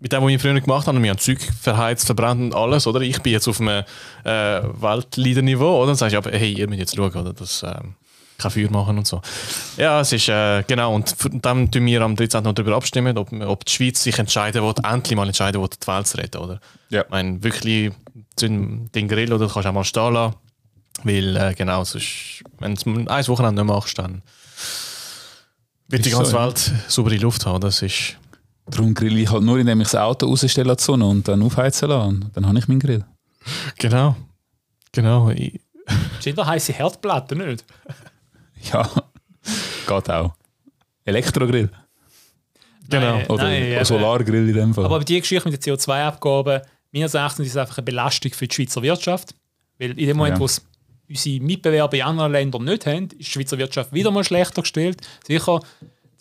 mit 0.00 0.12
dem, 0.12 0.22
was 0.22 0.28
wir 0.28 0.40
früher 0.40 0.60
gemacht 0.60 0.86
haben. 0.86 1.02
Wir 1.02 1.10
haben 1.10 1.18
Zeug 1.18 1.40
verheizt, 1.60 2.06
verbrannt 2.06 2.42
und 2.42 2.54
alles, 2.54 2.86
oder? 2.86 3.00
Ich 3.00 3.20
bin 3.20 3.32
jetzt 3.32 3.48
auf 3.48 3.60
einem 3.60 3.84
äh, 4.24 4.62
Weltleaderniveau, 4.80 5.78
oder? 5.78 5.88
Dann 5.88 5.96
sagst 5.96 6.14
du, 6.14 6.18
aber 6.18 6.30
hey, 6.30 6.52
ihr 6.52 6.68
müsst 6.68 6.80
jetzt 6.80 6.96
schauen, 6.96 7.14
oder? 7.14 7.32
Das, 7.32 7.64
ähm, 7.64 7.94
kein 8.38 8.50
Feuer 8.52 8.70
machen 8.70 8.96
und 8.96 9.06
so. 9.06 9.20
Ja, 9.76 10.00
es 10.00 10.12
ist, 10.12 10.28
äh, 10.28 10.62
genau, 10.62 10.94
und 10.94 11.16
dann 11.44 11.70
tun 11.70 11.84
wir 11.84 12.02
am 12.02 12.14
13. 12.14 12.44
noch 12.44 12.52
darüber 12.52 12.76
abstimmen, 12.76 13.18
ob, 13.18 13.32
ob 13.32 13.64
die 13.64 13.72
Schweiz 13.72 14.02
sich 14.02 14.16
entscheiden 14.18 14.62
will, 14.62 14.74
endlich 14.84 15.16
mal 15.16 15.26
entscheiden 15.26 15.60
will, 15.60 15.68
die 15.68 15.86
Welt 15.86 16.06
zu 16.06 16.18
retten, 16.18 16.38
oder? 16.38 16.60
Ja. 16.88 17.02
Ich 17.02 17.10
meine, 17.10 17.42
wirklich 17.42 17.92
den, 18.42 18.90
den 18.92 19.08
Grill, 19.08 19.32
oder? 19.32 19.46
Du 19.46 19.52
kannst 19.52 19.68
auch 19.68 19.72
mal 19.72 19.84
stehen 19.84 20.12
lassen, 20.14 20.36
weil, 21.04 21.36
äh, 21.36 21.54
genau, 21.54 21.84
sonst, 21.84 22.42
wenn 22.58 22.74
du 22.74 22.80
es 22.80 23.08
ein 23.08 23.28
Wochenende 23.28 23.64
nicht 23.64 23.74
machst, 23.74 23.98
dann 23.98 24.22
wird 25.88 26.04
die 26.04 26.10
ganze 26.10 26.32
so, 26.32 26.36
ja. 26.36 26.46
Welt 26.46 26.72
saubere 26.88 27.16
Luft 27.16 27.46
haben, 27.46 27.60
das 27.60 27.82
ist... 27.82 28.16
Darum 28.70 28.92
grill 28.92 29.16
ich 29.16 29.30
halt 29.30 29.42
nur, 29.44 29.58
indem 29.58 29.80
ich 29.80 29.88
das 29.88 29.94
Auto 29.94 30.26
rausstelle 30.26 30.70
an 30.70 30.76
die 30.76 30.82
Sonne 30.82 31.06
und 31.06 31.26
dann 31.26 31.42
aufheizen 31.42 31.88
lasse. 31.88 32.06
Und 32.08 32.30
dann 32.34 32.46
habe 32.46 32.58
ich 32.58 32.68
meinen 32.68 32.80
Grill. 32.80 33.04
Genau, 33.78 34.14
genau. 34.92 35.32
Steht 36.20 36.36
da 36.36 36.46
heiße 36.46 36.72
Herdplatte 36.74 37.34
nicht? 37.34 37.64
Ja, 38.72 38.90
geht 39.86 40.10
auch. 40.10 40.34
Elektrogrill. 41.04 41.70
Genau. 42.90 43.16
Nein, 43.18 43.26
Oder 43.26 43.44
nein. 43.44 43.84
Solargrill 43.84 44.48
in 44.48 44.54
dem 44.54 44.74
Fall. 44.74 44.84
Aber 44.84 44.98
die 45.00 45.20
Geschichte 45.20 45.48
mit 45.48 45.64
den 45.64 45.76
CO2-Abgaben, 45.76 46.62
meines 46.92 47.14
Erachtens 47.14 47.46
ist 47.46 47.52
es 47.52 47.56
einfach 47.58 47.78
eine 47.78 47.84
Belastung 47.84 48.32
für 48.32 48.46
die 48.46 48.54
Schweizer 48.54 48.82
Wirtschaft. 48.82 49.34
Weil 49.78 49.90
in 49.90 50.06
dem 50.06 50.16
Moment, 50.16 50.36
Ja. 50.36 50.40
wo 50.40 50.44
es 50.46 50.64
unsere 51.08 51.40
Mitbewerber 51.42 51.96
in 51.96 52.02
anderen 52.02 52.32
Ländern 52.32 52.64
nicht 52.64 52.86
haben, 52.86 53.04
ist 53.04 53.18
die 53.18 53.24
Schweizer 53.24 53.58
Wirtschaft 53.58 53.92
wieder 53.92 54.10
mal 54.10 54.24
schlechter 54.24 54.62
gestellt. 54.62 55.00
Sicher, 55.26 55.60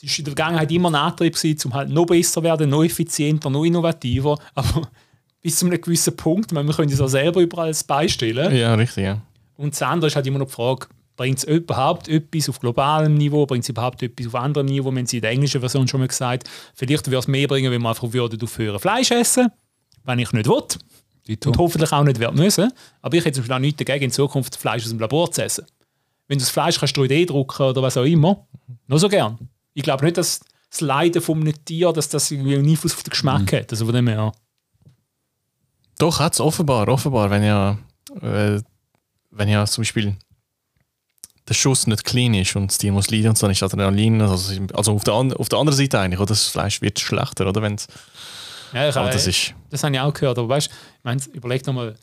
es 0.02 0.04
war 0.12 0.20
in 0.20 0.26
der 0.26 0.32
Vergangenheit 0.34 0.72
immer 0.72 0.90
ein 0.90 0.96
Antrieb, 0.96 1.36
um 1.66 1.74
halt 1.74 1.90
noch 1.90 2.06
besser 2.06 2.34
zu 2.34 2.44
werden, 2.44 2.70
noch 2.70 2.84
effizienter, 2.84 3.50
noch 3.50 3.64
innovativer. 3.66 4.38
Aber 4.56 4.82
bis 5.42 5.58
zu 5.58 5.66
einem 5.66 5.82
gewissen 5.82 6.16
Punkt, 6.16 6.52
meine, 6.52 6.68
wir 6.68 6.76
können 6.76 6.92
uns 6.92 7.02
auch 7.02 7.08
selber 7.08 7.42
überall 7.42 7.76
beistellen. 7.88 8.56
ja, 8.56 8.74
richtig, 8.76 9.04
ja. 9.06 9.22
Und 9.56 9.74
das 9.74 9.82
andere 9.82 10.08
ist 10.08 10.16
halt 10.16 10.28
immer 10.28 10.38
noch 10.40 10.48
die 10.48 10.54
Frage, 10.54 10.88
bringt 11.16 11.40
es 11.40 11.44
überhaupt 11.46 12.08
etwas 12.08 12.48
auf 12.48 12.60
globalem 12.60 13.16
Niveau, 13.16 13.48
bringt 13.48 13.64
es 13.64 13.70
überhaupt 13.70 14.04
etwas 14.04 14.28
auf 14.28 14.36
anderem 14.36 14.68
Niveau? 14.68 14.90
Haben 14.90 14.98
es 15.00 15.14
in 15.14 15.22
der 15.22 15.32
englischen 15.32 15.60
Version 15.62 15.88
schon 15.88 16.00
mal 16.00 16.08
gesagt, 16.08 16.48
vielleicht 16.76 17.08
würde 17.08 17.18
es 17.18 17.28
mehr 17.28 17.48
bringen, 17.48 17.72
wenn 17.72 17.82
wir 17.82 17.90
einfach 17.90 18.14
würden 18.14 18.40
aufhören 18.42 18.80
Fleisch 18.80 19.10
essen, 19.10 19.48
wenn 20.08 20.18
ich 20.20 20.32
nicht 20.32 20.48
will 20.48 20.64
Dito. 21.28 21.50
und 21.50 21.58
hoffentlich 21.58 21.92
auch 21.92 22.04
nicht 22.04 22.20
werden 22.20 22.38
müssen. 22.40 22.72
Aber 23.02 23.16
ich 23.18 23.24
hätte 23.24 23.34
zum 23.36 23.44
Beispiel 23.44 23.56
auch 23.56 23.60
nichts 23.60 23.84
dagegen, 23.84 24.06
in 24.06 24.12
Zukunft 24.12 24.56
Fleisch 24.56 24.84
aus 24.84 24.90
dem 24.90 25.00
Labor 25.00 25.32
zu 25.32 25.44
essen. 25.44 25.66
Wenn 26.28 26.40
du 26.40 26.44
das 26.44 26.50
Fleisch 26.50 26.80
kannst 26.80 26.96
3D 26.98 27.28
drucken 27.28 27.62
oder 27.64 27.82
was 27.82 27.96
auch 27.98 28.04
immer, 28.04 28.48
nur 28.88 29.00
so 29.00 29.08
gern. 29.10 29.38
Ich 29.74 29.84
glaube 29.84 30.04
nicht, 30.06 30.18
dass 30.18 30.40
das 30.70 30.82
Leiden 30.82 31.22
von 31.22 31.40
einem 31.42 31.54
Tier, 31.66 31.94
dass 31.94 32.10
das 32.10 32.32
irgendwie 32.32 32.56
einen 32.56 32.68
Einfluss 32.68 32.94
auf 32.96 33.04
den 33.04 33.12
Geschmack 33.12 33.54
hat. 33.54 33.72
Also 33.72 33.86
von 33.86 33.94
dem 33.96 34.08
her. 34.08 34.32
Doch, 36.00 36.20
hat 36.20 36.34
es 36.34 36.40
offenbar, 36.40 36.88
offenbar, 36.90 37.30
wenn 37.30 37.44
ja, 37.44 37.78
äh, 38.22 38.60
wenn 39.32 39.50
ja 39.50 39.66
zum 39.66 39.82
Beispiel 39.84 40.16
der 41.48 41.54
Schuss 41.54 41.88
nicht 41.88 42.04
clean 42.04 42.34
ist 42.34 42.56
und 42.56 42.68
das 42.72 42.78
Tier 42.78 42.92
muss 42.92 43.10
leiden 43.10 43.30
und 43.30 43.38
so, 43.38 43.46
dann 43.48 43.52
ist 43.54 43.64
Adrenalin, 43.64 44.22
also, 44.22 44.54
also 44.74 44.92
auf, 44.94 45.04
der, 45.06 45.14
an- 45.14 45.34
auf 45.34 45.48
der 45.50 45.60
anderen 45.60 45.78
Seite 45.78 46.00
eigentlich, 46.00 46.20
oder? 46.20 46.28
Das 46.30 46.48
Fleisch 46.48 46.82
wird 46.82 47.00
schlechter, 47.00 47.48
oder? 47.48 47.62
Wenn's, 47.62 47.88
Ja, 48.74 48.90
ich, 48.90 48.96
aber 48.96 49.10
äh, 49.10 49.14
das 49.14 49.28
ist, 49.28 49.54
Das 49.70 49.84
habe 49.84 49.94
ich 49.96 50.00
auch 50.02 50.14
gehört. 50.14 50.38
Aber 50.40 50.50
weißt 50.50 50.68
du, 50.68 50.72
ich 50.72 51.04
meine, 51.04 51.22
überleg 51.34 51.64
doch 51.64 51.74
mal, 51.74 51.96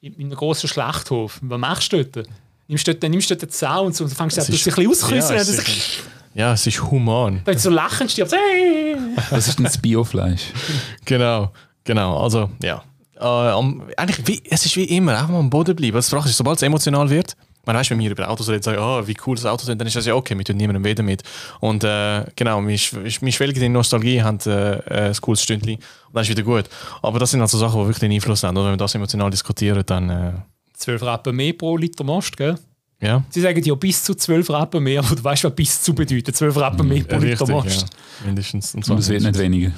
in 0.00 0.14
in 0.14 0.26
einem 0.26 0.36
grossen 0.36 0.68
Schlachthof, 0.68 1.38
was 1.42 1.58
machst 1.58 1.92
du 1.92 2.04
dort? 2.04 2.28
Nimmst 2.68 2.86
du 2.86 2.94
dort, 2.94 3.10
nimmst 3.10 3.30
du 3.30 3.34
dort 3.34 3.42
den 3.42 3.50
Zaun 3.50 3.86
und 3.86 3.96
so, 3.96 4.04
und 4.04 4.10
fängst 4.10 4.36
du 4.36 4.40
an, 4.42 4.46
ein 4.46 4.50
bisschen 4.52 4.88
auskreisen. 4.88 5.30
ja, 5.30 5.34
Ja, 5.36 5.40
es 5.42 5.48
ist- 5.48 5.98
ja, 6.34 6.52
es 6.52 6.66
ist 6.66 6.82
human. 6.82 7.40
dann 7.44 7.58
so 7.58 7.70
lachen 7.70 8.08
stirbst. 8.08 8.34
Hey! 8.36 8.96
Das 9.30 9.48
ist 9.48 9.58
das 9.58 9.78
Biofleisch. 9.78 10.42
Genau, 11.04 11.52
genau, 11.84 12.22
also, 12.22 12.50
ja. 12.62 12.82
Äh, 13.16 13.24
am, 13.24 13.82
eigentlich, 13.96 14.26
wie, 14.28 14.42
es 14.48 14.64
ist 14.66 14.76
wie 14.76 14.84
immer, 14.84 15.24
auch 15.24 15.28
mal 15.28 15.38
am 15.40 15.50
Boden 15.50 15.74
bleiben. 15.74 15.96
Das 15.96 16.08
Frage 16.10 16.28
ist, 16.28 16.36
sobald 16.36 16.58
es 16.58 16.62
emotional 16.62 17.08
wird, 17.10 17.34
man 17.68 17.76
weiß, 17.76 17.90
wenn 17.90 17.98
wir 17.98 18.10
über 18.10 18.28
Autos 18.28 18.48
reden, 18.48 18.62
sagen, 18.62 18.78
oh, 18.80 19.06
wie 19.06 19.14
cool 19.26 19.36
das 19.36 19.44
Auto 19.46 19.64
sind, 19.64 19.78
dann 19.78 19.86
ist 19.86 19.94
das 19.94 20.06
ja 20.06 20.14
okay, 20.14 20.36
wir 20.36 20.44
tun 20.44 20.56
niemandem 20.56 20.82
weh 20.84 20.94
damit. 20.94 21.22
Und 21.60 21.84
äh, 21.84 22.24
genau, 22.34 22.66
wir, 22.66 22.76
sch- 22.78 23.20
wir 23.20 23.32
schwelgen 23.32 23.62
in 23.62 23.72
Nostalgie, 23.72 24.22
haben 24.22 24.38
äh, 24.46 24.78
äh, 24.78 25.08
ein 25.10 25.14
cooles 25.20 25.42
Stündchen 25.42 25.74
und 25.76 25.82
dann 26.14 26.22
ist 26.22 26.30
wieder 26.30 26.42
gut. 26.42 26.64
Aber 27.02 27.18
das 27.18 27.30
sind 27.30 27.40
also 27.42 27.58
Sachen, 27.58 27.78
die 27.80 27.86
wirklich 27.86 28.02
einen 28.04 28.14
Einfluss 28.14 28.42
haben. 28.42 28.56
Oder 28.56 28.66
wenn 28.66 28.72
wir 28.72 28.76
das 28.78 28.94
emotional 28.94 29.30
diskutieren, 29.30 29.82
dann, 29.86 30.08
äh, 30.10 30.32
12 30.74 31.02
Rappen 31.02 31.36
mehr 31.36 31.52
pro 31.52 31.76
Liter 31.76 32.04
Most, 32.04 32.36
gell? 32.36 32.56
ja. 33.00 33.22
Sie 33.30 33.40
sagen 33.40 33.62
ja 33.62 33.74
bis 33.74 34.02
zu 34.02 34.14
12 34.14 34.48
Rappen 34.50 34.82
mehr, 34.82 35.00
aber 35.04 35.14
du 35.14 35.22
weißt, 35.22 35.44
was 35.44 35.54
bis 35.54 35.82
zu 35.82 35.94
bedeutet. 35.94 36.34
12 36.36 36.56
Rappen 36.56 36.88
mehr 36.88 37.04
pro 37.04 37.16
Liter 37.18 37.40
Richtig, 37.40 37.48
Most. 37.48 37.80
ja. 37.82 38.26
Mindestens. 38.26 38.74
Und, 38.74 38.88
Und 38.88 38.98
es 38.98 39.08
wird 39.08 39.22
nicht 39.22 39.38
weniger. 39.38 39.72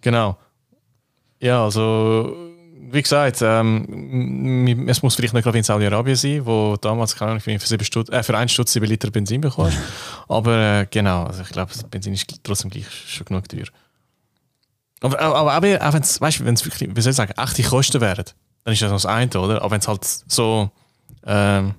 Genau. 0.00 0.36
Ja, 1.40 1.64
also, 1.64 2.49
wie 2.92 3.02
gesagt, 3.02 3.40
ähm, 3.42 4.86
es 4.88 5.02
muss 5.02 5.14
vielleicht 5.14 5.34
nicht 5.34 5.44
gerade 5.44 5.58
in 5.58 5.64
Saudi-Arabien 5.64 6.16
sein, 6.16 6.44
wo 6.44 6.76
damals, 6.80 7.14
keine 7.14 7.32
Ahnung, 7.32 7.40
für, 7.40 7.58
sieben 7.58 7.84
Stutz, 7.84 8.08
äh, 8.10 8.22
für 8.22 8.36
1 8.36 8.52
Stutz 8.52 8.72
7 8.72 8.86
Liter 8.86 9.10
Benzin 9.10 9.40
bekommst. 9.40 9.78
Aber 10.28 10.80
äh, 10.80 10.86
genau, 10.90 11.24
also 11.24 11.42
ich 11.42 11.50
glaube, 11.50 11.72
Benzin 11.90 12.14
ist 12.14 12.26
trotzdem 12.42 12.70
gleich 12.70 12.86
schon 13.08 13.24
genug 13.26 13.48
teuer. 13.48 13.66
Aber, 15.02 15.18
aber, 15.18 15.52
aber 15.52 15.88
auch 15.88 15.92
wenn 15.94 16.02
es, 16.02 16.20
weißt 16.20 16.40
du, 16.40 16.44
wenn 16.44 16.54
es 16.54 16.64
wirklich, 16.64 16.94
wie 16.94 17.00
soll 17.00 17.10
ich 17.10 17.16
sagen, 17.16 17.32
echte 17.36 17.62
Kosten 17.62 18.00
wären, 18.00 18.24
dann 18.64 18.74
ist 18.74 18.82
das 18.82 18.90
noch 18.90 18.96
das 18.96 19.06
eine, 19.06 19.30
oder? 19.40 19.62
Aber 19.62 19.70
wenn 19.70 19.80
es 19.80 19.88
halt 19.88 20.04
so 20.04 20.70
ähm, 21.26 21.74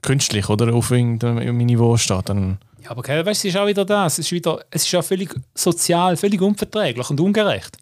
künstlich, 0.00 0.48
oder, 0.48 0.72
auf 0.74 0.90
irgendeinem 0.90 1.56
Niveau 1.58 1.96
steht, 1.96 2.28
dann. 2.28 2.58
Ja, 2.82 2.90
aber 2.90 3.02
gell, 3.02 3.24
weißt, 3.24 3.44
du, 3.44 3.48
es 3.48 3.54
ist 3.54 3.60
auch 3.60 3.66
wieder 3.66 3.84
das. 3.84 4.14
Es 4.14 4.26
ist, 4.26 4.32
wieder, 4.32 4.60
es 4.70 4.82
ist 4.82 4.92
ja 4.92 5.02
völlig 5.02 5.34
sozial, 5.54 6.16
völlig 6.16 6.40
unverträglich 6.40 7.08
und 7.10 7.20
ungerecht. 7.20 7.76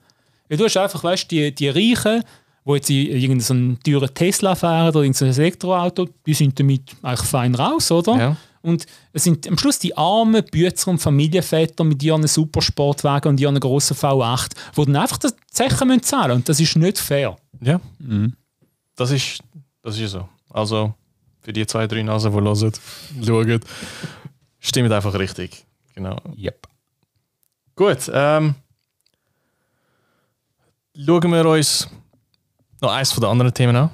Ja, 0.49 0.57
du 0.57 0.65
hast 0.65 0.77
einfach, 0.77 1.03
weißt, 1.03 1.31
die, 1.31 1.55
die 1.55 1.69
Reichen, 1.69 2.25
die 2.65 2.73
jetzt 2.73 2.91
in 2.91 2.97
irgendeinen 2.97 3.41
so 3.41 3.55
einen 3.55 3.81
teuren 3.81 4.15
Tesla 4.15 4.55
fahren 4.55 4.89
oder 4.89 5.03
in 5.03 5.13
so 5.13 5.25
ein 5.25 5.33
Elektroauto, 5.33 6.09
die 6.27 6.35
sind 6.35 6.59
damit 6.59 6.83
eigentlich 7.03 7.29
fein 7.29 7.55
raus, 7.55 7.91
oder? 7.91 8.17
Ja. 8.17 8.37
Und 8.63 8.87
es 9.13 9.25
sind 9.25 9.49
am 9.49 9.59
Schluss 9.59 9.81
die 9.81 9.97
armen 9.97 10.45
Bützer 10.45 10.93
und 10.93 10.99
Familienväter 10.99 11.83
mit 11.83 12.03
ihren 12.03 12.27
Supersportwagen 12.27 13.31
und 13.31 13.41
ihren 13.41 13.59
grossen 13.59 13.97
V8, 13.97 14.51
die 14.77 14.85
dann 14.85 14.97
einfach 14.97 15.19
das 15.19 15.35
Zechen 15.51 15.89
müssen 15.89 16.05
zahlen 16.05 16.37
Und 16.37 16.49
das 16.49 16.61
ist 16.61 16.77
nicht 16.77 16.99
fair. 16.99 17.37
Ja. 17.61 17.81
Das 18.95 19.11
ist, 19.11 19.43
das 19.83 19.99
ist 19.99 20.13
so. 20.13 20.29
Also, 20.51 20.95
für 21.41 21.53
die 21.53 21.67
zwei, 21.67 21.89
drei 21.89 22.03
Nasen, 22.03 22.31
die 22.31 22.41
hören, 22.41 22.73
schauen, 23.25 23.61
stimmt 24.61 24.93
einfach 24.93 25.19
richtig. 25.19 25.65
Genau. 25.95 26.17
Yep. 26.39 26.69
Gut, 27.75 28.11
ähm, 28.13 28.55
schauen 30.95 31.33
wir 31.33 31.47
uns 31.47 31.89
noch 32.83 32.93
eins 32.93 33.13
von 33.13 33.23
den 33.23 33.31
anderen 33.31 33.55
Themen 33.55 33.77
an. 33.77 33.91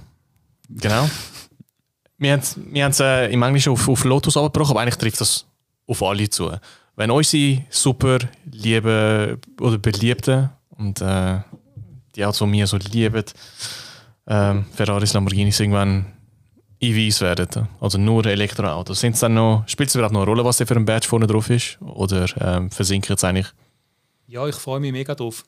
Genau. 0.69 1.09
Wir 2.19 2.33
haben 2.33 2.43
wir 2.73 2.87
es 2.89 3.01
äh, 3.01 3.33
im 3.33 3.43
Englischen 3.43 3.73
auf, 3.73 3.89
auf 3.89 4.05
Lotus 4.05 4.37
abgebrochen, 4.37 4.73
aber 4.73 4.81
eigentlich 4.81 4.97
trifft 4.97 5.21
das 5.21 5.47
auf 5.87 6.03
alle 6.03 6.29
zu. 6.29 6.51
Wenn 6.97 7.11
unsere 7.13 7.65
super 7.71 8.19
lieben 8.51 9.41
oder 9.61 9.79
beliebten 9.79 10.51
und 10.71 11.01
äh, 11.01 11.39
die 12.17 12.25
Autos, 12.25 12.39
die 12.39 12.53
wir 12.53 12.67
so 12.67 12.77
lieben, 12.77 13.25
ähm, 14.27 14.67
Ferraris, 14.75 15.13
Lamborghinis 15.13 15.61
irgendwann 15.61 16.07
EVs 16.81 17.21
werden, 17.21 17.69
also 17.81 17.99
nur 17.99 18.27
Elektroautos, 18.27 18.99
sind 18.99 19.21
dann 19.23 19.35
noch, 19.35 19.63
spielt 19.69 19.89
es 19.89 19.95
überhaupt 19.95 20.13
noch 20.13 20.23
eine 20.23 20.31
Rolle, 20.31 20.45
was 20.45 20.57
da 20.57 20.67
für 20.67 20.75
ein 20.75 20.85
Badge 20.85 21.07
vorne 21.09 21.29
drauf 21.29 21.49
ist? 21.51 21.79
Oder 21.83 22.27
ähm, 22.41 22.71
versinkt 22.71 23.09
es 23.11 23.23
eigentlich? 23.23 23.47
Ja, 24.27 24.47
ich 24.47 24.57
freue 24.57 24.81
mich 24.81 24.93
mega 24.93 25.15
drauf. 25.15 25.45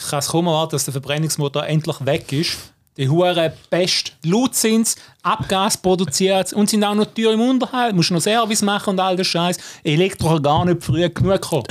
Ich 0.00 0.08
kann 0.08 0.20
es 0.20 0.28
kaum 0.28 0.46
erwarten, 0.46 0.72
dass 0.72 0.84
der 0.84 0.92
Verbrennungsmotor 0.92 1.66
endlich 1.66 2.06
weg 2.06 2.32
ist. 2.32 2.56
Die 2.96 3.08
hure 3.08 3.52
Pest. 3.68 4.16
Laut 4.24 4.54
sind 4.54 4.96
Abgas 5.22 5.76
produziert 5.76 6.52
und 6.54 6.70
sind 6.70 6.82
auch 6.84 6.94
noch 6.94 7.04
teuer 7.04 7.34
im 7.34 7.40
Unterhalt. 7.40 7.94
Musst 7.94 8.10
noch 8.10 8.20
Service 8.20 8.62
machen 8.62 8.90
und 8.90 9.00
all 9.00 9.14
das 9.16 9.26
Scheiß. 9.26 9.58
Elektro 9.84 10.40
gar 10.40 10.64
nicht 10.64 10.82
früh 10.82 11.08
genug 11.08 11.40
kommen. 11.40 11.64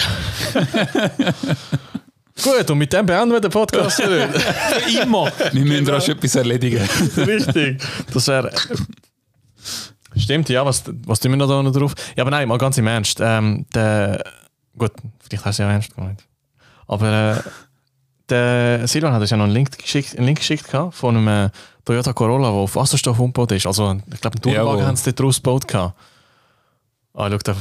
Gut, 2.43 2.69
und 2.69 2.77
mit 2.77 2.93
dem 2.93 3.05
beenden 3.05 3.34
wir 3.34 3.41
den 3.41 3.51
Podcast. 3.51 4.01
Für 4.01 4.30
immer. 5.01 5.32
Wir 5.51 5.65
müssen 5.65 5.89
rasch 5.89 6.07
etwas 6.09 6.36
erledigen. 6.36 6.88
Richtig. 7.17 7.82
Das 8.13 8.27
wäre. 8.27 8.51
Stimmt, 10.15 10.49
ja, 10.49 10.65
was, 10.65 10.84
was 11.05 11.19
tun 11.19 11.32
wir 11.32 11.38
noch 11.38 11.49
da 11.49 11.61
noch 11.61 11.73
drauf? 11.73 11.95
Ja, 12.15 12.23
aber 12.23 12.32
nein, 12.32 12.47
mal 12.47 12.57
ganz 12.57 12.77
im 12.77 12.88
Ernst. 12.88 13.19
Ähm, 13.21 13.65
der, 13.73 14.23
gut, 14.77 14.91
vielleicht 15.19 15.45
hast 15.45 15.59
du 15.59 15.63
ja 15.63 15.71
ernst 15.71 15.93
gemeint. 15.95 16.23
Aber 16.88 17.43
äh, 17.45 17.49
der 18.30 18.88
Silvan 18.88 19.13
hat 19.13 19.21
uns 19.21 19.30
ja 19.30 19.38
noch 19.38 19.45
einen 19.45 19.53
Link 19.53 19.77
geschickt, 19.77 20.15
einen 20.17 20.27
Link 20.27 20.39
geschickt 20.39 20.69
gehabt 20.69 20.95
von 20.95 21.15
einem 21.15 21.27
äh, 21.27 21.49
Toyota 21.86 22.13
Corolla, 22.13 22.49
der 22.49 22.57
auf 22.57 22.75
Wasserstoff 22.75 23.19
umgebaut 23.19 23.51
ist. 23.51 23.65
Also, 23.65 23.97
ich 24.11 24.21
glaube, 24.21 24.36
einen 24.36 24.41
Tourenwagen 24.41 24.86
haben 24.86 24.95
sie 24.95 25.05
dort 25.05 25.19
draus 25.19 25.38
gebaut. 25.38 25.67
gehabt. 25.67 25.95
Ah, 27.13 27.30
schau 27.30 27.38
da. 27.38 27.55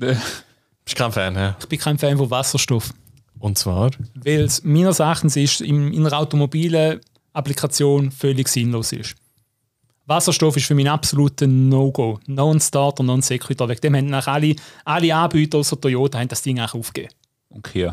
Äh, 0.00 0.16
Bist 0.84 0.96
kein 0.96 1.12
Fan, 1.12 1.36
hä? 1.36 1.54
Ich 1.60 1.68
bin 1.68 1.78
kein 1.78 1.98
Fan 1.98 2.16
von 2.18 2.30
Wasserstoff. 2.30 2.92
Und 3.38 3.58
zwar? 3.58 3.90
weil 4.14 4.42
es 4.42 4.62
meines 4.62 5.00
Erachtens 5.00 5.36
ist, 5.36 5.60
in, 5.60 5.92
in 5.92 6.06
einer 6.06 6.18
automobilen 6.18 7.00
Applikation 7.32 8.10
völlig 8.10 8.48
sinnlos 8.48 8.92
ist. 8.92 9.14
Wasserstoff 10.06 10.56
ist 10.56 10.66
für 10.66 10.74
mich 10.74 10.86
ein 10.86 10.92
absoluter 10.92 11.46
No-Go. 11.46 12.18
Non-Starter, 12.26 13.02
Non-Sequitur. 13.02 13.68
Wegen 13.68 13.80
dem 13.80 13.96
haben 13.96 14.06
nach 14.06 14.26
alle, 14.26 14.56
alle 14.84 15.14
Anbieter 15.14 15.58
außer 15.58 15.80
Toyota 15.80 16.18
haben 16.18 16.28
das 16.28 16.42
Ding 16.42 16.60
auch 16.60 16.74
aufgegeben. 16.74 17.12
Okay. 17.50 17.92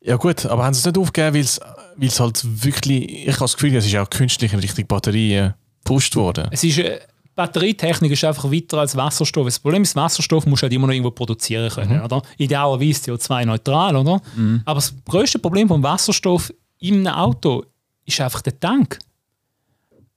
Ja 0.00 0.16
gut, 0.16 0.46
aber 0.46 0.64
haben 0.64 0.74
sie 0.74 0.80
es 0.80 0.86
nicht 0.86 0.98
aufgegeben, 0.98 1.34
weil 1.34 2.06
es- 2.06 2.20
halt 2.20 2.40
wirklich, 2.64 3.08
ich 3.26 3.28
habe 3.28 3.40
das 3.40 3.54
Gefühl, 3.54 3.74
es 3.76 3.86
ist 3.86 3.96
auch 3.96 4.08
künstlich 4.08 4.52
in 4.52 4.60
Richtung 4.60 4.86
Batterie 4.86 5.34
äh, 5.34 5.50
gepusht 5.84 6.14
worden. 6.14 6.46
Es 6.52 6.62
ist, 6.62 6.78
äh, 6.78 7.00
Batterietechnik 7.34 8.10
ist 8.12 8.24
einfach 8.24 8.50
weiter 8.50 8.78
als 8.78 8.96
Wasserstoff. 8.96 9.46
Das 9.46 9.58
Problem 9.60 9.82
ist, 9.82 9.94
Wasserstoff 9.96 10.44
muss 10.46 10.62
halt 10.62 10.72
immer 10.72 10.86
noch 10.88 10.94
irgendwo 10.94 11.10
produzieren 11.12 11.70
können. 11.70 12.00
Oder? 12.00 12.20
Idealerweise 12.36 13.12
CO2-neutral. 13.12 13.94
oder? 13.96 14.20
Aber 14.64 14.74
das 14.80 14.92
grösste 15.08 15.38
Problem 15.38 15.68
vom 15.68 15.82
Wasserstoff 15.82 16.52
in 16.80 17.06
einem 17.06 17.14
Auto 17.16 17.64
ist 18.04 18.20
einfach 18.20 18.42
der 18.42 18.58
Tank. 18.58 18.98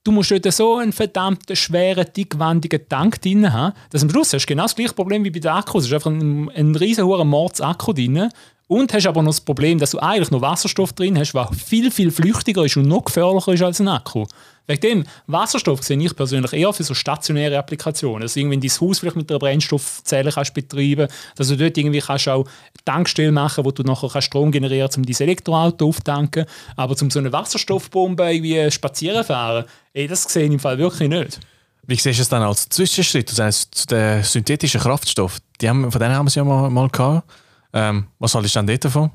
Du 0.04 0.10
musst 0.10 0.32
dort 0.32 0.52
so 0.52 0.78
einen 0.78 0.92
verdammt 0.92 1.44
schweren, 1.56 2.06
dickwandigen 2.16 2.88
Tank 2.88 3.20
drin 3.22 3.52
haben, 3.52 3.72
dass 3.90 4.02
am 4.02 4.10
Schluss 4.10 4.32
hast 4.32 4.42
du 4.42 4.46
genau 4.48 4.64
das 4.64 4.74
gleiche 4.74 4.94
Problem 4.94 5.22
wie 5.22 5.30
bei 5.30 5.38
den 5.38 5.52
Akkus. 5.52 5.84
Es 5.84 5.90
ist 5.90 5.94
einfach 5.94 6.10
ein, 6.10 6.50
ein 6.50 6.74
riesen 6.74 7.04
Mordsakku 7.06 7.92
drin. 7.92 8.28
Und 8.72 8.90
hast 8.94 9.06
aber 9.06 9.22
noch 9.22 9.32
das 9.32 9.42
Problem, 9.42 9.78
dass 9.78 9.90
du 9.90 9.98
eigentlich 9.98 10.30
noch 10.30 10.40
Wasserstoff 10.40 10.94
drin 10.94 11.18
hast, 11.18 11.34
der 11.34 11.46
viel, 11.52 11.90
viel 11.90 12.10
flüchtiger 12.10 12.64
ist 12.64 12.78
und 12.78 12.88
noch 12.88 13.04
gefährlicher 13.04 13.52
ist 13.52 13.60
als 13.60 13.80
ein 13.80 13.88
Akku. 13.88 14.24
Wegen 14.66 14.80
dem 14.80 15.04
Wasserstoff 15.26 15.82
sehe 15.82 15.98
ich 15.98 16.16
persönlich 16.16 16.54
eher 16.54 16.72
für 16.72 16.82
so 16.82 16.94
stationäre 16.94 17.58
Applikationen. 17.58 18.22
Also 18.22 18.40
irgendwie 18.40 18.66
dein 18.66 18.80
Haus 18.80 19.00
vielleicht 19.00 19.16
mit 19.16 19.30
einer 19.30 19.40
Brennstoffzelle 19.40 20.32
kannst 20.32 20.54
betreiben, 20.54 21.08
dass 21.36 21.48
du 21.48 21.58
dort 21.58 21.76
irgendwie 21.76 22.00
kannst 22.00 22.28
auch 22.30 22.46
Tankstellen 22.86 23.34
machen, 23.34 23.66
wo 23.66 23.72
du 23.72 23.82
nachher 23.82 24.08
kannst 24.08 24.28
Strom 24.28 24.50
generieren 24.50 24.88
kannst, 24.88 24.96
um 24.96 25.04
dein 25.04 25.28
Elektroauto 25.28 25.88
aufzutanken. 25.88 26.46
Aber 26.74 26.96
zum 26.96 27.10
so 27.10 27.18
eine 27.18 27.30
Wasserstoffbombe 27.30 28.22
irgendwie 28.32 28.70
spazieren 28.70 29.22
fahren, 29.22 29.66
ey, 29.92 30.08
das 30.08 30.22
sehe 30.22 30.46
ich 30.46 30.50
im 30.50 30.58
Fall 30.58 30.78
wirklich 30.78 31.10
nicht. 31.10 31.40
Wie 31.86 31.96
siehst 31.96 32.20
du 32.20 32.22
es 32.22 32.28
dann 32.30 32.40
als 32.40 32.70
Zwischenschritt? 32.70 33.28
Zu 33.28 33.86
den 33.86 34.22
synthetischen 34.22 34.80
Kraftstoff, 34.80 35.40
die 35.60 35.68
haben, 35.68 35.92
von 35.92 36.00
denen 36.00 36.14
haben 36.14 36.24
wir 36.24 36.28
es 36.28 36.36
ja 36.36 36.44
mal, 36.44 36.70
mal 36.70 36.88
gehabt. 36.88 37.28
Ähm, 37.72 38.06
was 38.18 38.34
haltest 38.34 38.54
du 38.54 38.58
dann 38.58 38.66
dort 38.66 38.84
davon? 38.84 39.10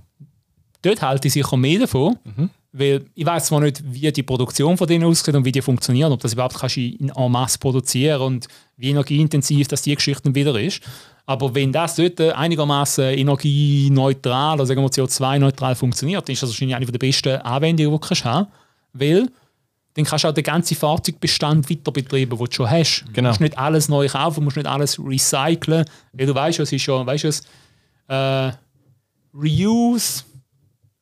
dort 0.81 1.01
halte 1.01 1.27
ich 1.27 1.33
sicher 1.33 1.57
mehr 1.57 1.79
davon, 1.79 2.17
weil 2.71 3.05
ich 3.15 3.25
weiß 3.25 3.47
zwar 3.47 3.61
nicht, 3.61 3.81
wie 3.85 4.11
die 4.11 4.23
Produktion 4.23 4.77
von 4.77 4.87
denen 4.87 5.05
aussieht 5.05 5.35
und 5.35 5.45
wie 5.45 5.51
die 5.51 5.61
funktionieren, 5.61 6.11
ob 6.11 6.21
das 6.21 6.33
überhaupt 6.33 6.59
kannst 6.59 6.77
in 6.77 7.09
en 7.09 7.31
masse 7.31 7.57
produzieren 7.57 8.21
und 8.21 8.47
wie 8.75 8.89
energieintensiv 8.89 9.67
das 9.67 9.81
die 9.81 9.95
Geschichte 9.95 10.33
wieder 10.33 10.59
ist. 10.59 10.81
Aber 11.25 11.53
wenn 11.53 11.73
das 11.73 11.95
dort 11.95 12.21
einigermaßen 12.21 13.05
energieneutral, 13.05 14.55
oder 14.55 14.65
sagen 14.65 14.81
wir 14.81 14.89
CO2-neutral 14.89 15.75
funktioniert, 15.75 16.27
dann 16.27 16.33
ist 16.33 16.43
das 16.43 16.51
wahrscheinlich 16.51 16.75
eine 16.75 16.85
der 16.85 16.99
besten 16.99 17.41
Anwendungen, 17.41 17.91
die 17.91 17.99
du 17.99 18.07
kannst 18.07 18.25
haben 18.25 18.47
weil 18.93 19.27
dann 19.93 20.05
kannst 20.05 20.23
du 20.23 20.29
auch 20.29 20.33
den 20.33 20.43
ganzen 20.43 20.77
Fahrzeugbestand 20.77 21.69
weiter 21.69 21.91
betreiben, 21.91 22.37
den 22.37 22.45
du 22.45 22.51
schon 22.51 22.69
hast. 22.69 23.03
Genau. 23.13 23.29
Du 23.29 23.29
musst 23.29 23.41
nicht 23.41 23.57
alles 23.57 23.89
neu 23.89 24.07
kaufen, 24.07 24.35
du 24.35 24.41
musst 24.43 24.57
nicht 24.57 24.67
alles 24.67 24.99
recyceln, 24.99 25.85
weil 26.13 26.25
du 26.27 26.35
weißt, 26.35 26.59
es 26.59 26.71
ist 26.71 26.85
ja, 26.85 27.03
weißt 27.03 27.23
du, 27.23 27.27
es, 27.29 27.41
äh, 28.07 28.51
Reuse, 29.33 30.23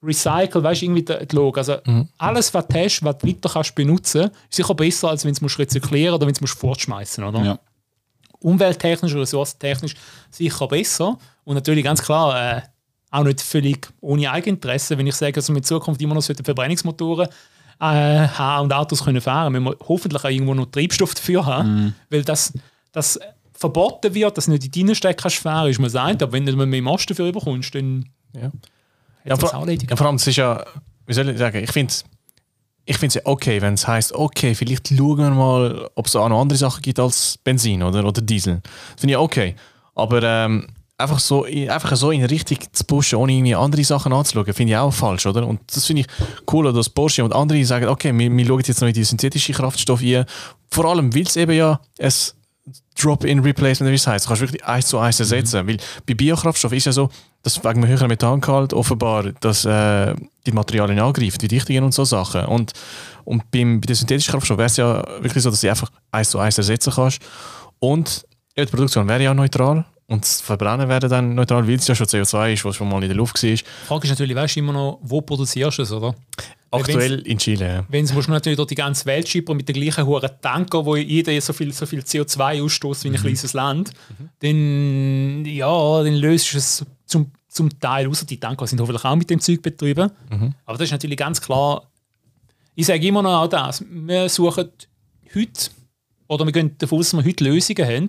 Recycle, 0.04 0.64
weißt 0.64 0.82
du, 0.82 0.86
irgendwie 0.86 1.04
der, 1.04 1.26
Log. 1.32 1.58
Also 1.58 1.78
alles, 2.18 2.54
was 2.54 2.68
du 2.68 2.80
hast, 2.80 3.04
was 3.04 3.18
du 3.18 3.28
weiter 3.28 3.50
kannst 3.50 3.76
benutzen, 3.76 4.30
ist 4.50 4.56
sicher 4.56 4.76
besser, 4.76 5.10
als 5.10 5.26
wenn 5.26 5.34
du 5.34 5.46
es 5.46 5.60
rezyklieren 5.60 6.16
oder 6.16 6.28
wenn 6.28 6.34
du 6.34 6.46
es 6.46 6.52
fortschmeißen 6.52 7.24
oder? 7.24 7.44
Ja. 7.44 7.60
Umwelttechnisch, 8.40 9.16
ressourcentechnisch 9.16 9.96
sicher 10.30 10.68
besser. 10.68 11.18
Und 11.44 11.56
natürlich 11.56 11.84
ganz 11.84 12.02
klar, 12.02 12.58
äh, 12.58 12.62
auch 13.10 13.24
nicht 13.24 13.42
völlig 13.42 13.88
ohne 14.02 14.30
Eigeninteresse, 14.30 14.98
wenn 14.98 15.08
ich 15.08 15.16
sage, 15.16 15.34
dass 15.34 15.50
wir 15.50 15.56
in 15.56 15.64
Zukunft 15.64 16.02
immer 16.02 16.14
noch 16.14 16.24
Verbrennungsmotoren 16.24 17.28
äh, 17.80 18.28
haben 18.28 18.66
und 18.66 18.74
Autos 18.74 19.04
können 19.04 19.22
fahren, 19.22 19.54
müssen 19.54 19.66
wir 19.66 19.78
hoffentlich 19.88 20.24
auch 20.24 20.30
irgendwo 20.30 20.54
noch 20.54 20.68
Treibstoff 20.68 21.14
dafür 21.16 21.46
haben, 21.46 21.96
weil 22.10 22.24
das, 22.24 22.54
das 22.92 23.20
verboten 23.58 24.14
wird, 24.14 24.38
dass 24.38 24.46
du 24.46 24.52
nicht 24.52 24.76
in 24.76 24.88
kannst 24.88 25.38
fahren, 25.38 25.70
ist 25.70 25.82
das 25.82 25.96
eine, 25.96 26.22
aber 26.22 26.34
wenn 26.34 26.46
du 26.46 26.56
mehr 26.56 26.86
Osten 26.86 27.14
dafür 27.14 27.30
überkommst, 27.30 27.74
dann 27.74 28.06
Ja. 28.34 28.52
Ja, 29.24 29.36
das 29.36 29.40
vor, 29.40 29.56
auch 29.56 29.68
ja, 29.68 29.96
vor 29.96 30.06
allem, 30.06 30.18
es 30.18 30.28
ist 30.28 30.36
ja, 30.36 30.64
wie 31.08 31.14
soll 31.14 31.30
ich 31.30 31.38
sagen, 31.40 31.64
ich 31.64 31.72
finde 31.72 31.90
es 31.90 32.06
ich 32.86 32.98
find's 32.98 33.16
ja 33.16 33.22
okay, 33.26 33.62
wenn 33.62 33.74
es 33.74 33.88
heisst, 33.88 34.14
okay, 34.14 34.54
vielleicht 34.54 34.90
schauen 34.90 35.18
wir 35.18 35.32
mal, 35.32 35.90
ob 35.96 36.06
es 36.06 36.16
auch 36.16 36.30
noch 36.30 36.40
andere 36.40 36.58
Sachen 36.58 36.82
gibt 36.82 37.00
als 37.00 37.38
Benzin 37.44 37.82
oder, 37.82 38.06
oder 38.06 38.22
Diesel. 38.22 38.62
Das 38.62 39.02
finde 39.02 39.14
ich 39.14 39.18
okay. 39.18 39.56
Aber 39.96 40.22
ähm, 40.22 40.68
einfach, 40.98 41.20
so, 41.20 41.46
einfach 41.46 41.96
so 41.96 42.12
in 42.12 42.24
Richtung 42.26 42.60
zu 42.72 42.84
pushen, 42.84 43.18
ohne 43.18 43.34
irgendwie 43.34 43.56
andere 43.56 43.84
Sachen 43.84 44.14
anzuschauen, 44.14 44.54
finde 44.54 44.74
ich 44.74 44.78
auch 44.78 44.94
falsch, 44.94 45.26
oder? 45.26 45.48
Und 45.48 45.62
das 45.74 45.86
finde 45.86 46.04
ich 46.04 46.08
cool, 46.52 46.72
dass 46.72 46.90
Porsche 46.90 47.24
und 47.24 47.34
andere 47.34 47.66
sagen, 47.66 47.88
okay, 47.88 48.16
wir, 48.16 48.32
wir 48.32 48.46
schauen 48.46 48.62
jetzt 48.64 48.82
noch 48.82 48.88
in 48.88 48.94
die 48.94 49.04
synthetische 49.04 49.54
Kraftstoffe 49.54 50.04
ein. 50.04 50.26
Vor 50.70 50.86
allem, 50.86 51.14
weil 51.16 51.24
es 51.24 51.38
eben 51.38 51.54
ja 51.54 51.80
ein 52.00 52.14
Drop-in-Replacement, 53.00 53.92
wie 53.92 53.96
es 53.96 54.08
heißt. 54.08 54.26
Du 54.26 54.30
kannst 54.30 54.42
wirklich 54.42 54.66
eins 54.66 54.88
zu 54.88 54.98
eins 54.98 55.20
ersetzen. 55.20 55.68
Weil 55.68 55.78
bei 56.06 56.14
Biokraftstoff 56.14 56.72
ist 56.74 56.86
ja 56.86 56.92
so, 56.92 57.10
dass 57.44 57.64
wegen 57.64 57.84
einem 57.84 57.88
höheren 57.88 58.08
Methangehalt 58.08 58.74
offenbar 58.74 59.32
dass, 59.40 59.66
äh, 59.66 60.16
die 60.46 60.52
Materialien 60.52 61.00
angreift, 61.00 61.42
wie 61.44 61.48
Dichtungen 61.48 61.84
und 61.84 61.94
so 61.94 62.06
Sachen. 62.06 62.46
Und, 62.46 62.74
und 63.24 63.50
beim, 63.52 63.82
bei 63.82 63.86
der 63.86 63.96
synthetischen 63.96 64.32
Kraftstoff 64.32 64.58
wäre 64.58 64.68
es 64.68 64.78
ja 64.78 65.04
wirklich 65.22 65.44
so, 65.44 65.52
dass 65.52 65.62
du 65.62 65.70
einfach 65.70 65.92
eins 66.12 66.32
zu 66.32 66.40
eins 66.40 66.58
ersetzen 66.58 66.92
kannst. 66.94 67.22
Und 67.80 68.26
ja, 68.56 68.66
die 68.66 68.72
Produktion 68.72 69.08
wäre 69.08 69.22
ja 69.22 69.32
auch 69.32 69.36
neutral. 69.36 69.86
Und 70.08 70.24
das 70.24 70.40
Verbrennen 70.42 70.88
wäre 70.88 71.08
dann 71.08 71.34
neutral, 71.34 71.68
weil 71.68 71.76
es 71.76 71.88
ja 71.88 71.96
schon 71.96 72.06
CO2 72.06 72.54
ist, 72.54 72.64
was 72.64 72.76
schon 72.76 72.88
mal 72.88 73.02
in 73.02 73.10
der 73.10 73.18
Luft 73.18 73.42
war. 73.42 73.50
Die 73.50 73.64
Frage 73.88 74.04
ist 74.04 74.12
natürlich, 74.12 74.36
weißt 74.36 74.56
du 74.56 74.60
immer 74.60 74.74
noch, 74.74 75.00
wo 75.02 75.22
produzierst 75.22 75.80
du 75.80 75.82
es, 75.82 75.92
oder? 75.92 76.14
Aktuell 76.70 77.22
in 77.22 77.38
Chile. 77.40 77.68
Ja. 77.68 77.86
Wenn 77.90 78.04
es 78.04 78.14
musst 78.14 78.28
du 78.28 78.32
natürlich 78.32 78.58
durch 78.58 78.68
die 78.68 78.76
ganze 78.76 79.06
Welt 79.06 79.28
schippern 79.28 79.58
mit 79.58 79.68
den 79.68 79.76
gleichen 79.76 80.06
hohen 80.06 80.30
Tanker, 80.42 80.86
wo 80.86 80.96
jeder 80.96 81.40
so 81.42 81.54
viel, 81.54 81.74
so 81.74 81.86
viel 81.86 82.02
CO2 82.02 82.64
ausstoßt 82.64 83.06
wie 83.06 83.10
ein 83.10 83.16
kleines 83.16 83.54
Land, 83.54 83.92
dann, 84.40 85.46
ja, 85.46 86.04
dann 86.04 86.14
löst 86.16 86.54
du 86.54 86.58
es 86.58 86.86
zum, 87.06 87.32
zum 87.48 87.80
Teil, 87.80 88.08
außer 88.08 88.26
die 88.26 88.40
Tanker 88.40 88.68
sind 88.68 88.82
hoffentlich 88.82 89.06
auch 89.06 89.16
mit 89.16 89.30
dem 89.30 89.40
Zeug 89.40 89.62
betrieben. 89.62 90.12
Aber 90.66 90.78
das 90.78 90.88
ist 90.88 90.92
natürlich 90.92 91.18
ganz 91.18 91.42
klar, 91.42 91.84
ich 92.76 92.86
sage 92.86 93.08
immer 93.08 93.24
noch 93.24 93.44
auch 93.44 93.48
das, 93.48 93.84
wir 93.90 94.28
suchen 94.30 94.70
heute, 95.34 95.70
oder 96.28 96.46
wir 96.46 96.52
gehen 96.52 96.78
davon 96.78 97.00
aus, 97.00 97.12
dass 97.12 97.24
wir 97.24 97.28
heute 97.28 97.44
Lösungen 97.44 97.88
haben, 97.88 98.08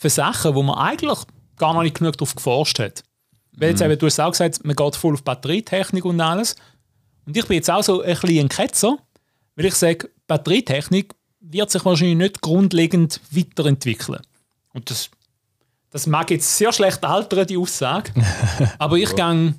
für 0.00 0.08
Sachen, 0.10 0.54
wo 0.54 0.62
man 0.62 0.78
eigentlich 0.78 1.18
gar 1.58 1.74
noch 1.74 1.82
nicht 1.82 1.98
genug 1.98 2.16
darauf 2.16 2.34
geforscht 2.34 2.78
hat. 2.78 3.04
Weil 3.52 3.70
jetzt 3.70 3.82
eben, 3.82 3.98
du 3.98 4.06
hast 4.06 4.18
auch 4.18 4.30
gesagt, 4.30 4.64
man 4.64 4.74
geht 4.74 4.96
voll 4.96 5.12
auf 5.12 5.22
Batterietechnik 5.22 6.06
und 6.06 6.20
alles. 6.20 6.56
Und 7.26 7.36
ich 7.36 7.46
bin 7.46 7.56
jetzt 7.56 7.70
auch 7.70 7.82
so 7.82 8.00
ein 8.00 8.08
bisschen 8.14 8.38
ein 8.38 8.48
Ketzer, 8.48 8.96
weil 9.56 9.66
ich 9.66 9.74
sage, 9.74 10.08
Batterietechnik 10.26 11.14
wird 11.40 11.70
sich 11.70 11.84
wahrscheinlich 11.84 12.16
nicht 12.16 12.40
grundlegend 12.40 13.20
weiterentwickeln. 13.30 14.22
Und 14.72 14.88
das, 14.90 15.10
das 15.90 16.06
mag 16.06 16.30
jetzt 16.30 16.56
sehr 16.56 16.72
schlecht 16.72 17.04
altern, 17.04 17.46
die 17.46 17.58
Aussage. 17.58 18.12
aber 18.78 18.96
ich 18.96 19.14
gehe 19.14 19.54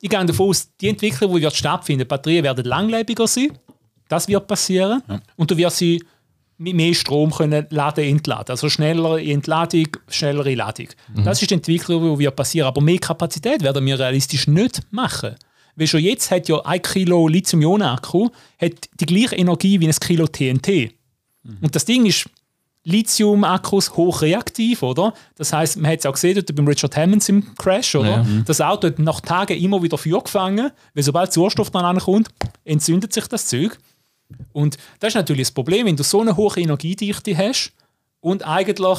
ich 0.00 0.08
gehe 0.08 0.24
davon 0.24 0.48
aus, 0.48 0.70
die 0.80 0.88
Entwicklung, 0.88 1.34
die 1.34 1.42
wird 1.42 1.54
stattfinden, 1.54 2.08
Batterien 2.08 2.44
werden 2.44 2.64
langlebiger 2.64 3.26
sein. 3.26 3.58
Das 4.08 4.28
wird 4.28 4.46
passieren. 4.46 5.02
Und 5.36 5.50
du 5.50 5.56
wirst 5.58 5.76
sie 5.76 6.02
mehr 6.58 6.94
Strom 6.94 7.30
können 7.30 7.66
laden, 7.70 8.04
entladen. 8.04 8.50
Also 8.50 8.68
schnellere 8.68 9.22
Entladung, 9.22 9.88
schnellere 10.08 10.54
Ladung. 10.54 10.88
Das 11.24 11.40
ist 11.40 11.50
die 11.50 11.54
Entwicklung, 11.54 12.18
die 12.18 12.24
wird 12.24 12.36
passieren. 12.36 12.66
Aber 12.68 12.80
mehr 12.80 12.98
Kapazität 12.98 13.62
werden 13.62 13.86
wir 13.86 13.98
realistisch 13.98 14.46
nicht 14.48 14.80
machen. 14.90 15.36
Weil 15.76 15.86
schon 15.86 16.00
jetzt 16.00 16.30
hat 16.30 16.48
ja 16.48 16.58
ein 16.64 16.82
Kilo 16.82 17.28
Lithium-Ionen-Akku 17.28 18.30
hat 18.60 18.72
die 18.98 19.06
gleiche 19.06 19.36
Energie 19.36 19.78
wie 19.78 19.86
ein 19.86 19.94
Kilo 19.94 20.26
TNT. 20.26 20.92
Und 21.62 21.74
das 21.74 21.84
Ding 21.84 22.04
ist, 22.04 22.28
Lithium-Akkus 22.84 23.96
hochreaktiv, 23.96 24.82
oder? 24.82 25.12
Das 25.36 25.52
heißt, 25.52 25.76
man 25.76 25.90
hat 25.92 25.98
es 26.00 26.06
auch 26.06 26.14
gesehen 26.14 26.34
dort 26.34 26.54
beim 26.54 26.66
Richard 26.66 26.96
Hammonds 26.96 27.28
im 27.28 27.54
Crash, 27.56 27.94
oder? 27.94 28.24
Das 28.46 28.60
Auto 28.60 28.86
hat 28.86 28.98
nach 28.98 29.20
Tagen 29.20 29.58
immer 29.58 29.82
wieder 29.82 29.98
Feuer 29.98 30.22
gefangen, 30.22 30.70
weil 30.94 31.04
sobald 31.04 31.32
Sauerstoff 31.32 31.70
dran 31.70 31.84
ankommt, 31.84 32.28
entzündet 32.64 33.12
sich 33.12 33.26
das 33.26 33.46
Zeug. 33.46 33.78
Und 34.52 34.76
das 35.00 35.08
ist 35.08 35.14
natürlich 35.14 35.48
das 35.48 35.52
Problem, 35.52 35.86
wenn 35.86 35.96
du 35.96 36.02
so 36.02 36.20
eine 36.20 36.36
hohe 36.36 36.56
Energiedichte 36.56 37.36
hast 37.36 37.72
und 38.20 38.46
eigentlich 38.46 38.98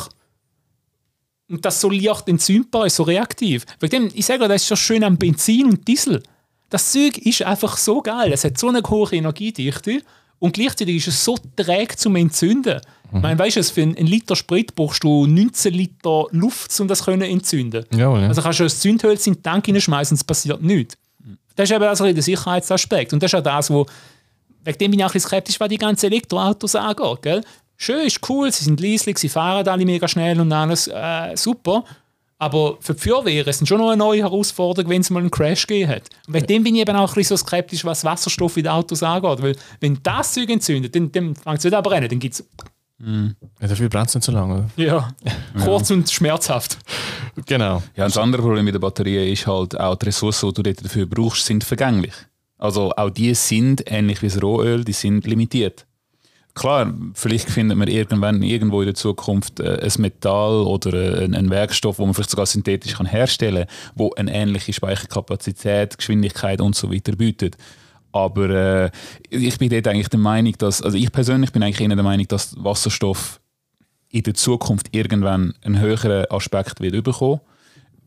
und 1.50 1.66
das 1.66 1.82
so 1.82 1.90
leicht 1.90 2.28
entzündbar 2.28 2.86
ist, 2.86 2.96
so 2.96 3.04
reaktiv. 3.04 3.66
Wegen 3.80 4.04
dem, 4.04 4.12
ich 4.14 4.26
sage, 4.26 4.48
das 4.48 4.62
ist 4.62 4.68
so 4.68 4.76
schön 4.76 5.04
am 5.04 5.18
Benzin 5.18 5.66
und 5.66 5.88
Diesel. 5.88 6.22
Das 6.70 6.92
Zeug 6.92 7.18
ist 7.18 7.42
einfach 7.42 7.76
so 7.78 8.02
geil. 8.02 8.32
Es 8.32 8.44
hat 8.44 8.60
so 8.60 8.70
eine 8.70 8.84
hohe 8.84 9.12
Energiedichte 9.12 10.04
Und 10.40 10.54
gleichzeitig 10.54 10.98
ist 10.98 11.08
es 11.08 11.26
so 11.26 11.38
träge 11.56 11.96
zum 11.96 12.16
Entzünden. 12.16 12.80
Ich 13.12 13.22
meine, 13.22 13.40
weißt 13.40 13.58
du, 13.58 13.64
für 13.64 13.82
einen 13.82 14.06
Liter 14.06 14.36
Sprit 14.36 14.76
brauchst 14.76 15.04
du 15.04 15.26
19 15.26 15.74
Liter 15.74 16.26
Luft, 16.30 16.80
um 16.80 16.88
das 16.88 17.04
können 17.04 17.24
entzünden. 17.24 17.84
Jawohl, 17.92 18.22
ja. 18.22 18.28
Also 18.28 18.42
kannst 18.44 18.60
du 18.60 18.64
ein 18.64 18.70
Zündhölz 18.70 19.26
in 19.26 19.34
den 19.34 19.44
Tank 19.44 19.66
hineinschmeißen 19.66 20.14
und 20.14 20.20
es 20.20 20.24
passiert 20.24 20.62
nichts. 20.62 20.96
Das 21.56 21.70
ist 21.70 21.76
eben 21.76 21.84
also 21.84 22.06
der 22.06 22.22
Sicherheitsaspekt. 22.22 23.12
Und 23.12 23.24
das 23.24 23.34
ist 23.34 23.40
auch 23.40 23.44
das, 23.44 23.70
wo, 23.72 23.88
wegen 24.64 24.78
dem 24.78 24.92
bin 24.92 25.00
ich 25.00 25.06
auch 25.06 25.10
ein 25.10 25.14
bisschen 25.14 25.30
skeptisch, 25.30 25.60
was 25.60 25.70
die 25.70 25.78
ganzen 25.78 26.08
Elektroautos 26.08 26.76
angeht. 26.76 27.22
Gell? 27.22 27.44
Schön, 27.78 28.06
ist 28.06 28.28
cool, 28.30 28.52
sie 28.52 28.66
sind 28.66 28.80
leislich, 28.80 29.18
sie 29.18 29.30
fahren 29.30 29.68
alle 29.68 29.86
mega 29.86 30.08
schnell 30.08 30.40
und 30.40 30.52
alles 30.52 30.88
äh, 30.88 31.36
super. 31.36 31.84
Aber 32.42 32.78
für 32.80 32.94
die 32.94 33.02
Feuerwehr 33.02 33.46
ist 33.46 33.62
es 33.62 33.68
schon 33.68 33.80
noch 33.80 33.90
eine 33.90 33.98
neue 33.98 34.22
Herausforderung, 34.22 34.90
wenn 34.90 35.02
es 35.02 35.10
mal 35.10 35.20
einen 35.20 35.30
Crash 35.32 35.68
gegeben 35.68 35.92
hat. 35.92 36.04
Und 36.26 36.34
wegen 36.34 36.48
dem 36.48 36.64
bin 36.64 36.76
ich 36.76 36.82
eben 36.82 36.96
auch 36.96 37.10
ein 37.10 37.16
bisschen 37.16 37.38
so 37.38 37.46
skeptisch, 37.46 37.84
was 37.84 38.06
Wasserstoff 38.06 38.56
in 38.56 38.64
den 38.64 38.72
Autos 38.72 39.04
angeht. 39.04 39.42
Weil 39.42 39.56
wenn 39.82 40.00
das 40.02 40.34
Zeug 40.34 40.50
entzündet, 40.50 40.96
dann, 40.96 41.12
dann 41.12 41.36
fängt 41.36 41.60
es 41.60 41.66
wieder 41.66 41.80
an 41.80 41.84
zu 41.84 41.90
brennen. 41.90 42.10
Dann 42.10 42.20
gibt 42.20 42.36
es 42.36 42.46
ja, 43.02 43.68
dafür 43.68 43.88
brennt 43.88 44.10
es 44.10 44.16
nicht 44.16 44.26
so 44.26 44.32
lange. 44.32 44.56
Oder? 44.56 44.70
ja, 44.76 45.14
kurz 45.64 45.90
und 45.90 46.10
schmerzhaft. 46.12 46.78
Genau. 47.46 47.82
Ja, 47.96 48.06
und 48.06 48.16
das 48.16 48.18
andere 48.18 48.42
Problem 48.42 48.66
mit 48.66 48.74
der 48.74 48.80
Batterie 48.80 49.32
ist 49.32 49.48
halt 49.48 49.80
auch 49.80 49.96
die 49.96 50.08
Ressourcen, 50.08 50.54
die 50.54 50.64
du 50.64 50.74
dafür 50.74 51.06
brauchst, 51.06 51.46
sind 51.46 51.64
vergänglich. 51.64 52.14
Also 52.60 52.92
auch 52.92 53.10
die 53.10 53.34
sind, 53.34 53.84
ähnlich 53.88 54.22
wie 54.22 54.28
das 54.28 54.42
Rohöl, 54.42 54.84
die 54.84 54.94
sind 54.94 55.26
limitiert. 55.26 55.88
Klar, 56.54 56.94
vielleicht 57.14 57.50
findet 57.50 57.78
man 57.78 57.88
irgendwann 57.88 58.44
irgendwo 58.44 58.82
in 58.82 58.88
der 58.88 58.96
Zukunft 58.96 59.62
äh, 59.62 59.80
ein 59.82 60.02
Metall 60.02 60.64
oder 60.64 61.22
äh, 61.22 61.24
einen 61.24 61.50
Werkstoff, 61.50 62.00
wo 62.00 62.06
man 62.06 62.14
vielleicht 62.14 62.32
sogar 62.32 62.46
synthetisch 62.46 62.96
kann 62.96 63.06
herstellen 63.06 63.66
kann, 63.66 63.92
wo 63.96 64.12
eine 64.16 64.34
ähnliche 64.34 64.74
Speicherkapazität, 64.74 65.98
Geschwindigkeit 65.98 66.60
und 66.60 66.76
so 66.76 66.92
weiter 66.92 67.16
bietet. 67.16 67.56
Aber 68.12 68.50
äh, 68.50 68.92
ich 69.30 69.58
bin 69.58 69.70
dort 69.70 69.88
eigentlich 69.88 70.10
der 70.10 70.20
Meinung, 70.20 70.54
dass, 70.58 70.82
also 70.82 70.98
ich 70.98 71.12
persönlich 71.14 71.54
bin 71.54 71.64
eigentlich 71.64 71.80
eher 71.80 71.96
der 71.96 72.04
Meinung, 72.04 72.28
dass 72.28 72.56
Wasserstoff 72.58 73.40
in 74.10 74.24
der 74.24 74.34
Zukunft 74.34 74.94
irgendwann 74.94 75.54
einen 75.64 75.80
höheren 75.80 76.26
Aspekt 76.30 76.82
wird 76.82 77.04
bekommen. 77.04 77.40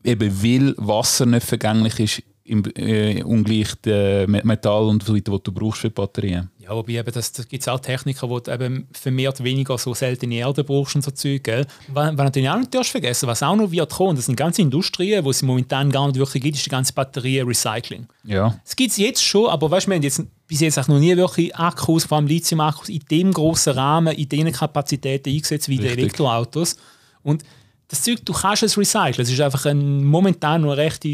Eben 0.05 0.43
weil 0.43 0.75
Wasser 0.77 1.25
nicht 1.25 1.47
vergänglich 1.47 2.01
ist 2.01 2.23
im 2.45 2.65
äh, 2.77 3.23
ungleich 3.23 3.75
den 3.85 4.31
Metall 4.31 4.85
und 4.85 5.03
so 5.03 5.15
weiter, 5.15 5.33
die 5.33 5.43
du 5.43 5.53
brauchst 5.53 5.81
für 5.81 5.89
die 5.89 5.95
Batterien. 5.95 6.51
Ja, 6.59 6.75
wobei 6.75 6.95
eben, 6.95 7.13
das, 7.13 7.33
das 7.33 7.49
gibt 7.49 7.63
es 7.63 7.69
auch 7.69 7.79
Techniken, 7.79 8.29
wo 8.29 8.41
du 8.41 8.53
eben 8.53 8.89
vermehrt 8.93 9.43
weniger 9.43 9.79
so 9.79 9.95
seltene 9.95 10.37
Erde 10.37 10.65
brauchst 10.65 10.97
und 10.97 11.03
so 11.03 11.11
Zeug. 11.11 11.45
Gell? 11.45 11.67
Was, 11.89 12.15
natürlich 12.15 12.49
auch 12.49 12.59
nicht 12.59 12.75
vergessen, 12.75 13.29
was 13.29 13.43
auch 13.43 13.57
noch 13.57 13.71
wird 13.71 13.93
kommen, 13.93 14.17
das 14.17 14.27
sind 14.27 14.37
ganze 14.37 14.63
Industrien, 14.63 15.25
wo 15.25 15.31
es 15.31 15.43
momentan 15.43 15.91
gar 15.91 16.07
nicht 16.07 16.19
wirklich 16.19 16.43
gibt, 16.43 16.57
ist 16.57 16.67
die 16.67 16.71
ganze 16.71 16.93
Batterie-Recycling. 16.93 18.07
Ja. 18.25 18.59
Es 18.65 18.77
gibt 18.77 18.91
es 18.91 18.97
jetzt 18.97 19.25
schon, 19.25 19.49
aber 19.49 19.71
weißt, 19.71 19.89
wir 19.89 19.97
haben 19.97 20.03
jetzt 20.03 20.23
bis 20.47 20.61
jetzt 20.61 20.79
auch 20.79 20.89
noch 20.89 20.99
nie 20.99 21.17
wirklich 21.17 21.55
Akkus, 21.55 22.05
vor 22.05 22.19
allem 22.19 22.27
Lithium-Akkus, 22.27 22.89
in 22.89 23.03
dem 23.11 23.33
grossen 23.33 23.75
Rahmen, 23.75 24.15
in 24.15 24.29
diesen 24.29 24.53
Kapazitäten 24.53 25.31
eingesetzt 25.31 25.69
wie 25.69 25.79
die. 25.79 25.87
Elektroautos. 25.87 26.77
Und 27.23 27.45
das 27.93 28.03
Zeug, 28.03 28.25
du 28.25 28.33
kannst 28.33 28.63
es 28.63 28.79
recyceln. 28.79 29.21
Es 29.21 29.31
ist 29.31 29.41
einfach 29.41 29.67
ein, 29.67 30.03
momentan 30.03 30.63
nur 30.63 30.73
eine 30.73 30.83
rechte, 30.83 31.09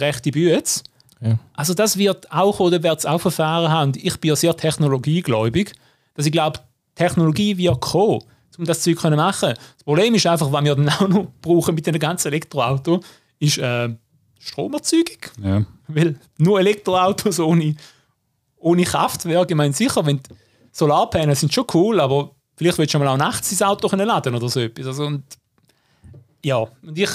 rechte 0.00 0.30
Bütze. 0.30 0.82
Ja. 1.20 1.38
Also 1.52 1.74
das 1.74 1.98
wird 1.98 2.32
auch 2.32 2.58
oder 2.58 2.82
wird 2.82 3.00
es 3.00 3.04
auch 3.04 3.20
Verfahren 3.20 3.70
haben. 3.70 3.88
Und 3.88 4.02
ich 4.02 4.18
bin 4.18 4.30
ja 4.30 4.36
sehr 4.36 4.56
technologiegläubig, 4.56 5.74
dass 6.14 6.24
ich 6.24 6.32
glaube, 6.32 6.60
Technologie 6.94 7.58
wird 7.58 7.82
kommen, 7.82 8.20
um 8.56 8.64
das 8.64 8.80
Zeug 8.80 8.98
zu 8.98 9.10
machen. 9.10 9.52
Das 9.52 9.84
Problem 9.84 10.14
ist 10.14 10.26
einfach, 10.26 10.50
was 10.50 10.64
wir 10.64 10.74
dann 10.74 10.88
auch 10.88 11.06
noch 11.06 11.26
brauchen 11.42 11.74
mit 11.74 11.86
den 11.86 11.98
ganzen 11.98 12.28
Elektroautos, 12.28 13.04
ist 13.38 13.58
äh, 13.58 13.90
Stromerzeugung. 14.38 15.20
ja. 15.44 15.66
Weil 15.86 16.18
nur 16.38 16.60
Elektroautos 16.60 17.40
ohne, 17.40 17.74
ohne 18.56 18.84
Kraftwerk, 18.84 19.50
ich 19.50 19.56
meine 19.56 19.74
sicher, 19.74 20.06
wenn 20.06 20.20
Solarpanels 20.72 21.40
sind 21.40 21.52
schon 21.52 21.66
cool, 21.74 22.00
aber 22.00 22.30
vielleicht 22.56 22.78
willst 22.78 22.94
du 22.94 22.98
mal 23.00 23.08
auch 23.08 23.18
nachts 23.18 23.50
ins 23.50 23.60
Auto 23.60 23.94
laden 23.94 24.34
oder 24.34 24.48
so 24.48 24.60
etwas. 24.60 24.86
Also, 24.86 25.04
und, 25.04 25.24
ja, 26.44 26.58
und 26.58 26.98
ich, 26.98 27.10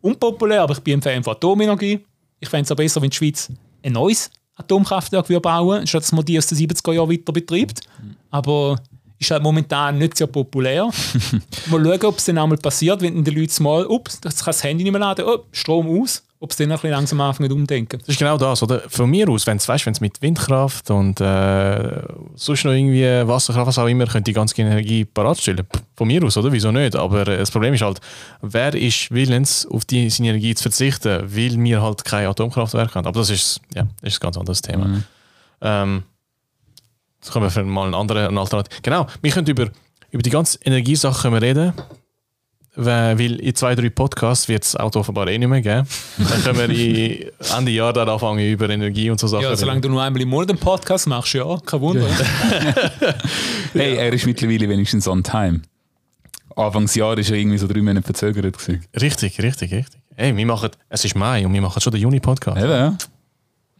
unpopulär, 0.00 0.62
aber 0.62 0.74
ich 0.74 0.80
bin 0.80 0.98
ein 0.98 1.02
Fan 1.02 1.22
von 1.22 1.34
Atomenergie. 1.34 2.00
Ich 2.40 2.48
fände 2.48 2.64
es 2.64 2.72
auch 2.72 2.76
besser, 2.76 3.00
wenn 3.00 3.10
die 3.10 3.16
Schweiz 3.16 3.50
ein 3.82 3.92
neues 3.92 4.30
Atomkraftwerk 4.56 5.42
bauen 5.42 5.86
statt 5.86 6.02
dass 6.02 6.12
man 6.12 6.24
die 6.24 6.38
aus 6.38 6.46
den 6.46 6.58
70er 6.58 6.92
Jahren 6.92 7.10
weiter 7.10 7.32
betreibt. 7.32 7.80
Aber 8.30 8.76
ist 9.18 9.30
halt 9.30 9.42
momentan 9.42 9.98
nicht 9.98 10.16
sehr 10.16 10.26
populär. 10.26 10.90
mal 11.70 11.84
schauen, 11.84 12.04
ob 12.04 12.18
es 12.18 12.24
dann 12.24 12.38
einmal 12.38 12.58
passiert, 12.58 13.00
wenn 13.00 13.14
dann 13.14 13.24
die 13.24 13.30
Leute 13.30 13.62
mal, 13.62 13.86
ups, 13.86 14.20
das 14.20 14.36
kann 14.36 14.46
das 14.46 14.62
Handy 14.64 14.84
nicht 14.84 14.92
mehr 14.92 15.00
laden, 15.00 15.24
oh, 15.26 15.44
Strom 15.52 16.00
aus, 16.00 16.24
ob 16.44 16.50
es 16.50 16.58
dann 16.58 16.70
ein 16.70 16.76
bisschen 16.76 16.90
langsam 16.90 17.20
anfangen 17.22 17.50
umdenken. 17.50 17.98
Das 18.00 18.08
ist 18.08 18.18
genau 18.18 18.36
das, 18.36 18.62
oder? 18.62 18.82
Von 18.88 19.08
mir 19.08 19.26
aus, 19.30 19.46
wenn 19.46 19.56
es 19.56 20.00
mit 20.00 20.20
Windkraft 20.20 20.90
und 20.90 21.18
äh, 21.18 22.02
sonst 22.34 22.64
noch 22.64 22.72
irgendwie 22.72 23.02
Wasserkraft, 23.26 23.68
was 23.68 23.78
auch 23.78 23.86
immer, 23.86 24.04
könnte 24.04 24.24
die 24.24 24.34
ganze 24.34 24.54
Energie 24.60 25.06
parat 25.06 25.38
stellen. 25.38 25.64
Pff, 25.64 25.82
Von 25.96 26.08
mir 26.08 26.22
aus, 26.22 26.36
oder? 26.36 26.52
Wieso 26.52 26.70
nicht? 26.70 26.96
Aber 26.96 27.26
äh, 27.26 27.38
das 27.38 27.50
Problem 27.50 27.72
ist 27.72 27.80
halt, 27.80 27.98
wer 28.42 28.74
ist 28.74 29.10
willens, 29.10 29.66
auf 29.66 29.86
diese 29.86 30.22
Energie 30.22 30.54
zu 30.54 30.64
verzichten, 30.64 31.22
weil 31.34 31.56
wir 31.64 31.80
halt 31.80 32.04
kein 32.04 32.26
Atomkraftwerk 32.26 32.94
haben. 32.94 33.06
Aber 33.06 33.20
das 33.20 33.30
ist, 33.30 33.62
ja, 33.74 33.86
das 34.02 34.12
ist 34.12 34.20
ein 34.20 34.24
ganz 34.24 34.36
anderes 34.36 34.60
Thema. 34.60 35.02
Ähm, 35.62 36.02
jetzt 37.22 37.32
kommen 37.32 37.46
wir 37.46 37.50
für 37.50 37.64
mal 37.64 37.84
einen 37.84 37.94
anderen 37.94 38.26
eine 38.26 38.38
Alternative. 38.38 38.82
Genau, 38.82 39.06
wir 39.22 39.30
können 39.32 39.46
über, 39.46 39.70
über 40.10 40.22
die 40.22 40.30
ganze 40.30 40.58
Energiesache 40.62 41.40
reden. 41.40 41.72
Weil 42.76 43.18
weil 43.18 43.36
in 43.36 43.54
zwei, 43.54 43.74
drei 43.76 43.88
Podcasts 43.88 44.48
wird 44.48 44.64
es 44.64 44.74
Auto 44.74 44.98
offenbar 44.98 45.28
eh 45.28 45.38
nicht 45.38 45.48
mehr 45.48 45.62
geben. 45.62 45.86
Dann 46.18 46.42
können 46.42 46.58
wir 46.58 46.70
in 46.70 47.30
Ende 47.56 47.70
Jahr 47.70 47.92
dann 47.92 48.08
anfangen 48.08 48.44
über 48.44 48.68
Energie 48.68 49.10
und 49.10 49.20
so 49.20 49.28
Sachen. 49.28 49.44
Ja, 49.44 49.54
solange 49.54 49.80
du 49.80 49.88
nur 49.88 50.02
einmal 50.02 50.20
im 50.22 50.28
Monat 50.28 50.50
einen 50.50 50.58
Podcast 50.58 51.06
machst, 51.06 51.34
ja, 51.34 51.58
kein 51.64 51.80
Wunder. 51.80 52.06
Hey, 53.72 53.96
er 53.96 54.12
ist 54.12 54.24
mittlerweile 54.24 54.68
wenigstens 54.68 55.08
on 55.08 55.24
time. 55.24 55.62
Anfangsjahr 56.54 57.18
ist 57.18 57.30
er 57.30 57.36
irgendwie 57.36 57.58
so 57.58 57.66
drei 57.66 57.82
Monate 57.82 58.02
verzögert. 58.02 58.56
Gewesen. 58.56 58.84
Richtig, 59.00 59.40
richtig, 59.42 59.72
richtig. 59.72 60.00
Hey, 60.14 60.36
wir 60.36 60.46
machen, 60.46 60.70
es 60.88 61.04
ist 61.04 61.16
Mai 61.16 61.44
und 61.44 61.52
wir 61.52 61.60
machen 61.60 61.80
schon 61.80 61.92
den 61.92 62.02
Juni-Podcast. 62.02 62.56
Eben, 62.56 62.70
ja. 62.70 62.96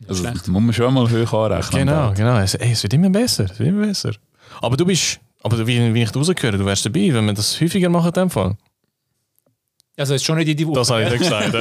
Also, 0.09 0.24
schlecht. 0.24 0.49
muss 0.49 0.62
man 0.62 0.72
schon 0.72 0.92
mal 0.92 1.09
hoch 1.09 1.32
anrechnen. 1.45 1.86
Genau, 1.86 2.12
genau. 2.12 2.38
Es, 2.38 2.55
ey, 2.55 2.72
es 2.72 2.82
wird 2.82 2.94
immer 2.94 3.10
besser, 3.10 3.44
es 3.44 3.59
wird 3.59 3.69
immer 3.69 3.86
besser. 3.86 4.12
Aber 4.60 4.77
du 4.77 4.85
bist, 4.85 5.20
aber 5.43 5.64
wie, 5.66 5.94
wie 5.94 6.02
ich 6.02 6.14
rausgehöre, 6.14 6.59
du 6.59 6.66
wärst 6.66 6.85
dabei, 6.85 7.14
wenn 7.14 7.27
wir 7.27 7.35
das 7.35 7.60
häufiger 7.60 7.89
machen 7.89 8.09
in 8.09 8.12
dem 8.14 8.31
Fall. 8.31 8.56
Also 9.97 10.15
jetzt 10.15 10.25
schon 10.25 10.37
nicht 10.39 10.49
in 10.49 10.57
die 10.57 10.66
Woche. 10.66 10.75
Das 10.75 10.91
habe 10.91 11.05
ich 11.05 11.11
nicht 11.11 11.19
gesagt. 11.21 11.55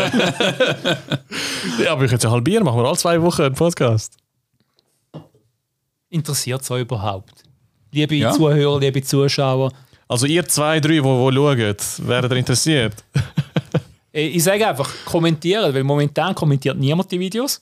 ja. 1.80 1.92
aber 1.92 2.06
ich 2.06 2.12
ja 2.12 2.32
halbieren, 2.32 2.64
machen 2.64 2.80
wir 2.80 2.86
alle 2.86 2.98
zwei 2.98 3.22
Wochen 3.22 3.44
einen 3.44 3.56
Podcast. 3.56 4.18
Interessiert 6.10 6.62
es 6.62 6.72
euch 6.72 6.82
überhaupt? 6.82 7.44
Liebe 7.92 8.16
Ja. 8.16 8.32
Zuhörer, 8.32 8.80
liebe 8.80 9.04
Zuschauer, 9.04 9.72
Also 10.08 10.26
ihr 10.26 10.48
zwei, 10.48 10.80
drei, 10.80 11.02
die, 11.04 11.32
die 11.32 11.36
schauen, 11.36 12.08
wären 12.08 12.32
ihr 12.32 12.38
interessiert? 12.38 12.96
äh, 14.14 14.28
ich 14.28 14.44
sage 14.44 14.68
einfach, 14.68 14.90
kommentieren, 15.06 15.74
weil 15.74 15.84
momentan 15.84 16.34
kommentiert 16.34 16.78
niemand 16.78 17.12
die 17.12 17.20
Videos. 17.20 17.62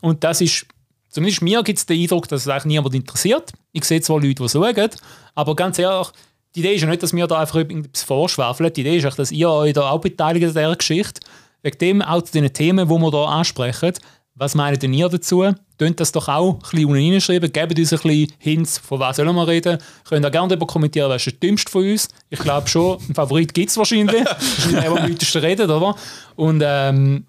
Und 0.00 0.22
das 0.22 0.40
ist, 0.40 0.64
zumindest 1.08 1.42
mir 1.42 1.60
gibt 1.64 1.78
es 1.78 1.86
den 1.86 2.00
Eindruck, 2.00 2.28
dass 2.28 2.42
es 2.42 2.48
eigentlich 2.48 2.66
niemand 2.66 2.94
interessiert. 2.94 3.52
Ich 3.72 3.84
sehe 3.84 4.00
zwar 4.00 4.20
Leute, 4.20 4.42
die 4.42 4.48
schauen, 4.48 4.90
aber 5.34 5.56
ganz 5.56 5.78
ehrlich, 5.80 6.08
die 6.54 6.60
Idee 6.60 6.74
ist 6.74 6.82
ja 6.82 6.88
nicht, 6.88 7.02
dass 7.02 7.14
wir 7.14 7.26
da 7.26 7.38
einfach 7.38 7.56
irgendwas 7.56 8.02
vorschwafeln. 8.02 8.72
Die 8.72 8.80
Idee 8.80 8.96
ist, 8.96 9.04
echt, 9.04 9.18
dass 9.18 9.32
ihr 9.32 9.50
euch 9.50 9.72
da 9.72 9.90
auch 9.90 10.00
beteiligt 10.00 10.46
an 10.46 10.52
dieser 10.52 10.76
Geschichte. 10.76 11.20
Wegen 11.62 11.78
dem 11.78 12.02
auch 12.02 12.22
zu 12.22 12.32
den 12.32 12.52
Themen, 12.52 12.88
die 12.88 12.94
wir 12.94 13.10
hier 13.10 13.28
ansprechen. 13.28 13.92
Was 14.34 14.54
meint 14.54 14.80
denn 14.82 14.94
ihr 14.94 15.08
dazu? 15.08 15.52
Tönt 15.78 15.98
das 15.98 16.12
doch 16.12 16.28
auch 16.28 16.54
ein 16.54 16.58
bisschen 16.60 16.84
unten 16.86 17.12
reinschreiben. 17.12 17.52
Gebt 17.52 17.78
uns 17.78 17.92
ein 17.92 17.98
bisschen 17.98 18.32
Hints, 18.38 18.78
von 18.78 19.00
was 19.00 19.16
sollen 19.16 19.34
wir 19.34 19.48
reden. 19.48 19.78
Könnt 20.08 20.24
ihr 20.24 20.30
gerne 20.30 20.48
darüber 20.48 20.66
kommentieren, 20.66 21.10
was 21.10 21.26
ist 21.26 21.32
der 21.32 21.48
dümmste 21.48 21.70
von 21.70 21.82
uns. 21.82 22.08
Ich 22.30 22.38
glaube 22.38 22.68
schon, 22.68 22.98
einen 23.00 23.14
Favorit 23.14 23.52
gibt 23.52 23.70
es 23.70 23.76
wahrscheinlich. 23.76 24.24
Der, 24.70 24.80
der 24.80 24.90
am 24.90 25.16
redet, 25.42 25.68
oder? 25.68 25.96
Und 26.36 26.62
ähm, 26.64 27.26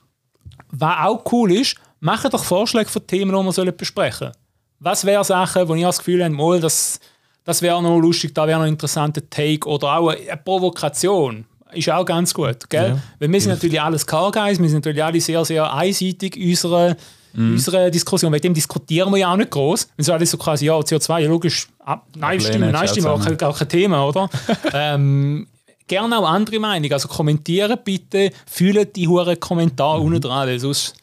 was 0.72 0.98
auch 1.00 1.24
cool 1.32 1.52
ist, 1.52 1.76
macht 2.00 2.32
doch 2.32 2.44
Vorschläge 2.44 2.90
für 2.90 3.06
Themen, 3.06 3.32
die 3.36 3.58
wir 3.58 3.72
besprechen 3.72 4.20
sollen. 4.20 4.34
Was 4.80 5.04
wären 5.04 5.24
Sachen, 5.24 5.68
wo 5.68 5.76
ihr 5.76 5.88
das 5.88 5.98
Gefühl 5.98 6.24
habt, 6.24 6.34
mal, 6.34 6.60
das, 6.60 7.00
das 7.49 7.61
wäre 7.61 7.81
noch 7.81 7.99
lustig, 7.99 8.34
da 8.34 8.47
wäre 8.47 8.59
noch 8.59 8.65
ein 8.65 8.73
interessanter 8.73 9.27
Take 9.30 9.67
oder 9.67 9.97
auch 9.97 10.09
eine 10.09 10.38
Provokation. 10.38 11.45
Ist 11.71 11.89
auch 11.89 12.05
ganz 12.05 12.34
gut, 12.34 12.69
gell? 12.69 12.89
Ja. 12.89 12.99
Weil 13.19 13.31
wir 13.31 13.41
sind 13.41 13.51
natürlich 13.51 13.80
alles 13.81 14.05
Car 14.05 14.31
Guys, 14.31 14.59
wir 14.59 14.69
sind 14.69 14.84
natürlich 14.85 15.03
alle 15.03 15.19
sehr, 15.21 15.43
sehr 15.45 15.71
einseitig 15.73 16.35
in 16.38 16.49
unserer, 16.49 16.95
Mhm. 17.34 17.51
unserer 17.53 17.91
Diskussion. 17.91 18.31
Wegen 18.34 18.41
dem 18.41 18.53
diskutieren 18.55 19.11
wir 19.11 19.17
ja 19.17 19.31
auch 19.31 19.38
nicht 19.38 19.51
groß. 19.51 19.88
Wenn 19.95 20.03
so 20.03 20.13
alles 20.13 20.31
so 20.31 20.38
quasi, 20.38 20.65
ja, 20.65 20.73
CO2, 20.80 21.19
ja, 21.19 21.27
logisch, 21.30 21.67
ab, 21.80 22.07
nein, 22.15 22.39
Probleme 22.39 22.41
stimmt, 22.65 22.71
nein, 22.71 22.88
stimmt, 22.88 23.07
auch 23.07 23.23
kein, 23.23 23.39
auch 23.41 23.57
kein 23.57 23.69
Thema, 23.69 24.07
oder? 24.07 24.30
ähm, 24.73 25.47
gerne 25.88 26.17
auch 26.17 26.27
andere 26.27 26.57
Meinungen. 26.59 26.91
Also 26.93 27.07
kommentieren 27.07 27.77
bitte, 27.84 28.31
fühlen 28.47 28.88
die 28.95 29.07
hohen 29.07 29.39
Kommentare 29.39 29.99
Mhm. 29.99 30.05
unten 30.07 30.21
dran, 30.21 30.47
weil 30.47 30.59
sonst, 30.59 30.95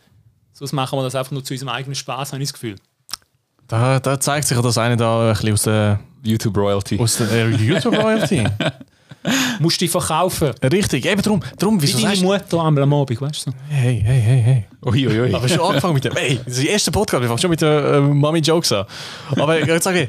sonst 0.53 0.73
machen 0.73 0.99
wir 0.99 1.05
das 1.05 1.15
einfach 1.15 1.31
nur 1.33 1.45
zu 1.45 1.55
unserem 1.55 1.69
eigenen 1.69 1.95
Spaß, 1.95 2.33
habe 2.33 2.43
ich 2.43 2.49
das 2.49 2.55
Gefühl. 2.55 2.75
Da, 3.69 3.99
da 4.01 4.21
zeigt 4.21 4.47
sich, 4.47 4.59
dass 4.61 4.79
einer 4.79 4.97
da 4.97 5.29
ein 5.29 5.33
bisschen 5.33 5.53
aus 5.53 5.63
der, 5.63 6.01
YouTube 6.23 6.57
Royalty. 6.57 6.99
aus 6.99 7.17
der 7.19 7.31
äh, 7.31 7.49
YouTube-Royalty. 7.51 8.45
Musst 9.59 9.81
dich 9.81 9.91
verkaufen. 9.91 10.53
Richtig, 10.63 11.05
eben 11.05 11.21
darum, 11.21 11.41
darum 11.59 11.81
Wie 11.81 11.87
wieso 11.87 11.99
deine 11.99 12.11
sagst 12.11 12.23
du... 12.23 12.27
Mutter 12.27 12.61
am 12.61 12.93
Abend, 12.93 13.21
weißt 13.21 13.47
du? 13.47 13.51
Hey, 13.69 14.01
hey, 14.05 14.21
hey, 14.21 14.43
hey. 14.43 14.65
Uiuiui. 14.85 15.35
Aber 15.35 15.49
schon 15.49 15.61
angefangen 15.61 15.95
mit 15.95 16.05
dem, 16.05 16.17
ey, 16.17 16.39
das 16.45 16.59
ist 16.59 16.63
der 16.65 16.71
erste 16.73 16.91
Podcast, 16.93 17.23
wir 17.23 17.29
fangen 17.29 17.41
schon 17.41 17.51
mit 17.51 17.61
den 17.61 17.69
äh, 17.85 18.01
Mami-Jokes 18.01 18.73
an. 18.73 18.87
Aber 19.37 19.59
ich 19.59 19.67
würde 19.67 19.83
sagen, 19.83 20.09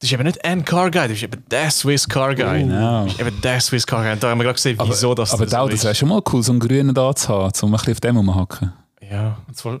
Das 0.00 0.08
ist 0.10 0.12
eben 0.12 0.24
nicht 0.24 0.44
ein 0.44 0.64
Car 0.64 0.90
Guy, 0.90 1.02
das 1.02 1.12
ist 1.12 1.22
eben 1.22 1.44
der 1.48 1.70
Swiss 1.70 2.08
Car 2.08 2.34
Guy. 2.34 2.62
Genau. 2.64 3.04
Das 3.04 3.14
ist 3.14 3.20
eben 3.20 3.40
der 3.40 3.60
Swiss 3.60 3.86
Car 3.86 4.02
Guy. 4.02 4.12
Und 4.12 4.22
da 4.22 4.30
haben 4.30 4.38
wir 4.38 4.44
gerade 4.44 4.54
gesehen, 4.54 4.80
Aber, 4.80 4.90
wieso 4.90 5.14
das 5.14 5.32
aber 5.32 5.46
so 5.48 5.68
das 5.68 5.84
wäre 5.84 5.94
schon 5.94 6.08
mal 6.08 6.20
cool, 6.32 6.42
so 6.42 6.50
einen 6.50 6.58
grünen 6.60 6.92
da 6.92 7.14
zu 7.14 7.28
haben, 7.28 7.52
um 7.62 7.68
ein 7.68 7.72
bisschen 7.78 7.92
auf 7.92 8.00
dem 8.00 8.16
rumhacken. 8.16 8.72
Ja, 9.08 9.36
Und 9.46 9.56
zwar 9.56 9.78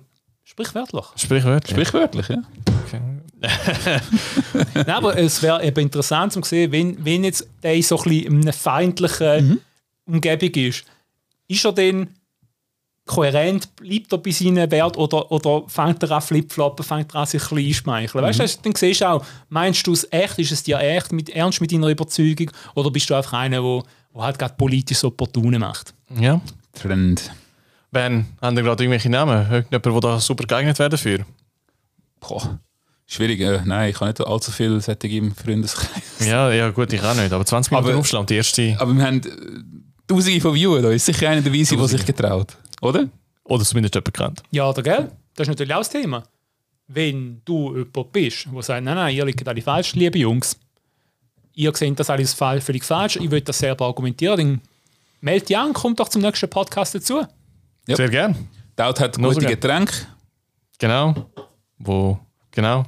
sprichwörtlich. 0.52 1.04
sprichwörtlich. 1.16 1.72
Sprichwörtlich, 1.72 2.28
ja. 2.28 2.42
Nein, 4.74 4.90
aber 4.90 5.18
es 5.18 5.42
wäre 5.42 5.64
eben 5.64 5.80
interessant 5.80 6.32
zu 6.32 6.42
sehen, 6.44 6.70
wenn, 6.70 7.04
wenn 7.04 7.24
jetzt 7.24 7.48
der 7.62 7.82
so 7.82 7.98
ein 7.98 8.04
bisschen 8.04 8.26
in 8.26 8.42
einer 8.42 8.52
feindlichen 8.52 9.60
Umgebung 10.06 10.50
ist, 10.50 10.84
ist 11.48 11.64
er 11.64 11.72
dann 11.72 12.08
kohärent, 13.04 13.74
bleibt 13.76 14.12
er 14.12 14.18
bei 14.18 14.30
seinen 14.30 14.70
Wert 14.70 14.96
oder, 14.96 15.30
oder 15.32 15.64
fängt 15.66 16.02
er 16.04 16.12
an 16.12 16.22
flipfloppen, 16.22 16.84
fängt 16.84 17.12
er 17.14 17.20
an 17.20 17.26
sich 17.26 17.42
ein 17.42 17.56
bisschen 17.56 17.66
einschmeicheln. 17.66 18.24
Weißt 18.24 18.38
du, 18.38 18.62
dann 18.62 18.74
siehst 18.76 19.00
du 19.00 19.08
auch, 19.08 19.24
meinst 19.48 19.86
du 19.86 19.92
es 19.92 20.06
echt, 20.12 20.38
ist 20.38 20.52
es 20.52 20.62
dir 20.62 20.78
echt, 20.78 21.10
mit, 21.10 21.28
ernst 21.30 21.60
mit 21.60 21.72
deiner 21.72 21.88
Überzeugung 21.88 22.50
oder 22.74 22.90
bist 22.90 23.10
du 23.10 23.14
einfach 23.14 23.32
einer, 23.32 23.60
der 23.60 23.82
der 24.14 24.22
halt 24.22 24.38
gerade 24.38 24.54
politisch 24.56 25.02
opportune 25.04 25.58
macht? 25.58 25.94
Ja. 26.18 26.40
Trend. 26.74 27.30
Ben, 27.92 28.26
haben 28.40 28.56
ihr 28.56 28.62
gerade 28.62 28.82
irgendwelche 28.82 29.10
Namen? 29.10 29.50
Irgendjemand, 29.52 29.84
der 30.04 30.10
da 30.10 30.18
super 30.20 30.44
geeignet 30.46 30.78
wäre 30.78 30.88
dafür? 30.88 31.24
Boah. 32.20 32.58
Schwierig, 33.06 33.40
äh, 33.40 33.60
nein, 33.66 33.90
ich 33.90 33.96
habe 34.00 34.06
nicht 34.10 34.20
allzu 34.26 34.50
viel 34.50 34.80
solche 34.80 35.08
im 35.08 35.34
Freundeskreis. 35.34 36.26
Ja, 36.26 36.50
ja 36.50 36.70
gut, 36.70 36.90
ich 36.92 37.02
auch 37.02 37.14
nicht. 37.14 37.32
Aber 37.32 37.44
20 37.44 37.70
Minuten 37.70 37.90
Aber- 37.90 37.98
Aufschlag, 37.98 38.26
die 38.28 38.36
erste. 38.36 38.76
Aber 38.78 38.94
wir 38.94 39.04
haben 39.04 39.20
tausende 40.06 40.40
von 40.40 40.54
Views, 40.54 40.80
da 40.82 40.90
ist 40.90 41.04
sicher 41.04 41.28
einer 41.28 41.42
dabei, 41.42 41.62
sein, 41.64 41.78
der 41.78 41.88
sich 41.88 42.06
getraut. 42.06 42.56
Oder? 42.80 43.08
Oder 43.44 43.64
zumindest 43.64 43.94
jemand 43.94 44.14
kennt. 44.14 44.42
Ja, 44.52 44.70
oder 44.70 44.82
gell? 44.82 45.10
Das 45.34 45.44
ist 45.46 45.48
natürlich 45.50 45.74
auch 45.74 45.78
das 45.80 45.90
Thema. 45.90 46.22
Wenn 46.88 47.42
du 47.44 47.76
jemand 47.76 48.12
bist, 48.12 48.46
der 48.54 48.62
sagt, 48.62 48.84
nein, 48.84 48.94
nein, 48.94 49.14
ihr 49.14 49.24
liegt 49.26 49.46
alle 49.46 49.60
falsch, 49.60 49.94
liebe 49.94 50.18
Jungs, 50.18 50.56
ihr 51.54 51.74
seht 51.74 51.98
das 52.00 52.08
alles 52.08 52.32
völlig 52.32 52.84
falsch, 52.84 53.16
ich 53.16 53.30
will 53.30 53.40
das 53.42 53.58
selber 53.58 53.84
argumentieren, 53.86 54.38
dann 54.38 54.60
meldet 55.20 55.50
dich 55.50 55.58
an, 55.58 55.74
kommt 55.74 56.00
doch 56.00 56.08
zum 56.08 56.22
nächsten 56.22 56.48
Podcast 56.48 56.94
dazu. 56.94 57.26
Ja. 57.86 57.96
Sehr 57.96 58.08
gern. 58.08 58.48
Daut 58.76 59.00
hat 59.00 59.18
Noch 59.18 59.28
gute 59.30 59.40
sogar. 59.42 59.50
Getränke. 59.50 59.94
Genau. 60.78 61.30
Wo? 61.78 62.18
Genau. 62.50 62.84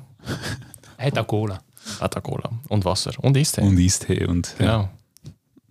Er 0.96 1.06
hat 1.06 1.18
auch 1.18 1.26
Cola. 1.26 1.60
Hat 2.00 2.16
auch 2.16 2.22
Cola. 2.22 2.50
Und 2.68 2.84
Wasser. 2.84 3.12
Und 3.18 3.36
Eistee. 3.36 3.62
Und 3.62 3.78
Eistee 3.78 4.24
und... 4.26 4.54
Ja. 4.58 4.88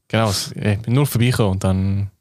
Genau. 0.08 0.30
Genau. 0.30 0.30
Ich 0.30 0.80
bin 0.80 0.94
nur 0.94 1.08
vorbeigekommen 1.08 1.54
und 1.54 1.64
dann 1.64 2.12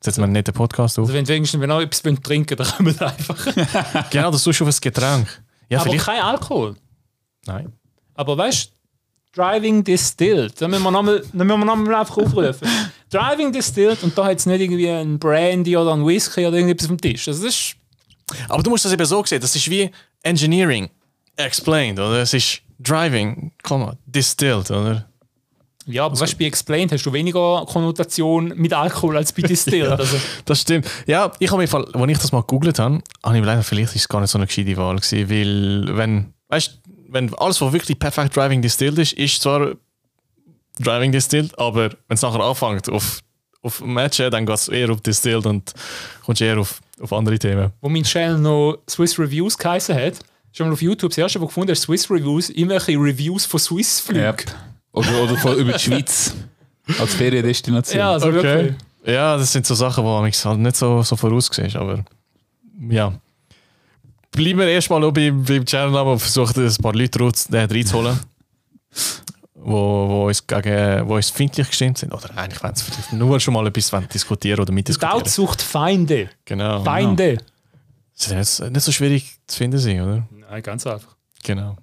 setzen 0.00 0.20
wir 0.20 0.24
einen 0.24 0.34
netten 0.34 0.54
Podcast 0.54 0.98
auf. 0.98 1.04
Also 1.04 1.14
wenn 1.14 1.24
du 1.24 1.32
wenigstens 1.32 1.60
wenn 1.60 1.70
ihr 1.70 1.80
etwas 1.80 2.02
trinken 2.22 2.56
dann 2.56 2.66
kommt 2.66 3.02
einfach. 3.02 4.10
genau, 4.10 4.30
das 4.30 4.44
suchst 4.44 4.60
du 4.60 4.66
auf 4.66 4.74
ein 4.74 4.80
Getränk. 4.80 5.42
Ja, 5.68 5.80
Aber 5.80 5.90
vielleicht. 5.90 6.04
kein 6.04 6.20
Alkohol. 6.20 6.76
Nein. 7.46 7.72
Aber 8.14 8.36
weißt 8.36 8.70
du, 8.70 9.40
Driving 9.40 9.84
Distilled, 9.84 10.60
da 10.60 10.68
müssen 10.68 10.82
wir 10.82 10.90
nochmal 10.90 11.22
noch 11.58 11.98
einfach 11.98 12.18
aufrufen. 12.18 12.68
Driving 13.10 13.52
Distilled 13.52 14.02
und 14.02 14.16
da 14.16 14.26
hat 14.26 14.38
es 14.38 14.46
nicht 14.46 14.60
irgendwie 14.60 14.88
ein 14.90 15.18
Brandy 15.18 15.76
oder 15.76 15.94
ein 15.94 16.06
Whisky 16.06 16.46
oder 16.46 16.56
irgendetwas 16.56 16.90
auf 16.90 16.96
dem 16.96 17.00
Tisch. 17.00 17.28
Also 17.28 17.44
das 17.44 17.54
ist 17.54 17.76
Aber 18.48 18.62
du 18.62 18.70
musst 18.70 18.84
das 18.84 18.92
eben 18.92 19.04
so 19.06 19.24
sehen. 19.24 19.40
Das 19.40 19.54
ist 19.54 19.68
wie 19.70 19.90
Engineering 20.22 20.90
explained, 21.36 21.98
oder? 21.98 22.22
Es 22.22 22.34
ist 22.34 22.60
Driving, 22.78 23.52
Komma, 23.62 23.96
distilled, 24.06 24.70
oder? 24.70 25.08
Ja, 25.86 26.04
aber 26.04 26.20
weißt 26.20 26.34
du, 26.34 26.36
bei 26.36 26.44
Explained 26.44 26.92
hast 26.92 27.06
du 27.06 27.12
weniger 27.14 27.64
Konnotation 27.66 28.52
mit 28.56 28.74
Alkohol 28.74 29.16
als 29.16 29.32
bei 29.32 29.42
Distilled. 29.42 29.88
Also, 29.98 30.18
Das 30.44 30.60
stimmt. 30.60 30.86
Ja, 31.06 31.32
ich 31.38 31.50
habe 31.50 31.62
mir, 31.62 31.66
Fall, 31.68 31.86
als 31.94 32.10
ich 32.10 32.18
das 32.18 32.30
mal 32.30 32.42
gegoogelt 32.42 32.78
habe, 32.78 33.00
habe 33.24 33.36
ich 33.36 33.40
mir 33.42 33.48
gedacht, 33.48 33.64
vielleicht 33.66 33.94
ist 33.94 34.02
es 34.02 34.08
gar 34.08 34.20
nicht 34.20 34.30
so 34.30 34.36
eine 34.36 34.46
gescheite 34.46 34.76
Wahl 34.76 34.96
gewesen, 34.96 35.30
weil 35.30 35.96
wenn, 35.96 36.34
weißt, 36.48 36.80
wenn 37.08 37.34
alles, 37.36 37.60
was 37.62 37.72
wirklich 37.72 37.98
perfekt 37.98 38.36
Driving 38.36 38.60
distilled 38.60 38.98
ist, 38.98 39.14
ist 39.14 39.40
zwar 39.40 39.72
Driving 40.78 41.12
distilled, 41.12 41.58
aber 41.58 41.90
wenn 41.90 42.14
es 42.14 42.22
nachher 42.22 42.40
anfängt 42.40 42.88
auf, 42.88 43.20
auf 43.62 43.80
Matchen, 43.84 44.30
dann 44.30 44.46
geht 44.46 44.54
es 44.54 44.68
eher 44.68 44.90
auf 44.90 45.00
distilled 45.00 45.46
und 45.46 45.72
kommst 46.24 46.40
eher 46.40 46.58
auf, 46.58 46.80
auf 47.00 47.12
andere 47.12 47.38
Themen. 47.38 47.72
wo 47.80 47.88
mein 47.88 48.04
Channel 48.04 48.38
noch 48.38 48.78
Swiss 48.88 49.18
Reviews 49.18 49.56
geheißen 49.58 49.94
hat, 49.94 50.20
schon 50.52 50.68
mal 50.68 50.72
auf 50.72 50.82
YouTube 50.82 51.10
das 51.10 51.18
erste, 51.18 51.40
wo 51.40 51.46
gefunden 51.46 51.70
hast, 51.70 51.82
Swiss 51.82 52.10
Reviews, 52.10 52.50
irgendwelche 52.50 52.92
Reviews 52.92 53.44
von 53.44 53.60
Swiss 53.60 54.00
Flügen. 54.00 54.22
Yep. 54.22 54.44
Oder, 54.92 55.22
oder 55.22 55.36
von, 55.36 55.56
über 55.56 55.72
die 55.72 55.78
Schweiz 55.78 56.34
als 56.98 57.14
Feriendestination. 57.14 57.98
Ja, 57.98 58.12
also 58.12 58.32
wirklich. 58.32 58.74
Ja, 59.04 59.36
das 59.36 59.52
sind 59.52 59.66
so 59.66 59.74
Sachen, 59.74 60.04
die 60.04 60.22
mich 60.22 60.44
halt 60.44 60.58
nicht 60.58 60.76
so, 60.76 61.02
so 61.02 61.16
vorausgesehen 61.16 61.74
aber 61.76 62.04
ja. 62.90 63.12
Bleiben 64.30 64.58
wir 64.58 64.68
erstmal 64.68 65.00
noch 65.00 65.12
beim, 65.12 65.42
beim 65.42 65.64
Channel-Namen 65.64 66.12
und 66.12 66.18
versuchen 66.18 66.66
ein 66.66 66.76
paar 66.76 66.94
Leute 66.94 67.18
äh, 67.52 67.56
reinzuholen, 67.56 68.18
wo, 69.60 70.08
wo, 70.08 70.26
uns 70.26 70.46
gegen, 70.46 71.08
wo 71.08 71.16
uns 71.16 71.30
feindlich 71.30 71.68
gestimmt 71.68 71.98
sind. 71.98 72.12
Oder 72.12 72.36
eigentlich 72.36 72.62
wollen 72.62 72.74
sie 72.74 72.84
vielleicht 72.84 73.12
nur 73.12 73.40
schon 73.40 73.54
mal 73.54 73.66
etwas 73.66 73.92
diskutieren 74.08 74.60
oder 74.60 74.72
mitdiskutieren. 74.72 75.18
Daut 75.18 75.28
sucht 75.28 75.62
Feinde. 75.62 76.30
Genau. 76.44 76.82
Feinde. 76.84 77.38
Das 78.18 78.30
ist 78.32 78.70
nicht 78.70 78.82
so 78.82 78.92
schwierig 78.92 79.38
zu 79.46 79.56
finden, 79.56 79.78
sein, 79.78 80.00
oder? 80.00 80.26
Nein, 80.30 80.62
ganz 80.62 80.86
einfach. 80.86 81.16
Genau. 81.44 81.76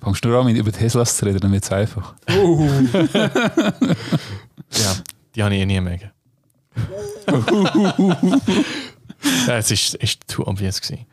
Fangst 0.00 0.24
du 0.24 0.28
nur 0.28 0.38
an, 0.38 0.46
mit 0.46 0.56
über 0.56 0.72
Teslas 0.72 1.16
zu 1.16 1.26
reden, 1.26 1.40
dann 1.40 1.52
wird 1.52 1.64
es 1.64 1.72
einfach. 1.72 2.14
Ja, 4.72 4.96
die 5.34 5.42
habe 5.42 5.54
ich 5.54 5.60
eh 5.62 5.66
nie 5.66 5.80
mögen. 5.80 6.10
ja, 9.46 9.58
es 9.58 9.70
ist, 9.70 9.94
ist 9.96 10.22
zu 10.28 10.46
obvious 10.46 10.80
gewesen. 10.80 11.06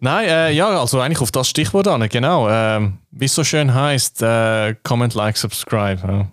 Nein, 0.00 0.28
äh, 0.28 0.50
ja, 0.52 0.80
also 0.80 0.98
eigentlich 1.00 1.20
auf 1.20 1.30
das 1.30 1.48
Stichwort 1.48 1.86
an, 1.86 2.08
genau. 2.08 2.48
Ähm, 2.48 2.98
wie 3.10 3.26
es 3.26 3.34
so 3.34 3.44
schön 3.44 3.72
heißt, 3.72 4.22
äh, 4.22 4.74
comment, 4.82 5.14
like, 5.14 5.36
subscribe. 5.36 6.00
Ja. 6.02 6.26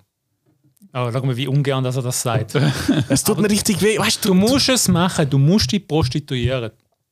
Aber 0.94 1.12
schau 1.12 1.26
mal, 1.26 1.36
wie 1.36 1.48
ungern 1.48 1.84
dass 1.84 1.98
er 1.98 2.02
das 2.02 2.22
sagt. 2.22 2.54
Es 3.10 3.24
tut 3.24 3.40
mir 3.40 3.50
richtig 3.50 3.82
weh, 3.82 4.00
weißt 4.00 4.24
Du 4.24 4.34
musst 4.34 4.70
es 4.70 4.88
machen, 4.88 5.30
du 5.30 5.38
musst 5.38 5.72
dich 5.72 5.86
prostituieren. 5.86 6.72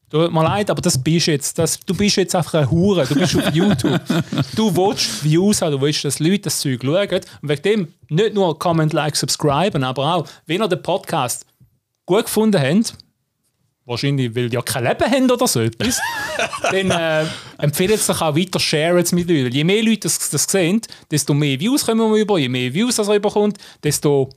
Tut 0.10 0.32
mir 0.32 0.44
leid, 0.44 0.70
aber 0.70 0.82
das 0.82 1.02
bist 1.04 1.28
jetzt. 1.28 1.60
Das, 1.60 1.80
du 1.80 1.94
bist 1.94 2.16
jetzt 2.16 2.36
einfach 2.36 2.54
eine 2.54 2.72
Hure. 2.72 3.06
Du 3.06 3.16
bist 3.16 3.36
auf 3.36 3.54
YouTube. 3.54 4.00
Du 4.56 4.74
willst 4.76 5.24
Views 5.24 5.62
haben, 5.62 5.74
du 5.74 5.82
willst, 5.82 6.06
dass 6.06 6.20
Leute 6.20 6.44
das 6.44 6.60
Zeug 6.60 6.82
schauen. 6.84 7.22
Und 7.42 7.50
wegen 7.50 7.62
dem 7.64 7.88
nicht 8.10 8.34
nur 8.34 8.58
Comment, 8.58 8.94
Like, 8.94 9.16
Subscriben, 9.16 9.84
aber 9.84 10.16
auch, 10.16 10.28
wenn 10.46 10.62
ihr 10.62 10.68
den 10.68 10.82
Podcast 10.82 11.46
gut 12.06 12.26
gefunden 12.26 12.62
habt, 12.62 12.94
wahrscheinlich, 13.86 14.36
weil 14.36 14.46
ihr 14.46 14.54
ja 14.54 14.62
kein 14.62 14.84
Leben 14.84 15.12
habt 15.12 15.32
oder 15.32 15.48
so 15.48 15.62
etwas, 15.62 16.00
dann 16.72 16.92
äh, 16.92 17.26
empfehlt 17.58 17.92
es 17.92 18.10
euch 18.10 18.22
auch 18.22 18.36
weiter, 18.36 18.60
share 18.60 19.00
es 19.00 19.12
mit 19.12 19.30
Leuten. 19.30 19.54
Je 19.54 19.64
mehr 19.64 19.84
Leute 19.84 20.02
das, 20.02 20.30
das 20.30 20.46
sehen, 20.46 20.82
desto 21.10 21.34
mehr 21.34 21.60
Views 21.60 21.86
kommen 21.86 22.12
wir 22.12 22.22
über. 22.22 22.38
Je 22.38 22.50
mehr 22.50 22.74
Views 22.74 22.96
das 22.96 23.08
er 23.08 23.20
bekommt, 23.20 23.58
desto 23.84 24.30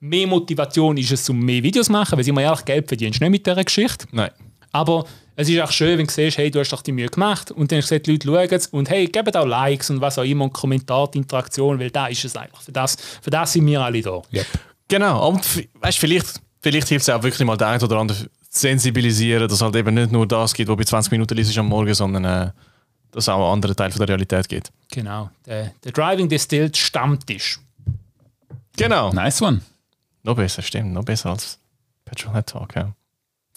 mehr 0.00 0.26
Motivation 0.26 0.96
ist 0.96 1.12
es, 1.12 1.28
um 1.28 1.38
mehr 1.38 1.62
Videos 1.62 1.86
zu 1.86 1.92
machen. 1.92 2.16
Weil, 2.16 2.24
sind 2.24 2.34
wir 2.34 2.42
ehrlich, 2.42 2.64
Geld 2.64 2.88
verdienst 2.88 3.20
nicht 3.20 3.30
mit 3.30 3.46
dieser 3.46 3.64
Geschichte. 3.64 4.06
Nein. 4.12 4.30
Aber 4.72 5.04
es 5.36 5.48
ist 5.48 5.60
auch 5.60 5.70
schön, 5.70 5.98
wenn 5.98 6.06
du 6.06 6.12
siehst, 6.12 6.38
hey, 6.38 6.50
du 6.50 6.60
hast 6.60 6.70
doch 6.70 6.82
die 6.82 6.92
Mühe 6.92 7.08
gemacht 7.08 7.50
und 7.50 7.72
dann 7.72 7.80
gesagt, 7.80 8.06
die 8.06 8.12
Leute 8.12 8.28
schauen 8.28 8.48
es 8.50 8.66
und 8.68 8.90
hey, 8.90 9.06
gebt 9.06 9.36
auch 9.36 9.46
Likes 9.46 9.90
und 9.90 10.00
was 10.00 10.18
auch 10.18 10.24
immer 10.24 10.44
und 10.44 10.52
Kommentare, 10.52 11.10
die 11.12 11.18
Interaktion, 11.18 11.78
weil 11.80 11.90
da 11.90 12.06
ist 12.06 12.24
es 12.24 12.36
eigentlich. 12.36 12.60
Für 12.60 12.72
das, 12.72 12.96
für 13.20 13.30
das 13.30 13.52
sind 13.52 13.66
wir 13.66 13.80
alle 13.80 14.00
da. 14.00 14.22
Genau, 14.86 15.28
und 15.28 15.44
weißt, 15.80 15.98
vielleicht, 15.98 16.40
vielleicht 16.60 16.88
hilft 16.88 17.08
es 17.08 17.14
auch 17.14 17.22
wirklich 17.22 17.44
mal 17.46 17.56
den 17.56 17.66
einen 17.66 17.82
oder 17.82 17.96
anderen 17.96 18.22
zu 18.22 18.28
sensibilisieren, 18.56 19.42
dass 19.42 19.52
es 19.52 19.62
halt 19.62 19.74
eben 19.76 19.94
nicht 19.94 20.12
nur 20.12 20.26
das 20.26 20.54
gibt, 20.54 20.68
was 20.68 20.76
bei 20.76 20.84
20 20.84 21.12
Minuten 21.12 21.34
liest 21.36 21.56
am 21.58 21.68
Morgen, 21.68 21.92
sondern 21.92 22.24
äh, 22.24 22.50
dass 23.10 23.24
es 23.24 23.28
auch 23.28 23.36
einen 23.36 23.52
anderen 23.54 23.76
Teil 23.76 23.90
von 23.90 23.98
der 24.00 24.08
Realität 24.08 24.48
gibt. 24.48 24.72
Genau. 24.90 25.30
Der, 25.46 25.72
der 25.82 25.92
Driving 25.92 26.28
Distilled 26.28 26.76
Stammtisch. 26.76 27.60
Genau. 28.76 29.12
Nice 29.12 29.42
one. 29.42 29.60
Noch 30.22 30.36
besser, 30.36 30.62
stimmt. 30.62 30.92
Noch 30.92 31.04
besser 31.04 31.30
als 31.30 31.58
Petrolhead 32.04 32.46
Talk, 32.46 32.74
ja. 32.76 32.92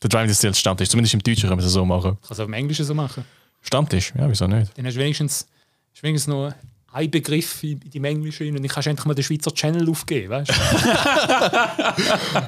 Der 0.01 0.09
Driving 0.09 0.27
Distilled 0.27 0.55
Stammtisch. 0.55 0.89
Zumindest 0.89 1.13
im 1.13 1.23
Deutschen 1.23 1.47
können 1.47 1.59
wir 1.59 1.65
es 1.65 1.71
so 1.71 1.85
machen. 1.85 2.17
Kannst 2.21 2.39
du 2.39 2.43
auch 2.43 2.47
im 2.47 2.53
Englischen 2.53 2.85
so 2.85 2.93
machen. 2.93 3.23
Stammtisch, 3.61 4.13
ja, 4.17 4.29
wieso 4.29 4.47
nicht? 4.47 4.77
Dann 4.77 4.85
hast 4.85 4.95
du 4.95 4.99
wenigstens, 4.99 5.47
hast 5.91 6.01
du 6.01 6.07
wenigstens 6.07 6.31
noch 6.31 6.53
einen 6.91 7.11
Begriff 7.11 7.63
in, 7.63 7.79
deinem 7.79 8.05
Englischen 8.05 8.47
rein 8.47 8.55
und 8.55 8.63
dann 8.63 8.69
kannst 8.69 8.85
du 8.85 8.89
endlich 8.89 9.05
mal 9.05 9.13
den 9.13 9.23
Schweizer 9.23 9.53
Channel 9.53 9.89
aufgeben, 9.89 10.29
weißt 10.29 10.49
du? 10.49 10.53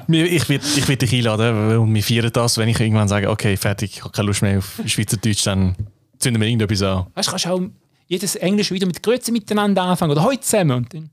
Ich 0.12 0.48
will, 0.48 0.60
ich 0.76 0.98
dich 0.98 1.12
einladen 1.12 1.78
und 1.78 1.94
wir 1.94 2.02
feiern 2.02 2.30
das, 2.32 2.58
wenn 2.58 2.68
ich 2.68 2.80
irgendwann 2.80 3.08
sage, 3.08 3.30
okay, 3.30 3.56
fertig, 3.56 3.92
ich 3.96 4.02
habe 4.02 4.12
keine 4.12 4.26
Lust 4.26 4.42
mehr 4.42 4.58
auf 4.58 4.80
Schweizerdeutsch, 4.86 5.46
dann 5.46 5.76
zünden 6.18 6.40
wir 6.40 6.48
irgendetwas 6.48 6.82
an. 6.82 7.06
Weißt 7.14 7.28
du, 7.28 7.30
kannst 7.30 7.46
auch 7.46 7.60
jedes 8.06 8.34
Englische 8.36 8.74
wieder 8.74 8.86
mit 8.86 9.02
Grüezi 9.02 9.30
miteinander 9.30 9.82
anfangen 9.82 10.12
oder 10.12 10.24
heute 10.24 10.40
zusammen 10.40 10.78
und 10.78 10.94
dann. 10.94 11.10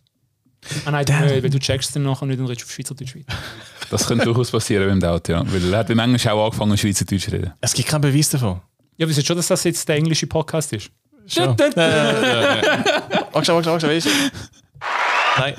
Ah 0.85 0.91
nein, 0.91 1.05
du 1.05 1.13
nicht, 1.13 1.43
weil 1.43 1.49
du 1.49 1.59
checkst 1.59 1.95
dann 1.95 2.03
nachher 2.03 2.25
nicht 2.25 2.39
und 2.39 2.47
redest 2.47 2.65
auf 2.65 2.71
Schweizerdeutsch 2.71 3.15
weiter. 3.15 3.33
Das 3.89 4.05
könnte 4.05 4.25
durchaus 4.25 4.51
passieren 4.51 4.89
beim 4.89 4.99
Daut, 4.99 5.29
ja. 5.29 5.41
Weil 5.49 5.71
er 5.71 5.79
hat 5.79 5.87
beim 5.87 5.99
Englisch 5.99 6.27
auch 6.27 6.43
angefangen, 6.43 6.77
Schweizerdeutsch 6.77 7.23
zu 7.23 7.31
reden. 7.31 7.53
Es 7.61 7.73
gibt 7.73 7.87
keinen 7.87 8.01
Beweis 8.01 8.29
davon. 8.29 8.59
Ja, 8.97 9.07
wisst 9.07 9.19
ihr 9.19 9.25
schon, 9.25 9.37
dass 9.37 9.47
das 9.47 9.63
jetzt 9.63 9.87
der 9.87 9.95
englische 9.95 10.27
Podcast 10.27 10.73
ist? 10.73 10.89
Warte, 13.31 13.53
warte, 13.53 13.87
weißt 13.87 14.05
du? 14.05 14.09
Nein. 15.39 15.55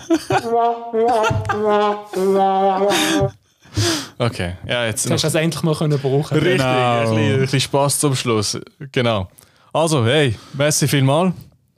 Okay, 4.18 4.54
ja, 4.66 4.86
jetzt 4.86 5.04
Jetzt 5.04 5.12
hast 5.12 5.22
du 5.24 5.26
das 5.26 5.34
endlich 5.36 5.62
mal 5.62 5.74
können 5.74 5.98
brauchen 5.98 6.38
Richtig, 6.38 6.58
Genau. 6.58 6.98
ein, 6.98 7.00
bisschen, 7.02 7.34
ein 7.34 7.40
bisschen 7.40 7.60
Spaß 7.60 7.98
zum 8.00 8.16
Schluss. 8.16 8.58
Genau. 8.92 9.28
Also, 9.72 10.04
hey, 10.04 10.34
merci 10.54 10.88
vielmal. 10.88 11.32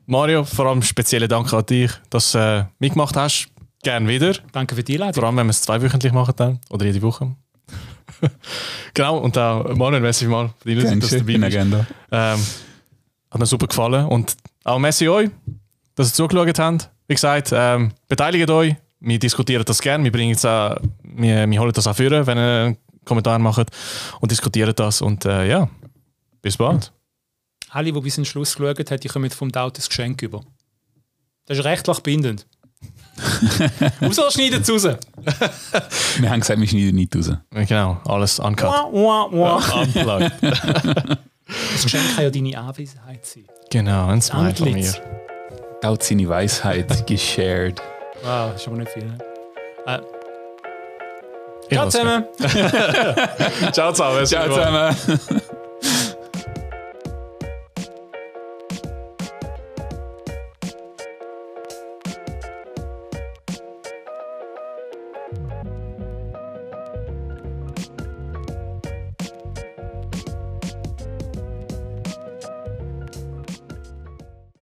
Mario, 0.07 0.45
vor 0.45 0.67
allem 0.67 0.83
spezielle 0.83 1.29
Dank 1.29 1.53
an 1.53 1.67
dich, 1.67 1.91
dass 2.09 2.33
du 2.33 2.39
äh, 2.39 2.65
mitgemacht 2.79 3.17
hast. 3.17 3.49
Gern 3.83 4.09
wieder. 4.09 4.35
Danke 4.53 4.75
für 4.75 4.83
die 4.83 4.95
Einladung. 4.95 5.15
Vor 5.15 5.25
allem, 5.25 5.37
wenn 5.37 5.47
wir 5.47 5.51
es 5.51 5.62
zweiwöchentlich 5.62 6.12
machen 6.12 6.35
dann. 6.37 6.61
Oder 6.71 6.87
jede 6.87 7.03
Woche. 7.03 7.35
genau, 8.95 9.19
und 9.19 9.37
auch 9.39 9.75
Manuel, 9.75 10.01
merci 10.03 10.27
mal 10.27 10.51
für 10.62 10.69
deine 10.69 10.85
Zeit, 10.85 11.03
dass 11.03 11.11
du 11.11 11.19
dabei 11.19 11.33
in 11.33 11.41
bist. 11.41 11.57
Agenda. 11.57 11.87
Ähm, 12.11 12.41
hat 13.31 13.39
mir 13.39 13.47
super 13.47 13.66
gefallen. 13.66 14.07
Und 14.07 14.36
auch 14.65 14.78
merci 14.78 15.09
euch, 15.09 15.31
dass 15.94 16.11
ihr 16.11 16.15
zugeschaut 16.15 16.59
habt. 16.59 16.90
Wie 17.07 17.15
gesagt, 17.15 17.51
ähm, 17.52 17.93
beteiligt 18.09 18.51
euch. 18.51 18.77
Wir 19.01 19.19
diskutieren 19.19 19.65
das 19.65 19.81
gerne. 19.81 20.05
Wir, 20.05 20.12
bringen 20.12 20.35
es 20.35 20.44
auch, 20.44 20.77
wir, 21.02 21.48
wir 21.48 21.61
holen 21.61 21.73
das 21.73 21.86
auch 21.86 21.97
für, 21.97 22.27
wenn 22.27 22.39
ihr 22.39 22.65
einen 22.65 22.77
Kommentar 23.05 23.39
macht. 23.39 23.70
Und 24.20 24.31
diskutieren 24.31 24.74
das. 24.77 25.01
Und 25.01 25.24
äh, 25.24 25.48
ja, 25.48 25.69
bis 26.43 26.57
bald. 26.57 26.93
Alle, 27.70 27.93
die 27.93 28.01
bis 28.01 28.16
zum 28.16 28.24
Schluss 28.24 28.55
geschaut 28.57 28.90
haben, 28.90 29.01
die 29.01 29.09
kommen 29.09 29.31
vom 29.31 29.51
Daut 29.51 29.78
ein 29.78 29.85
Geschenk 29.86 30.23
über. 30.23 30.43
Das 31.47 31.59
ist 31.59 31.65
rechtlich 31.65 32.01
bindend. 32.01 32.47
Außer 34.01 34.31
schneiden 34.31 34.62
es 34.62 34.70
raus. 34.70 34.97
Wir 36.19 36.31
haben 36.31 36.40
gesagt, 36.40 36.61
wir 36.61 36.66
schneiden 36.66 36.94
nicht 36.94 37.15
raus. 37.15 37.31
Genau, 37.51 38.01
alles 38.05 38.39
uncut. 38.39 38.69
Wah, 38.69 38.89
wah, 38.93 39.28
wah. 39.31 39.82
Unplugged. 39.82 41.19
Das 41.72 41.82
Geschenk 41.85 42.14
kann 42.14 42.24
ja 42.24 42.31
deine 42.31 42.59
Anwesenheit 42.59 43.24
sein. 43.27 43.44
genau, 43.70 44.09
ein 44.09 44.20
Smile 44.22 44.55
von 44.55 44.72
mir. 44.72 44.93
Laut 45.82 46.02
seine 46.02 46.28
Weisheit 46.28 47.06
geshared. 47.06 47.81
Wow, 48.22 48.52
aber 48.66 48.77
nicht 48.77 48.90
viel. 48.93 49.05
Ne? 49.05 49.18
Äh, 49.86 49.98
ciao 51.74 51.89
zusammen! 51.89 52.24
Ciao 53.72 53.93
zusammen. 53.93 54.27
Ciao 54.27 54.48
zusammen. 54.48 54.97